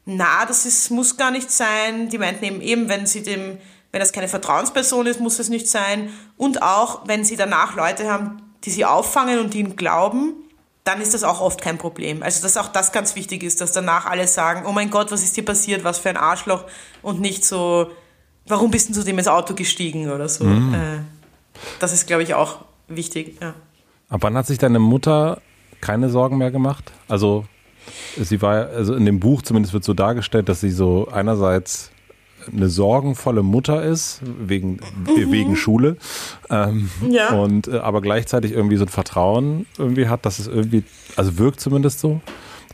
na, 0.05 0.47
das 0.47 0.66
ist, 0.66 0.91
muss 0.91 1.16
gar 1.16 1.33
nicht 1.33 1.51
sein. 1.51 2.09
Die 2.09 2.18
meinten 2.18 2.45
eben, 2.45 2.61
eben, 2.61 2.89
wenn 2.89 3.07
sie 3.07 3.22
dem, 3.22 3.59
wenn 3.91 4.01
das 4.01 4.12
keine 4.12 4.29
Vertrauensperson 4.29 5.07
ist, 5.07 5.18
muss 5.18 5.41
es 5.41 5.49
nicht 5.49 5.68
sein. 5.68 6.12
Und 6.37 6.62
auch, 6.62 7.09
wenn 7.09 7.25
sie 7.25 7.37
danach 7.37 7.75
Leute 7.75 8.11
haben, 8.11 8.53
die 8.65 8.71
sie 8.71 8.85
auffangen 8.85 9.39
und 9.39 9.55
die 9.55 9.61
ihnen 9.61 9.77
glauben, 9.77 10.35
dann 10.85 11.01
ist 11.01 11.15
das 11.15 11.25
auch 11.25 11.41
oft 11.41 11.61
kein 11.62 11.79
Problem. 11.79 12.23
Also, 12.23 12.43
dass 12.43 12.57
auch 12.57 12.69
das 12.69 12.93
ganz 12.93 13.17
wichtig 13.17 13.43
ist, 13.43 13.61
dass 13.61 13.73
danach 13.73 14.07
alle 14.07 14.27
sagen, 14.27 14.65
oh 14.67 14.73
mein 14.73 14.91
Gott, 14.91 15.11
was 15.11 15.23
ist 15.23 15.37
dir 15.37 15.45
passiert, 15.45 15.83
was 15.83 15.99
für 15.99 16.11
ein 16.11 16.17
Arschloch 16.17 16.65
und 17.03 17.21
nicht 17.21 17.45
so, 17.45 17.91
warum 18.47 18.71
bist 18.71 18.91
du 18.91 18.93
zu 18.93 19.03
dem 19.03 19.19
ins 19.19 19.29
Auto 19.29 19.55
gestiegen 19.55 20.11
oder 20.11 20.29
so. 20.29 20.45
Mhm. 20.45 20.75
Äh, 20.75 20.79
das 21.81 21.93
ist, 21.93 22.07
glaube 22.07 22.23
ich, 22.23 22.35
auch 22.35 22.59
wichtig. 22.89 23.39
Ja. 23.41 23.55
Ab 24.11 24.21
wann 24.23 24.37
hat 24.37 24.47
sich 24.47 24.59
deine 24.59 24.79
Mutter 24.79 25.41
keine 25.81 26.11
Sorgen 26.11 26.37
mehr 26.37 26.51
gemacht? 26.51 26.93
Also 27.09 27.47
sie 28.17 28.41
war, 28.43 28.69
also 28.69 28.95
in 28.95 29.07
dem 29.07 29.21
Buch 29.21 29.41
zumindest 29.41 29.73
wird 29.73 29.85
so 29.85 29.95
dargestellt, 29.95 30.49
dass 30.49 30.61
sie 30.61 30.71
so 30.71 31.09
einerseits 31.11 31.91
eine 32.53 32.68
sorgenvolle 32.68 33.42
Mutter 33.42 33.82
ist, 33.82 34.20
wegen, 34.38 34.80
mhm. 35.07 35.32
wegen 35.32 35.57
Schule, 35.57 35.97
ähm, 36.51 36.90
ja. 37.09 37.30
und 37.30 37.68
äh, 37.68 37.78
aber 37.78 38.01
gleichzeitig 38.01 38.53
irgendwie 38.53 38.76
so 38.76 38.84
ein 38.84 38.88
Vertrauen 38.88 39.66
irgendwie 39.78 40.09
hat, 40.09 40.26
dass 40.26 40.38
es 40.38 40.47
irgendwie, 40.47 40.84
also 41.16 41.38
wirkt 41.38 41.61
zumindest 41.61 42.01
so. 42.01 42.20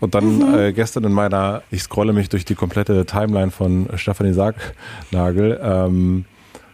Und 0.01 0.15
dann 0.15 0.39
mhm. 0.39 0.55
äh, 0.55 0.73
gestern 0.73 1.05
in 1.05 1.13
meiner, 1.13 1.63
ich 1.71 1.83
scrolle 1.83 2.13
mich 2.13 2.29
durch 2.29 2.45
die 2.45 2.55
komplette 2.55 3.05
Timeline 3.05 3.51
von 3.51 3.89
Stefanie 3.97 4.33
Sargnagel, 4.33 5.61
ähm, 5.63 6.25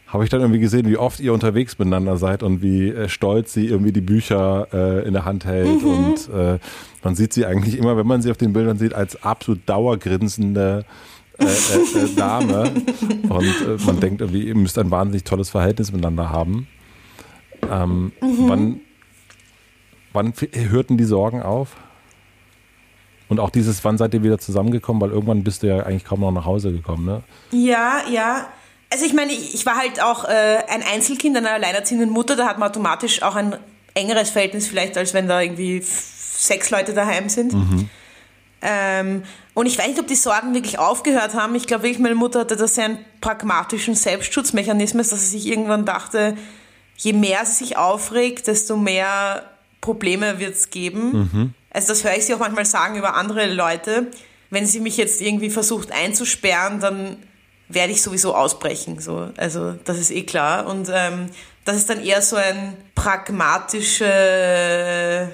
habe 0.07 0.23
ich 0.23 0.31
dann 0.31 0.41
irgendwie 0.41 0.61
gesehen, 0.61 0.89
wie 0.89 0.97
oft 0.97 1.19
ihr 1.19 1.33
unterwegs 1.33 1.79
miteinander 1.79 2.17
seid 2.17 2.43
und 2.45 2.63
wie 2.63 2.89
äh, 2.89 3.09
stolz 3.09 3.53
sie 3.53 3.67
irgendwie 3.67 3.93
die 3.93 4.01
Bücher 4.01 4.69
äh, 4.73 5.07
in 5.07 5.13
der 5.13 5.25
Hand 5.25 5.45
hält. 5.45 5.83
Mhm. 5.83 5.89
Und 5.89 6.29
äh, 6.33 6.59
man 7.03 7.17
sieht 7.17 7.33
sie 7.33 7.45
eigentlich 7.45 7.77
immer, 7.77 7.97
wenn 7.97 8.07
man 8.07 8.23
sie 8.23 8.31
auf 8.31 8.37
den 8.37 8.53
Bildern 8.53 8.79
sieht, 8.79 8.95
als 8.95 9.23
absolut 9.25 9.61
dauergrinsende 9.67 10.85
äh, 11.39 11.45
äh, 11.45 12.05
äh, 12.05 12.15
Dame. 12.15 12.73
Und 13.29 13.87
man 13.87 14.01
denkt 14.01 14.21
irgendwie, 14.21 14.43
ihr 14.43 14.55
müsst 14.55 14.79
ein 14.79 14.91
wahnsinnig 14.91 15.25
tolles 15.25 15.51
Verhältnis 15.51 15.93
miteinander 15.93 16.31
haben. 16.31 16.67
Ähm, 17.71 18.13
mhm. 18.21 18.49
wann, 18.49 18.81
wann 20.13 20.33
hörten 20.53 20.97
die 20.97 21.05
Sorgen 21.05 21.43
auf? 21.43 21.77
Und 23.29 23.41
auch 23.41 23.51
dieses, 23.51 23.85
wann 23.85 23.99
seid 23.99 24.15
ihr 24.15 24.23
wieder 24.23 24.39
zusammengekommen? 24.39 25.03
Weil 25.03 25.11
irgendwann 25.11 25.43
bist 25.43 25.63
du 25.63 25.67
ja 25.67 25.81
eigentlich 25.81 26.05
kaum 26.05 26.21
noch 26.21 26.31
nach 26.31 26.45
Hause 26.45 26.73
gekommen, 26.73 27.05
ne? 27.05 27.23
Ja, 27.51 28.03
ja. 28.11 28.47
Also 28.93 29.05
ich 29.05 29.15
meine, 29.15 29.33
ich, 29.33 29.55
ich 29.55 29.67
war 29.67 29.77
halt 29.77 30.01
auch 30.01 30.25
äh, 30.25 30.59
ein 30.69 30.83
Einzelkind 30.83 31.37
einer 31.37 31.51
alleinerziehenden 31.51 32.11
Mutter, 32.11 32.37
da 32.37 32.47
hat 32.47 32.59
man 32.59 32.69
automatisch 32.69 33.23
auch 33.23 33.35
ein 33.35 33.57
engeres 33.95 34.31
Verhältnis 34.31 34.69
vielleicht, 34.69 34.97
als 34.97 35.13
wenn 35.13 35.27
da 35.27 35.41
irgendwie 35.41 35.83
sechs 35.83 36.71
Leute 36.71 36.95
daheim 36.95 37.29
sind. 37.29 37.53
Mhm. 37.53 37.89
Ähm, 38.69 39.23
und 39.55 39.67
ich 39.67 39.79
weiß 39.79 39.87
nicht, 39.87 40.01
ob 40.01 40.09
die 40.09 40.17
Sorgen 40.17 40.53
wirklich 40.53 40.81
aufgehört 40.81 41.35
haben. 41.35 41.55
Ich 41.55 41.69
glaube 41.69 41.85
wirklich, 41.85 42.01
meine 42.01 42.17
Mutter 42.17 42.41
hatte 42.41 42.57
da 42.57 42.67
sehr 42.67 42.87
einen 42.87 42.99
pragmatischen 43.21 43.95
Selbstschutzmechanismus, 43.95 45.11
dass 45.11 45.21
sie 45.21 45.39
sich 45.39 45.47
irgendwann 45.47 45.87
dachte, 45.87 46.37
je 46.97 47.13
mehr 47.13 47.47
sie 47.47 47.65
sich 47.65 47.77
aufregt, 47.77 48.49
desto 48.49 48.77
mehr 48.77 49.45
Probleme 49.81 50.41
wird 50.41 50.57
es 50.57 50.71
geben. 50.71 51.13
Mhm. 51.13 51.55
Also 51.71 51.89
das 51.89 52.03
höre 52.03 52.17
ich 52.17 52.27
sie 52.27 52.35
auch 52.35 52.41
manchmal 52.41 52.65
sagen 52.65 52.97
über 52.97 53.15
andere 53.15 53.47
Leute. 53.47 54.09
Wenn 54.51 54.67
sie 54.67 54.81
mich 54.81 54.97
jetzt 54.97 55.21
irgendwie 55.21 55.51
versucht 55.51 55.93
einzusperren, 55.93 56.81
dann 56.81 57.19
werde 57.69 57.93
ich 57.93 58.03
sowieso 58.03 58.35
ausbrechen. 58.35 58.99
So. 58.99 59.31
Also 59.37 59.75
das 59.85 59.99
ist 59.99 60.11
eh 60.11 60.25
klar. 60.25 60.67
Und 60.67 60.89
ähm, 60.93 61.31
das 61.65 61.77
ist 61.77 61.89
dann 61.89 62.05
eher 62.05 62.21
so 62.21 62.35
ein 62.35 62.77
pragmatische 62.97 65.29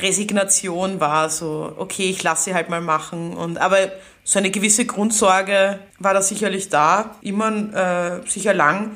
Resignation 0.00 1.00
war, 1.00 1.28
so, 1.30 1.74
okay, 1.76 2.10
ich 2.10 2.22
lasse 2.22 2.44
sie 2.44 2.54
halt 2.54 2.68
mal 2.68 2.80
machen. 2.80 3.36
Und, 3.36 3.58
aber 3.58 3.78
so 4.24 4.38
eine 4.38 4.50
gewisse 4.50 4.84
Grundsorge 4.84 5.78
war 5.98 6.14
da 6.14 6.22
sicherlich 6.22 6.68
da, 6.68 7.16
immer 7.22 8.22
äh, 8.24 8.28
sicher 8.28 8.54
lang. 8.54 8.92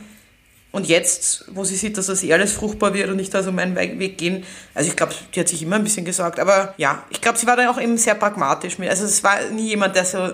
Und 0.71 0.89
jetzt, 0.89 1.45
wo 1.53 1.65
sie 1.65 1.77
sieht, 1.77 1.99
dass 1.99 2.07
das 2.07 2.23
eh 2.23 2.33
alles 2.33 2.53
fruchtbar 2.53 2.95
wird 2.95 3.11
und 3.11 3.19
ich 3.19 3.29
da 3.29 3.43
so 3.43 3.53
meinen 3.53 3.77
Weg 3.77 4.17
gehen, 4.17 4.45
also 4.75 4.89
ich 4.89 4.97
glaube, 4.97 5.13
die 5.35 5.41
hat 5.41 5.49
sich 5.49 5.63
immer 5.63 5.77
ein 5.77 5.85
bisschen 5.85 6.07
gesorgt. 6.07 6.41
Aber 6.41 6.73
ja, 6.79 7.03
ich 7.11 7.21
glaube, 7.21 7.39
sie 7.39 7.47
war 7.47 7.57
dann 7.57 7.69
auch 7.69 7.81
eben 7.81 7.99
sehr 7.99 8.15
pragmatisch 8.15 8.79
mit. 8.79 8.89
Also 8.89 9.05
es 9.05 9.23
war 9.23 9.51
nie 9.51 9.69
jemand, 9.69 9.97
der 9.97 10.07
so 10.07 10.31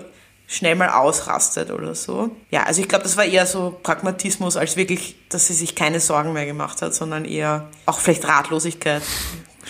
schnell 0.47 0.75
mal 0.75 0.89
ausrastet 0.89 1.71
oder 1.71 1.93
so. 1.93 2.35
Ja, 2.51 2.63
also 2.63 2.81
ich 2.81 2.87
glaube, 2.87 3.03
das 3.03 3.17
war 3.17 3.25
eher 3.25 3.45
so 3.45 3.77
Pragmatismus, 3.83 4.55
als 4.55 4.77
wirklich, 4.77 5.15
dass 5.29 5.47
sie 5.47 5.53
sich 5.53 5.75
keine 5.75 5.99
Sorgen 5.99 6.33
mehr 6.33 6.45
gemacht 6.45 6.81
hat, 6.81 6.95
sondern 6.95 7.25
eher 7.25 7.67
auch 7.85 7.99
vielleicht 7.99 8.27
Ratlosigkeit 8.27 9.03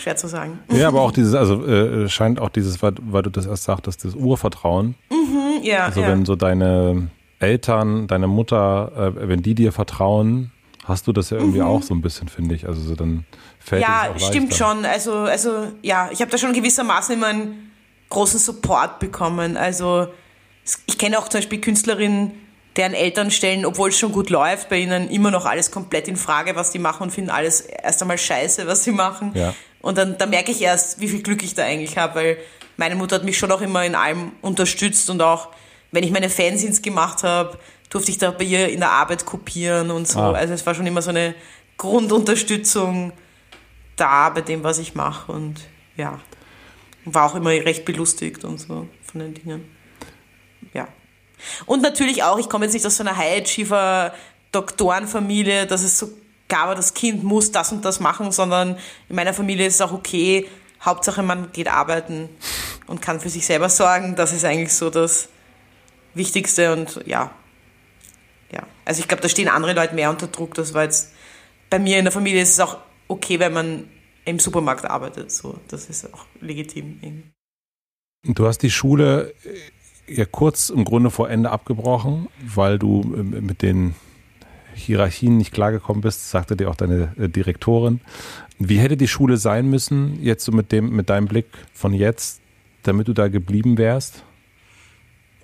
schwer 0.00 0.16
zu 0.16 0.28
sagen. 0.28 0.58
Ja, 0.72 0.88
aber 0.88 1.02
auch 1.02 1.12
dieses, 1.12 1.34
also 1.34 1.64
äh, 1.66 2.08
scheint 2.08 2.40
auch 2.40 2.48
dieses, 2.48 2.82
weil, 2.82 2.94
weil, 3.00 3.22
du 3.22 3.30
das 3.30 3.46
erst 3.46 3.64
sagtest, 3.64 4.04
das 4.04 4.14
Urvertrauen. 4.14 4.94
Mhm, 5.10 5.62
ja. 5.62 5.84
Also 5.84 6.00
ja. 6.00 6.08
wenn 6.08 6.24
so 6.24 6.36
deine 6.36 7.08
Eltern, 7.38 8.06
deine 8.06 8.26
Mutter, 8.26 9.14
äh, 9.16 9.28
wenn 9.28 9.42
die 9.42 9.54
dir 9.54 9.72
vertrauen, 9.72 10.52
hast 10.84 11.06
du 11.06 11.12
das 11.12 11.30
ja 11.30 11.38
irgendwie 11.38 11.60
mhm. 11.60 11.66
auch 11.66 11.82
so 11.82 11.94
ein 11.94 12.02
bisschen, 12.02 12.28
finde 12.28 12.54
ich. 12.54 12.66
Also 12.66 12.80
so 12.80 12.94
dann 12.94 13.24
fällt 13.58 13.82
Ja, 13.82 14.08
es 14.14 14.22
auch 14.22 14.28
stimmt 14.28 14.54
schon. 14.54 14.84
Also, 14.84 15.12
also 15.12 15.68
ja, 15.82 16.08
ich 16.12 16.20
habe 16.20 16.30
da 16.30 16.38
schon 16.38 16.52
gewissermaßen 16.52 17.14
immer 17.14 17.28
einen 17.28 17.70
großen 18.08 18.38
Support 18.38 18.98
bekommen. 18.98 19.56
Also 19.56 20.08
ich 20.86 20.98
kenne 20.98 21.18
auch 21.18 21.28
zum 21.28 21.38
Beispiel 21.38 21.60
Künstlerinnen, 21.60 22.32
deren 22.76 22.94
Eltern 22.94 23.30
stellen, 23.30 23.64
obwohl 23.64 23.88
es 23.88 23.98
schon 23.98 24.12
gut 24.12 24.30
läuft, 24.30 24.68
bei 24.68 24.78
ihnen 24.78 25.10
immer 25.10 25.30
noch 25.30 25.44
alles 25.44 25.70
komplett 25.70 26.08
in 26.08 26.16
Frage, 26.16 26.54
was 26.54 26.70
die 26.70 26.78
machen 26.78 27.04
und 27.04 27.10
finden 27.10 27.30
alles 27.30 27.62
erst 27.62 28.00
einmal 28.02 28.18
scheiße, 28.18 28.66
was 28.66 28.84
sie 28.84 28.92
machen. 28.92 29.32
Ja. 29.34 29.54
Und 29.80 29.98
dann, 29.98 30.18
dann 30.18 30.30
merke 30.30 30.50
ich 30.52 30.60
erst, 30.62 31.00
wie 31.00 31.08
viel 31.08 31.22
Glück 31.22 31.42
ich 31.42 31.54
da 31.54 31.64
eigentlich 31.64 31.96
habe, 31.96 32.14
weil 32.14 32.38
meine 32.76 32.94
Mutter 32.94 33.16
hat 33.16 33.24
mich 33.24 33.38
schon 33.38 33.52
auch 33.52 33.60
immer 33.60 33.84
in 33.84 33.94
allem 33.94 34.32
unterstützt 34.42 35.08
und 35.10 35.22
auch, 35.22 35.48
wenn 35.90 36.04
ich 36.04 36.10
meine 36.10 36.30
Fanzines 36.30 36.82
gemacht 36.82 37.22
habe, 37.22 37.58
durfte 37.88 38.10
ich 38.10 38.18
da 38.18 38.30
bei 38.30 38.44
ihr 38.44 38.68
in 38.68 38.80
der 38.80 38.90
Arbeit 38.90 39.26
kopieren 39.26 39.90
und 39.90 40.06
so. 40.06 40.20
Ah. 40.20 40.32
Also 40.32 40.54
es 40.54 40.64
war 40.64 40.74
schon 40.74 40.86
immer 40.86 41.02
so 41.02 41.10
eine 41.10 41.34
Grundunterstützung 41.76 43.12
da 43.96 44.30
bei 44.30 44.40
dem, 44.40 44.62
was 44.62 44.78
ich 44.78 44.94
mache 44.94 45.32
und 45.32 45.60
ja, 45.96 46.20
war 47.04 47.30
auch 47.30 47.34
immer 47.34 47.50
recht 47.50 47.84
belustigt 47.84 48.44
und 48.44 48.58
so 48.58 48.86
von 49.02 49.20
den 49.20 49.34
Dingen. 49.34 49.64
Ja. 50.72 50.88
Und 51.66 51.82
natürlich 51.82 52.22
auch, 52.22 52.38
ich 52.38 52.48
komme 52.48 52.66
jetzt 52.66 52.74
nicht 52.74 52.86
aus 52.86 52.96
so 52.96 53.02
einer 53.02 53.16
High 53.16 53.42
Achiever 53.42 54.14
Doktorenfamilie, 54.52 55.66
dass 55.66 55.82
es 55.82 55.98
so 55.98 56.10
aber 56.58 56.74
das 56.74 56.94
Kind 56.94 57.22
muss 57.22 57.52
das 57.52 57.72
und 57.72 57.84
das 57.84 58.00
machen, 58.00 58.32
sondern 58.32 58.76
in 59.08 59.16
meiner 59.16 59.34
Familie 59.34 59.66
ist 59.66 59.76
es 59.76 59.80
auch 59.80 59.92
okay. 59.92 60.48
Hauptsache, 60.82 61.22
man 61.22 61.52
geht 61.52 61.68
arbeiten 61.68 62.28
und 62.86 63.02
kann 63.02 63.20
für 63.20 63.28
sich 63.28 63.46
selber 63.46 63.68
sorgen. 63.68 64.16
Das 64.16 64.32
ist 64.32 64.44
eigentlich 64.44 64.72
so 64.72 64.90
das 64.90 65.28
Wichtigste 66.14 66.72
und 66.72 67.00
ja. 67.06 67.30
Ja. 68.52 68.66
Also 68.84 69.00
ich 69.00 69.08
glaube, 69.08 69.22
da 69.22 69.28
stehen 69.28 69.48
andere 69.48 69.74
Leute 69.74 69.94
mehr 69.94 70.10
unter 70.10 70.26
Druck. 70.26 70.54
Das 70.54 70.74
war 70.74 70.84
jetzt, 70.84 71.12
bei 71.68 71.78
mir 71.78 71.98
in 71.98 72.04
der 72.04 72.12
Familie 72.12 72.42
ist 72.42 72.50
es 72.50 72.60
auch 72.60 72.78
okay, 73.08 73.38
wenn 73.38 73.52
man 73.52 73.88
im 74.24 74.38
Supermarkt 74.38 74.84
arbeitet. 74.84 75.30
So, 75.30 75.58
das 75.68 75.88
ist 75.88 76.12
auch 76.12 76.26
legitim. 76.40 77.32
Du 78.24 78.46
hast 78.46 78.58
die 78.58 78.70
Schule 78.70 79.34
ja 80.06 80.24
kurz 80.24 80.70
im 80.70 80.84
Grunde 80.84 81.10
vor 81.10 81.30
Ende 81.30 81.50
abgebrochen, 81.50 82.28
weil 82.42 82.78
du 82.78 83.02
mit 83.02 83.62
den 83.62 83.94
Hierarchien 84.82 85.36
nicht 85.36 85.52
klargekommen 85.52 86.02
bist, 86.02 86.30
sagte 86.30 86.56
dir 86.56 86.70
auch 86.70 86.76
deine 86.76 87.14
äh, 87.18 87.28
Direktorin. 87.28 88.00
Wie 88.58 88.78
hätte 88.78 88.96
die 88.96 89.08
Schule 89.08 89.36
sein 89.36 89.66
müssen, 89.66 90.22
jetzt 90.22 90.44
so 90.44 90.52
mit 90.52 90.72
dem, 90.72 90.90
mit 90.90 91.08
deinem 91.08 91.26
Blick 91.26 91.46
von 91.72 91.94
jetzt, 91.94 92.40
damit 92.82 93.08
du 93.08 93.12
da 93.12 93.28
geblieben 93.28 93.78
wärst? 93.78 94.22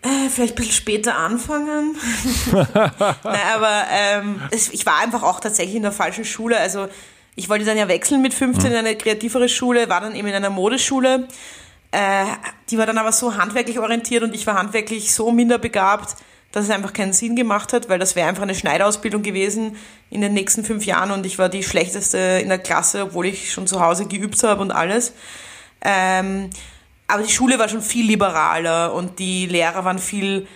Äh, 0.03 0.29
vielleicht 0.29 0.53
ein 0.53 0.57
bisschen 0.57 0.73
später 0.73 1.17
anfangen. 1.17 1.97
Nein, 2.53 3.41
aber 3.55 3.85
ähm, 3.91 4.41
es, 4.51 4.73
ich 4.73 4.85
war 4.87 5.01
einfach 5.01 5.23
auch 5.23 5.41
tatsächlich 5.41 5.77
in 5.77 5.83
der 5.83 5.93
falschen 5.93 6.25
Schule. 6.25 6.59
Also 6.59 6.89
ich 7.35 7.49
wollte 7.49 7.65
dann 7.65 7.77
ja 7.77 7.89
wechseln 7.89 8.23
mit 8.23 8.35
15 8.35 8.71
in 8.71 8.77
eine 8.77 8.97
kreativere 8.97 9.49
Schule, 9.49 9.89
war 9.89 10.01
dann 10.01 10.15
eben 10.15 10.29
in 10.29 10.35
einer 10.35 10.51
Modeschule. 10.51 11.27
Äh, 11.91 12.25
die 12.71 12.79
war 12.79 12.87
dann 12.87 12.99
aber 12.99 13.13
so 13.13 13.37
handwerklich 13.37 13.79
orientiert 13.79 14.23
und 14.23 14.35
ich 14.35 14.47
war 14.47 14.55
handwerklich 14.55 15.13
so 15.13 15.33
minder 15.33 15.59
begabt, 15.59 16.17
dass 16.57 16.65
es 16.65 16.71
einfach 16.71 16.95
keinen 16.95 17.13
Sinn 17.13 17.37
gemacht 17.37 17.75
hat, 17.75 17.91
weil 17.91 17.99
das 17.99 18.17
wäre 18.17 18.27
einfach 18.27 18.45
eine 18.45 18.55
Schneiderausbildung 18.55 19.23
gewesen 19.23 19.77
in 20.09 20.23
den 20.23 20.33
nächsten 20.33 20.65
fünf 20.65 20.87
Jahren 20.87 21.11
und 21.11 21.27
ich 21.27 21.39
war 21.39 21.51
die 21.51 21.63
schlechteste 21.63 22.17
in 22.17 22.49
der 22.49 22.59
Klasse, 22.59 23.03
obwohl 23.03 23.27
ich 23.27 23.53
schon 23.53 23.67
zu 23.67 23.79
Hause 23.83 24.07
geübt 24.07 24.43
habe 24.43 24.63
und 24.63 24.71
alles. 24.71 25.13
Ähm, 25.83 26.49
aber 27.09 27.25
die 27.25 27.31
Schule 27.31 27.59
war 27.59 27.69
schon 27.69 27.83
viel 27.83 28.07
liberaler 28.07 28.95
und 28.95 29.19
die 29.19 29.45
Lehrer 29.45 29.85
waren 29.85 29.99
viel 29.99 30.47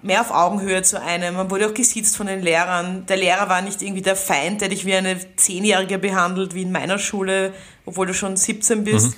mehr 0.00 0.22
auf 0.22 0.30
Augenhöhe 0.30 0.80
zu 0.80 0.98
einem. 0.98 1.34
Man 1.34 1.50
wurde 1.50 1.66
auch 1.66 1.74
gesitzt 1.74 2.16
von 2.16 2.26
den 2.26 2.40
Lehrern. 2.40 3.04
Der 3.04 3.18
Lehrer 3.18 3.50
war 3.50 3.60
nicht 3.60 3.82
irgendwie 3.82 4.00
der 4.00 4.16
Feind, 4.16 4.62
der 4.62 4.70
dich 4.70 4.86
wie 4.86 4.94
eine 4.94 5.18
Zehnjährige 5.36 5.98
behandelt, 5.98 6.54
wie 6.54 6.62
in 6.62 6.72
meiner 6.72 6.98
Schule, 6.98 7.52
obwohl 7.84 8.06
du 8.06 8.14
schon 8.14 8.34
17 8.34 8.82
bist. 8.82 9.08
Mhm. 9.08 9.14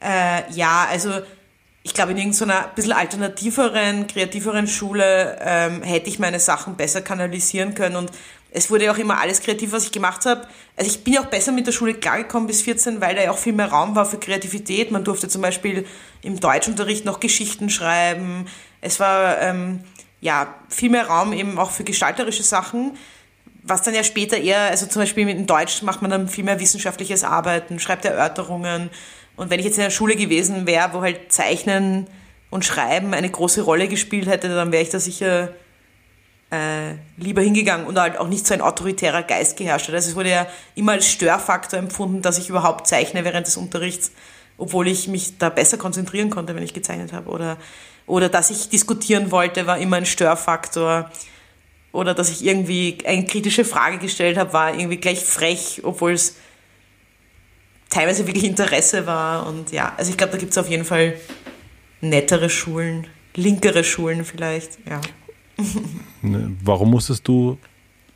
Äh, 0.00 0.50
ja, 0.50 0.88
also 0.90 1.20
ich 1.84 1.94
glaube, 1.94 2.12
in 2.12 2.18
irgendeiner 2.18 2.70
bisschen 2.74 2.92
alternativeren, 2.92 4.06
kreativeren 4.06 4.66
Schule 4.68 5.38
ähm, 5.40 5.82
hätte 5.82 6.08
ich 6.08 6.18
meine 6.18 6.38
Sachen 6.38 6.76
besser 6.76 7.02
kanalisieren 7.02 7.74
können 7.74 7.96
und 7.96 8.12
es 8.54 8.70
wurde 8.70 8.84
ja 8.84 8.92
auch 8.92 8.98
immer 8.98 9.18
alles 9.18 9.40
kreativ, 9.40 9.72
was 9.72 9.84
ich 9.84 9.92
gemacht 9.92 10.26
habe. 10.26 10.46
Also 10.76 10.90
ich 10.90 11.02
bin 11.02 11.14
ja 11.14 11.22
auch 11.22 11.26
besser 11.26 11.52
mit 11.52 11.66
der 11.66 11.72
Schule 11.72 11.94
klargekommen 11.94 12.46
bis 12.46 12.60
14, 12.62 13.00
weil 13.00 13.14
da 13.14 13.22
ja 13.22 13.30
auch 13.30 13.38
viel 13.38 13.54
mehr 13.54 13.68
Raum 13.68 13.96
war 13.96 14.04
für 14.04 14.18
Kreativität. 14.18 14.90
Man 14.90 15.04
durfte 15.04 15.28
zum 15.28 15.40
Beispiel 15.40 15.86
im 16.20 16.38
Deutschunterricht 16.38 17.06
noch 17.06 17.18
Geschichten 17.18 17.70
schreiben. 17.70 18.46
Es 18.82 19.00
war 19.00 19.40
ähm, 19.40 19.80
ja 20.20 20.54
viel 20.68 20.90
mehr 20.90 21.06
Raum 21.06 21.32
eben 21.32 21.58
auch 21.58 21.70
für 21.70 21.84
gestalterische 21.84 22.42
Sachen, 22.42 22.98
was 23.62 23.82
dann 23.82 23.94
ja 23.94 24.04
später 24.04 24.36
eher, 24.36 24.70
also 24.70 24.86
zum 24.86 25.00
Beispiel 25.00 25.28
in 25.28 25.46
Deutsch 25.46 25.82
macht 25.82 26.02
man 26.02 26.10
dann 26.10 26.28
viel 26.28 26.44
mehr 26.44 26.60
wissenschaftliches 26.60 27.24
Arbeiten, 27.24 27.78
schreibt 27.78 28.04
Erörterungen. 28.04 28.90
Und 29.36 29.50
wenn 29.50 29.58
ich 29.58 29.66
jetzt 29.66 29.76
in 29.76 29.82
einer 29.82 29.90
Schule 29.90 30.16
gewesen 30.16 30.66
wäre, 30.66 30.92
wo 30.92 31.02
halt 31.02 31.32
Zeichnen 31.32 32.06
und 32.50 32.64
Schreiben 32.64 33.14
eine 33.14 33.30
große 33.30 33.62
Rolle 33.62 33.88
gespielt 33.88 34.28
hätte, 34.28 34.48
dann 34.48 34.72
wäre 34.72 34.82
ich 34.82 34.90
da 34.90 35.00
sicher 35.00 35.50
äh, 36.52 36.96
lieber 37.16 37.40
hingegangen 37.40 37.86
und 37.86 37.98
halt 37.98 38.18
auch 38.18 38.28
nicht 38.28 38.46
so 38.46 38.52
ein 38.52 38.60
autoritärer 38.60 39.22
Geist 39.22 39.56
geherrscht 39.56 39.88
hat. 39.88 39.94
Also 39.94 40.10
es 40.10 40.16
wurde 40.16 40.30
ja 40.30 40.46
immer 40.74 40.92
als 40.92 41.10
Störfaktor 41.10 41.78
empfunden, 41.78 42.20
dass 42.20 42.36
ich 42.36 42.50
überhaupt 42.50 42.86
zeichne 42.86 43.24
während 43.24 43.46
des 43.46 43.56
Unterrichts, 43.56 44.12
obwohl 44.58 44.86
ich 44.86 45.08
mich 45.08 45.38
da 45.38 45.48
besser 45.48 45.78
konzentrieren 45.78 46.28
konnte, 46.28 46.54
wenn 46.54 46.62
ich 46.62 46.74
gezeichnet 46.74 47.14
habe. 47.14 47.30
Oder, 47.30 47.56
oder 48.06 48.28
dass 48.28 48.50
ich 48.50 48.68
diskutieren 48.68 49.30
wollte, 49.30 49.66
war 49.66 49.78
immer 49.78 49.96
ein 49.96 50.06
Störfaktor. 50.06 51.10
Oder 51.90 52.12
dass 52.12 52.30
ich 52.30 52.44
irgendwie 52.44 52.98
eine 53.06 53.24
kritische 53.24 53.64
Frage 53.64 53.96
gestellt 53.96 54.36
habe, 54.36 54.52
war 54.52 54.74
irgendwie 54.74 54.98
gleich 54.98 55.24
frech, 55.24 55.80
obwohl 55.84 56.12
es 56.12 56.36
teilweise 57.92 58.26
wirklich 58.26 58.44
Interesse 58.44 59.06
war. 59.06 59.46
Und 59.46 59.70
ja, 59.70 59.92
also 59.96 60.10
ich 60.10 60.16
glaube, 60.16 60.32
da 60.32 60.38
gibt 60.38 60.52
es 60.52 60.58
auf 60.58 60.68
jeden 60.68 60.84
Fall 60.84 61.14
nettere 62.00 62.50
Schulen, 62.50 63.06
linkere 63.36 63.84
Schulen 63.84 64.24
vielleicht, 64.24 64.78
ja. 64.88 65.00
Ne, 66.22 66.56
warum 66.62 66.90
musstest 66.90 67.26
du 67.26 67.58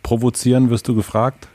provozieren, 0.02 0.70
wirst 0.70 0.86
du 0.88 0.94
gefragt 0.94 1.48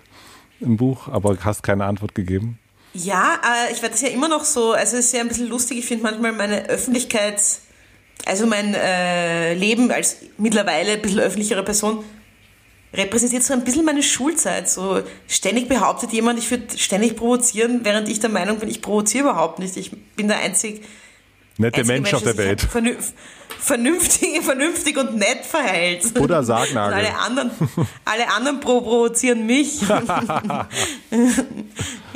im 0.60 0.77
Buch, 0.77 1.07
aber 1.07 1.38
hast 1.43 1.64
keine 1.64 1.85
Antwort 1.85 2.14
gegeben? 2.14 2.60
Ja, 2.93 3.39
äh, 3.41 3.72
ich 3.72 3.81
werde 3.81 3.93
das 3.93 4.02
ja 4.02 4.10
immer 4.10 4.27
noch 4.27 4.43
so, 4.43 4.73
also 4.73 4.98
es 4.98 5.06
ist 5.06 5.14
ja 5.14 5.22
ein 5.22 5.30
bisschen 5.30 5.48
lustig, 5.48 5.80
ich 5.80 5.85
finde 5.85 6.03
manchmal 6.03 6.34
meine 6.34 6.68
Öffentlichkeit, 6.68 7.41
also 8.26 8.45
mein 8.45 8.76
äh, 8.76 9.53
Leben 9.53 9.91
als 9.91 10.18
mittlerweile 10.38 10.93
ein 10.93 11.02
bisschen 11.02 11.19
öffentlichere 11.19 11.64
Person 11.64 12.03
repräsentiert 12.94 13.44
so 13.44 13.54
ein 13.54 13.64
bisschen 13.64 13.86
meine 13.86 14.04
Schulzeit. 14.04 14.70
So 14.70 15.02
ständig 15.28 15.68
behauptet 15.70 16.12
jemand, 16.12 16.40
ich 16.40 16.50
würde 16.52 16.78
ständig 16.78 17.16
provozieren, 17.16 17.82
während 17.84 18.10
ich 18.10 18.20
der 18.20 18.30
Meinung 18.30 18.60
bin, 18.60 18.70
ich 18.70 18.82
provoziere 18.82 19.30
überhaupt 19.30 19.60
nicht. 19.60 19.78
Ich 19.78 19.92
bin 20.16 20.28
der 20.28 20.40
einzig 20.40 20.84
nette 21.58 21.84
Mensch, 21.84 22.14
auf 22.14 22.24
der 22.24 22.38
Welt 22.38 22.62
vernünftig, 23.62 24.42
vernünftig 24.44 24.98
und 24.98 25.16
nett 25.18 25.46
verhält. 25.46 26.14
Buddha 26.14 26.44
Sargnagel. 26.44 26.94
alle 26.94 27.18
anderen, 27.18 27.52
alle 28.06 28.28
anderen 28.34 28.60
provozieren 28.60 29.46
mich. 29.46 29.82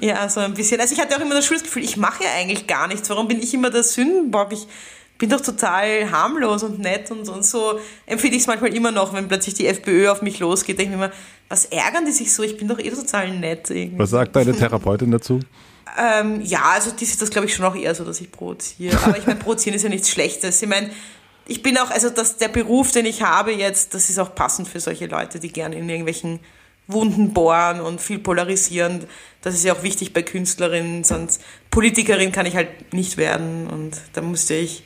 ja, 0.01 0.27
so 0.29 0.39
ein 0.41 0.53
bisschen. 0.53 0.81
Also 0.81 0.93
ich 0.95 0.99
hatte 0.99 1.15
auch 1.15 1.21
immer 1.21 1.35
das 1.35 1.45
Schulgefühl, 1.45 1.83
ich 1.83 1.97
mache 1.97 2.23
ja 2.23 2.31
eigentlich 2.37 2.67
gar 2.67 2.87
nichts. 2.87 3.09
Warum 3.09 3.27
bin 3.27 3.41
ich 3.41 3.53
immer 3.53 3.69
der 3.69 3.83
Sündenbock? 3.83 4.53
Ich 4.53 4.67
bin 5.17 5.29
doch 5.29 5.41
total 5.41 6.11
harmlos 6.11 6.63
und 6.63 6.79
nett 6.79 7.09
und, 7.11 7.27
und 7.29 7.45
so 7.45 7.79
empfinde 8.05 8.35
ich 8.35 8.43
es 8.43 8.47
manchmal 8.47 8.73
immer 8.73 8.91
noch, 8.91 9.13
wenn 9.13 9.27
plötzlich 9.27 9.55
die 9.55 9.67
FPÖ 9.67 10.09
auf 10.09 10.21
mich 10.21 10.39
losgeht. 10.39 10.77
Denke 10.77 10.93
ich 10.93 10.97
mir 10.97 11.05
immer, 11.05 11.13
was 11.49 11.65
ärgern 11.65 12.05
die 12.05 12.11
sich 12.11 12.33
so? 12.33 12.43
Ich 12.43 12.57
bin 12.57 12.67
doch 12.67 12.79
eh 12.79 12.89
total 12.89 13.31
nett. 13.37 13.69
Irgendwie. 13.69 13.99
Was 13.99 14.09
sagt 14.09 14.35
deine 14.35 14.53
Therapeutin 14.53 15.11
dazu? 15.11 15.39
Ähm, 15.97 16.41
ja, 16.41 16.71
also 16.73 16.91
die 16.91 17.05
sieht 17.05 17.21
das, 17.21 17.29
glaube 17.29 17.47
ich, 17.47 17.55
schon 17.55 17.63
auch 17.63 17.75
eher 17.75 17.95
so, 17.95 18.03
dass 18.03 18.19
ich 18.19 18.29
provoziere. 18.29 18.97
Aber 19.05 19.17
ich 19.17 19.25
meine, 19.25 19.39
provozieren 19.39 19.75
ist 19.75 19.83
ja 19.83 19.87
nichts 19.87 20.09
Schlechtes. 20.09 20.61
Ich 20.61 20.67
meine, 20.67 20.89
ich 21.47 21.63
bin 21.63 21.77
auch, 21.77 21.89
also 21.89 22.09
das, 22.09 22.35
der 22.35 22.49
Beruf, 22.49 22.91
den 22.91 23.05
ich 23.05 23.21
habe 23.21 23.53
jetzt, 23.53 23.93
das 23.93 24.09
ist 24.09 24.19
auch 24.19 24.35
passend 24.35 24.67
für 24.67 24.81
solche 24.81 25.05
Leute, 25.05 25.39
die 25.39 25.53
gerne 25.53 25.77
in 25.77 25.87
irgendwelchen 25.87 26.41
Wunden 26.87 27.33
bohren 27.33 27.81
und 27.81 28.01
viel 28.01 28.19
polarisieren. 28.19 29.05
Das 29.41 29.55
ist 29.55 29.63
ja 29.63 29.73
auch 29.73 29.83
wichtig 29.83 30.11
bei 30.11 30.21
Künstlerinnen, 30.21 31.03
sonst 31.03 31.41
Politikerin 31.71 32.31
kann 32.31 32.45
ich 32.45 32.55
halt 32.55 32.93
nicht 32.93 33.17
werden 33.17 33.67
und 33.67 34.01
da 34.13 34.21
musste 34.21 34.55
ich 34.55 34.83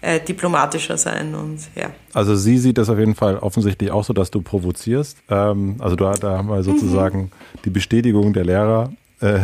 äh, 0.00 0.20
diplomatischer 0.20 0.96
sein 0.96 1.34
und 1.34 1.58
ja. 1.74 1.90
Also 2.12 2.36
sie 2.36 2.58
sieht 2.58 2.78
das 2.78 2.88
auf 2.88 2.98
jeden 2.98 3.14
Fall 3.14 3.38
offensichtlich 3.38 3.90
auch 3.90 4.04
so, 4.04 4.12
dass 4.12 4.30
du 4.30 4.42
provozierst. 4.42 5.18
Ähm, 5.28 5.76
also 5.78 5.96
da, 5.96 6.12
da 6.12 6.38
haben 6.38 6.48
wir 6.48 6.62
sozusagen 6.62 7.18
mhm. 7.22 7.30
die 7.64 7.70
Bestätigung 7.70 8.32
der 8.32 8.44
Lehrer. 8.44 8.92
Äh, 9.20 9.40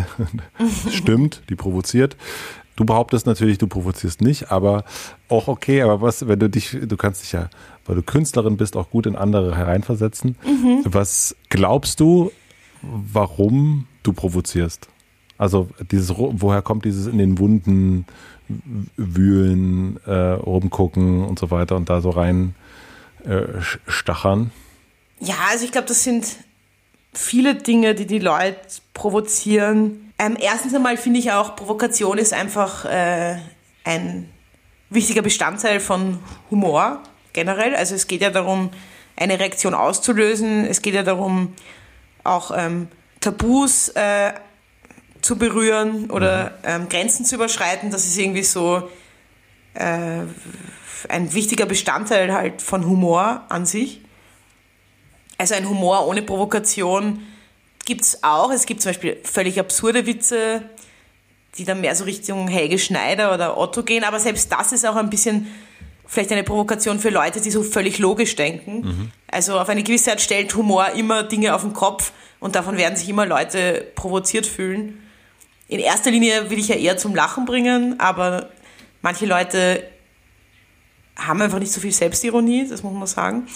stimmt, 0.90 1.43
die 1.51 1.56
provoziert. 1.56 2.16
Du 2.76 2.85
behauptest 2.85 3.26
natürlich, 3.26 3.59
du 3.59 3.68
provozierst 3.68 4.20
nicht, 4.20 4.51
aber 4.51 4.85
auch 5.28 5.47
okay, 5.47 5.82
aber 5.82 6.01
was, 6.01 6.26
wenn 6.26 6.40
du 6.40 6.51
dich, 6.51 6.76
du 6.82 6.97
kannst 6.97 7.22
dich 7.22 7.32
ja, 7.32 7.48
weil 7.86 7.97
du 7.97 8.02
Künstlerin 8.02 8.56
bist, 8.56 8.76
auch 8.76 8.90
gut 8.90 9.06
in 9.06 9.14
andere 9.14 9.56
hereinversetzen. 9.56 10.36
Mhm. 10.44 10.82
Was 10.85 11.36
glaubst 11.51 12.01
du, 12.01 12.32
warum 12.82 13.86
du 14.02 14.12
provozierst? 14.12 14.89
Also 15.39 15.69
dieses, 15.90 16.15
woher 16.16 16.62
kommt 16.62 16.85
dieses 16.85 17.06
in 17.06 17.19
den 17.19 17.39
Wunden 17.39 18.06
wühlen, 18.97 19.98
äh, 20.06 20.12
rumgucken 20.12 21.24
und 21.24 21.39
so 21.39 21.51
weiter 21.51 21.77
und 21.77 21.89
da 21.89 22.01
so 22.01 22.11
rein 22.11 22.55
äh, 23.24 23.61
stachern? 23.86 24.51
Ja, 25.20 25.35
also 25.51 25.65
ich 25.65 25.73
glaube, 25.73 25.89
das 25.89 26.05
sind 26.05 26.27
viele 27.12 27.55
Dinge, 27.55 27.94
die 27.94 28.06
die 28.06 28.19
Leute 28.19 28.59
provozieren 28.93 30.05
ähm, 30.19 30.36
erstens 30.40 30.74
einmal 30.74 30.97
finde 30.97 31.19
ich 31.19 31.32
auch, 31.32 31.56
Provokation 31.56 32.19
ist 32.19 32.32
einfach 32.32 32.85
äh, 32.85 33.36
ein 33.85 34.28
wichtiger 34.90 35.23
Bestandteil 35.23 35.81
von 35.81 36.19
Humor 36.51 37.02
generell. 37.32 37.74
Also 37.74 37.94
es 37.94 38.06
geht 38.06 38.20
ja 38.20 38.31
darum, 38.31 38.70
eine 39.16 39.39
Reaktion 39.39 39.74
auszulösen. 39.74 40.65
Es 40.66 40.82
geht 40.82 40.94
ja 40.94 41.02
darum, 41.02 41.52
auch 42.23 42.52
ähm, 42.56 42.89
Tabus 43.20 43.89
äh, 43.89 44.32
zu 45.24 45.36
berühren 45.36 46.10
oder 46.10 46.51
mhm. 46.51 46.51
ähm, 46.64 46.88
Grenzen 46.90 47.24
zu 47.24 47.36
überschreiten. 47.36 47.90
Das 47.90 48.05
ist 48.05 48.18
irgendwie 48.18 48.42
so 48.42 48.90
äh, 49.72 50.20
ein 51.09 51.32
wichtiger 51.32 51.64
Bestandteil 51.64 52.32
halt 52.32 52.60
von 52.60 52.86
Humor 52.86 53.44
an 53.48 53.64
sich. 53.64 54.02
Also 55.38 55.55
ein 55.55 55.68
Humor 55.68 56.06
ohne 56.06 56.20
Provokation 56.20 57.22
gibt 57.86 58.02
es 58.02 58.22
auch. 58.22 58.51
Es 58.52 58.66
gibt 58.66 58.82
zum 58.82 58.90
Beispiel 58.90 59.16
völlig 59.24 59.59
absurde 59.59 60.06
Witze, 60.06 60.62
die 61.56 61.64
dann 61.64 61.80
mehr 61.80 61.94
so 61.94 62.05
Richtung 62.05 62.46
Helge 62.46 62.78
Schneider 62.78 63.32
oder 63.32 63.56
Otto 63.56 63.82
gehen. 63.82 64.05
Aber 64.05 64.20
selbst 64.20 64.52
das 64.52 64.72
ist 64.72 64.86
auch 64.86 64.96
ein 64.96 65.09
bisschen 65.09 65.46
vielleicht 66.06 66.32
eine 66.32 66.44
Provokation 66.44 67.01
für 67.01 67.09
Leute, 67.09 67.40
die 67.40 67.51
so 67.51 67.62
völlig 67.62 67.98
logisch 67.98 68.36
denken. 68.36 68.80
Mhm. 68.80 69.12
Also 69.28 69.59
auf 69.59 69.70
eine 69.70 69.82
gewisse 69.82 70.10
Art 70.10 70.20
stellt 70.20 70.55
Humor 70.55 70.90
immer 70.90 71.22
Dinge 71.22 71.55
auf 71.55 71.62
den 71.62 71.72
Kopf 71.72 72.12
und 72.40 72.56
davon 72.56 72.76
werden 72.76 72.96
sich 72.96 73.09
immer 73.09 73.24
Leute 73.24 73.86
provoziert 73.94 74.46
fühlen. 74.46 75.01
In 75.68 75.80
erster 75.80 76.10
Linie 76.10 76.50
will 76.50 76.58
ich 76.58 76.68
ja 76.68 76.76
eher 76.76 76.96
zum 76.96 77.14
Lachen 77.14 77.46
bringen, 77.46 77.98
aber 77.98 78.50
manche 79.02 79.26
Leute 79.26 79.82
haben 81.16 81.40
einfach 81.40 81.58
nicht 81.58 81.72
so 81.72 81.80
viel 81.80 81.92
Selbstironie, 81.92 82.66
das 82.68 82.82
muss 82.82 82.92
man 82.92 83.06
sagen. 83.06 83.46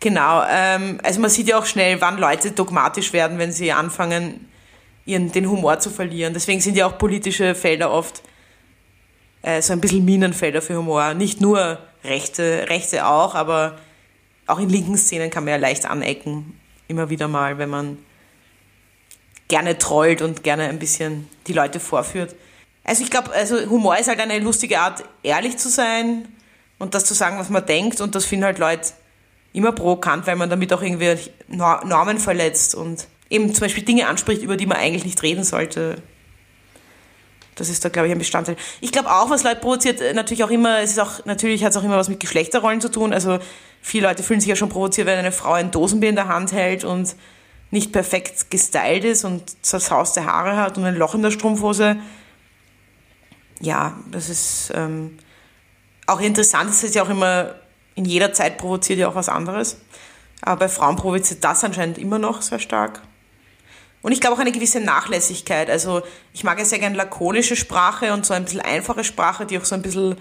Genau, 0.00 0.42
ähm, 0.48 0.98
also 1.02 1.20
man 1.20 1.30
sieht 1.30 1.48
ja 1.48 1.58
auch 1.58 1.66
schnell, 1.66 2.00
wann 2.00 2.18
Leute 2.18 2.50
dogmatisch 2.50 3.12
werden, 3.12 3.38
wenn 3.38 3.52
sie 3.52 3.70
anfangen, 3.72 4.48
ihren, 5.04 5.30
den 5.30 5.48
Humor 5.48 5.78
zu 5.78 5.90
verlieren. 5.90 6.34
Deswegen 6.34 6.60
sind 6.60 6.76
ja 6.76 6.86
auch 6.86 6.98
politische 6.98 7.54
Felder 7.54 7.90
oft 7.90 8.22
äh, 9.42 9.60
so 9.62 9.72
ein 9.72 9.80
bisschen 9.80 10.04
Minenfelder 10.04 10.62
für 10.62 10.76
Humor. 10.76 11.14
Nicht 11.14 11.40
nur 11.40 11.78
Rechte, 12.04 12.66
Rechte 12.68 13.06
auch, 13.06 13.34
aber 13.34 13.78
auch 14.46 14.58
in 14.58 14.68
linken 14.68 14.96
Szenen 14.96 15.30
kann 15.30 15.44
man 15.44 15.52
ja 15.52 15.58
leicht 15.58 15.86
anecken, 15.86 16.58
immer 16.88 17.10
wieder 17.10 17.28
mal, 17.28 17.58
wenn 17.58 17.70
man 17.70 17.98
gerne 19.52 19.76
trollt 19.76 20.22
und 20.22 20.42
gerne 20.42 20.62
ein 20.70 20.78
bisschen 20.78 21.28
die 21.46 21.52
Leute 21.52 21.78
vorführt. 21.78 22.34
Also 22.84 23.04
ich 23.04 23.10
glaube, 23.10 23.32
also 23.32 23.68
Humor 23.68 23.98
ist 23.98 24.08
halt 24.08 24.18
eine 24.18 24.38
lustige 24.38 24.80
Art, 24.80 25.04
ehrlich 25.22 25.58
zu 25.58 25.68
sein 25.68 26.26
und 26.78 26.94
das 26.94 27.04
zu 27.04 27.12
sagen, 27.12 27.38
was 27.38 27.50
man 27.50 27.66
denkt. 27.66 28.00
Und 28.00 28.14
das 28.14 28.24
finden 28.24 28.46
halt 28.46 28.58
Leute 28.58 28.88
immer 29.52 29.72
provokant, 29.72 30.26
weil 30.26 30.36
man 30.36 30.48
damit 30.48 30.72
auch 30.72 30.80
irgendwie 30.80 31.18
Normen 31.48 32.18
verletzt 32.18 32.74
und 32.74 33.08
eben 33.28 33.52
zum 33.52 33.60
Beispiel 33.60 33.84
Dinge 33.84 34.08
anspricht, 34.08 34.40
über 34.40 34.56
die 34.56 34.64
man 34.64 34.78
eigentlich 34.78 35.04
nicht 35.04 35.22
reden 35.22 35.44
sollte. 35.44 35.96
Das 37.54 37.68
ist 37.68 37.84
da, 37.84 37.90
glaube 37.90 38.08
ich, 38.08 38.12
ein 38.12 38.18
Bestandteil. 38.18 38.56
Ich 38.80 38.90
glaube 38.90 39.10
auch, 39.10 39.28
was 39.28 39.44
Leute 39.44 39.60
provoziert, 39.60 40.00
äh, 40.00 40.14
natürlich 40.14 40.44
auch 40.44 40.50
immer, 40.50 40.80
es 40.80 40.92
ist 40.92 40.98
auch, 40.98 41.26
natürlich 41.26 41.62
hat 41.62 41.72
es 41.72 41.76
auch 41.76 41.84
immer 41.84 41.98
was 41.98 42.08
mit 42.08 42.20
Geschlechterrollen 42.20 42.80
zu 42.80 42.90
tun. 42.90 43.12
Also 43.12 43.38
viele 43.82 44.08
Leute 44.08 44.22
fühlen 44.22 44.40
sich 44.40 44.48
ja 44.48 44.56
schon 44.56 44.70
provoziert, 44.70 45.06
wenn 45.06 45.18
eine 45.18 45.30
Frau 45.30 45.52
ein 45.52 45.70
Dosenbier 45.70 46.08
in 46.08 46.16
der 46.16 46.28
Hand 46.28 46.52
hält 46.52 46.84
und 46.84 47.14
nicht 47.72 47.90
perfekt 47.90 48.50
gestylt 48.50 49.04
ist 49.04 49.24
und 49.24 49.64
zerzauste 49.64 50.26
Haare 50.26 50.56
hat 50.56 50.76
und 50.76 50.84
ein 50.84 50.94
Loch 50.94 51.14
in 51.14 51.22
der 51.22 51.30
Strumpfhose. 51.30 51.96
Ja, 53.60 53.96
das 54.10 54.28
ist 54.28 54.70
ähm, 54.74 55.18
auch 56.06 56.20
interessant. 56.20 56.68
Es 56.68 56.84
ist 56.84 56.94
ja 56.94 57.02
auch 57.02 57.08
immer, 57.08 57.54
in 57.94 58.04
jeder 58.04 58.34
Zeit 58.34 58.58
provoziert 58.58 58.98
ja 58.98 59.08
auch 59.08 59.14
was 59.14 59.30
anderes. 59.30 59.78
Aber 60.42 60.58
bei 60.58 60.68
Frauen 60.68 60.96
provoziert 60.96 61.42
das 61.42 61.64
anscheinend 61.64 61.96
immer 61.96 62.18
noch 62.18 62.42
sehr 62.42 62.58
stark. 62.58 63.00
Und 64.02 64.12
ich 64.12 64.20
glaube 64.20 64.36
auch 64.36 64.40
eine 64.40 64.52
gewisse 64.52 64.80
Nachlässigkeit. 64.80 65.70
Also 65.70 66.02
ich 66.34 66.44
mag 66.44 66.58
ja 66.58 66.66
sehr 66.66 66.78
gerne 66.78 66.96
lakonische 66.96 67.56
Sprache 67.56 68.12
und 68.12 68.26
so 68.26 68.34
ein 68.34 68.44
bisschen 68.44 68.60
einfache 68.60 69.02
Sprache, 69.02 69.46
die 69.46 69.58
auch 69.58 69.64
so 69.64 69.74
ein 69.74 69.82
bisschen 69.82 70.16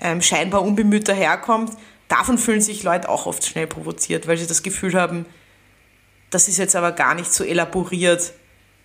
ähm, 0.00 0.20
scheinbar 0.20 0.62
unbemüht 0.62 1.06
daherkommt. 1.06 1.72
Davon 2.08 2.36
fühlen 2.36 2.62
sich 2.62 2.82
Leute 2.82 3.08
auch 3.08 3.26
oft 3.26 3.46
schnell 3.46 3.68
provoziert, 3.68 4.26
weil 4.26 4.38
sie 4.38 4.48
das 4.48 4.64
Gefühl 4.64 4.94
haben, 4.94 5.24
das 6.32 6.48
ist 6.48 6.58
jetzt 6.58 6.74
aber 6.74 6.92
gar 6.92 7.14
nicht 7.14 7.32
so 7.32 7.44
elaboriert. 7.44 8.32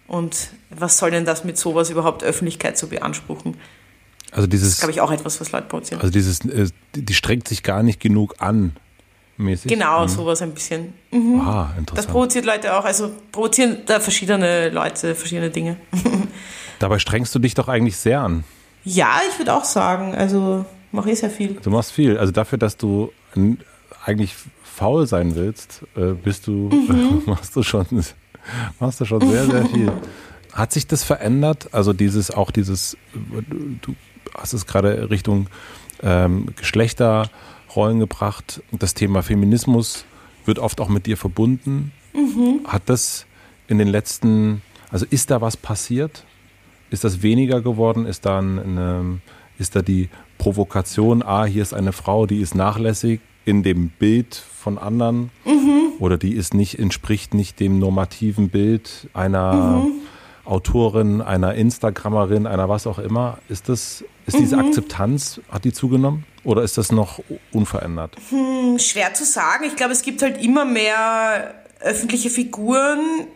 Und 0.08 0.50
was 0.70 0.98
soll 0.98 1.12
denn 1.12 1.26
das 1.26 1.44
mit 1.44 1.58
sowas 1.58 1.90
überhaupt 1.90 2.24
Öffentlichkeit 2.24 2.78
zu 2.78 2.88
beanspruchen? 2.88 3.58
Also 4.32 4.48
dieses, 4.48 4.70
das 4.70 4.74
ist, 4.76 4.80
glaube 4.80 4.92
ich, 4.92 5.02
auch 5.02 5.12
etwas, 5.12 5.42
was 5.42 5.52
Leute 5.52 5.68
provozieren. 5.68 6.02
Also 6.02 6.12
dieses, 6.12 6.42
äh, 6.46 6.68
die 6.96 7.14
strengt 7.14 7.48
sich 7.48 7.64
gar 7.64 7.82
nicht 7.84 8.00
genug 8.00 8.36
an, 8.40 8.76
mäßig. 9.38 9.72
Genau, 9.72 10.04
mhm. 10.04 10.08
sowas 10.10 10.42
ein 10.42 10.54
bisschen. 10.54 10.94
Mhm. 11.12 11.42
Ah, 11.42 11.74
interessant. 11.78 11.98
Das 11.98 12.08
provoziert 12.08 12.46
Leute 12.46 12.78
auch, 12.78 12.86
also 12.86 13.12
provozieren 13.32 13.80
da 13.86 14.00
verschiedene 14.00 14.70
Leute 14.70 15.16
verschiedene 15.16 15.50
Dinge. 15.50 15.78
Dabei 16.80 17.00
strengst 17.00 17.34
du 17.34 17.40
dich 17.40 17.54
doch 17.54 17.70
eigentlich 17.70 17.98
sehr 17.98 18.22
an. 18.22 18.44
Ja, 18.84 19.22
ich 19.30 19.40
würde 19.40 19.54
auch 19.54 19.66
sagen, 19.66 20.14
also 20.16 20.66
mache 20.92 21.12
ich 21.12 21.20
sehr 21.20 21.30
viel. 21.30 21.58
Du 21.62 21.70
machst 21.70 21.92
viel, 21.92 22.18
also 22.18 22.32
dafür, 22.32 22.58
dass 22.58 22.78
du 22.78 23.12
eigentlich 24.06 24.36
faul 24.78 25.08
sein 25.08 25.36
willst, 25.36 25.82
äh, 25.96 26.14
bist 26.14 26.46
du, 26.46 26.70
mhm. 26.70 27.24
machst 27.26 27.56
du 27.56 27.64
schon, 27.64 27.88
machst 28.80 29.02
du 29.02 29.06
schon 29.06 29.28
sehr, 29.28 29.46
sehr 29.48 29.66
viel. 29.74 29.92
Hat 30.54 30.72
sich 30.72 30.86
das 30.86 31.04
verändert? 31.04 31.70
Also 31.72 31.94
dieses, 31.94 32.30
auch 32.30 32.52
dieses, 32.52 32.96
du 33.82 33.96
hast 34.36 34.54
es 34.54 34.68
gerade 34.68 35.10
Richtung 35.10 35.48
ähm, 36.04 36.48
Geschlechter 36.56 37.32
Rollen 37.76 38.00
gebracht. 38.00 38.62
Das 38.72 38.94
Thema 38.94 39.24
Feminismus 39.24 40.06
wird 40.46 40.60
oft 40.60 40.80
auch 40.80 40.90
mit 40.90 41.08
dir 41.08 41.18
verbunden. 41.18 41.92
Mhm. 42.14 42.62
Hat 42.68 42.84
das 42.86 43.26
in 43.68 43.80
den 43.80 43.88
letzten, 43.88 44.62
also 44.92 45.08
ist 45.10 45.32
da 45.32 45.42
was 45.42 45.58
passiert? 45.58 46.24
Ist 46.92 47.04
das 47.04 47.24
weniger 47.24 47.62
geworden? 47.62 48.06
Ist 48.06 48.28
da, 48.28 48.38
eine, 48.40 49.22
ist 49.58 49.76
da 49.76 49.82
die 49.82 50.10
Provokation, 50.38 51.24
ah, 51.24 51.46
hier 51.46 51.64
ist 51.64 51.74
eine 51.74 51.94
Frau, 51.94 52.28
die 52.28 52.42
ist 52.42 52.54
nachlässig 52.54 53.22
in 53.48 53.64
dem 53.64 53.90
Bild 53.90 54.36
von 54.36 54.78
anderen 54.78 55.32
mhm. 55.46 55.94
oder 56.00 56.18
die 56.18 56.34
ist 56.34 56.54
nicht, 56.54 56.78
entspricht 56.78 57.34
nicht 57.34 57.62
dem 57.62 57.80
normativen 57.80 58.50
Bild 58.50 59.08
einer 59.14 59.54
mhm. 59.54 59.92
Autorin, 60.44 61.22
einer 61.22 61.56
Instagrammerin, 61.56 62.46
einer 62.46 62.68
was 62.68 62.86
auch 62.88 63.00
immer. 63.00 63.38
Ist 63.48 63.70
das, 63.70 64.04
ist 64.26 64.38
diese 64.38 64.58
mhm. 64.58 64.68
Akzeptanz, 64.68 65.40
hat 65.50 65.64
die 65.64 65.72
zugenommen? 65.72 66.26
Oder 66.44 66.64
ist 66.64 66.78
das 66.78 66.92
noch 66.92 67.22
unverändert? 67.54 68.18
Hm, 68.30 68.80
schwer 68.80 69.14
zu 69.14 69.24
sagen. 69.24 69.64
Ich 69.64 69.78
glaube, 69.78 69.94
es 69.94 70.02
gibt 70.02 70.22
halt 70.22 70.44
immer 70.44 70.66
mehr 70.66 71.56
öffentliche 71.80 72.30
Figuren, 72.30 73.28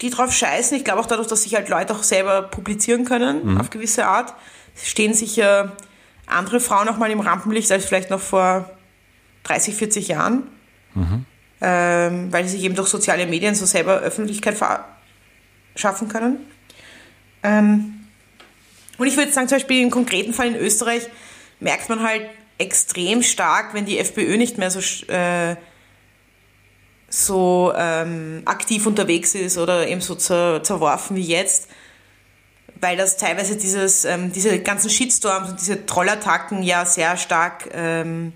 die 0.00 0.08
drauf 0.08 0.32
scheißen. 0.32 0.78
Ich 0.78 0.84
glaube 0.84 1.00
auch 1.00 1.06
dadurch, 1.06 1.28
dass 1.28 1.42
sich 1.42 1.54
halt 1.54 1.68
Leute 1.68 1.94
auch 1.94 2.02
selber 2.02 2.40
publizieren 2.40 3.04
können, 3.04 3.52
mhm. 3.52 3.60
auf 3.60 3.68
gewisse 3.68 4.06
Art, 4.06 4.32
stehen 4.82 5.12
sicher 5.12 5.72
andere 6.26 6.58
Frauen 6.58 6.88
auch 6.88 6.96
mal 6.96 7.10
im 7.10 7.20
Rampenlicht 7.20 7.70
als 7.70 7.84
vielleicht 7.84 8.08
noch 8.08 8.20
vor 8.20 8.70
30, 9.46 9.74
40 9.74 10.08
Jahren. 10.08 10.44
Mhm. 10.94 11.24
Ähm, 11.60 12.32
weil 12.32 12.44
sie 12.44 12.56
sich 12.56 12.64
eben 12.64 12.74
durch 12.74 12.88
soziale 12.88 13.26
Medien 13.26 13.54
so 13.54 13.64
selber 13.64 14.00
Öffentlichkeit 14.00 14.56
schaffen 15.74 16.08
können. 16.08 16.38
Ähm, 17.42 18.06
und 18.98 19.06
ich 19.06 19.16
würde 19.16 19.32
sagen, 19.32 19.48
zum 19.48 19.56
Beispiel 19.56 19.82
im 19.82 19.90
konkreten 19.90 20.34
Fall 20.34 20.48
in 20.48 20.56
Österreich 20.56 21.08
merkt 21.60 21.88
man 21.88 22.02
halt 22.02 22.28
extrem 22.58 23.22
stark, 23.22 23.74
wenn 23.74 23.86
die 23.86 23.98
FPÖ 23.98 24.36
nicht 24.36 24.58
mehr 24.58 24.70
so, 24.70 24.80
äh, 25.10 25.56
so 27.08 27.72
ähm, 27.76 28.42
aktiv 28.44 28.86
unterwegs 28.86 29.34
ist 29.34 29.58
oder 29.58 29.86
eben 29.88 30.00
so 30.00 30.14
zer, 30.14 30.62
zerworfen 30.62 31.16
wie 31.16 31.22
jetzt, 31.22 31.68
weil 32.80 32.96
das 32.96 33.16
teilweise 33.16 33.56
dieses, 33.56 34.04
ähm, 34.04 34.32
diese 34.32 34.58
ganzen 34.60 34.90
Shitstorms 34.90 35.50
und 35.50 35.60
diese 35.60 35.86
Trollattacken 35.86 36.62
ja 36.62 36.84
sehr 36.84 37.16
stark 37.16 37.68
ähm, 37.72 38.32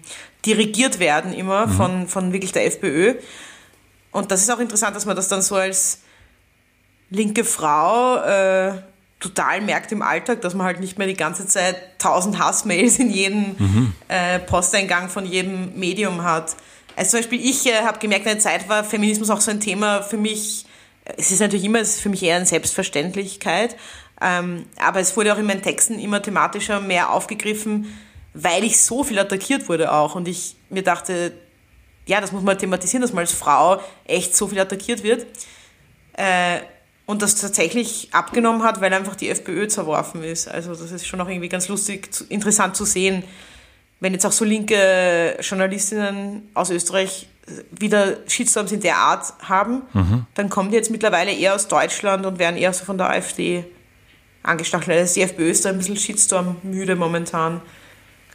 dirigiert 0.47 0.99
werden 0.99 1.33
immer 1.33 1.67
mhm. 1.67 1.73
von, 1.73 2.09
von 2.09 2.33
wirklich 2.33 2.53
der 2.53 2.67
FPÖ. 2.67 3.15
Und 4.13 4.31
das 4.31 4.43
ist 4.43 4.51
auch 4.51 4.59
interessant, 4.59 4.97
dass 4.97 5.07
man 5.07 5.17
das 5.17 5.29
dann 5.29 5.43
so 5.43 5.57
als 5.57 6.01
linke 7.11 7.45
Frau 7.45 8.17
äh, 8.17 8.73
total 9.21 9.61
merkt 9.61 9.93
im 9.93 10.03
Alltag, 10.03 10.41
dass 10.41 10.55
man 10.55 10.67
halt 10.67 10.81
nicht 10.81 10.99
mehr 10.99 11.07
die 11.07 11.15
ganze 11.15 11.47
Zeit 11.47 11.77
tausend 11.99 12.39
Hassmails 12.39 12.99
in 12.99 13.11
jedem 13.11 13.57
mhm. 13.59 13.93
äh, 14.09 14.39
Posteingang 14.39 15.09
von 15.11 15.27
jedem 15.27 15.79
Medium 15.79 16.23
hat. 16.23 16.57
Also 16.97 17.13
zum 17.13 17.21
Beispiel 17.21 17.45
ich 17.45 17.67
äh, 17.67 17.83
habe 17.85 17.99
gemerkt, 17.99 18.27
eine 18.27 18.39
Zeit 18.39 18.69
war 18.69 18.83
Feminismus 18.83 19.31
auch 19.31 19.41
so 19.41 19.51
ein 19.51 19.61
Thema 19.61 20.03
für 20.03 20.17
mich, 20.17 20.65
es 21.17 21.31
ist 21.31 21.41
natürlich 21.41 21.65
immer, 21.65 21.81
es 21.81 21.97
ist 21.97 22.01
für 22.01 22.09
mich 22.09 22.23
eher 22.23 22.37
eine 22.37 22.47
Selbstverständlichkeit, 22.47 23.77
aber 24.21 25.01
es 25.01 25.17
wurde 25.17 25.33
auch 25.33 25.39
in 25.39 25.47
meinen 25.47 25.63
Texten 25.63 25.99
immer 25.99 26.23
thematischer 26.23 26.81
mehr 26.81 27.11
aufgegriffen, 27.11 27.97
weil 28.35 28.65
ich 28.65 28.81
so 28.81 29.03
viel 29.03 29.19
attackiert 29.19 29.69
wurde 29.69 29.93
auch 29.93 30.15
und 30.15 30.29
ich 30.29 30.57
mir 30.69 30.83
dachte, 30.83 31.33
ja, 32.07 32.21
das 32.21 32.33
muss 32.33 32.43
man 32.43 32.59
thematisieren, 32.59 33.03
dass 33.03 33.13
man 33.13 33.23
als 33.23 33.33
Frau 33.33 33.81
echt 34.05 34.37
so 34.37 34.49
viel 34.49 34.61
attackiert 34.61 35.03
wird. 35.03 35.27
Äh, 36.15 36.61
und 37.07 37.23
das 37.23 37.35
tatsächlich 37.35 38.09
abgenommen 38.13 38.63
hat, 38.63 38.81
weil 38.81 38.93
einfach 38.95 39.17
die 39.17 39.31
FPÖ 39.31 39.67
zerworfen 39.67 40.23
ist. 40.23 40.47
Also 40.47 40.75
das 40.75 40.93
ist 40.93 41.07
schon 41.07 41.21
auch 41.21 41.29
irgendwie 41.29 41.49
ganz 41.49 41.67
lustig, 41.67 42.09
interessant 42.29 42.77
zu 42.77 42.85
sehen, 42.85 43.25
wenn 43.99 44.13
jetzt 44.13 44.25
auch 44.25 44.33
so 44.33 44.45
linke 44.45 45.37
Journalistinnen 45.41 46.49
aus 46.55 46.71
Österreich 46.71 47.29
wieder 47.73 48.19
Shitstorms 48.29 48.71
in 48.71 48.81
der 48.81 48.97
Art 48.97 49.35
haben, 49.43 49.83
mhm. 49.93 50.27
dann 50.35 50.51
kommen 50.51 50.71
die 50.71 50.77
jetzt 50.77 50.91
mittlerweile 50.91 51.33
eher 51.33 51.55
aus 51.55 51.67
Deutschland 51.67 52.25
und 52.27 52.39
werden 52.39 52.57
eher 52.57 52.73
so 52.73 52.85
von 52.85 52.97
der 52.97 53.11
AfD 53.11 53.65
angestachelt. 54.43 54.99
Also 54.99 55.15
die 55.15 55.23
FPÖ 55.23 55.51
ist 55.51 55.65
da 55.65 55.71
ein 55.71 55.79
bisschen 55.79 55.97
Shitstorm 55.97 56.57
müde 56.63 56.97
momentan. 56.97 57.61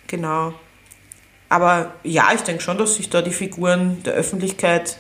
Genau. 0.08 0.54
Aber 1.50 1.94
ja, 2.04 2.30
ich 2.34 2.42
denke 2.42 2.62
schon, 2.62 2.78
dass 2.78 2.96
sich 2.96 3.10
da 3.10 3.22
die 3.22 3.32
Figuren 3.32 4.04
der 4.04 4.14
Öffentlichkeit 4.14 4.98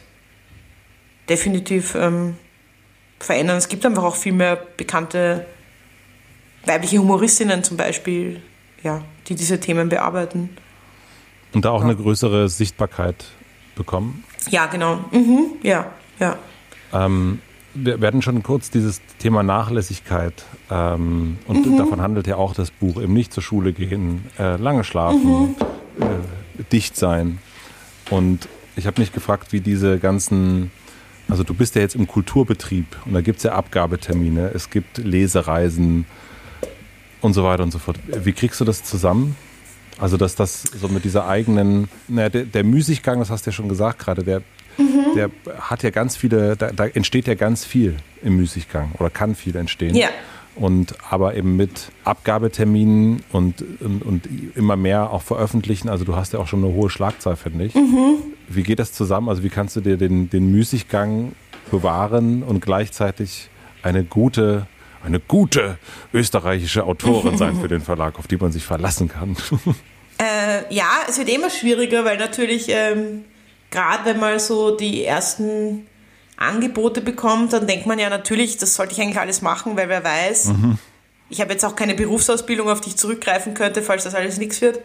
definitiv 1.27 1.95
ähm, 1.95 2.37
verändern. 3.19 3.57
Es 3.57 3.67
gibt 3.67 3.85
einfach 3.85 4.03
auch 4.03 4.15
viel 4.15 4.33
mehr 4.33 4.55
bekannte 4.55 5.45
weibliche 6.65 6.97
Humoristinnen 6.97 7.63
zum 7.63 7.77
Beispiel, 7.77 8.41
ja, 8.83 9.03
die 9.27 9.35
diese 9.35 9.59
Themen 9.59 9.89
bearbeiten. 9.89 10.55
Und 11.53 11.65
da 11.65 11.71
auch 11.71 11.81
ja. 11.81 11.85
eine 11.85 11.95
größere 11.95 12.49
Sichtbarkeit 12.49 13.25
bekommen? 13.75 14.23
Ja, 14.49 14.65
genau. 14.67 15.05
Mhm. 15.11 15.53
Ja, 15.63 15.91
ja. 16.19 16.37
Ähm, 16.93 17.41
wir 17.75 18.01
werden 18.01 18.21
schon 18.21 18.41
kurz 18.41 18.69
dieses 18.69 19.01
Thema 19.19 19.43
Nachlässigkeit 19.43 20.45
ähm, 20.71 21.37
und 21.47 21.65
mhm. 21.65 21.77
davon 21.77 22.01
handelt 22.01 22.27
ja 22.27 22.37
auch 22.37 22.53
das 22.53 22.71
Buch, 22.71 23.01
eben 23.01 23.13
nicht 23.13 23.33
zur 23.33 23.43
Schule 23.43 23.73
gehen, 23.73 24.23
äh, 24.39 24.55
lange 24.57 24.83
schlafen, 24.83 25.49
mhm. 25.49 25.55
äh, 25.99 26.63
dicht 26.71 26.95
sein. 26.95 27.37
Und 28.09 28.47
ich 28.75 28.87
habe 28.87 28.99
mich 29.01 29.11
gefragt, 29.11 29.53
wie 29.53 29.61
diese 29.61 29.99
ganzen 29.99 30.71
also 31.27 31.43
du 31.43 31.53
bist 31.53 31.75
ja 31.75 31.81
jetzt 31.81 31.95
im 31.95 32.07
Kulturbetrieb 32.07 32.85
und 33.05 33.13
da 33.13 33.21
gibt 33.21 33.37
es 33.37 33.43
ja 33.43 33.53
Abgabetermine, 33.53 34.51
es 34.53 34.69
gibt 34.69 34.99
Lesereisen 34.99 36.05
und 37.21 37.33
so 37.33 37.43
weiter 37.43 37.63
und 37.63 37.71
so 37.71 37.79
fort. 37.79 37.97
Wie 38.05 38.33
kriegst 38.33 38.61
du 38.61 38.65
das 38.65 38.83
zusammen? 38.83 39.35
Also 39.97 40.17
dass 40.17 40.35
das 40.35 40.63
so 40.63 40.87
mit 40.87 41.03
dieser 41.03 41.27
eigenen, 41.27 41.87
naja, 42.07 42.29
der, 42.29 42.43
der 42.43 42.63
Müßiggang, 42.63 43.19
das 43.19 43.29
hast 43.29 43.45
du 43.45 43.49
ja 43.49 43.53
schon 43.53 43.69
gesagt 43.69 43.99
gerade, 43.99 44.23
der, 44.23 44.41
mhm. 44.77 45.15
der 45.15 45.29
hat 45.59 45.83
ja 45.83 45.89
ganz 45.89 46.15
viele, 46.15 46.55
da, 46.55 46.71
da, 46.71 46.85
entsteht 46.85 47.27
ja 47.27 47.35
ganz 47.35 47.65
viel 47.65 47.97
im 48.23 48.37
Müßiggang 48.37 48.91
oder 48.99 49.09
kann 49.09 49.35
viel 49.35 49.55
entstehen. 49.55 49.95
Ja 49.95 50.09
und 50.55 50.95
aber 51.09 51.35
eben 51.35 51.55
mit 51.57 51.91
Abgabeterminen 52.03 53.23
und, 53.31 53.63
und, 53.81 54.01
und, 54.03 54.29
immer 54.55 54.75
mehr 54.75 55.11
auch 55.11 55.21
veröffentlichen. 55.21 55.89
Also 55.89 56.05
du 56.05 56.15
hast 56.15 56.33
ja 56.33 56.39
auch 56.39 56.47
schon 56.47 56.63
eine 56.63 56.73
hohe 56.73 56.89
Schlagzahl, 56.89 57.35
finde 57.35 57.65
ich. 57.65 57.75
Mhm. 57.75 58.17
Wie 58.47 58.63
geht 58.63 58.79
das 58.79 58.93
zusammen? 58.93 59.29
Also 59.29 59.43
wie 59.43 59.49
kannst 59.49 59.75
du 59.75 59.81
dir 59.81 59.97
den, 59.97 60.29
den 60.29 60.51
Müßiggang 60.51 61.33
bewahren 61.71 62.43
und 62.43 62.61
gleichzeitig 62.61 63.49
eine 63.81 64.03
gute, 64.03 64.67
eine 65.03 65.19
gute 65.19 65.77
österreichische 66.13 66.85
Autorin 66.85 67.37
sein 67.37 67.59
für 67.59 67.67
den 67.67 67.81
Verlag, 67.81 68.17
auf 68.17 68.27
die 68.27 68.37
man 68.37 68.51
sich 68.51 68.63
verlassen 68.63 69.09
kann? 69.09 69.35
Äh, 70.17 70.73
ja, 70.73 70.85
es 71.09 71.17
wird 71.17 71.27
immer 71.27 71.49
schwieriger, 71.49 72.05
weil 72.05 72.17
natürlich, 72.17 72.67
ähm, 72.69 73.25
gerade 73.71 74.05
wenn 74.05 74.19
man 74.19 74.39
so 74.39 74.75
die 74.75 75.05
ersten 75.05 75.87
Angebote 76.37 77.01
bekommt, 77.01 77.53
dann 77.53 77.67
denkt 77.67 77.85
man 77.85 77.99
ja 77.99 78.09
natürlich, 78.09 78.57
das 78.57 78.75
sollte 78.75 78.93
ich 78.93 79.01
eigentlich 79.01 79.19
alles 79.19 79.41
machen, 79.41 79.77
weil 79.77 79.89
wer 79.89 80.03
weiß, 80.03 80.45
mhm. 80.45 80.77
ich 81.29 81.41
habe 81.41 81.53
jetzt 81.53 81.63
auch 81.63 81.75
keine 81.75 81.95
Berufsausbildung, 81.95 82.69
auf 82.69 82.81
die 82.81 82.89
ich 82.89 82.97
zurückgreifen 82.97 83.53
könnte, 83.53 83.81
falls 83.81 84.03
das 84.03 84.15
alles 84.15 84.37
nichts 84.37 84.61
wird. 84.61 84.79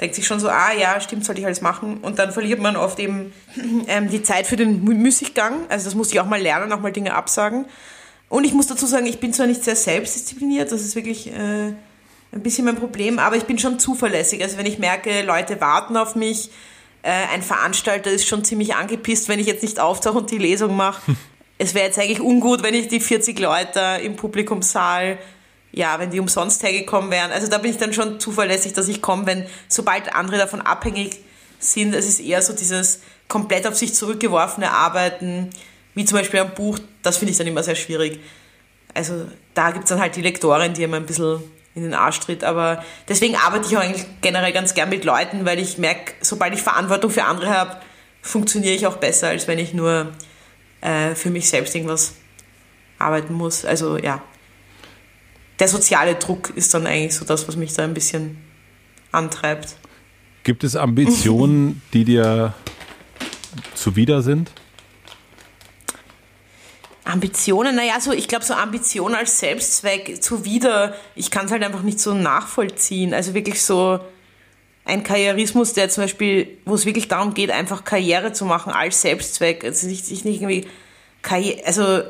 Denkt 0.00 0.16
sich 0.16 0.26
schon 0.26 0.40
so, 0.40 0.48
ah 0.48 0.72
ja, 0.72 1.00
stimmt, 1.00 1.24
sollte 1.24 1.40
ich 1.40 1.46
alles 1.46 1.60
machen. 1.60 1.98
Und 1.98 2.18
dann 2.18 2.32
verliert 2.32 2.60
man 2.60 2.76
oft 2.76 2.98
eben 2.98 3.32
ähm, 3.86 4.08
die 4.08 4.22
Zeit 4.22 4.46
für 4.46 4.56
den 4.56 4.82
Müßiggang. 4.82 5.66
Also 5.68 5.84
das 5.84 5.94
muss 5.94 6.10
ich 6.12 6.18
auch 6.18 6.26
mal 6.26 6.40
lernen, 6.40 6.72
auch 6.72 6.80
mal 6.80 6.90
Dinge 6.90 7.14
absagen. 7.14 7.66
Und 8.28 8.44
ich 8.44 8.54
muss 8.54 8.66
dazu 8.66 8.86
sagen, 8.86 9.06
ich 9.06 9.20
bin 9.20 9.32
zwar 9.32 9.46
nicht 9.46 9.62
sehr 9.62 9.76
selbstdiszipliniert, 9.76 10.72
das 10.72 10.80
ist 10.80 10.96
wirklich 10.96 11.28
äh, 11.28 11.74
ein 12.32 12.42
bisschen 12.42 12.64
mein 12.64 12.76
Problem, 12.76 13.18
aber 13.18 13.36
ich 13.36 13.44
bin 13.44 13.58
schon 13.58 13.78
zuverlässig. 13.78 14.42
Also 14.42 14.56
wenn 14.56 14.64
ich 14.64 14.78
merke, 14.78 15.22
Leute 15.22 15.60
warten 15.60 15.98
auf 15.98 16.16
mich, 16.16 16.50
äh, 17.02 17.10
ein 17.32 17.42
Veranstalter 17.42 18.10
ist 18.10 18.26
schon 18.26 18.44
ziemlich 18.44 18.74
angepisst, 18.74 19.28
wenn 19.28 19.38
ich 19.38 19.46
jetzt 19.46 19.62
nicht 19.62 19.80
auftauche 19.80 20.18
und 20.18 20.30
die 20.30 20.38
Lesung 20.38 20.76
mache. 20.76 21.02
es 21.58 21.74
wäre 21.74 21.86
jetzt 21.86 21.98
eigentlich 21.98 22.20
ungut, 22.20 22.62
wenn 22.62 22.74
ich 22.74 22.88
die 22.88 23.00
40 23.00 23.38
Leute 23.38 24.00
im 24.02 24.16
Publikumssaal, 24.16 25.18
ja, 25.72 25.98
wenn 25.98 26.10
die 26.10 26.20
umsonst 26.20 26.62
hergekommen 26.62 27.10
wären. 27.10 27.32
Also 27.32 27.48
da 27.48 27.58
bin 27.58 27.70
ich 27.70 27.78
dann 27.78 27.92
schon 27.92 28.20
zuverlässig, 28.20 28.72
dass 28.72 28.88
ich 28.88 29.02
komme, 29.02 29.26
wenn 29.26 29.46
sobald 29.68 30.14
andere 30.14 30.38
davon 30.38 30.60
abhängig 30.60 31.18
sind. 31.58 31.94
Es 31.94 32.06
ist 32.06 32.20
eher 32.20 32.42
so 32.42 32.52
dieses 32.52 33.00
komplett 33.28 33.66
auf 33.66 33.76
sich 33.76 33.94
zurückgeworfene 33.94 34.70
Arbeiten, 34.70 35.50
wie 35.94 36.04
zum 36.04 36.18
Beispiel 36.18 36.40
am 36.40 36.54
Buch, 36.54 36.78
das 37.02 37.16
finde 37.16 37.32
ich 37.32 37.38
dann 37.38 37.46
immer 37.46 37.62
sehr 37.62 37.74
schwierig. 37.74 38.20
Also 38.94 39.26
da 39.54 39.70
gibt 39.70 39.84
es 39.84 39.88
dann 39.88 40.00
halt 40.00 40.16
die 40.16 40.22
Lektorin, 40.22 40.74
die 40.74 40.82
immer 40.82 40.98
ein 40.98 41.06
bisschen 41.06 41.42
in 41.74 41.82
den 41.82 41.94
Arsch 41.94 42.20
tritt. 42.20 42.44
Aber 42.44 42.84
deswegen 43.08 43.36
arbeite 43.36 43.66
ich 43.68 43.76
auch 43.76 43.82
eigentlich 43.82 44.06
generell 44.20 44.52
ganz 44.52 44.74
gern 44.74 44.88
mit 44.88 45.04
Leuten, 45.04 45.44
weil 45.44 45.58
ich 45.58 45.78
merke, 45.78 46.14
sobald 46.20 46.54
ich 46.54 46.62
Verantwortung 46.62 47.10
für 47.10 47.24
andere 47.24 47.50
habe, 47.50 47.76
funktioniere 48.20 48.74
ich 48.74 48.86
auch 48.86 48.96
besser, 48.96 49.28
als 49.28 49.48
wenn 49.48 49.58
ich 49.58 49.74
nur 49.74 50.12
äh, 50.80 51.14
für 51.14 51.30
mich 51.30 51.48
selbst 51.48 51.74
irgendwas 51.74 52.14
arbeiten 52.98 53.34
muss. 53.34 53.64
Also 53.64 53.98
ja, 53.98 54.22
der 55.58 55.68
soziale 55.68 56.14
Druck 56.14 56.50
ist 56.50 56.72
dann 56.74 56.86
eigentlich 56.86 57.14
so 57.14 57.24
das, 57.24 57.48
was 57.48 57.56
mich 57.56 57.72
da 57.72 57.84
ein 57.84 57.94
bisschen 57.94 58.38
antreibt. 59.10 59.76
Gibt 60.44 60.64
es 60.64 60.76
Ambitionen, 60.76 61.82
die 61.92 62.04
dir 62.04 62.54
zuwider 63.74 64.22
sind? 64.22 64.50
Ambitionen, 67.04 67.74
naja, 67.74 68.00
so, 68.00 68.12
ich 68.12 68.28
glaube, 68.28 68.44
so 68.44 68.54
Ambition 68.54 69.14
als 69.14 69.38
Selbstzweck 69.38 70.22
zuwider, 70.22 70.94
ich 71.14 71.30
kann 71.30 71.46
es 71.46 71.52
halt 71.52 71.64
einfach 71.64 71.82
nicht 71.82 71.98
so 71.98 72.14
nachvollziehen. 72.14 73.12
Also 73.12 73.34
wirklich 73.34 73.62
so 73.62 73.98
ein 74.84 75.02
Karrierismus, 75.02 75.72
der 75.72 75.88
zum 75.88 76.04
Beispiel, 76.04 76.58
wo 76.64 76.74
es 76.74 76.86
wirklich 76.86 77.08
darum 77.08 77.34
geht, 77.34 77.50
einfach 77.50 77.84
Karriere 77.84 78.32
zu 78.32 78.44
machen 78.44 78.72
als 78.72 79.02
Selbstzweck. 79.02 79.64
Also 79.64 79.88
sich, 79.88 80.04
sich 80.04 80.24
nicht 80.24 80.36
irgendwie 80.36 80.66
Karriere, 81.22 81.64
also 81.66 82.02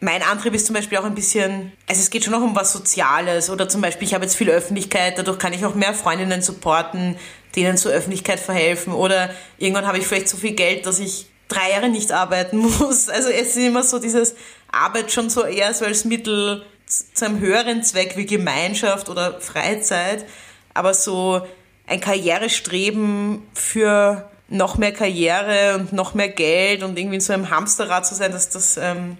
mein 0.00 0.22
Antrieb 0.22 0.54
ist 0.54 0.66
zum 0.66 0.74
Beispiel 0.74 0.98
auch 0.98 1.04
ein 1.04 1.14
bisschen, 1.14 1.72
also 1.86 2.00
es 2.00 2.10
geht 2.10 2.24
schon 2.24 2.34
auch 2.34 2.40
um 2.40 2.56
was 2.56 2.72
Soziales 2.72 3.50
oder 3.50 3.68
zum 3.68 3.82
Beispiel, 3.82 4.08
ich 4.08 4.14
habe 4.14 4.24
jetzt 4.24 4.34
viel 4.34 4.48
Öffentlichkeit, 4.48 5.18
dadurch 5.18 5.38
kann 5.38 5.52
ich 5.52 5.64
auch 5.64 5.74
mehr 5.74 5.92
Freundinnen 5.92 6.40
supporten, 6.40 7.16
denen 7.54 7.76
zur 7.76 7.92
Öffentlichkeit 7.92 8.40
verhelfen 8.40 8.94
oder 8.94 9.30
irgendwann 9.58 9.86
habe 9.86 9.98
ich 9.98 10.06
vielleicht 10.06 10.28
so 10.28 10.38
viel 10.38 10.52
Geld, 10.52 10.86
dass 10.86 10.98
ich 10.98 11.26
drei 11.50 11.70
Jahre 11.72 11.90
nicht 11.90 12.12
arbeiten 12.12 12.58
muss. 12.78 13.08
Also 13.08 13.28
es 13.28 13.48
ist 13.48 13.58
immer 13.58 13.82
so 13.82 13.98
dieses 13.98 14.34
Arbeit 14.72 15.12
schon 15.12 15.28
so 15.28 15.44
eher 15.44 15.74
so 15.74 15.84
als 15.84 16.04
Mittel 16.04 16.64
zu 16.86 17.24
einem 17.24 17.38
höheren 17.40 17.82
Zweck 17.82 18.16
wie 18.16 18.26
Gemeinschaft 18.26 19.08
oder 19.08 19.40
Freizeit, 19.40 20.26
aber 20.74 20.94
so 20.94 21.42
ein 21.86 22.00
Karrierestreben 22.00 23.42
für 23.54 24.28
noch 24.48 24.76
mehr 24.78 24.92
Karriere 24.92 25.76
und 25.76 25.92
noch 25.92 26.14
mehr 26.14 26.28
Geld 26.28 26.82
und 26.82 26.98
irgendwie 26.98 27.16
in 27.16 27.20
so 27.20 27.32
einem 27.32 27.50
Hamsterrad 27.50 28.06
zu 28.06 28.14
sein, 28.14 28.32
das, 28.32 28.50
das 28.50 28.76
ähm, 28.76 29.16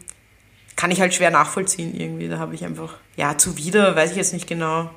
kann 0.75 0.91
ich 0.91 1.01
halt 1.01 1.15
schwer 1.15 1.31
nachvollziehen 1.31 1.95
irgendwie. 1.95 2.29
Da 2.29 2.39
habe 2.39 2.55
ich 2.55 2.65
einfach, 2.65 2.95
ja, 3.17 3.39
zuwider, 3.39 3.95
weiß 3.95 4.11
ich 4.11 4.17
jetzt 4.17 4.33
nicht 4.33 4.49
genau. 4.49 4.91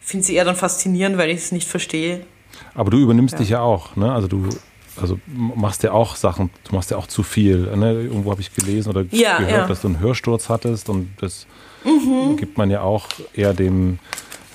Finde 0.00 0.24
sie 0.24 0.34
eher 0.34 0.44
dann 0.44 0.56
faszinierend, 0.56 1.18
weil 1.18 1.30
ich 1.30 1.38
es 1.38 1.52
nicht 1.52 1.68
verstehe. 1.68 2.24
Aber 2.74 2.90
du 2.90 2.98
übernimmst 2.98 3.32
ja. 3.32 3.38
dich 3.38 3.48
ja 3.50 3.60
auch, 3.60 3.96
ne? 3.96 4.12
Also 4.12 4.28
du 4.28 4.48
also 5.00 5.18
machst 5.26 5.82
ja 5.82 5.92
auch 5.92 6.16
Sachen, 6.16 6.50
du 6.64 6.74
machst 6.74 6.90
ja 6.90 6.96
auch 6.96 7.06
zu 7.06 7.22
viel. 7.22 7.74
Ne? 7.76 7.92
Irgendwo 7.92 8.30
habe 8.30 8.40
ich 8.40 8.54
gelesen 8.54 8.90
oder 8.90 9.04
ja, 9.10 9.38
gehört, 9.38 9.52
ja. 9.52 9.66
dass 9.66 9.82
du 9.82 9.88
einen 9.88 10.00
Hörsturz 10.00 10.48
hattest 10.48 10.88
und 10.88 11.10
das 11.20 11.46
mhm. 11.84 12.36
gibt 12.36 12.58
man 12.58 12.70
ja 12.70 12.82
auch 12.82 13.06
eher 13.34 13.54
dem, 13.54 13.98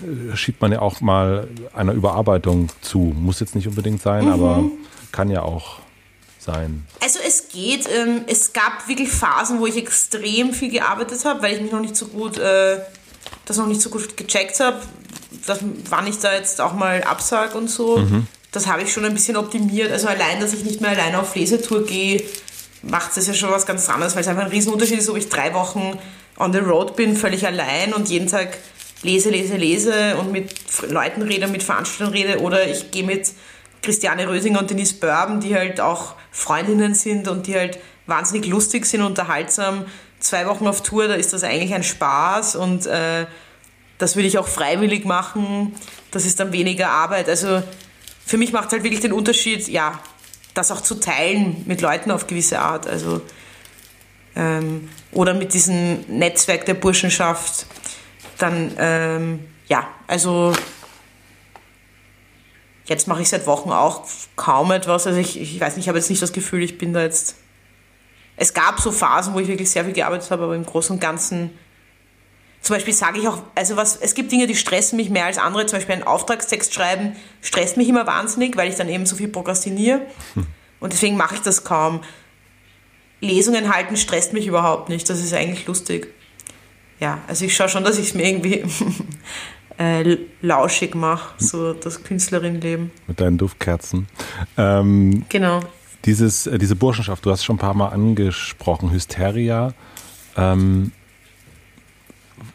äh, 0.01 0.35
schiebt 0.35 0.61
man 0.61 0.71
ja 0.71 0.81
auch 0.81 1.01
mal 1.01 1.47
einer 1.73 1.93
Überarbeitung 1.93 2.69
zu. 2.81 2.99
Muss 2.99 3.39
jetzt 3.39 3.55
nicht 3.55 3.67
unbedingt 3.67 4.01
sein, 4.01 4.25
mhm. 4.25 4.31
aber 4.31 4.63
kann 5.11 5.29
ja 5.29 5.43
auch 5.43 5.79
sein. 6.39 6.85
Also 7.01 7.19
es 7.25 7.49
geht, 7.49 7.87
ähm, 7.89 8.21
es 8.27 8.53
gab 8.53 8.87
wirklich 8.87 9.09
Phasen, 9.09 9.59
wo 9.59 9.65
ich 9.65 9.77
extrem 9.77 10.53
viel 10.53 10.71
gearbeitet 10.71 11.25
habe, 11.25 11.41
weil 11.41 11.55
ich 11.55 11.61
mich 11.61 11.71
noch 11.71 11.81
nicht 11.81 11.95
so 11.95 12.07
gut, 12.07 12.37
äh, 12.37 12.79
das 13.45 13.57
noch 13.57 13.67
nicht 13.67 13.81
so 13.81 13.89
gut 13.89 14.15
gecheckt 14.15 14.59
habe, 14.59 14.77
wann 15.89 16.07
ich 16.07 16.19
da 16.19 16.33
jetzt 16.33 16.61
auch 16.61 16.73
mal 16.73 17.03
absag 17.03 17.55
und 17.55 17.69
so. 17.69 17.97
Mhm 17.97 18.27
das 18.55 18.67
habe 18.67 18.83
ich 18.83 18.93
schon 18.93 19.05
ein 19.05 19.13
bisschen 19.13 19.35
optimiert. 19.35 19.91
Also 19.91 20.07
allein, 20.07 20.39
dass 20.39 20.53
ich 20.53 20.63
nicht 20.63 20.79
mehr 20.79 20.91
alleine 20.91 21.19
auf 21.19 21.35
Lesetour 21.35 21.85
gehe, 21.85 22.23
macht 22.81 23.17
es 23.17 23.27
ja 23.27 23.33
schon 23.33 23.51
was 23.51 23.65
ganz 23.65 23.89
anderes, 23.89 24.15
weil 24.15 24.21
es 24.21 24.27
einfach 24.27 24.43
ein 24.43 24.49
Riesenunterschied 24.49 24.99
ist, 24.99 25.09
ob 25.09 25.17
ich 25.17 25.29
drei 25.29 25.53
Wochen 25.53 25.99
on 26.37 26.53
the 26.53 26.59
road 26.59 26.95
bin, 26.95 27.17
völlig 27.17 27.45
allein 27.45 27.93
und 27.93 28.09
jeden 28.09 28.27
Tag 28.27 28.57
lese, 29.03 29.29
lese, 29.29 29.57
lese 29.57 30.15
und 30.17 30.31
mit 30.31 30.53
Leuten 30.89 31.21
rede 31.21 31.45
und 31.45 31.51
mit 31.51 31.63
Veranstaltern 31.63 32.13
rede 32.13 32.39
oder 32.39 32.67
ich 32.67 32.91
gehe 32.91 33.03
mit 33.03 33.31
Christiane 33.81 34.27
Rösinger 34.27 34.59
und 34.59 34.69
Denise 34.69 34.95
Börben, 34.95 35.41
die 35.41 35.55
halt 35.55 35.79
auch 35.79 36.15
Freundinnen 36.31 36.95
sind 36.95 37.27
und 37.27 37.47
die 37.47 37.55
halt 37.55 37.77
wahnsinnig 38.07 38.47
lustig 38.47 38.85
sind, 38.85 39.01
unterhaltsam. 39.01 39.85
Zwei 40.19 40.47
Wochen 40.47 40.67
auf 40.67 40.81
Tour, 40.81 41.07
da 41.07 41.15
ist 41.15 41.33
das 41.33 41.43
eigentlich 41.43 41.73
ein 41.73 41.83
Spaß 41.83 42.55
und 42.55 42.85
äh, 42.87 43.25
das 43.97 44.15
würde 44.15 44.27
ich 44.27 44.37
auch 44.37 44.47
freiwillig 44.47 45.05
machen. 45.05 45.75
Das 46.11 46.25
ist 46.25 46.39
dann 46.39 46.51
weniger 46.51 46.89
Arbeit. 46.89 47.29
Also 47.29 47.61
für 48.25 48.37
mich 48.37 48.51
macht 48.51 48.67
es 48.67 48.71
halt 48.73 48.83
wirklich 48.83 49.01
den 49.01 49.13
Unterschied, 49.13 49.67
ja, 49.67 49.99
das 50.55 50.71
auch 50.71 50.81
zu 50.81 50.95
teilen 50.95 51.63
mit 51.67 51.81
Leuten 51.81 52.11
auf 52.11 52.27
gewisse 52.27 52.59
Art. 52.59 52.87
Also, 52.87 53.21
ähm, 54.35 54.89
oder 55.11 55.33
mit 55.33 55.53
diesem 55.53 56.01
Netzwerk 56.07 56.65
der 56.65 56.73
Burschenschaft. 56.73 57.67
Dann, 58.37 58.71
ähm, 58.77 59.39
ja, 59.67 59.87
also 60.07 60.53
jetzt 62.85 63.07
mache 63.07 63.21
ich 63.21 63.29
seit 63.29 63.47
Wochen 63.47 63.71
auch 63.71 64.05
kaum 64.35 64.71
etwas. 64.71 65.07
Also 65.07 65.19
ich, 65.19 65.39
ich 65.39 65.59
weiß 65.59 65.75
nicht, 65.75 65.85
ich 65.85 65.87
habe 65.87 65.97
jetzt 65.97 66.09
nicht 66.09 66.21
das 66.21 66.33
Gefühl, 66.33 66.63
ich 66.63 66.77
bin 66.77 66.93
da 66.93 67.01
jetzt. 67.01 67.35
Es 68.37 68.53
gab 68.53 68.81
so 68.81 68.91
Phasen, 68.91 69.33
wo 69.33 69.39
ich 69.39 69.47
wirklich 69.47 69.69
sehr 69.69 69.85
viel 69.85 69.93
gearbeitet 69.93 70.29
habe, 70.31 70.43
aber 70.43 70.55
im 70.55 70.65
Großen 70.65 70.93
und 70.95 70.99
Ganzen 70.99 71.51
zum 72.65 72.75
Beispiel 72.75 72.95
sage 72.95 73.19
ich 73.19 73.27
auch, 73.27 73.43
also 73.53 73.77
was, 73.77 73.95
es 73.95 74.15
gibt 74.15 74.31
Dinge, 74.31 74.47
die 74.47 74.55
stressen 74.55 74.97
mich 74.97 75.11
mehr 75.11 75.25
als 75.25 75.37
andere. 75.37 75.67
Zum 75.67 75.77
Beispiel 75.77 75.93
einen 75.93 76.03
Auftragstext 76.03 76.73
schreiben 76.73 77.15
stresst 77.41 77.77
mich 77.77 77.87
immer 77.87 78.07
wahnsinnig, 78.07 78.57
weil 78.57 78.67
ich 78.67 78.75
dann 78.75 78.89
eben 78.89 79.05
so 79.05 79.15
viel 79.15 79.27
prokrastiniere. 79.27 80.01
Hm. 80.33 80.47
Und 80.79 80.91
deswegen 80.91 81.15
mache 81.15 81.35
ich 81.35 81.41
das 81.41 81.63
kaum. 81.63 82.01
Lesungen 83.21 83.71
halten 83.71 83.95
stresst 83.97 84.33
mich 84.33 84.47
überhaupt 84.47 84.89
nicht. 84.89 85.07
Das 85.11 85.19
ist 85.19 85.31
eigentlich 85.31 85.67
lustig. 85.67 86.07
Ja, 86.99 87.19
also 87.27 87.45
ich 87.45 87.55
schaue 87.55 87.69
schon, 87.69 87.83
dass 87.83 87.99
ich 87.99 88.07
es 88.07 88.13
mir 88.15 88.27
irgendwie 88.27 88.63
äh, 89.77 90.17
lauschig 90.41 90.95
mache, 90.95 91.35
so 91.37 91.73
das 91.73 92.03
Künstlerinnenleben. 92.03 92.89
Mit 93.05 93.21
deinen 93.21 93.37
Duftkerzen. 93.37 94.07
Ähm, 94.57 95.23
genau. 95.29 95.59
Dieses, 96.05 96.47
äh, 96.47 96.57
diese 96.57 96.75
Burschenschaft, 96.75 97.23
du 97.27 97.29
hast 97.29 97.45
schon 97.45 97.57
ein 97.57 97.59
paar 97.59 97.75
Mal 97.75 97.89
angesprochen, 97.89 98.89
Hysteria. 98.91 99.75
Ähm, 100.35 100.91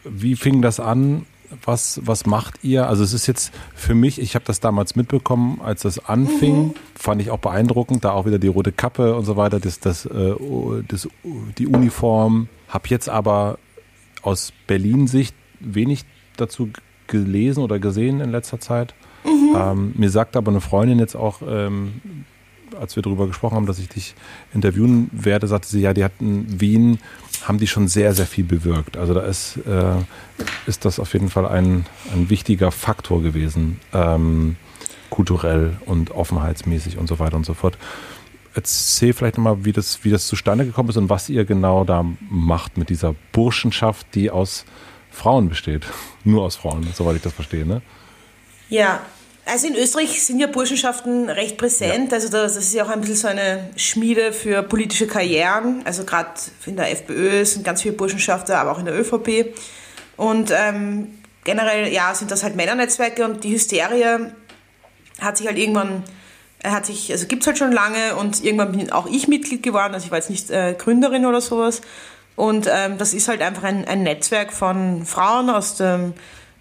wie 0.03 0.35
fing 0.35 0.61
das 0.61 0.79
an? 0.79 1.25
Was, 1.65 1.99
was 2.05 2.25
macht 2.25 2.63
ihr? 2.63 2.87
Also 2.87 3.03
es 3.03 3.11
ist 3.11 3.27
jetzt 3.27 3.53
für 3.75 3.93
mich, 3.93 4.21
ich 4.21 4.35
habe 4.35 4.45
das 4.45 4.61
damals 4.61 4.95
mitbekommen, 4.95 5.59
als 5.61 5.81
das 5.81 6.05
anfing, 6.05 6.67
mhm. 6.67 6.73
fand 6.95 7.21
ich 7.21 7.29
auch 7.29 7.39
beeindruckend, 7.39 8.05
da 8.05 8.11
auch 8.11 8.25
wieder 8.25 8.39
die 8.39 8.47
rote 8.47 8.71
Kappe 8.71 9.15
und 9.15 9.25
so 9.25 9.35
weiter, 9.35 9.59
das, 9.59 9.81
das, 9.81 10.05
äh, 10.05 10.33
das, 10.87 11.09
die 11.57 11.67
Uniform. 11.67 12.47
Habe 12.69 12.87
jetzt 12.87 13.09
aber 13.09 13.59
aus 14.21 14.53
Berlin-Sicht 14.65 15.35
wenig 15.59 16.05
dazu 16.37 16.69
gelesen 17.07 17.63
oder 17.63 17.79
gesehen 17.79 18.21
in 18.21 18.31
letzter 18.31 18.59
Zeit. 18.59 18.93
Mhm. 19.25 19.55
Ähm, 19.55 19.93
mir 19.97 20.09
sagt 20.09 20.37
aber 20.37 20.51
eine 20.51 20.61
Freundin 20.61 20.99
jetzt 20.99 21.15
auch, 21.15 21.41
ähm, 21.45 22.01
als 22.79 22.95
wir 22.95 23.03
darüber 23.03 23.27
gesprochen 23.27 23.55
haben, 23.55 23.65
dass 23.65 23.79
ich 23.79 23.89
dich 23.89 24.15
interviewen 24.53 25.09
werde, 25.11 25.47
sagte 25.47 25.67
sie, 25.67 25.81
ja, 25.81 25.93
die 25.93 26.03
hatten 26.03 26.45
Wien 26.59 26.99
haben 27.47 27.57
die 27.57 27.67
schon 27.67 27.87
sehr, 27.87 28.13
sehr 28.13 28.25
viel 28.25 28.43
bewirkt. 28.43 28.97
Also 28.97 29.13
da 29.13 29.21
ist, 29.21 29.57
äh, 29.67 29.95
ist 30.67 30.85
das 30.85 30.99
auf 30.99 31.13
jeden 31.13 31.29
Fall 31.29 31.47
ein, 31.47 31.85
ein 32.13 32.29
wichtiger 32.29 32.71
Faktor 32.71 33.21
gewesen, 33.21 33.79
ähm, 33.93 34.57
kulturell 35.09 35.77
und 35.85 36.11
offenheitsmäßig 36.11 36.97
und 36.97 37.07
so 37.07 37.19
weiter 37.19 37.35
und 37.35 37.45
so 37.45 37.53
fort. 37.53 37.77
Erzähl 38.53 39.13
vielleicht 39.13 39.37
nochmal, 39.37 39.63
wie 39.65 39.71
das, 39.71 40.03
wie 40.03 40.09
das 40.09 40.27
zustande 40.27 40.65
gekommen 40.65 40.89
ist 40.89 40.97
und 40.97 41.09
was 41.09 41.29
ihr 41.29 41.45
genau 41.45 41.83
da 41.83 42.05
macht 42.29 42.77
mit 42.77 42.89
dieser 42.89 43.15
Burschenschaft, 43.31 44.07
die 44.13 44.29
aus 44.29 44.65
Frauen 45.09 45.49
besteht. 45.49 45.85
Nur 46.23 46.43
aus 46.43 46.55
Frauen, 46.55 46.87
soweit 46.93 47.15
ich 47.17 47.21
das 47.21 47.33
verstehe, 47.33 47.65
ne? 47.65 47.81
Ja, 48.69 49.01
Also 49.45 49.67
in 49.67 49.75
Österreich 49.75 50.23
sind 50.23 50.39
ja 50.39 50.47
Burschenschaften 50.47 51.29
recht 51.29 51.57
präsent. 51.57 52.11
Ja. 52.11 52.17
Also 52.17 52.29
das 52.29 52.55
ist 52.55 52.73
ja 52.73 52.85
auch 52.85 52.89
ein 52.89 53.01
bisschen 53.01 53.15
so 53.15 53.27
eine 53.27 53.69
Schmiede 53.75 54.33
für 54.33 54.63
politische 54.63 55.07
Karrieren. 55.07 55.81
Also 55.83 56.03
gerade 56.03 56.29
in 56.65 56.75
der 56.75 56.91
FPÖ 56.91 57.43
sind 57.45 57.65
ganz 57.65 57.81
viele 57.81 57.95
Burschenschafter, 57.95 58.59
aber 58.59 58.71
auch 58.71 58.79
in 58.79 58.85
der 58.85 58.97
ÖVP. 58.99 59.55
Und 60.15 60.51
ähm, 60.51 61.19
generell, 61.43 61.91
ja, 61.91 62.13
sind 62.13 62.31
das 62.31 62.43
halt 62.43 62.55
Männernetzwerke 62.55 63.25
und 63.25 63.43
die 63.43 63.53
Hysterie 63.53 64.31
hat 65.19 65.37
sich 65.37 65.47
halt 65.47 65.57
irgendwann, 65.57 66.03
hat 66.63 66.85
sich, 66.85 67.11
also 67.11 67.25
gibt 67.27 67.41
es 67.41 67.47
halt 67.47 67.57
schon 67.57 67.71
lange 67.71 68.15
und 68.15 68.43
irgendwann 68.43 68.71
bin 68.71 68.91
auch 68.91 69.07
ich 69.07 69.27
Mitglied 69.27 69.63
geworden. 69.63 69.93
Also 69.93 70.05
ich 70.05 70.11
war 70.11 70.19
jetzt 70.19 70.29
nicht 70.29 70.51
äh, 70.51 70.75
Gründerin 70.77 71.25
oder 71.25 71.41
sowas. 71.41 71.81
Und 72.35 72.67
ähm, 72.71 72.97
das 72.97 73.13
ist 73.13 73.27
halt 73.27 73.41
einfach 73.41 73.63
ein, 73.63 73.85
ein 73.85 74.03
Netzwerk 74.03 74.53
von 74.53 75.05
Frauen 75.05 75.49
aus 75.49 75.75
dem 75.75 76.13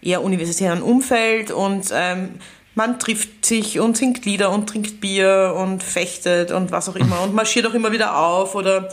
eher 0.02 0.22
universitären 0.22 0.82
Umfeld 0.82 1.50
und 1.50 1.90
ähm, 1.92 2.36
man 2.80 2.98
trifft 2.98 3.44
sich 3.44 3.78
und 3.78 3.98
singt 3.98 4.24
Lieder 4.24 4.50
und 4.50 4.70
trinkt 4.70 5.02
Bier 5.02 5.54
und 5.54 5.82
fechtet 5.82 6.50
und 6.50 6.72
was 6.72 6.88
auch 6.88 6.96
immer 6.96 7.20
und 7.20 7.34
marschiert 7.34 7.66
auch 7.66 7.74
immer 7.74 7.92
wieder 7.92 8.16
auf 8.16 8.54
oder 8.54 8.88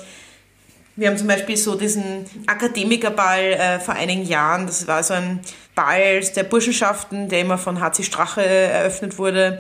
wir 0.98 1.08
haben 1.08 1.18
zum 1.18 1.28
Beispiel 1.28 1.56
so 1.56 1.76
diesen 1.76 2.26
Akademikerball 2.48 3.54
äh, 3.54 3.80
vor 3.80 3.94
einigen 3.94 4.24
Jahren. 4.24 4.66
Das 4.66 4.88
war 4.88 5.04
so 5.04 5.14
ein 5.14 5.40
Ball 5.74 6.20
der 6.20 6.44
Burschenschaften, 6.44 7.30
der 7.30 7.40
immer 7.40 7.58
von 7.58 7.80
HC 7.80 8.04
Strache 8.04 8.46
eröffnet 8.46 9.18
wurde, 9.18 9.60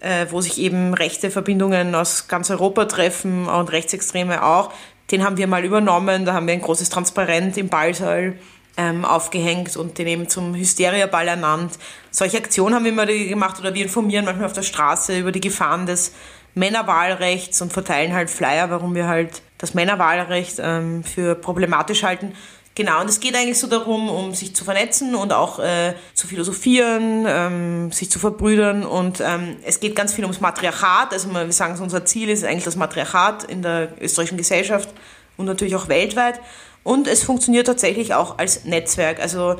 äh, 0.00 0.26
wo 0.30 0.40
sich 0.40 0.58
eben 0.58 0.92
rechte 0.94 1.30
Verbindungen 1.30 1.94
aus 1.94 2.26
ganz 2.26 2.50
Europa 2.50 2.86
treffen 2.86 3.46
und 3.46 3.70
Rechtsextreme 3.70 4.42
auch. 4.42 4.72
Den 5.12 5.22
haben 5.22 5.36
wir 5.36 5.46
mal 5.46 5.64
übernommen. 5.64 6.24
Da 6.24 6.32
haben 6.32 6.48
wir 6.48 6.54
ein 6.54 6.62
großes 6.62 6.88
Transparent 6.88 7.56
im 7.56 7.68
Ballsaal 7.68 8.34
ähm, 8.76 9.04
aufgehängt 9.04 9.76
und 9.76 9.98
den 9.98 10.06
eben 10.06 10.28
zum 10.28 10.54
Hysteria-Ball 10.54 11.28
ernannt. 11.28 11.78
Solche 12.10 12.38
Aktionen 12.38 12.74
haben 12.74 12.84
wir 12.84 12.92
immer 12.92 13.06
gemacht 13.06 13.58
oder 13.60 13.74
wir 13.74 13.82
informieren 13.82 14.24
manchmal 14.24 14.46
auf 14.46 14.52
der 14.52 14.62
Straße 14.62 15.18
über 15.18 15.32
die 15.32 15.40
Gefahren 15.40 15.86
des 15.86 16.12
Männerwahlrechts 16.54 17.60
und 17.62 17.72
verteilen 17.72 18.12
halt 18.12 18.30
Flyer, 18.30 18.70
warum 18.70 18.94
wir 18.94 19.06
halt 19.06 19.42
das 19.58 19.74
Männerwahlrecht 19.74 20.56
ähm, 20.60 21.04
für 21.04 21.34
problematisch 21.34 22.02
halten. 22.02 22.32
Genau, 22.76 23.00
und 23.00 23.10
es 23.10 23.18
geht 23.20 23.34
eigentlich 23.34 23.58
so 23.58 23.66
darum, 23.66 24.08
um 24.08 24.32
sich 24.32 24.54
zu 24.54 24.64
vernetzen 24.64 25.14
und 25.14 25.32
auch 25.32 25.58
äh, 25.58 25.94
zu 26.14 26.28
philosophieren, 26.28 27.26
ähm, 27.28 27.92
sich 27.92 28.10
zu 28.10 28.18
verbrüdern. 28.18 28.84
Und 28.86 29.20
ähm, 29.20 29.56
es 29.64 29.80
geht 29.80 29.96
ganz 29.96 30.14
viel 30.14 30.24
ums 30.24 30.40
Matriarchat. 30.40 31.12
Also 31.12 31.30
wir 31.34 31.52
sagen, 31.52 31.78
unser 31.80 32.04
Ziel 32.04 32.30
ist 32.30 32.44
eigentlich 32.44 32.64
das 32.64 32.76
Matriarchat 32.76 33.44
in 33.44 33.62
der 33.62 33.90
österreichischen 34.00 34.38
Gesellschaft 34.38 34.88
und 35.36 35.46
natürlich 35.46 35.74
auch 35.74 35.88
weltweit. 35.88 36.40
Und 36.82 37.06
es 37.06 37.22
funktioniert 37.22 37.66
tatsächlich 37.66 38.14
auch 38.14 38.38
als 38.38 38.64
Netzwerk. 38.64 39.20
Also 39.20 39.56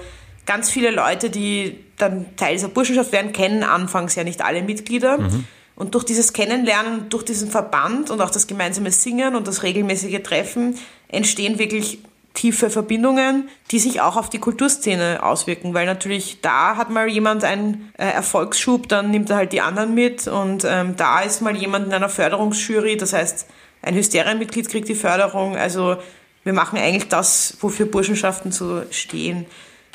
ganz 0.47 0.71
viele 0.71 0.91
Leute, 0.91 1.31
die 1.31 1.79
dann 1.99 2.35
Teil 2.37 2.55
dieser 2.55 2.69
Burschenschaft 2.69 3.13
werden, 3.13 3.33
kennen 3.33 3.63
anfangs 3.63 4.15
ja 4.15 4.25
nicht 4.25 4.43
alle 4.43 4.63
Mitglieder. 4.63 5.19
Mhm. 5.19 5.45
Und 5.77 5.95
durch 5.95 6.05
dieses 6.05 6.33
Kennenlernen, 6.33 7.09
durch 7.09 7.25
diesen 7.25 7.51
Verband 7.51 8.11
und 8.11 8.21
auch 8.21 8.31
das 8.31 8.47
gemeinsame 8.47 8.91
Singen 8.91 9.35
und 9.35 9.47
das 9.47 9.63
regelmäßige 9.63 10.23
Treffen 10.23 10.79
entstehen 11.09 11.59
wirklich 11.59 12.01
tiefe 12.35 12.71
Verbindungen, 12.71 13.49
die 13.71 13.79
sich 13.79 14.01
auch 14.01 14.17
auf 14.17 14.31
die 14.31 14.39
Kulturszene 14.39 15.23
auswirken, 15.23 15.75
weil 15.75 15.87
natürlich 15.87 16.41
da 16.41 16.77
hat 16.77 16.91
mal 16.91 17.09
jemand 17.09 17.45
einen 17.45 17.93
äh, 17.99 18.05
Erfolgsschub, 18.05 18.89
dann 18.89 19.11
nimmt 19.11 19.31
er 19.31 19.37
halt 19.37 19.53
die 19.53 19.61
anderen 19.61 19.95
mit 19.95 20.29
und 20.29 20.65
ähm, 20.65 20.97
da 20.97 21.21
ist 21.21 21.43
mal 21.43 21.57
jemand 21.57 21.87
in 21.87 21.93
einer 21.93 22.09
Förderungsjury, 22.09 22.97
das 22.97 23.13
heißt, 23.13 23.47
ein 23.83 23.95
Hysterienmitglied 23.95 24.69
kriegt 24.69 24.89
die 24.89 24.95
Förderung, 24.95 25.57
also 25.57 25.97
wir 26.45 26.53
machen 26.53 26.79
eigentlich 26.79 27.09
das, 27.09 27.57
wofür 27.61 27.87
Burschenschaften 27.87 28.53
so 28.53 28.83
stehen. 28.91 29.47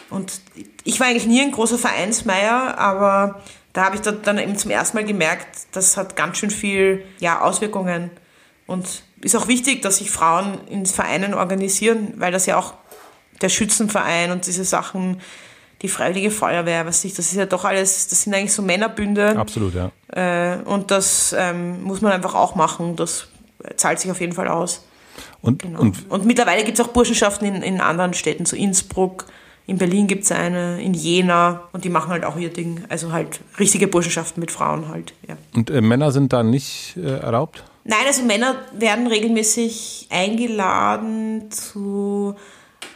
Und 0.10 0.42
ich 0.84 1.00
war 1.00 1.08
eigentlich 1.08 1.26
nie 1.26 1.42
ein 1.42 1.52
großer 1.52 1.78
Vereinsmeier, 1.78 2.78
aber 2.78 3.42
da 3.74 3.86
habe 3.86 3.96
ich 3.96 4.02
dann 4.02 4.38
eben 4.38 4.58
zum 4.58 4.72
ersten 4.72 4.98
Mal 4.98 5.06
gemerkt, 5.06 5.48
das 5.72 5.98
hat 5.98 6.16
ganz 6.16 6.38
schön 6.38 6.52
viel 6.52 7.04
ja, 7.20 7.42
Auswirkungen. 7.42 8.12
Und 8.68 9.04
ist 9.22 9.36
auch 9.36 9.48
wichtig, 9.48 9.82
dass 9.82 9.98
sich 9.98 10.12
Frauen 10.12 10.60
in 10.68 10.86
Vereinen 10.86 11.34
organisieren, 11.34 12.14
weil 12.18 12.32
das 12.32 12.46
ja 12.46 12.58
auch 12.58 12.74
der 13.42 13.50
Schützenverein 13.50 14.32
und 14.32 14.46
diese 14.46 14.64
Sachen, 14.64 15.22
die 15.82 15.90
Freiwillige 15.90 16.32
Feuerwehr, 16.32 16.86
was 16.86 17.04
ich, 17.04 17.14
das 17.14 17.28
ist 17.28 17.36
ja 17.36 17.46
doch 17.46 17.66
alles, 17.66 18.08
das 18.08 18.24
sind 18.24 18.34
eigentlich 18.34 18.54
so 18.54 18.62
Männerbünde. 18.62 19.38
Absolut, 19.38 19.74
ja. 19.74 19.92
Äh, 20.08 20.64
und 20.64 20.92
das 20.92 21.36
ähm, 21.38 21.84
muss 21.84 22.02
man 22.02 22.12
einfach 22.12 22.34
auch 22.34 22.56
machen. 22.56 22.96
Das 22.96 23.28
zahlt 23.76 24.00
sich 24.00 24.10
auf 24.10 24.22
jeden 24.22 24.34
Fall 24.34 24.48
aus. 24.48 24.86
Und, 25.42 25.62
genau. 25.62 25.80
und, 25.80 26.10
und 26.10 26.26
mittlerweile 26.26 26.64
gibt 26.64 26.80
es 26.80 26.86
auch 26.86 26.90
Burschenschaften 26.92 27.48
in, 27.48 27.62
in 27.62 27.82
anderen 27.82 28.14
Städten, 28.14 28.46
so 28.46 28.56
Innsbruck, 28.56 29.26
in 29.68 29.78
Berlin 29.78 30.06
gibt 30.08 30.26
es 30.26 30.32
eine, 30.32 30.82
in 30.82 30.94
Jena 30.94 31.64
und 31.74 31.86
die 31.86 31.90
machen 31.90 32.10
halt 32.10 32.24
auch 32.24 32.38
ihr 32.38 32.54
Ding. 32.54 32.84
Also 32.88 33.12
halt 33.12 33.40
richtige 33.60 33.88
Burschenschaften 33.88 34.40
mit 34.40 34.52
Frauen 34.52 34.90
halt. 34.90 35.14
Ja. 35.28 35.38
Und 35.56 35.72
äh, 35.72 35.82
Männer 35.82 36.12
sind 36.12 36.34
da 36.34 36.44
nicht 36.44 36.96
äh, 36.98 37.20
erlaubt? 37.20 37.64
Nein, 37.84 38.06
also 38.06 38.24
Männer 38.24 38.56
werden 38.74 39.08
regelmäßig 39.08 40.08
eingeladen 40.12 41.50
zu 41.50 42.36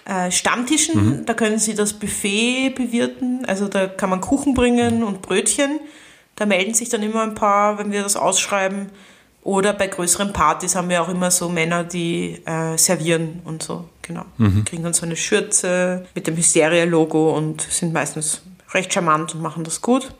äh, 0.05 0.29
Stammtischen. 0.29 1.21
Mhm. 1.21 1.25
Da 1.25 1.33
können 1.33 1.57
sie 1.57 1.73
das 1.73 1.93
Buffet 1.93 2.69
bewirten. 2.69 3.45
Also 3.47 3.67
da 3.67 3.87
kann 3.87 4.11
man 4.11 4.21
Kuchen 4.21 4.53
bringen 4.53 5.03
und 5.03 5.23
Brötchen. 5.23 5.79
Da 6.35 6.45
melden 6.45 6.75
sich 6.75 6.89
dann 6.89 7.01
immer 7.01 7.23
ein 7.23 7.35
paar, 7.35 7.79
wenn 7.79 7.91
wir 7.91 8.03
das 8.03 8.15
ausschreiben. 8.15 8.89
Oder 9.49 9.73
bei 9.73 9.87
größeren 9.87 10.31
Partys 10.31 10.75
haben 10.75 10.89
wir 10.89 11.01
auch 11.01 11.09
immer 11.09 11.31
so 11.31 11.49
Männer, 11.49 11.83
die 11.83 12.37
äh, 12.45 12.77
servieren 12.77 13.41
und 13.45 13.63
so, 13.63 13.89
genau. 14.03 14.23
Mhm. 14.37 14.63
Kriegen 14.63 14.83
dann 14.83 14.93
so 14.93 15.07
eine 15.07 15.15
Schürze 15.15 16.05
mit 16.13 16.27
dem 16.27 16.37
Hysteria-Logo 16.37 17.35
und 17.35 17.63
sind 17.63 17.91
meistens 17.91 18.43
recht 18.75 18.93
charmant 18.93 19.33
und 19.33 19.41
machen 19.41 19.63
das 19.63 19.81
gut. 19.81 20.13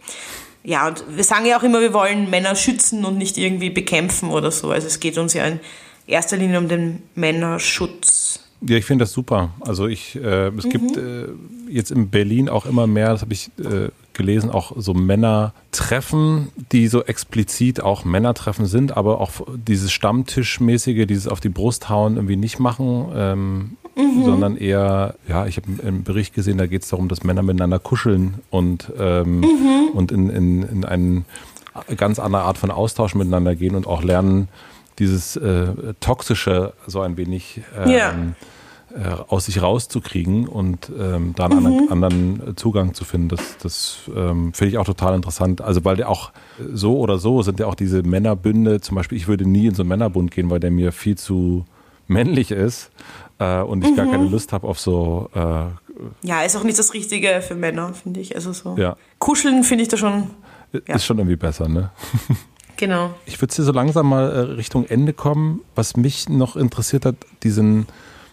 Ja, 0.64 0.88
und 0.88 1.04
wir 1.16 1.24
sagen 1.24 1.46
ja 1.46 1.60
auch 1.60 1.62
immer, 1.62 1.80
wir 1.80 1.94
wollen 1.94 2.32
Männer 2.32 2.56
schützen 2.56 3.06
und 3.06 3.20
nicht 3.20 3.38
irgendwie 3.38 3.70
bekämpfen 3.70 4.32
oder 4.32 4.50
so. 4.50 4.72
Also 4.72 4.88
es 4.88 5.00
geht 5.00 5.20
uns 5.20 5.36
ja 5.36 5.46
in 5.46 5.60
erster 6.08 6.36
Linie 6.36 6.58
um 6.58 6.68
den 6.68 7.04
Männerschutz. 7.14 8.40
Ja, 8.62 8.78
ich 8.78 8.86
finde 8.86 9.04
das 9.04 9.12
super. 9.12 9.52
Also 9.60 9.86
ich, 9.86 10.16
äh, 10.16 10.48
es 10.48 10.66
mhm. 10.66 10.70
gibt 10.72 10.98
äh, 10.98 11.28
jetzt 11.70 11.92
in 11.92 12.10
Berlin 12.10 12.50
auch 12.50 12.66
immer 12.66 12.88
mehr, 12.88 13.12
das 13.12 13.22
habe 13.22 13.34
ich 13.34 13.52
äh, 13.60 13.90
gelesen, 14.20 14.52
auch 14.52 14.74
so 14.76 14.94
Männertreffen, 14.94 16.50
die 16.72 16.88
so 16.88 17.04
explizit 17.04 17.82
auch 17.82 18.06
Männertreffen 18.06 18.68
sind, 18.68 18.96
aber 18.96 19.20
auch 19.20 19.32
dieses 19.56 19.92
Stammtischmäßige, 19.92 21.08
dieses 21.08 21.28
auf 21.28 21.40
die 21.40 21.50
Brust 21.50 21.90
hauen 21.90 22.18
irgendwie 22.18 22.36
nicht 22.36 22.60
machen, 22.60 23.08
ähm, 23.16 23.78
mhm. 23.96 24.26
sondern 24.26 24.58
eher, 24.58 25.16
ja, 25.28 25.48
ich 25.48 25.58
habe 25.58 25.68
einen 25.82 26.04
Bericht 26.04 26.36
gesehen, 26.36 26.58
da 26.58 26.68
geht 26.68 26.84
es 26.84 26.90
darum, 26.90 27.08
dass 27.08 27.24
Männer 27.24 27.42
miteinander 27.42 27.80
kuscheln 27.80 28.36
und, 28.50 28.92
ähm, 29.00 29.40
mhm. 29.40 29.90
und 29.96 30.12
in, 30.12 30.30
in, 30.30 30.64
in 30.64 30.86
eine 30.86 31.24
ganz 31.98 32.20
andere 32.20 32.44
Art 32.44 32.58
von 32.58 32.70
Austausch 32.70 33.16
miteinander 33.16 33.56
gehen 33.56 33.76
und 33.76 33.88
auch 33.88 34.04
lernen, 34.04 34.50
dieses 35.00 35.38
äh, 35.38 35.68
Toxische 36.02 36.74
so 36.86 37.00
ein 37.00 37.16
wenig 37.16 37.62
ähm, 37.78 37.90
ja 37.90 38.14
äh, 39.00 39.16
aus 39.28 39.46
sich 39.46 39.62
rauszukriegen 39.62 40.48
und 40.48 40.92
ähm, 40.98 41.34
da 41.36 41.46
einen 41.46 41.86
mhm. 41.86 41.88
anderen, 41.90 42.58
Zugang 42.58 42.94
zu 42.94 43.06
finden. 43.06 43.30
Das, 43.30 43.58
das 43.62 44.00
ähm, 44.14 44.54
finde 44.54 44.72
ich 44.72 44.78
auch 44.78 44.86
total 44.86 45.16
interessant. 45.16 45.62
Also 45.62 45.86
weil 45.86 45.96
der 45.96 46.10
auch 46.10 46.32
so 46.74 46.98
oder 46.98 47.18
so 47.18 47.42
sind 47.42 47.60
ja 47.62 47.68
auch 47.68 47.76
diese 47.76 48.04
Männerbünde, 48.04 48.82
zum 48.82 48.96
Beispiel, 48.96 49.18
ich 49.18 49.28
würde 49.28 49.48
nie 49.48 49.68
in 49.68 49.76
so 49.76 49.84
einen 49.84 49.90
Männerbund 49.90 50.32
gehen, 50.32 50.50
weil 50.50 50.60
der 50.60 50.72
mir 50.72 50.92
viel 50.92 51.18
zu 51.18 51.66
männlich 52.08 52.52
ist 52.52 52.92
äh, 53.38 53.62
und 53.62 53.86
ich 53.86 53.92
mhm. 53.92 53.96
gar 53.96 54.06
keine 54.08 54.26
Lust 54.26 54.52
habe 54.52 54.68
auf 54.68 54.80
so. 54.80 55.30
Äh, 55.34 56.28
ja, 56.28 56.42
ist 56.42 56.58
auch 56.58 56.64
nicht 56.64 56.80
das 56.80 56.94
Richtige 56.94 57.42
für 57.42 57.56
Männer, 57.56 57.94
finde 57.94 58.20
ich. 58.20 58.36
Also 58.36 58.52
so. 58.52 58.76
Ja. 58.78 58.98
Kuscheln 59.20 59.64
finde 59.64 59.84
ich 59.84 59.88
da 59.88 59.96
schon. 59.98 60.32
Ja. 60.74 60.96
Ist 60.96 61.06
schon 61.06 61.18
irgendwie 61.18 61.38
besser, 61.38 61.68
ne? 61.70 61.92
Genau. 62.80 63.14
Ich 63.26 63.42
würde 63.42 63.54
hier 63.54 63.66
so 63.66 63.74
langsam 63.74 64.08
mal 64.08 64.32
äh, 64.32 64.40
Richtung 64.54 64.86
Ende 64.86 65.12
kommen. 65.12 65.60
Was 65.76 65.98
mich 65.98 66.30
noch 66.30 66.56
interessiert 66.56 67.06
hat, 67.06 67.18
diesen 67.44 67.88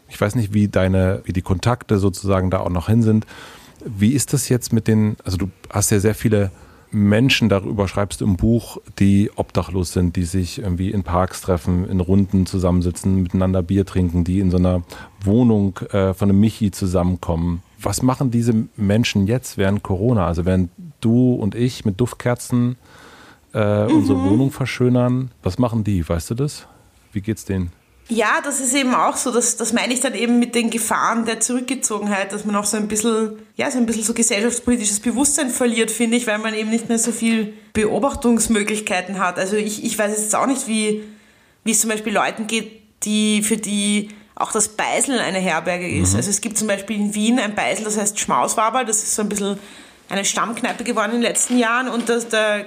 ich 0.08 0.20
weiß 0.20 0.34
nicht, 0.34 0.52
wie 0.52 0.68
deine, 0.68 1.22
wie 1.24 1.32
die 1.32 1.42
Kontakte 1.42 1.98
sozusagen 1.98 2.50
da 2.50 2.60
auch 2.60 2.70
noch 2.70 2.88
hin 2.88 3.02
sind. 3.02 3.26
Wie 3.84 4.12
ist 4.12 4.32
das 4.32 4.48
jetzt 4.48 4.72
mit 4.72 4.88
den, 4.88 5.16
also 5.24 5.36
du 5.36 5.50
hast 5.70 5.90
ja 5.90 6.00
sehr 6.00 6.14
viele 6.14 6.50
Menschen, 6.90 7.48
darüber 7.48 7.88
schreibst 7.88 8.20
du 8.20 8.24
im 8.24 8.36
Buch, 8.36 8.78
die 8.98 9.30
obdachlos 9.34 9.92
sind, 9.92 10.16
die 10.16 10.24
sich 10.24 10.60
irgendwie 10.60 10.90
in 10.90 11.02
Parks 11.02 11.40
treffen, 11.40 11.88
in 11.88 12.00
Runden 12.00 12.46
zusammensitzen, 12.46 13.22
miteinander 13.22 13.62
Bier 13.62 13.84
trinken, 13.84 14.24
die 14.24 14.40
in 14.40 14.50
so 14.50 14.56
einer 14.56 14.82
Wohnung 15.22 15.78
äh, 15.90 16.14
von 16.14 16.30
einem 16.30 16.40
Michi 16.40 16.70
zusammenkommen. 16.70 17.62
Was 17.80 18.02
machen 18.02 18.30
diese 18.30 18.54
Menschen 18.76 19.26
jetzt 19.26 19.58
während 19.58 19.82
Corona? 19.82 20.26
Also 20.26 20.46
während 20.46 20.70
du 21.00 21.34
und 21.34 21.54
ich 21.54 21.84
mit 21.84 22.00
Duftkerzen 22.00 22.76
äh, 23.52 23.84
mhm. 23.84 23.96
unsere 23.96 24.22
Wohnung 24.22 24.50
verschönern, 24.50 25.30
was 25.42 25.58
machen 25.58 25.84
die? 25.84 26.08
Weißt 26.08 26.30
du 26.30 26.34
das? 26.34 26.66
Wie 27.12 27.20
geht's 27.20 27.44
denen? 27.44 27.72
Ja, 28.08 28.40
das 28.42 28.60
ist 28.60 28.72
eben 28.72 28.94
auch 28.94 29.16
so, 29.16 29.32
das, 29.32 29.56
das 29.56 29.72
meine 29.72 29.92
ich 29.92 30.00
dann 30.00 30.14
eben 30.14 30.38
mit 30.38 30.54
den 30.54 30.70
Gefahren 30.70 31.24
der 31.24 31.40
Zurückgezogenheit, 31.40 32.32
dass 32.32 32.44
man 32.44 32.54
auch 32.54 32.64
so 32.64 32.76
ein 32.76 32.86
bisschen, 32.86 33.38
ja, 33.56 33.68
so 33.68 33.78
ein 33.78 33.86
bisschen 33.86 34.04
so 34.04 34.14
gesellschaftspolitisches 34.14 35.00
Bewusstsein 35.00 35.50
verliert, 35.50 35.90
finde 35.90 36.16
ich, 36.16 36.26
weil 36.28 36.38
man 36.38 36.54
eben 36.54 36.70
nicht 36.70 36.88
mehr 36.88 36.98
so 36.98 37.10
viel 37.10 37.54
Beobachtungsmöglichkeiten 37.72 39.18
hat. 39.18 39.38
Also 39.38 39.56
ich, 39.56 39.84
ich 39.84 39.98
weiß 39.98 40.16
jetzt 40.16 40.36
auch 40.36 40.46
nicht, 40.46 40.68
wie, 40.68 41.02
wie 41.64 41.72
es 41.72 41.80
zum 41.80 41.90
Beispiel 41.90 42.12
Leuten 42.12 42.46
geht, 42.46 42.80
die, 43.02 43.42
für 43.42 43.56
die 43.56 44.10
auch 44.36 44.52
das 44.52 44.68
Beiseln 44.68 45.18
eine 45.18 45.38
Herberge 45.38 45.88
ist. 45.88 46.12
Mhm. 46.12 46.18
Also 46.18 46.30
es 46.30 46.40
gibt 46.40 46.58
zum 46.58 46.68
Beispiel 46.68 46.96
in 46.96 47.14
Wien 47.14 47.40
ein 47.40 47.56
Beisel, 47.56 47.84
das 47.84 47.98
heißt 47.98 48.20
Schmauswaber, 48.20 48.84
das 48.84 49.02
ist 49.02 49.16
so 49.16 49.22
ein 49.22 49.28
bisschen 49.28 49.58
eine 50.08 50.24
Stammkneipe 50.24 50.84
geworden 50.84 51.10
in 51.12 51.16
den 51.16 51.22
letzten 51.22 51.58
Jahren 51.58 51.88
und 51.88 52.08
das, 52.08 52.28
da 52.28 52.60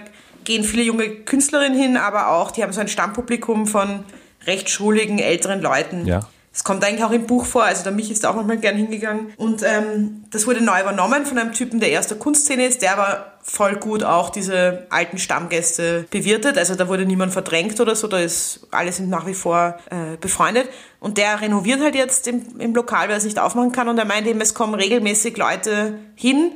gehen 0.44 0.66
viele 0.66 0.84
junge 0.84 1.10
Künstlerinnen 1.10 1.80
hin, 1.80 1.96
aber 1.96 2.30
auch, 2.30 2.52
die 2.52 2.62
haben 2.62 2.74
so 2.74 2.82
ein 2.82 2.90
Stammpublikum 2.90 3.68
von 3.68 4.04
recht 4.46 4.70
schuligen, 4.70 5.20
älteren 5.20 5.62
Leuten. 5.62 6.06
Ja. 6.06 6.22
Das 6.52 6.64
kommt 6.64 6.84
eigentlich 6.84 7.04
auch 7.04 7.12
im 7.12 7.28
Buch 7.28 7.46
vor, 7.46 7.64
also 7.64 7.84
der 7.84 7.92
Mich 7.92 8.10
ist 8.10 8.26
auch 8.26 8.36
manchmal 8.36 8.58
gern 8.58 8.76
hingegangen. 8.76 9.32
Und 9.38 9.62
ähm, 9.64 10.26
das 10.32 10.48
wurde 10.48 10.62
neu 10.62 10.82
übernommen 10.82 11.26
von 11.26 11.38
einem 11.38 11.54
Typen, 11.54 11.80
der 11.80 11.92
erst 11.92 12.10
der 12.10 12.18
Kunstszene 12.18 12.66
ist, 12.66 12.82
der 12.82 12.94
aber 12.98 13.34
voll 13.44 13.76
gut 13.76 14.04
auch 14.04 14.30
diese 14.30 14.88
alten 14.90 15.20
Stammgäste 15.20 16.06
bewirtet. 16.10 16.58
Also 16.58 16.76
da 16.76 16.88
wurde 16.88 17.06
niemand 17.06 17.34
verdrängt 17.34 17.80
oder 17.80 17.96
so, 17.96 18.08
da 18.08 18.18
ist, 18.18 18.68
alle 18.72 18.92
sind 18.92 19.10
nach 19.10 19.28
wie 19.28 19.36
vor 19.36 19.78
äh, 19.92 20.18
befreundet. 20.20 20.68
Und 21.00 21.18
der 21.18 21.40
renoviert 21.40 21.82
halt 21.82 21.96
jetzt 21.96 22.28
im, 22.28 22.60
im 22.60 22.74
Lokal, 22.74 23.04
weil 23.04 23.12
er 23.12 23.18
es 23.18 23.26
nicht 23.26 23.40
aufmachen 23.40 23.72
kann. 23.72 23.88
Und 23.88 23.98
er 24.00 24.06
meint 24.06 24.28
eben, 24.28 24.42
es 24.42 24.56
kommen 24.56 24.74
regelmäßig 24.74 25.38
Leute 25.38 26.00
hin, 26.16 26.52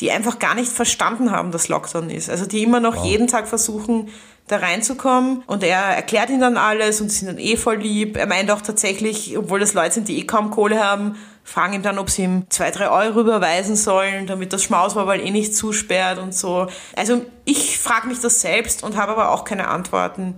die 0.00 0.10
einfach 0.10 0.38
gar 0.38 0.54
nicht 0.54 0.72
verstanden 0.72 1.30
haben, 1.30 1.52
dass 1.52 1.68
Lockdown 1.68 2.08
ist. 2.08 2.30
Also 2.30 2.46
die 2.46 2.62
immer 2.62 2.80
noch 2.80 2.96
wow. 2.96 3.04
jeden 3.04 3.26
Tag 3.28 3.46
versuchen, 3.46 4.08
da 4.50 4.58
reinzukommen. 4.58 5.42
Und 5.46 5.62
er 5.62 5.78
erklärt 5.78 6.30
ihnen 6.30 6.40
dann 6.40 6.56
alles 6.56 7.00
und 7.00 7.10
sie 7.10 7.18
sind 7.18 7.28
dann 7.28 7.38
eh 7.38 7.56
voll 7.56 7.76
lieb. 7.76 8.16
Er 8.16 8.26
meint 8.26 8.50
auch 8.50 8.60
tatsächlich, 8.60 9.36
obwohl 9.36 9.60
das 9.60 9.74
Leute 9.74 9.94
sind, 9.94 10.08
die 10.08 10.18
eh 10.18 10.24
kaum 10.24 10.50
Kohle 10.50 10.82
haben, 10.82 11.16
fragen 11.44 11.74
ihn 11.74 11.82
dann, 11.82 11.98
ob 11.98 12.10
sie 12.10 12.22
ihm 12.22 12.46
zwei, 12.50 12.70
drei 12.70 12.90
Euro 12.90 13.20
überweisen 13.20 13.76
sollen, 13.76 14.26
damit 14.26 14.52
das 14.52 14.62
Schmaus 14.62 14.94
war, 14.96 15.06
weil 15.06 15.20
eh 15.20 15.30
nicht 15.30 15.54
zusperrt 15.54 16.18
und 16.18 16.34
so. 16.34 16.68
Also 16.96 17.24
ich 17.44 17.78
frage 17.78 18.08
mich 18.08 18.20
das 18.20 18.40
selbst 18.40 18.82
und 18.82 18.96
habe 18.96 19.12
aber 19.12 19.30
auch 19.30 19.44
keine 19.44 19.68
Antworten, 19.68 20.36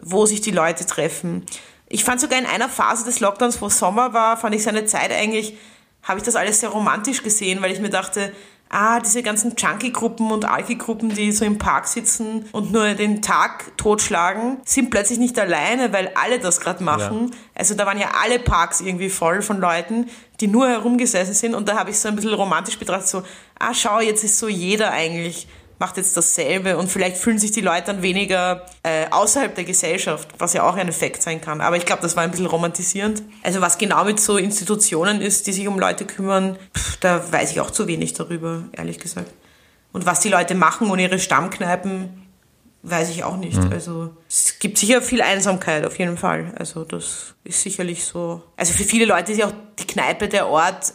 wo 0.00 0.26
sich 0.26 0.40
die 0.40 0.50
Leute 0.50 0.86
treffen. 0.86 1.44
Ich 1.88 2.04
fand 2.04 2.20
sogar 2.20 2.38
in 2.38 2.46
einer 2.46 2.68
Phase 2.68 3.04
des 3.04 3.20
Lockdowns, 3.20 3.62
wo 3.62 3.68
Sommer 3.68 4.12
war, 4.12 4.36
fand 4.36 4.54
ich 4.54 4.62
seine 4.62 4.84
Zeit 4.84 5.12
eigentlich, 5.12 5.56
habe 6.02 6.18
ich 6.18 6.24
das 6.24 6.36
alles 6.36 6.60
sehr 6.60 6.68
romantisch 6.70 7.22
gesehen, 7.22 7.62
weil 7.62 7.72
ich 7.72 7.80
mir 7.80 7.90
dachte, 7.90 8.32
ah, 8.70 9.00
diese 9.00 9.22
ganzen 9.22 9.54
Junkie-Gruppen 9.56 10.30
und 10.30 10.44
Alki-Gruppen, 10.44 11.10
die 11.10 11.32
so 11.32 11.44
im 11.44 11.58
Park 11.58 11.86
sitzen 11.88 12.44
und 12.52 12.72
nur 12.72 12.94
den 12.94 13.22
Tag 13.22 13.76
totschlagen, 13.76 14.58
sind 14.64 14.90
plötzlich 14.90 15.18
nicht 15.18 15.38
alleine, 15.38 15.92
weil 15.92 16.12
alle 16.14 16.38
das 16.38 16.60
gerade 16.60 16.82
machen. 16.82 17.30
Ja. 17.30 17.36
Also 17.54 17.74
da 17.74 17.86
waren 17.86 17.98
ja 17.98 18.12
alle 18.22 18.38
Parks 18.38 18.80
irgendwie 18.80 19.10
voll 19.10 19.42
von 19.42 19.60
Leuten, 19.60 20.06
die 20.40 20.48
nur 20.48 20.68
herumgesessen 20.68 21.34
sind 21.34 21.54
und 21.54 21.68
da 21.68 21.76
habe 21.76 21.90
ich 21.90 21.98
so 21.98 22.08
ein 22.08 22.16
bisschen 22.16 22.34
romantisch 22.34 22.78
betrachtet, 22.78 23.08
so, 23.08 23.22
ah, 23.58 23.74
schau, 23.74 24.00
jetzt 24.00 24.22
ist 24.24 24.38
so 24.38 24.48
jeder 24.48 24.90
eigentlich 24.92 25.48
macht 25.78 25.96
jetzt 25.96 26.16
dasselbe 26.16 26.76
und 26.76 26.90
vielleicht 26.90 27.16
fühlen 27.16 27.38
sich 27.38 27.52
die 27.52 27.60
Leute 27.60 27.86
dann 27.86 28.02
weniger 28.02 28.66
äh, 28.82 29.06
außerhalb 29.10 29.54
der 29.54 29.64
Gesellschaft, 29.64 30.28
was 30.38 30.52
ja 30.52 30.68
auch 30.68 30.76
ein 30.76 30.88
Effekt 30.88 31.22
sein 31.22 31.40
kann. 31.40 31.60
Aber 31.60 31.76
ich 31.76 31.86
glaube, 31.86 32.02
das 32.02 32.16
war 32.16 32.24
ein 32.24 32.30
bisschen 32.30 32.46
romantisierend. 32.46 33.22
Also 33.42 33.60
was 33.60 33.78
genau 33.78 34.04
mit 34.04 34.20
so 34.20 34.36
Institutionen 34.36 35.20
ist, 35.20 35.46
die 35.46 35.52
sich 35.52 35.68
um 35.68 35.78
Leute 35.78 36.04
kümmern, 36.04 36.58
pff, 36.76 36.96
da 36.96 37.32
weiß 37.32 37.52
ich 37.52 37.60
auch 37.60 37.70
zu 37.70 37.86
wenig 37.86 38.12
darüber, 38.14 38.64
ehrlich 38.72 38.98
gesagt. 38.98 39.32
Und 39.92 40.06
was 40.06 40.20
die 40.20 40.28
Leute 40.28 40.54
machen 40.54 40.90
und 40.90 40.98
ihre 40.98 41.18
Stammkneipen, 41.18 42.26
weiß 42.82 43.10
ich 43.10 43.24
auch 43.24 43.36
nicht. 43.36 43.62
Mhm. 43.62 43.72
Also 43.72 44.10
es 44.28 44.58
gibt 44.58 44.78
sicher 44.78 45.02
viel 45.02 45.22
Einsamkeit 45.22 45.84
auf 45.84 45.98
jeden 45.98 46.16
Fall. 46.16 46.52
Also 46.58 46.84
das 46.84 47.34
ist 47.44 47.62
sicherlich 47.62 48.04
so. 48.04 48.42
Also 48.56 48.72
für 48.72 48.84
viele 48.84 49.04
Leute 49.04 49.32
ist 49.32 49.38
ja 49.38 49.46
auch 49.46 49.54
die 49.78 49.86
Kneipe 49.86 50.28
der 50.28 50.48
Ort, 50.48 50.92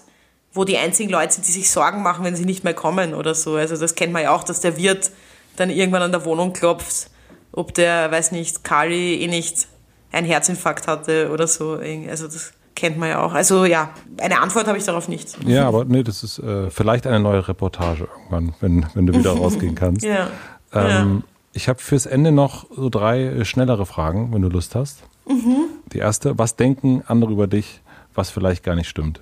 wo 0.54 0.64
die 0.64 0.78
einzigen 0.78 1.10
Leute 1.10 1.34
sind, 1.34 1.48
die 1.48 1.52
sich 1.52 1.70
Sorgen 1.70 2.04
machen, 2.04 2.24
wenn 2.24 2.36
sie 2.36 2.46
nicht 2.46 2.64
mehr 2.64 2.74
kommen 2.74 3.14
oder 3.14 3.34
so. 3.36 3.56
Also 3.56 3.76
das 3.78 3.96
kennt 3.96 4.14
man 4.14 4.24
ja 4.24 4.36
auch, 4.36 4.44
dass 4.44 4.60
der 4.60 4.78
Wirt 4.78 5.12
dann 5.56 5.70
irgendwann 5.70 6.02
an 6.02 6.12
der 6.12 6.26
Wohnung 6.26 6.54
klopft, 6.54 7.10
ob 7.52 7.74
der, 7.74 8.12
weiß 8.12 8.32
nicht, 8.32 8.64
Kali 8.64 9.22
eh 9.22 9.28
nicht 9.28 9.68
einen 10.12 10.28
Herzinfarkt 10.28 10.88
hatte 10.88 11.32
oder 11.32 11.48
so. 11.48 11.80
Also 12.10 12.28
das 12.28 12.54
kennt 12.76 12.98
man 12.98 13.10
ja 13.10 13.24
auch. 13.24 13.34
Also 13.34 13.66
ja, 13.66 13.90
eine 14.20 14.40
Antwort 14.42 14.68
habe 14.68 14.78
ich 14.78 14.84
darauf 14.84 15.08
nicht. 15.08 15.38
Ja, 15.46 15.68
aber 15.68 15.86
nee, 15.86 16.04
das 16.04 16.24
ist 16.24 16.40
äh, 16.40 16.70
vielleicht 16.70 17.08
eine 17.08 17.20
neue 17.20 17.48
Reportage 17.48 18.08
irgendwann, 18.16 18.54
wenn, 18.62 18.86
wenn 18.94 19.08
du 19.08 19.14
wieder 19.14 19.32
rausgehen 19.38 19.76
kannst. 19.76 20.04
ja. 20.04 20.30
Ähm, 20.74 21.22
ja. 21.22 21.22
Ich 21.56 21.70
habe 21.70 21.80
fürs 21.80 22.08
Ende 22.08 22.32
noch 22.32 22.66
so 22.76 22.90
drei 22.90 23.26
äh, 23.26 23.46
schnellere 23.46 23.86
Fragen, 23.86 24.34
wenn 24.34 24.42
du 24.42 24.50
Lust 24.50 24.74
hast. 24.74 25.04
Mhm. 25.28 25.66
Die 25.94 26.00
erste, 26.00 26.38
was 26.40 26.56
denken 26.56 27.04
andere 27.06 27.32
über 27.32 27.46
dich, 27.46 27.82
was 28.16 28.32
vielleicht 28.32 28.64
gar 28.64 28.76
nicht 28.76 28.90
stimmt? 28.90 29.22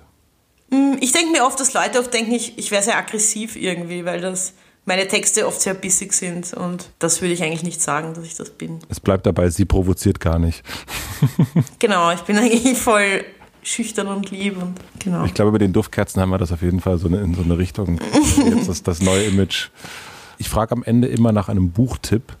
Hm, 0.72 0.96
ich 1.00 1.12
denke 1.12 1.32
mir 1.32 1.44
oft, 1.44 1.60
dass 1.60 1.74
Leute 1.74 2.00
oft 2.00 2.12
denken, 2.12 2.32
ich, 2.32 2.56
ich 2.56 2.70
wäre 2.70 2.82
sehr 2.82 2.96
aggressiv 2.96 3.56
irgendwie, 3.56 4.06
weil 4.06 4.22
das 4.22 4.54
meine 4.86 5.06
Texte 5.06 5.46
oft 5.46 5.60
sehr 5.60 5.74
bissig 5.74 6.14
sind 6.14 6.54
und 6.54 6.88
das 6.98 7.20
würde 7.20 7.34
ich 7.34 7.42
eigentlich 7.42 7.62
nicht 7.62 7.80
sagen, 7.80 8.14
dass 8.14 8.24
ich 8.24 8.34
das 8.34 8.50
bin. 8.50 8.80
Es 8.88 8.98
bleibt 8.98 9.26
dabei, 9.26 9.50
sie 9.50 9.66
provoziert 9.66 10.18
gar 10.18 10.38
nicht. 10.38 10.64
genau, 11.78 12.10
ich 12.10 12.22
bin 12.22 12.38
eigentlich 12.38 12.78
voll 12.78 13.24
schüchtern 13.62 14.08
und 14.08 14.30
lieb 14.30 14.60
und 14.60 14.74
genau. 14.98 15.24
Ich 15.24 15.34
glaube, 15.34 15.52
bei 15.52 15.58
den 15.58 15.74
Duftkerzen 15.74 16.20
haben 16.22 16.30
wir 16.30 16.38
das 16.38 16.50
auf 16.50 16.62
jeden 16.62 16.80
Fall 16.80 16.96
so 16.98 17.06
eine, 17.06 17.20
in 17.20 17.34
so 17.34 17.42
eine 17.42 17.58
Richtung. 17.58 18.00
Jetzt 18.44 18.68
ist 18.68 18.88
das 18.88 19.02
neue 19.02 19.24
Image. 19.24 19.68
Ich 20.38 20.48
frage 20.48 20.72
am 20.72 20.82
Ende 20.82 21.06
immer 21.06 21.32
nach 21.32 21.50
einem 21.50 21.70
Buchtipp. 21.70 22.34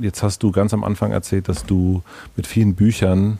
Jetzt 0.00 0.24
hast 0.24 0.42
du 0.42 0.50
ganz 0.50 0.74
am 0.74 0.82
Anfang 0.82 1.12
erzählt, 1.12 1.48
dass 1.48 1.64
du 1.64 2.02
mit 2.36 2.46
vielen 2.46 2.74
Büchern 2.74 3.38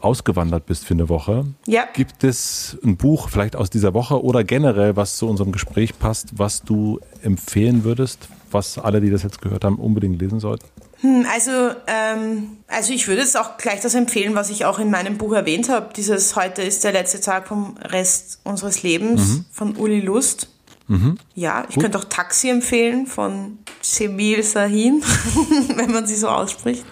ausgewandert 0.00 0.66
bist 0.66 0.84
für 0.84 0.94
eine 0.94 1.08
Woche. 1.08 1.46
Ja. 1.66 1.86
Gibt 1.92 2.24
es 2.24 2.78
ein 2.84 2.96
Buch 2.96 3.28
vielleicht 3.28 3.56
aus 3.56 3.70
dieser 3.70 3.94
Woche 3.94 4.22
oder 4.22 4.44
generell, 4.44 4.96
was 4.96 5.16
zu 5.16 5.28
unserem 5.28 5.52
Gespräch 5.52 5.98
passt, 5.98 6.38
was 6.38 6.62
du 6.62 7.00
empfehlen 7.22 7.84
würdest, 7.84 8.28
was 8.50 8.78
alle, 8.78 9.00
die 9.00 9.10
das 9.10 9.22
jetzt 9.22 9.40
gehört 9.40 9.64
haben, 9.64 9.76
unbedingt 9.76 10.20
lesen 10.20 10.40
sollten? 10.40 10.66
Hm, 11.00 11.26
also, 11.32 11.50
ähm, 11.86 12.58
also 12.68 12.92
ich 12.92 13.08
würde 13.08 13.22
es 13.22 13.34
auch 13.36 13.56
gleich 13.56 13.80
das 13.80 13.94
empfehlen, 13.94 14.34
was 14.34 14.50
ich 14.50 14.64
auch 14.64 14.78
in 14.78 14.90
meinem 14.90 15.18
Buch 15.18 15.32
erwähnt 15.32 15.68
habe. 15.68 15.90
Dieses 15.94 16.36
Heute 16.36 16.62
ist 16.62 16.84
der 16.84 16.92
letzte 16.92 17.20
Tag 17.20 17.48
vom 17.48 17.76
Rest 17.78 18.40
unseres 18.44 18.82
Lebens 18.82 19.28
mhm. 19.28 19.44
von 19.50 19.76
Uli 19.76 20.00
Lust. 20.00 20.48
Mhm. 20.86 21.18
Ja, 21.34 21.64
ich 21.68 21.74
Gut. 21.74 21.84
könnte 21.84 21.98
auch 21.98 22.04
Taxi 22.04 22.50
empfehlen 22.50 23.06
von 23.06 23.58
Semil 23.80 24.42
Sahin, 24.42 25.02
wenn 25.76 25.90
man 25.90 26.06
sie 26.06 26.16
so 26.16 26.28
ausspricht. 26.28 26.84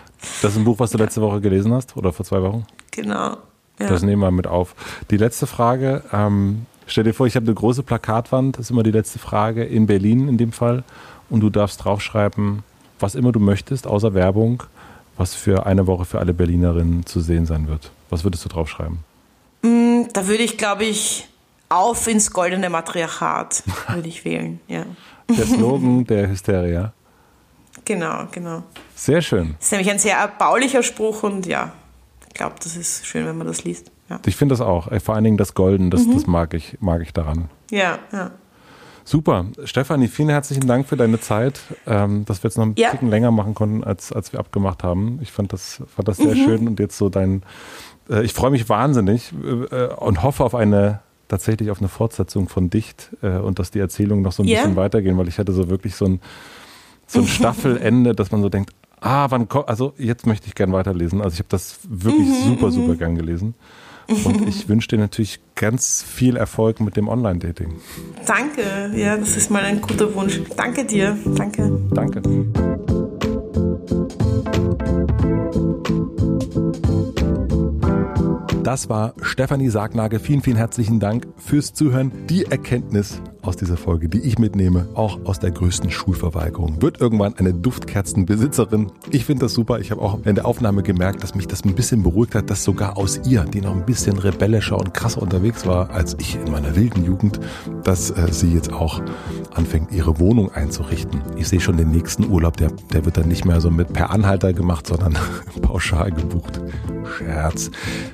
Das 0.42 0.52
ist 0.52 0.58
ein 0.58 0.64
Buch, 0.64 0.78
was 0.78 0.90
du 0.90 0.98
letzte 0.98 1.20
Woche 1.22 1.40
gelesen 1.40 1.72
hast 1.72 1.96
oder 1.96 2.12
vor 2.12 2.24
zwei 2.26 2.42
Wochen? 2.42 2.66
Genau. 2.90 3.36
Ja. 3.78 3.88
Das 3.88 4.02
nehmen 4.02 4.20
wir 4.20 4.30
mit 4.30 4.46
auf. 4.46 4.74
Die 5.10 5.16
letzte 5.16 5.46
Frage, 5.46 6.02
ähm, 6.12 6.66
stell 6.86 7.04
dir 7.04 7.14
vor, 7.14 7.26
ich 7.26 7.36
habe 7.36 7.46
eine 7.46 7.54
große 7.54 7.82
Plakatwand, 7.82 8.58
das 8.58 8.66
ist 8.66 8.70
immer 8.70 8.82
die 8.82 8.90
letzte 8.90 9.18
Frage, 9.18 9.64
in 9.64 9.86
Berlin 9.86 10.28
in 10.28 10.36
dem 10.36 10.52
Fall. 10.52 10.84
Und 11.30 11.40
du 11.40 11.48
darfst 11.48 11.84
draufschreiben, 11.84 12.62
was 12.98 13.14
immer 13.14 13.32
du 13.32 13.40
möchtest, 13.40 13.86
außer 13.86 14.14
Werbung, 14.14 14.64
was 15.16 15.34
für 15.34 15.66
eine 15.66 15.86
Woche 15.86 16.04
für 16.04 16.18
alle 16.18 16.34
Berlinerinnen 16.34 17.06
zu 17.06 17.20
sehen 17.20 17.46
sein 17.46 17.68
wird. 17.68 17.90
Was 18.10 18.24
würdest 18.24 18.44
du 18.44 18.48
draufschreiben? 18.48 18.98
Mm, 19.62 20.02
da 20.12 20.26
würde 20.26 20.42
ich, 20.42 20.58
glaube 20.58 20.84
ich, 20.84 21.28
auf 21.68 22.06
ins 22.06 22.32
goldene 22.32 22.68
Matriarchat 22.68 23.62
würde 23.88 24.08
ich 24.08 24.24
wählen, 24.24 24.60
ja. 24.68 24.84
Der 25.28 25.46
Slogan 25.46 26.04
der 26.04 26.28
Hysteria. 26.28 26.92
Genau, 27.90 28.28
genau. 28.30 28.62
Sehr 28.94 29.20
schön. 29.20 29.56
Das 29.58 29.66
ist 29.66 29.72
nämlich 29.72 29.90
ein 29.90 29.98
sehr 29.98 30.16
erbaulicher 30.16 30.84
Spruch 30.84 31.24
und 31.24 31.44
ja, 31.46 31.72
ich 32.28 32.34
glaube, 32.34 32.54
das 32.62 32.76
ist 32.76 33.04
schön, 33.04 33.26
wenn 33.26 33.36
man 33.36 33.48
das 33.48 33.64
liest. 33.64 33.90
Ja. 34.08 34.20
Ich 34.26 34.36
finde 34.36 34.52
das 34.52 34.60
auch. 34.60 34.88
Vor 35.02 35.16
allen 35.16 35.24
Dingen 35.24 35.36
das 35.36 35.54
Golden, 35.54 35.90
das, 35.90 36.06
mhm. 36.06 36.14
das 36.14 36.28
mag, 36.28 36.54
ich, 36.54 36.76
mag 36.78 37.02
ich 37.02 37.12
daran. 37.12 37.50
Ja, 37.68 37.98
ja. 38.12 38.30
Super. 39.02 39.46
Stefanie, 39.64 40.06
vielen 40.06 40.28
herzlichen 40.28 40.68
Dank 40.68 40.86
für 40.86 40.96
deine 40.96 41.18
Zeit, 41.18 41.62
ähm, 41.84 42.24
dass 42.26 42.44
wir 42.44 42.48
jetzt 42.50 42.58
noch 42.58 42.66
ein 42.66 42.74
ja. 42.76 42.90
Ticken 42.90 43.10
länger 43.10 43.32
machen 43.32 43.54
konnten, 43.54 43.82
als, 43.82 44.12
als 44.12 44.32
wir 44.32 44.38
abgemacht 44.38 44.84
haben. 44.84 45.18
Ich 45.20 45.32
fand 45.32 45.52
das, 45.52 45.82
fand 45.92 46.06
das 46.06 46.18
sehr 46.18 46.36
mhm. 46.36 46.44
schön 46.44 46.68
und 46.68 46.78
jetzt 46.78 46.96
so 46.96 47.08
dein, 47.08 47.42
äh, 48.08 48.22
ich 48.22 48.34
freue 48.34 48.52
mich 48.52 48.68
wahnsinnig 48.68 49.32
äh, 49.72 49.86
und 49.86 50.22
hoffe 50.22 50.44
auf 50.44 50.54
eine, 50.54 51.00
tatsächlich 51.26 51.72
auf 51.72 51.80
eine 51.80 51.88
Fortsetzung 51.88 52.48
von 52.48 52.70
Dicht 52.70 53.10
äh, 53.20 53.38
und 53.38 53.58
dass 53.58 53.72
die 53.72 53.80
Erzählungen 53.80 54.22
noch 54.22 54.30
so 54.30 54.44
ein 54.44 54.48
yeah. 54.48 54.60
bisschen 54.60 54.76
weitergehen, 54.76 55.18
weil 55.18 55.26
ich 55.26 55.40
hatte 55.40 55.50
so 55.50 55.68
wirklich 55.68 55.96
so 55.96 56.04
ein, 56.04 56.20
so 57.10 57.20
ein 57.20 57.26
Staffelende, 57.26 58.14
dass 58.14 58.30
man 58.30 58.42
so 58.42 58.48
denkt, 58.48 58.72
ah, 59.00 59.30
wann 59.30 59.48
kommt, 59.48 59.68
also 59.68 59.94
jetzt 59.98 60.26
möchte 60.26 60.46
ich 60.46 60.54
gern 60.54 60.72
weiterlesen. 60.72 61.20
Also 61.20 61.34
ich 61.34 61.40
habe 61.40 61.48
das 61.48 61.80
wirklich 61.88 62.28
mhm, 62.28 62.44
super, 62.46 62.66
mhm. 62.66 62.72
super 62.72 62.94
gern 62.96 63.16
gelesen. 63.16 63.54
Und 64.24 64.48
ich 64.48 64.68
wünsche 64.68 64.88
dir 64.88 64.98
natürlich 64.98 65.40
ganz 65.54 66.02
viel 66.02 66.36
Erfolg 66.36 66.80
mit 66.80 66.96
dem 66.96 67.08
Online-Dating. 67.08 67.74
Danke, 68.26 68.92
ja, 68.94 69.16
das 69.16 69.36
ist 69.36 69.50
mal 69.50 69.64
ein 69.64 69.80
guter 69.80 70.14
Wunsch. 70.14 70.40
Danke 70.56 70.84
dir, 70.84 71.16
danke. 71.36 71.80
Danke. 71.90 72.22
Das 78.62 78.88
war 78.88 79.14
Stefanie 79.22 79.68
Sargnagel. 79.68 80.20
Vielen, 80.20 80.42
vielen 80.42 80.56
herzlichen 80.56 81.00
Dank 81.00 81.26
fürs 81.36 81.72
Zuhören. 81.72 82.12
Die 82.28 82.44
Erkenntnis 82.44 83.20
aus 83.42 83.56
dieser 83.56 83.76
Folge, 83.76 84.08
die 84.08 84.20
ich 84.20 84.38
mitnehme, 84.38 84.88
auch 84.94 85.18
aus 85.24 85.38
der 85.38 85.50
größten 85.50 85.90
Schulverweigerung, 85.90 86.82
wird 86.82 87.00
irgendwann 87.00 87.34
eine 87.36 87.54
Duftkerzenbesitzerin. 87.54 88.92
Ich 89.10 89.24
finde 89.24 89.46
das 89.46 89.54
super. 89.54 89.80
Ich 89.80 89.90
habe 89.90 90.02
auch 90.02 90.24
in 90.24 90.34
der 90.34 90.46
Aufnahme 90.46 90.82
gemerkt, 90.82 91.22
dass 91.22 91.34
mich 91.34 91.46
das 91.46 91.64
ein 91.64 91.74
bisschen 91.74 92.02
beruhigt 92.02 92.34
hat, 92.34 92.50
dass 92.50 92.64
sogar 92.64 92.96
aus 92.96 93.20
ihr, 93.26 93.44
die 93.44 93.60
noch 93.60 93.74
ein 93.74 93.86
bisschen 93.86 94.18
rebellischer 94.18 94.78
und 94.78 94.94
krasser 94.94 95.22
unterwegs 95.22 95.66
war 95.66 95.90
als 95.90 96.16
ich 96.18 96.36
in 96.36 96.50
meiner 96.50 96.76
wilden 96.76 97.04
Jugend, 97.04 97.40
dass 97.84 98.10
äh, 98.10 98.32
sie 98.32 98.52
jetzt 98.52 98.72
auch 98.72 99.02
anfängt, 99.54 99.92
ihre 99.92 100.18
Wohnung 100.18 100.52
einzurichten. 100.52 101.22
Ich 101.36 101.48
sehe 101.48 101.60
schon 101.60 101.76
den 101.76 101.90
nächsten 101.90 102.28
Urlaub, 102.28 102.56
der, 102.56 102.70
der 102.92 103.04
wird 103.04 103.16
dann 103.16 103.28
nicht 103.28 103.44
mehr 103.44 103.60
so 103.60 103.70
mit 103.70 103.92
per 103.92 104.10
Anhalter 104.10 104.52
gemacht, 104.52 104.86
sondern 104.86 105.16
pauschal 105.62 106.10
gebucht. 106.12 106.60
Scherz. 107.18 107.70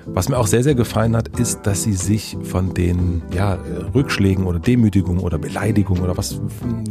Was 0.07 0.29
mir 0.29 0.39
auch 0.39 0.47
sehr, 0.47 0.63
sehr 0.63 0.75
gefallen 0.75 1.17
hat, 1.17 1.29
ist, 1.39 1.67
dass 1.67 1.83
sie 1.83 1.93
sich 1.93 2.37
von 2.43 2.75
den 2.75 3.23
ja, 3.35 3.59
Rückschlägen 3.95 4.47
oder 4.47 4.59
Demütigungen 4.59 5.16
Anschuldigung 5.17 5.25
oder 5.25 5.39
Beleidigung 5.39 6.01
oder 6.01 6.17
was, 6.17 6.41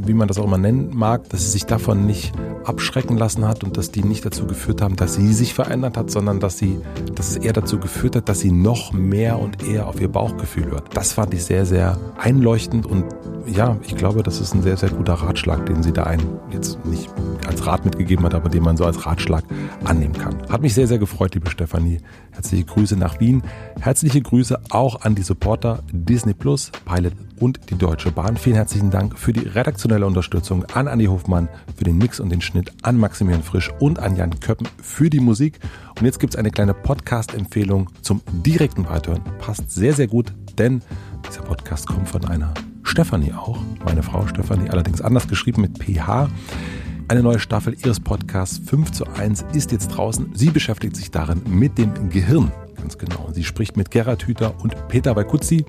wie 0.06 0.14
man 0.14 0.28
das 0.28 0.38
auch 0.38 0.46
immer 0.46 0.58
nennen 0.58 0.92
mag, 0.94 1.30
dass 1.30 1.44
sie 1.44 1.52
sich 1.52 1.66
davon 1.66 2.06
nicht 2.06 2.34
abschrecken 2.64 3.18
lassen 3.18 3.48
hat 3.48 3.64
und 3.64 3.78
dass 3.78 3.92
die 3.92 4.04
nicht 4.04 4.26
dazu 4.26 4.48
geführt 4.48 4.82
haben, 4.82 4.96
dass 4.96 5.16
sie 5.16 5.34
sich 5.34 5.54
verändert 5.54 5.98
hat, 5.98 6.10
sondern 6.10 6.40
dass 6.40 6.58
sie, 6.58 6.80
dass 7.14 7.32
es 7.32 7.38
eher 7.38 7.54
dazu 7.54 7.80
geführt 7.80 8.16
hat, 8.16 8.30
dass 8.30 8.40
sie 8.40 8.52
noch 8.52 8.92
mehr 8.92 9.40
und 9.40 9.64
eher 9.64 9.88
auf 9.88 10.02
ihr 10.02 10.08
Bauchgefühl 10.08 10.72
hört. 10.72 10.96
Das 10.96 11.14
fand 11.14 11.34
ich 11.34 11.44
sehr, 11.44 11.66
sehr 11.66 11.98
einleuchtend 12.18 12.86
und 12.86 13.06
ja, 13.48 13.78
ich 13.84 13.96
glaube, 13.96 14.24
das 14.24 14.42
ist 14.42 14.56
ein 14.56 14.64
sehr, 14.64 14.76
sehr 14.76 14.90
guter 14.90 15.14
Ratschlag, 15.14 15.68
den 15.68 15.84
sie 15.84 15.94
da 15.94 16.04
einen 16.04 16.40
jetzt 16.52 16.84
nicht 16.86 17.10
als 17.48 17.66
Rat 17.68 17.86
mitgegeben 17.86 18.26
hat, 18.26 18.34
aber 18.34 18.50
den 18.50 18.64
man 18.64 18.76
so 18.76 18.86
als 18.86 19.06
Ratschlag 19.06 19.44
annehmen 19.84 20.14
kann. 20.14 20.36
Hat 20.50 20.62
mich 20.62 20.74
sehr, 20.74 20.88
sehr 20.88 20.98
gefreut, 20.98 21.36
liebe 21.36 21.50
Stefanie. 21.52 22.00
Herzliche 22.32 22.66
Grüße 22.66 22.98
nach 22.98 23.20
Wien. 23.20 23.44
Herzliche 23.80 24.22
Grüße 24.22 24.60
auch 24.70 25.02
an 25.02 25.16
die 25.16 25.22
Supporter 25.22 25.84
Disney 25.92 26.34
Plus, 26.34 26.72
Pilot 26.86 27.14
und 27.40 27.60
die 27.70 27.78
Deutsche 27.78 28.12
Bahn. 28.12 28.38
Vielen 28.38 28.56
herzlichen 28.56 28.90
Dank 28.90 29.18
für 29.18 29.34
die 29.34 29.48
redaktionelle 29.48 30.06
Unterstützung 30.06 30.66
an 30.74 30.88
Andi 30.88 31.06
Hofmann 31.06 31.50
für 31.76 31.84
den 31.84 31.98
Mix 31.98 32.20
und 32.20 32.30
den 32.30 32.42
Schnitt, 32.42 32.72
an 32.82 32.98
Maximilian 32.98 33.44
Frisch 33.44 33.72
und 33.80 34.00
an 34.00 34.16
Jan 34.16 34.40
Köppen 34.40 34.68
für 34.82 35.10
die 35.10 35.20
Musik. 35.20 35.60
Und 36.00 36.06
jetzt 36.06 36.20
gibt 36.20 36.34
es 36.34 36.40
eine 36.40 36.52
kleine 36.52 36.74
Podcast-Empfehlung 36.74 37.90
zum 38.02 38.22
direkten 38.46 38.88
Weiterhören. 38.90 39.24
Passt 39.40 39.70
sehr, 39.72 39.94
sehr 39.94 40.08
gut, 40.08 40.34
denn 40.58 40.82
dieser 41.30 41.42
Podcast 41.42 41.88
kommt 41.88 42.10
von 42.10 42.26
einer 42.26 42.54
Stefanie 42.84 43.34
auch, 43.34 43.60
meine 43.84 44.04
Frau 44.04 44.26
Stefanie, 44.28 44.70
allerdings 44.70 45.02
anders 45.02 45.28
geschrieben 45.28 45.62
mit 45.62 45.78
PH. 45.78 46.30
Eine 47.08 47.22
neue 47.22 47.40
Staffel 47.40 47.76
ihres 47.76 48.00
Podcasts 48.00 48.60
5 48.68 48.92
zu 48.92 49.06
1 49.06 49.46
ist 49.54 49.72
jetzt 49.72 49.90
draußen. 49.90 50.32
Sie 50.34 50.50
beschäftigt 50.50 50.96
sich 50.96 51.12
darin 51.12 51.42
mit 51.48 51.78
dem 51.78 52.10
Gehirn. 52.10 52.52
Ganz 52.76 52.98
genau. 52.98 53.30
Sie 53.32 53.44
spricht 53.44 53.78
mit 53.78 53.92
Gerhard 53.92 54.28
Hüther 54.28 54.54
und 54.62 54.88
Peter 54.88 55.14
Balkuzzi. 55.14 55.66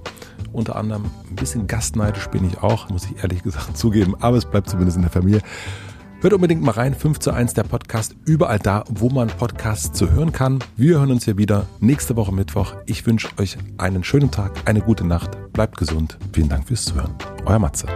Unter 0.52 0.76
anderem 0.76 1.04
ein 1.30 1.36
bisschen 1.36 1.66
gastneidisch 1.66 2.28
bin 2.28 2.46
ich 2.46 2.62
auch, 2.62 2.88
muss 2.88 3.04
ich 3.04 3.22
ehrlich 3.22 3.42
gesagt 3.42 3.76
zugeben, 3.76 4.14
aber 4.20 4.36
es 4.36 4.44
bleibt 4.44 4.68
zumindest 4.68 4.96
in 4.96 5.02
der 5.02 5.10
Familie. 5.10 5.42
Hört 6.20 6.32
unbedingt 6.32 6.62
mal 6.62 6.72
rein, 6.72 6.94
5 6.94 7.18
zu 7.18 7.30
1 7.30 7.54
der 7.54 7.64
Podcast, 7.64 8.16
überall 8.24 8.58
da, 8.58 8.84
wo 8.88 9.10
man 9.10 9.28
Podcasts 9.28 9.92
zu 9.92 10.10
hören 10.10 10.32
kann. 10.32 10.60
Wir 10.74 10.98
hören 10.98 11.10
uns 11.10 11.26
hier 11.26 11.36
wieder 11.36 11.66
nächste 11.80 12.16
Woche 12.16 12.32
Mittwoch. 12.32 12.74
Ich 12.86 13.06
wünsche 13.06 13.28
euch 13.38 13.58
einen 13.76 14.02
schönen 14.02 14.30
Tag, 14.30 14.52
eine 14.64 14.80
gute 14.80 15.06
Nacht, 15.06 15.52
bleibt 15.52 15.76
gesund. 15.76 16.18
Vielen 16.32 16.48
Dank 16.48 16.66
fürs 16.66 16.86
Zuhören. 16.86 17.14
Euer 17.44 17.58
Matze. 17.58 17.86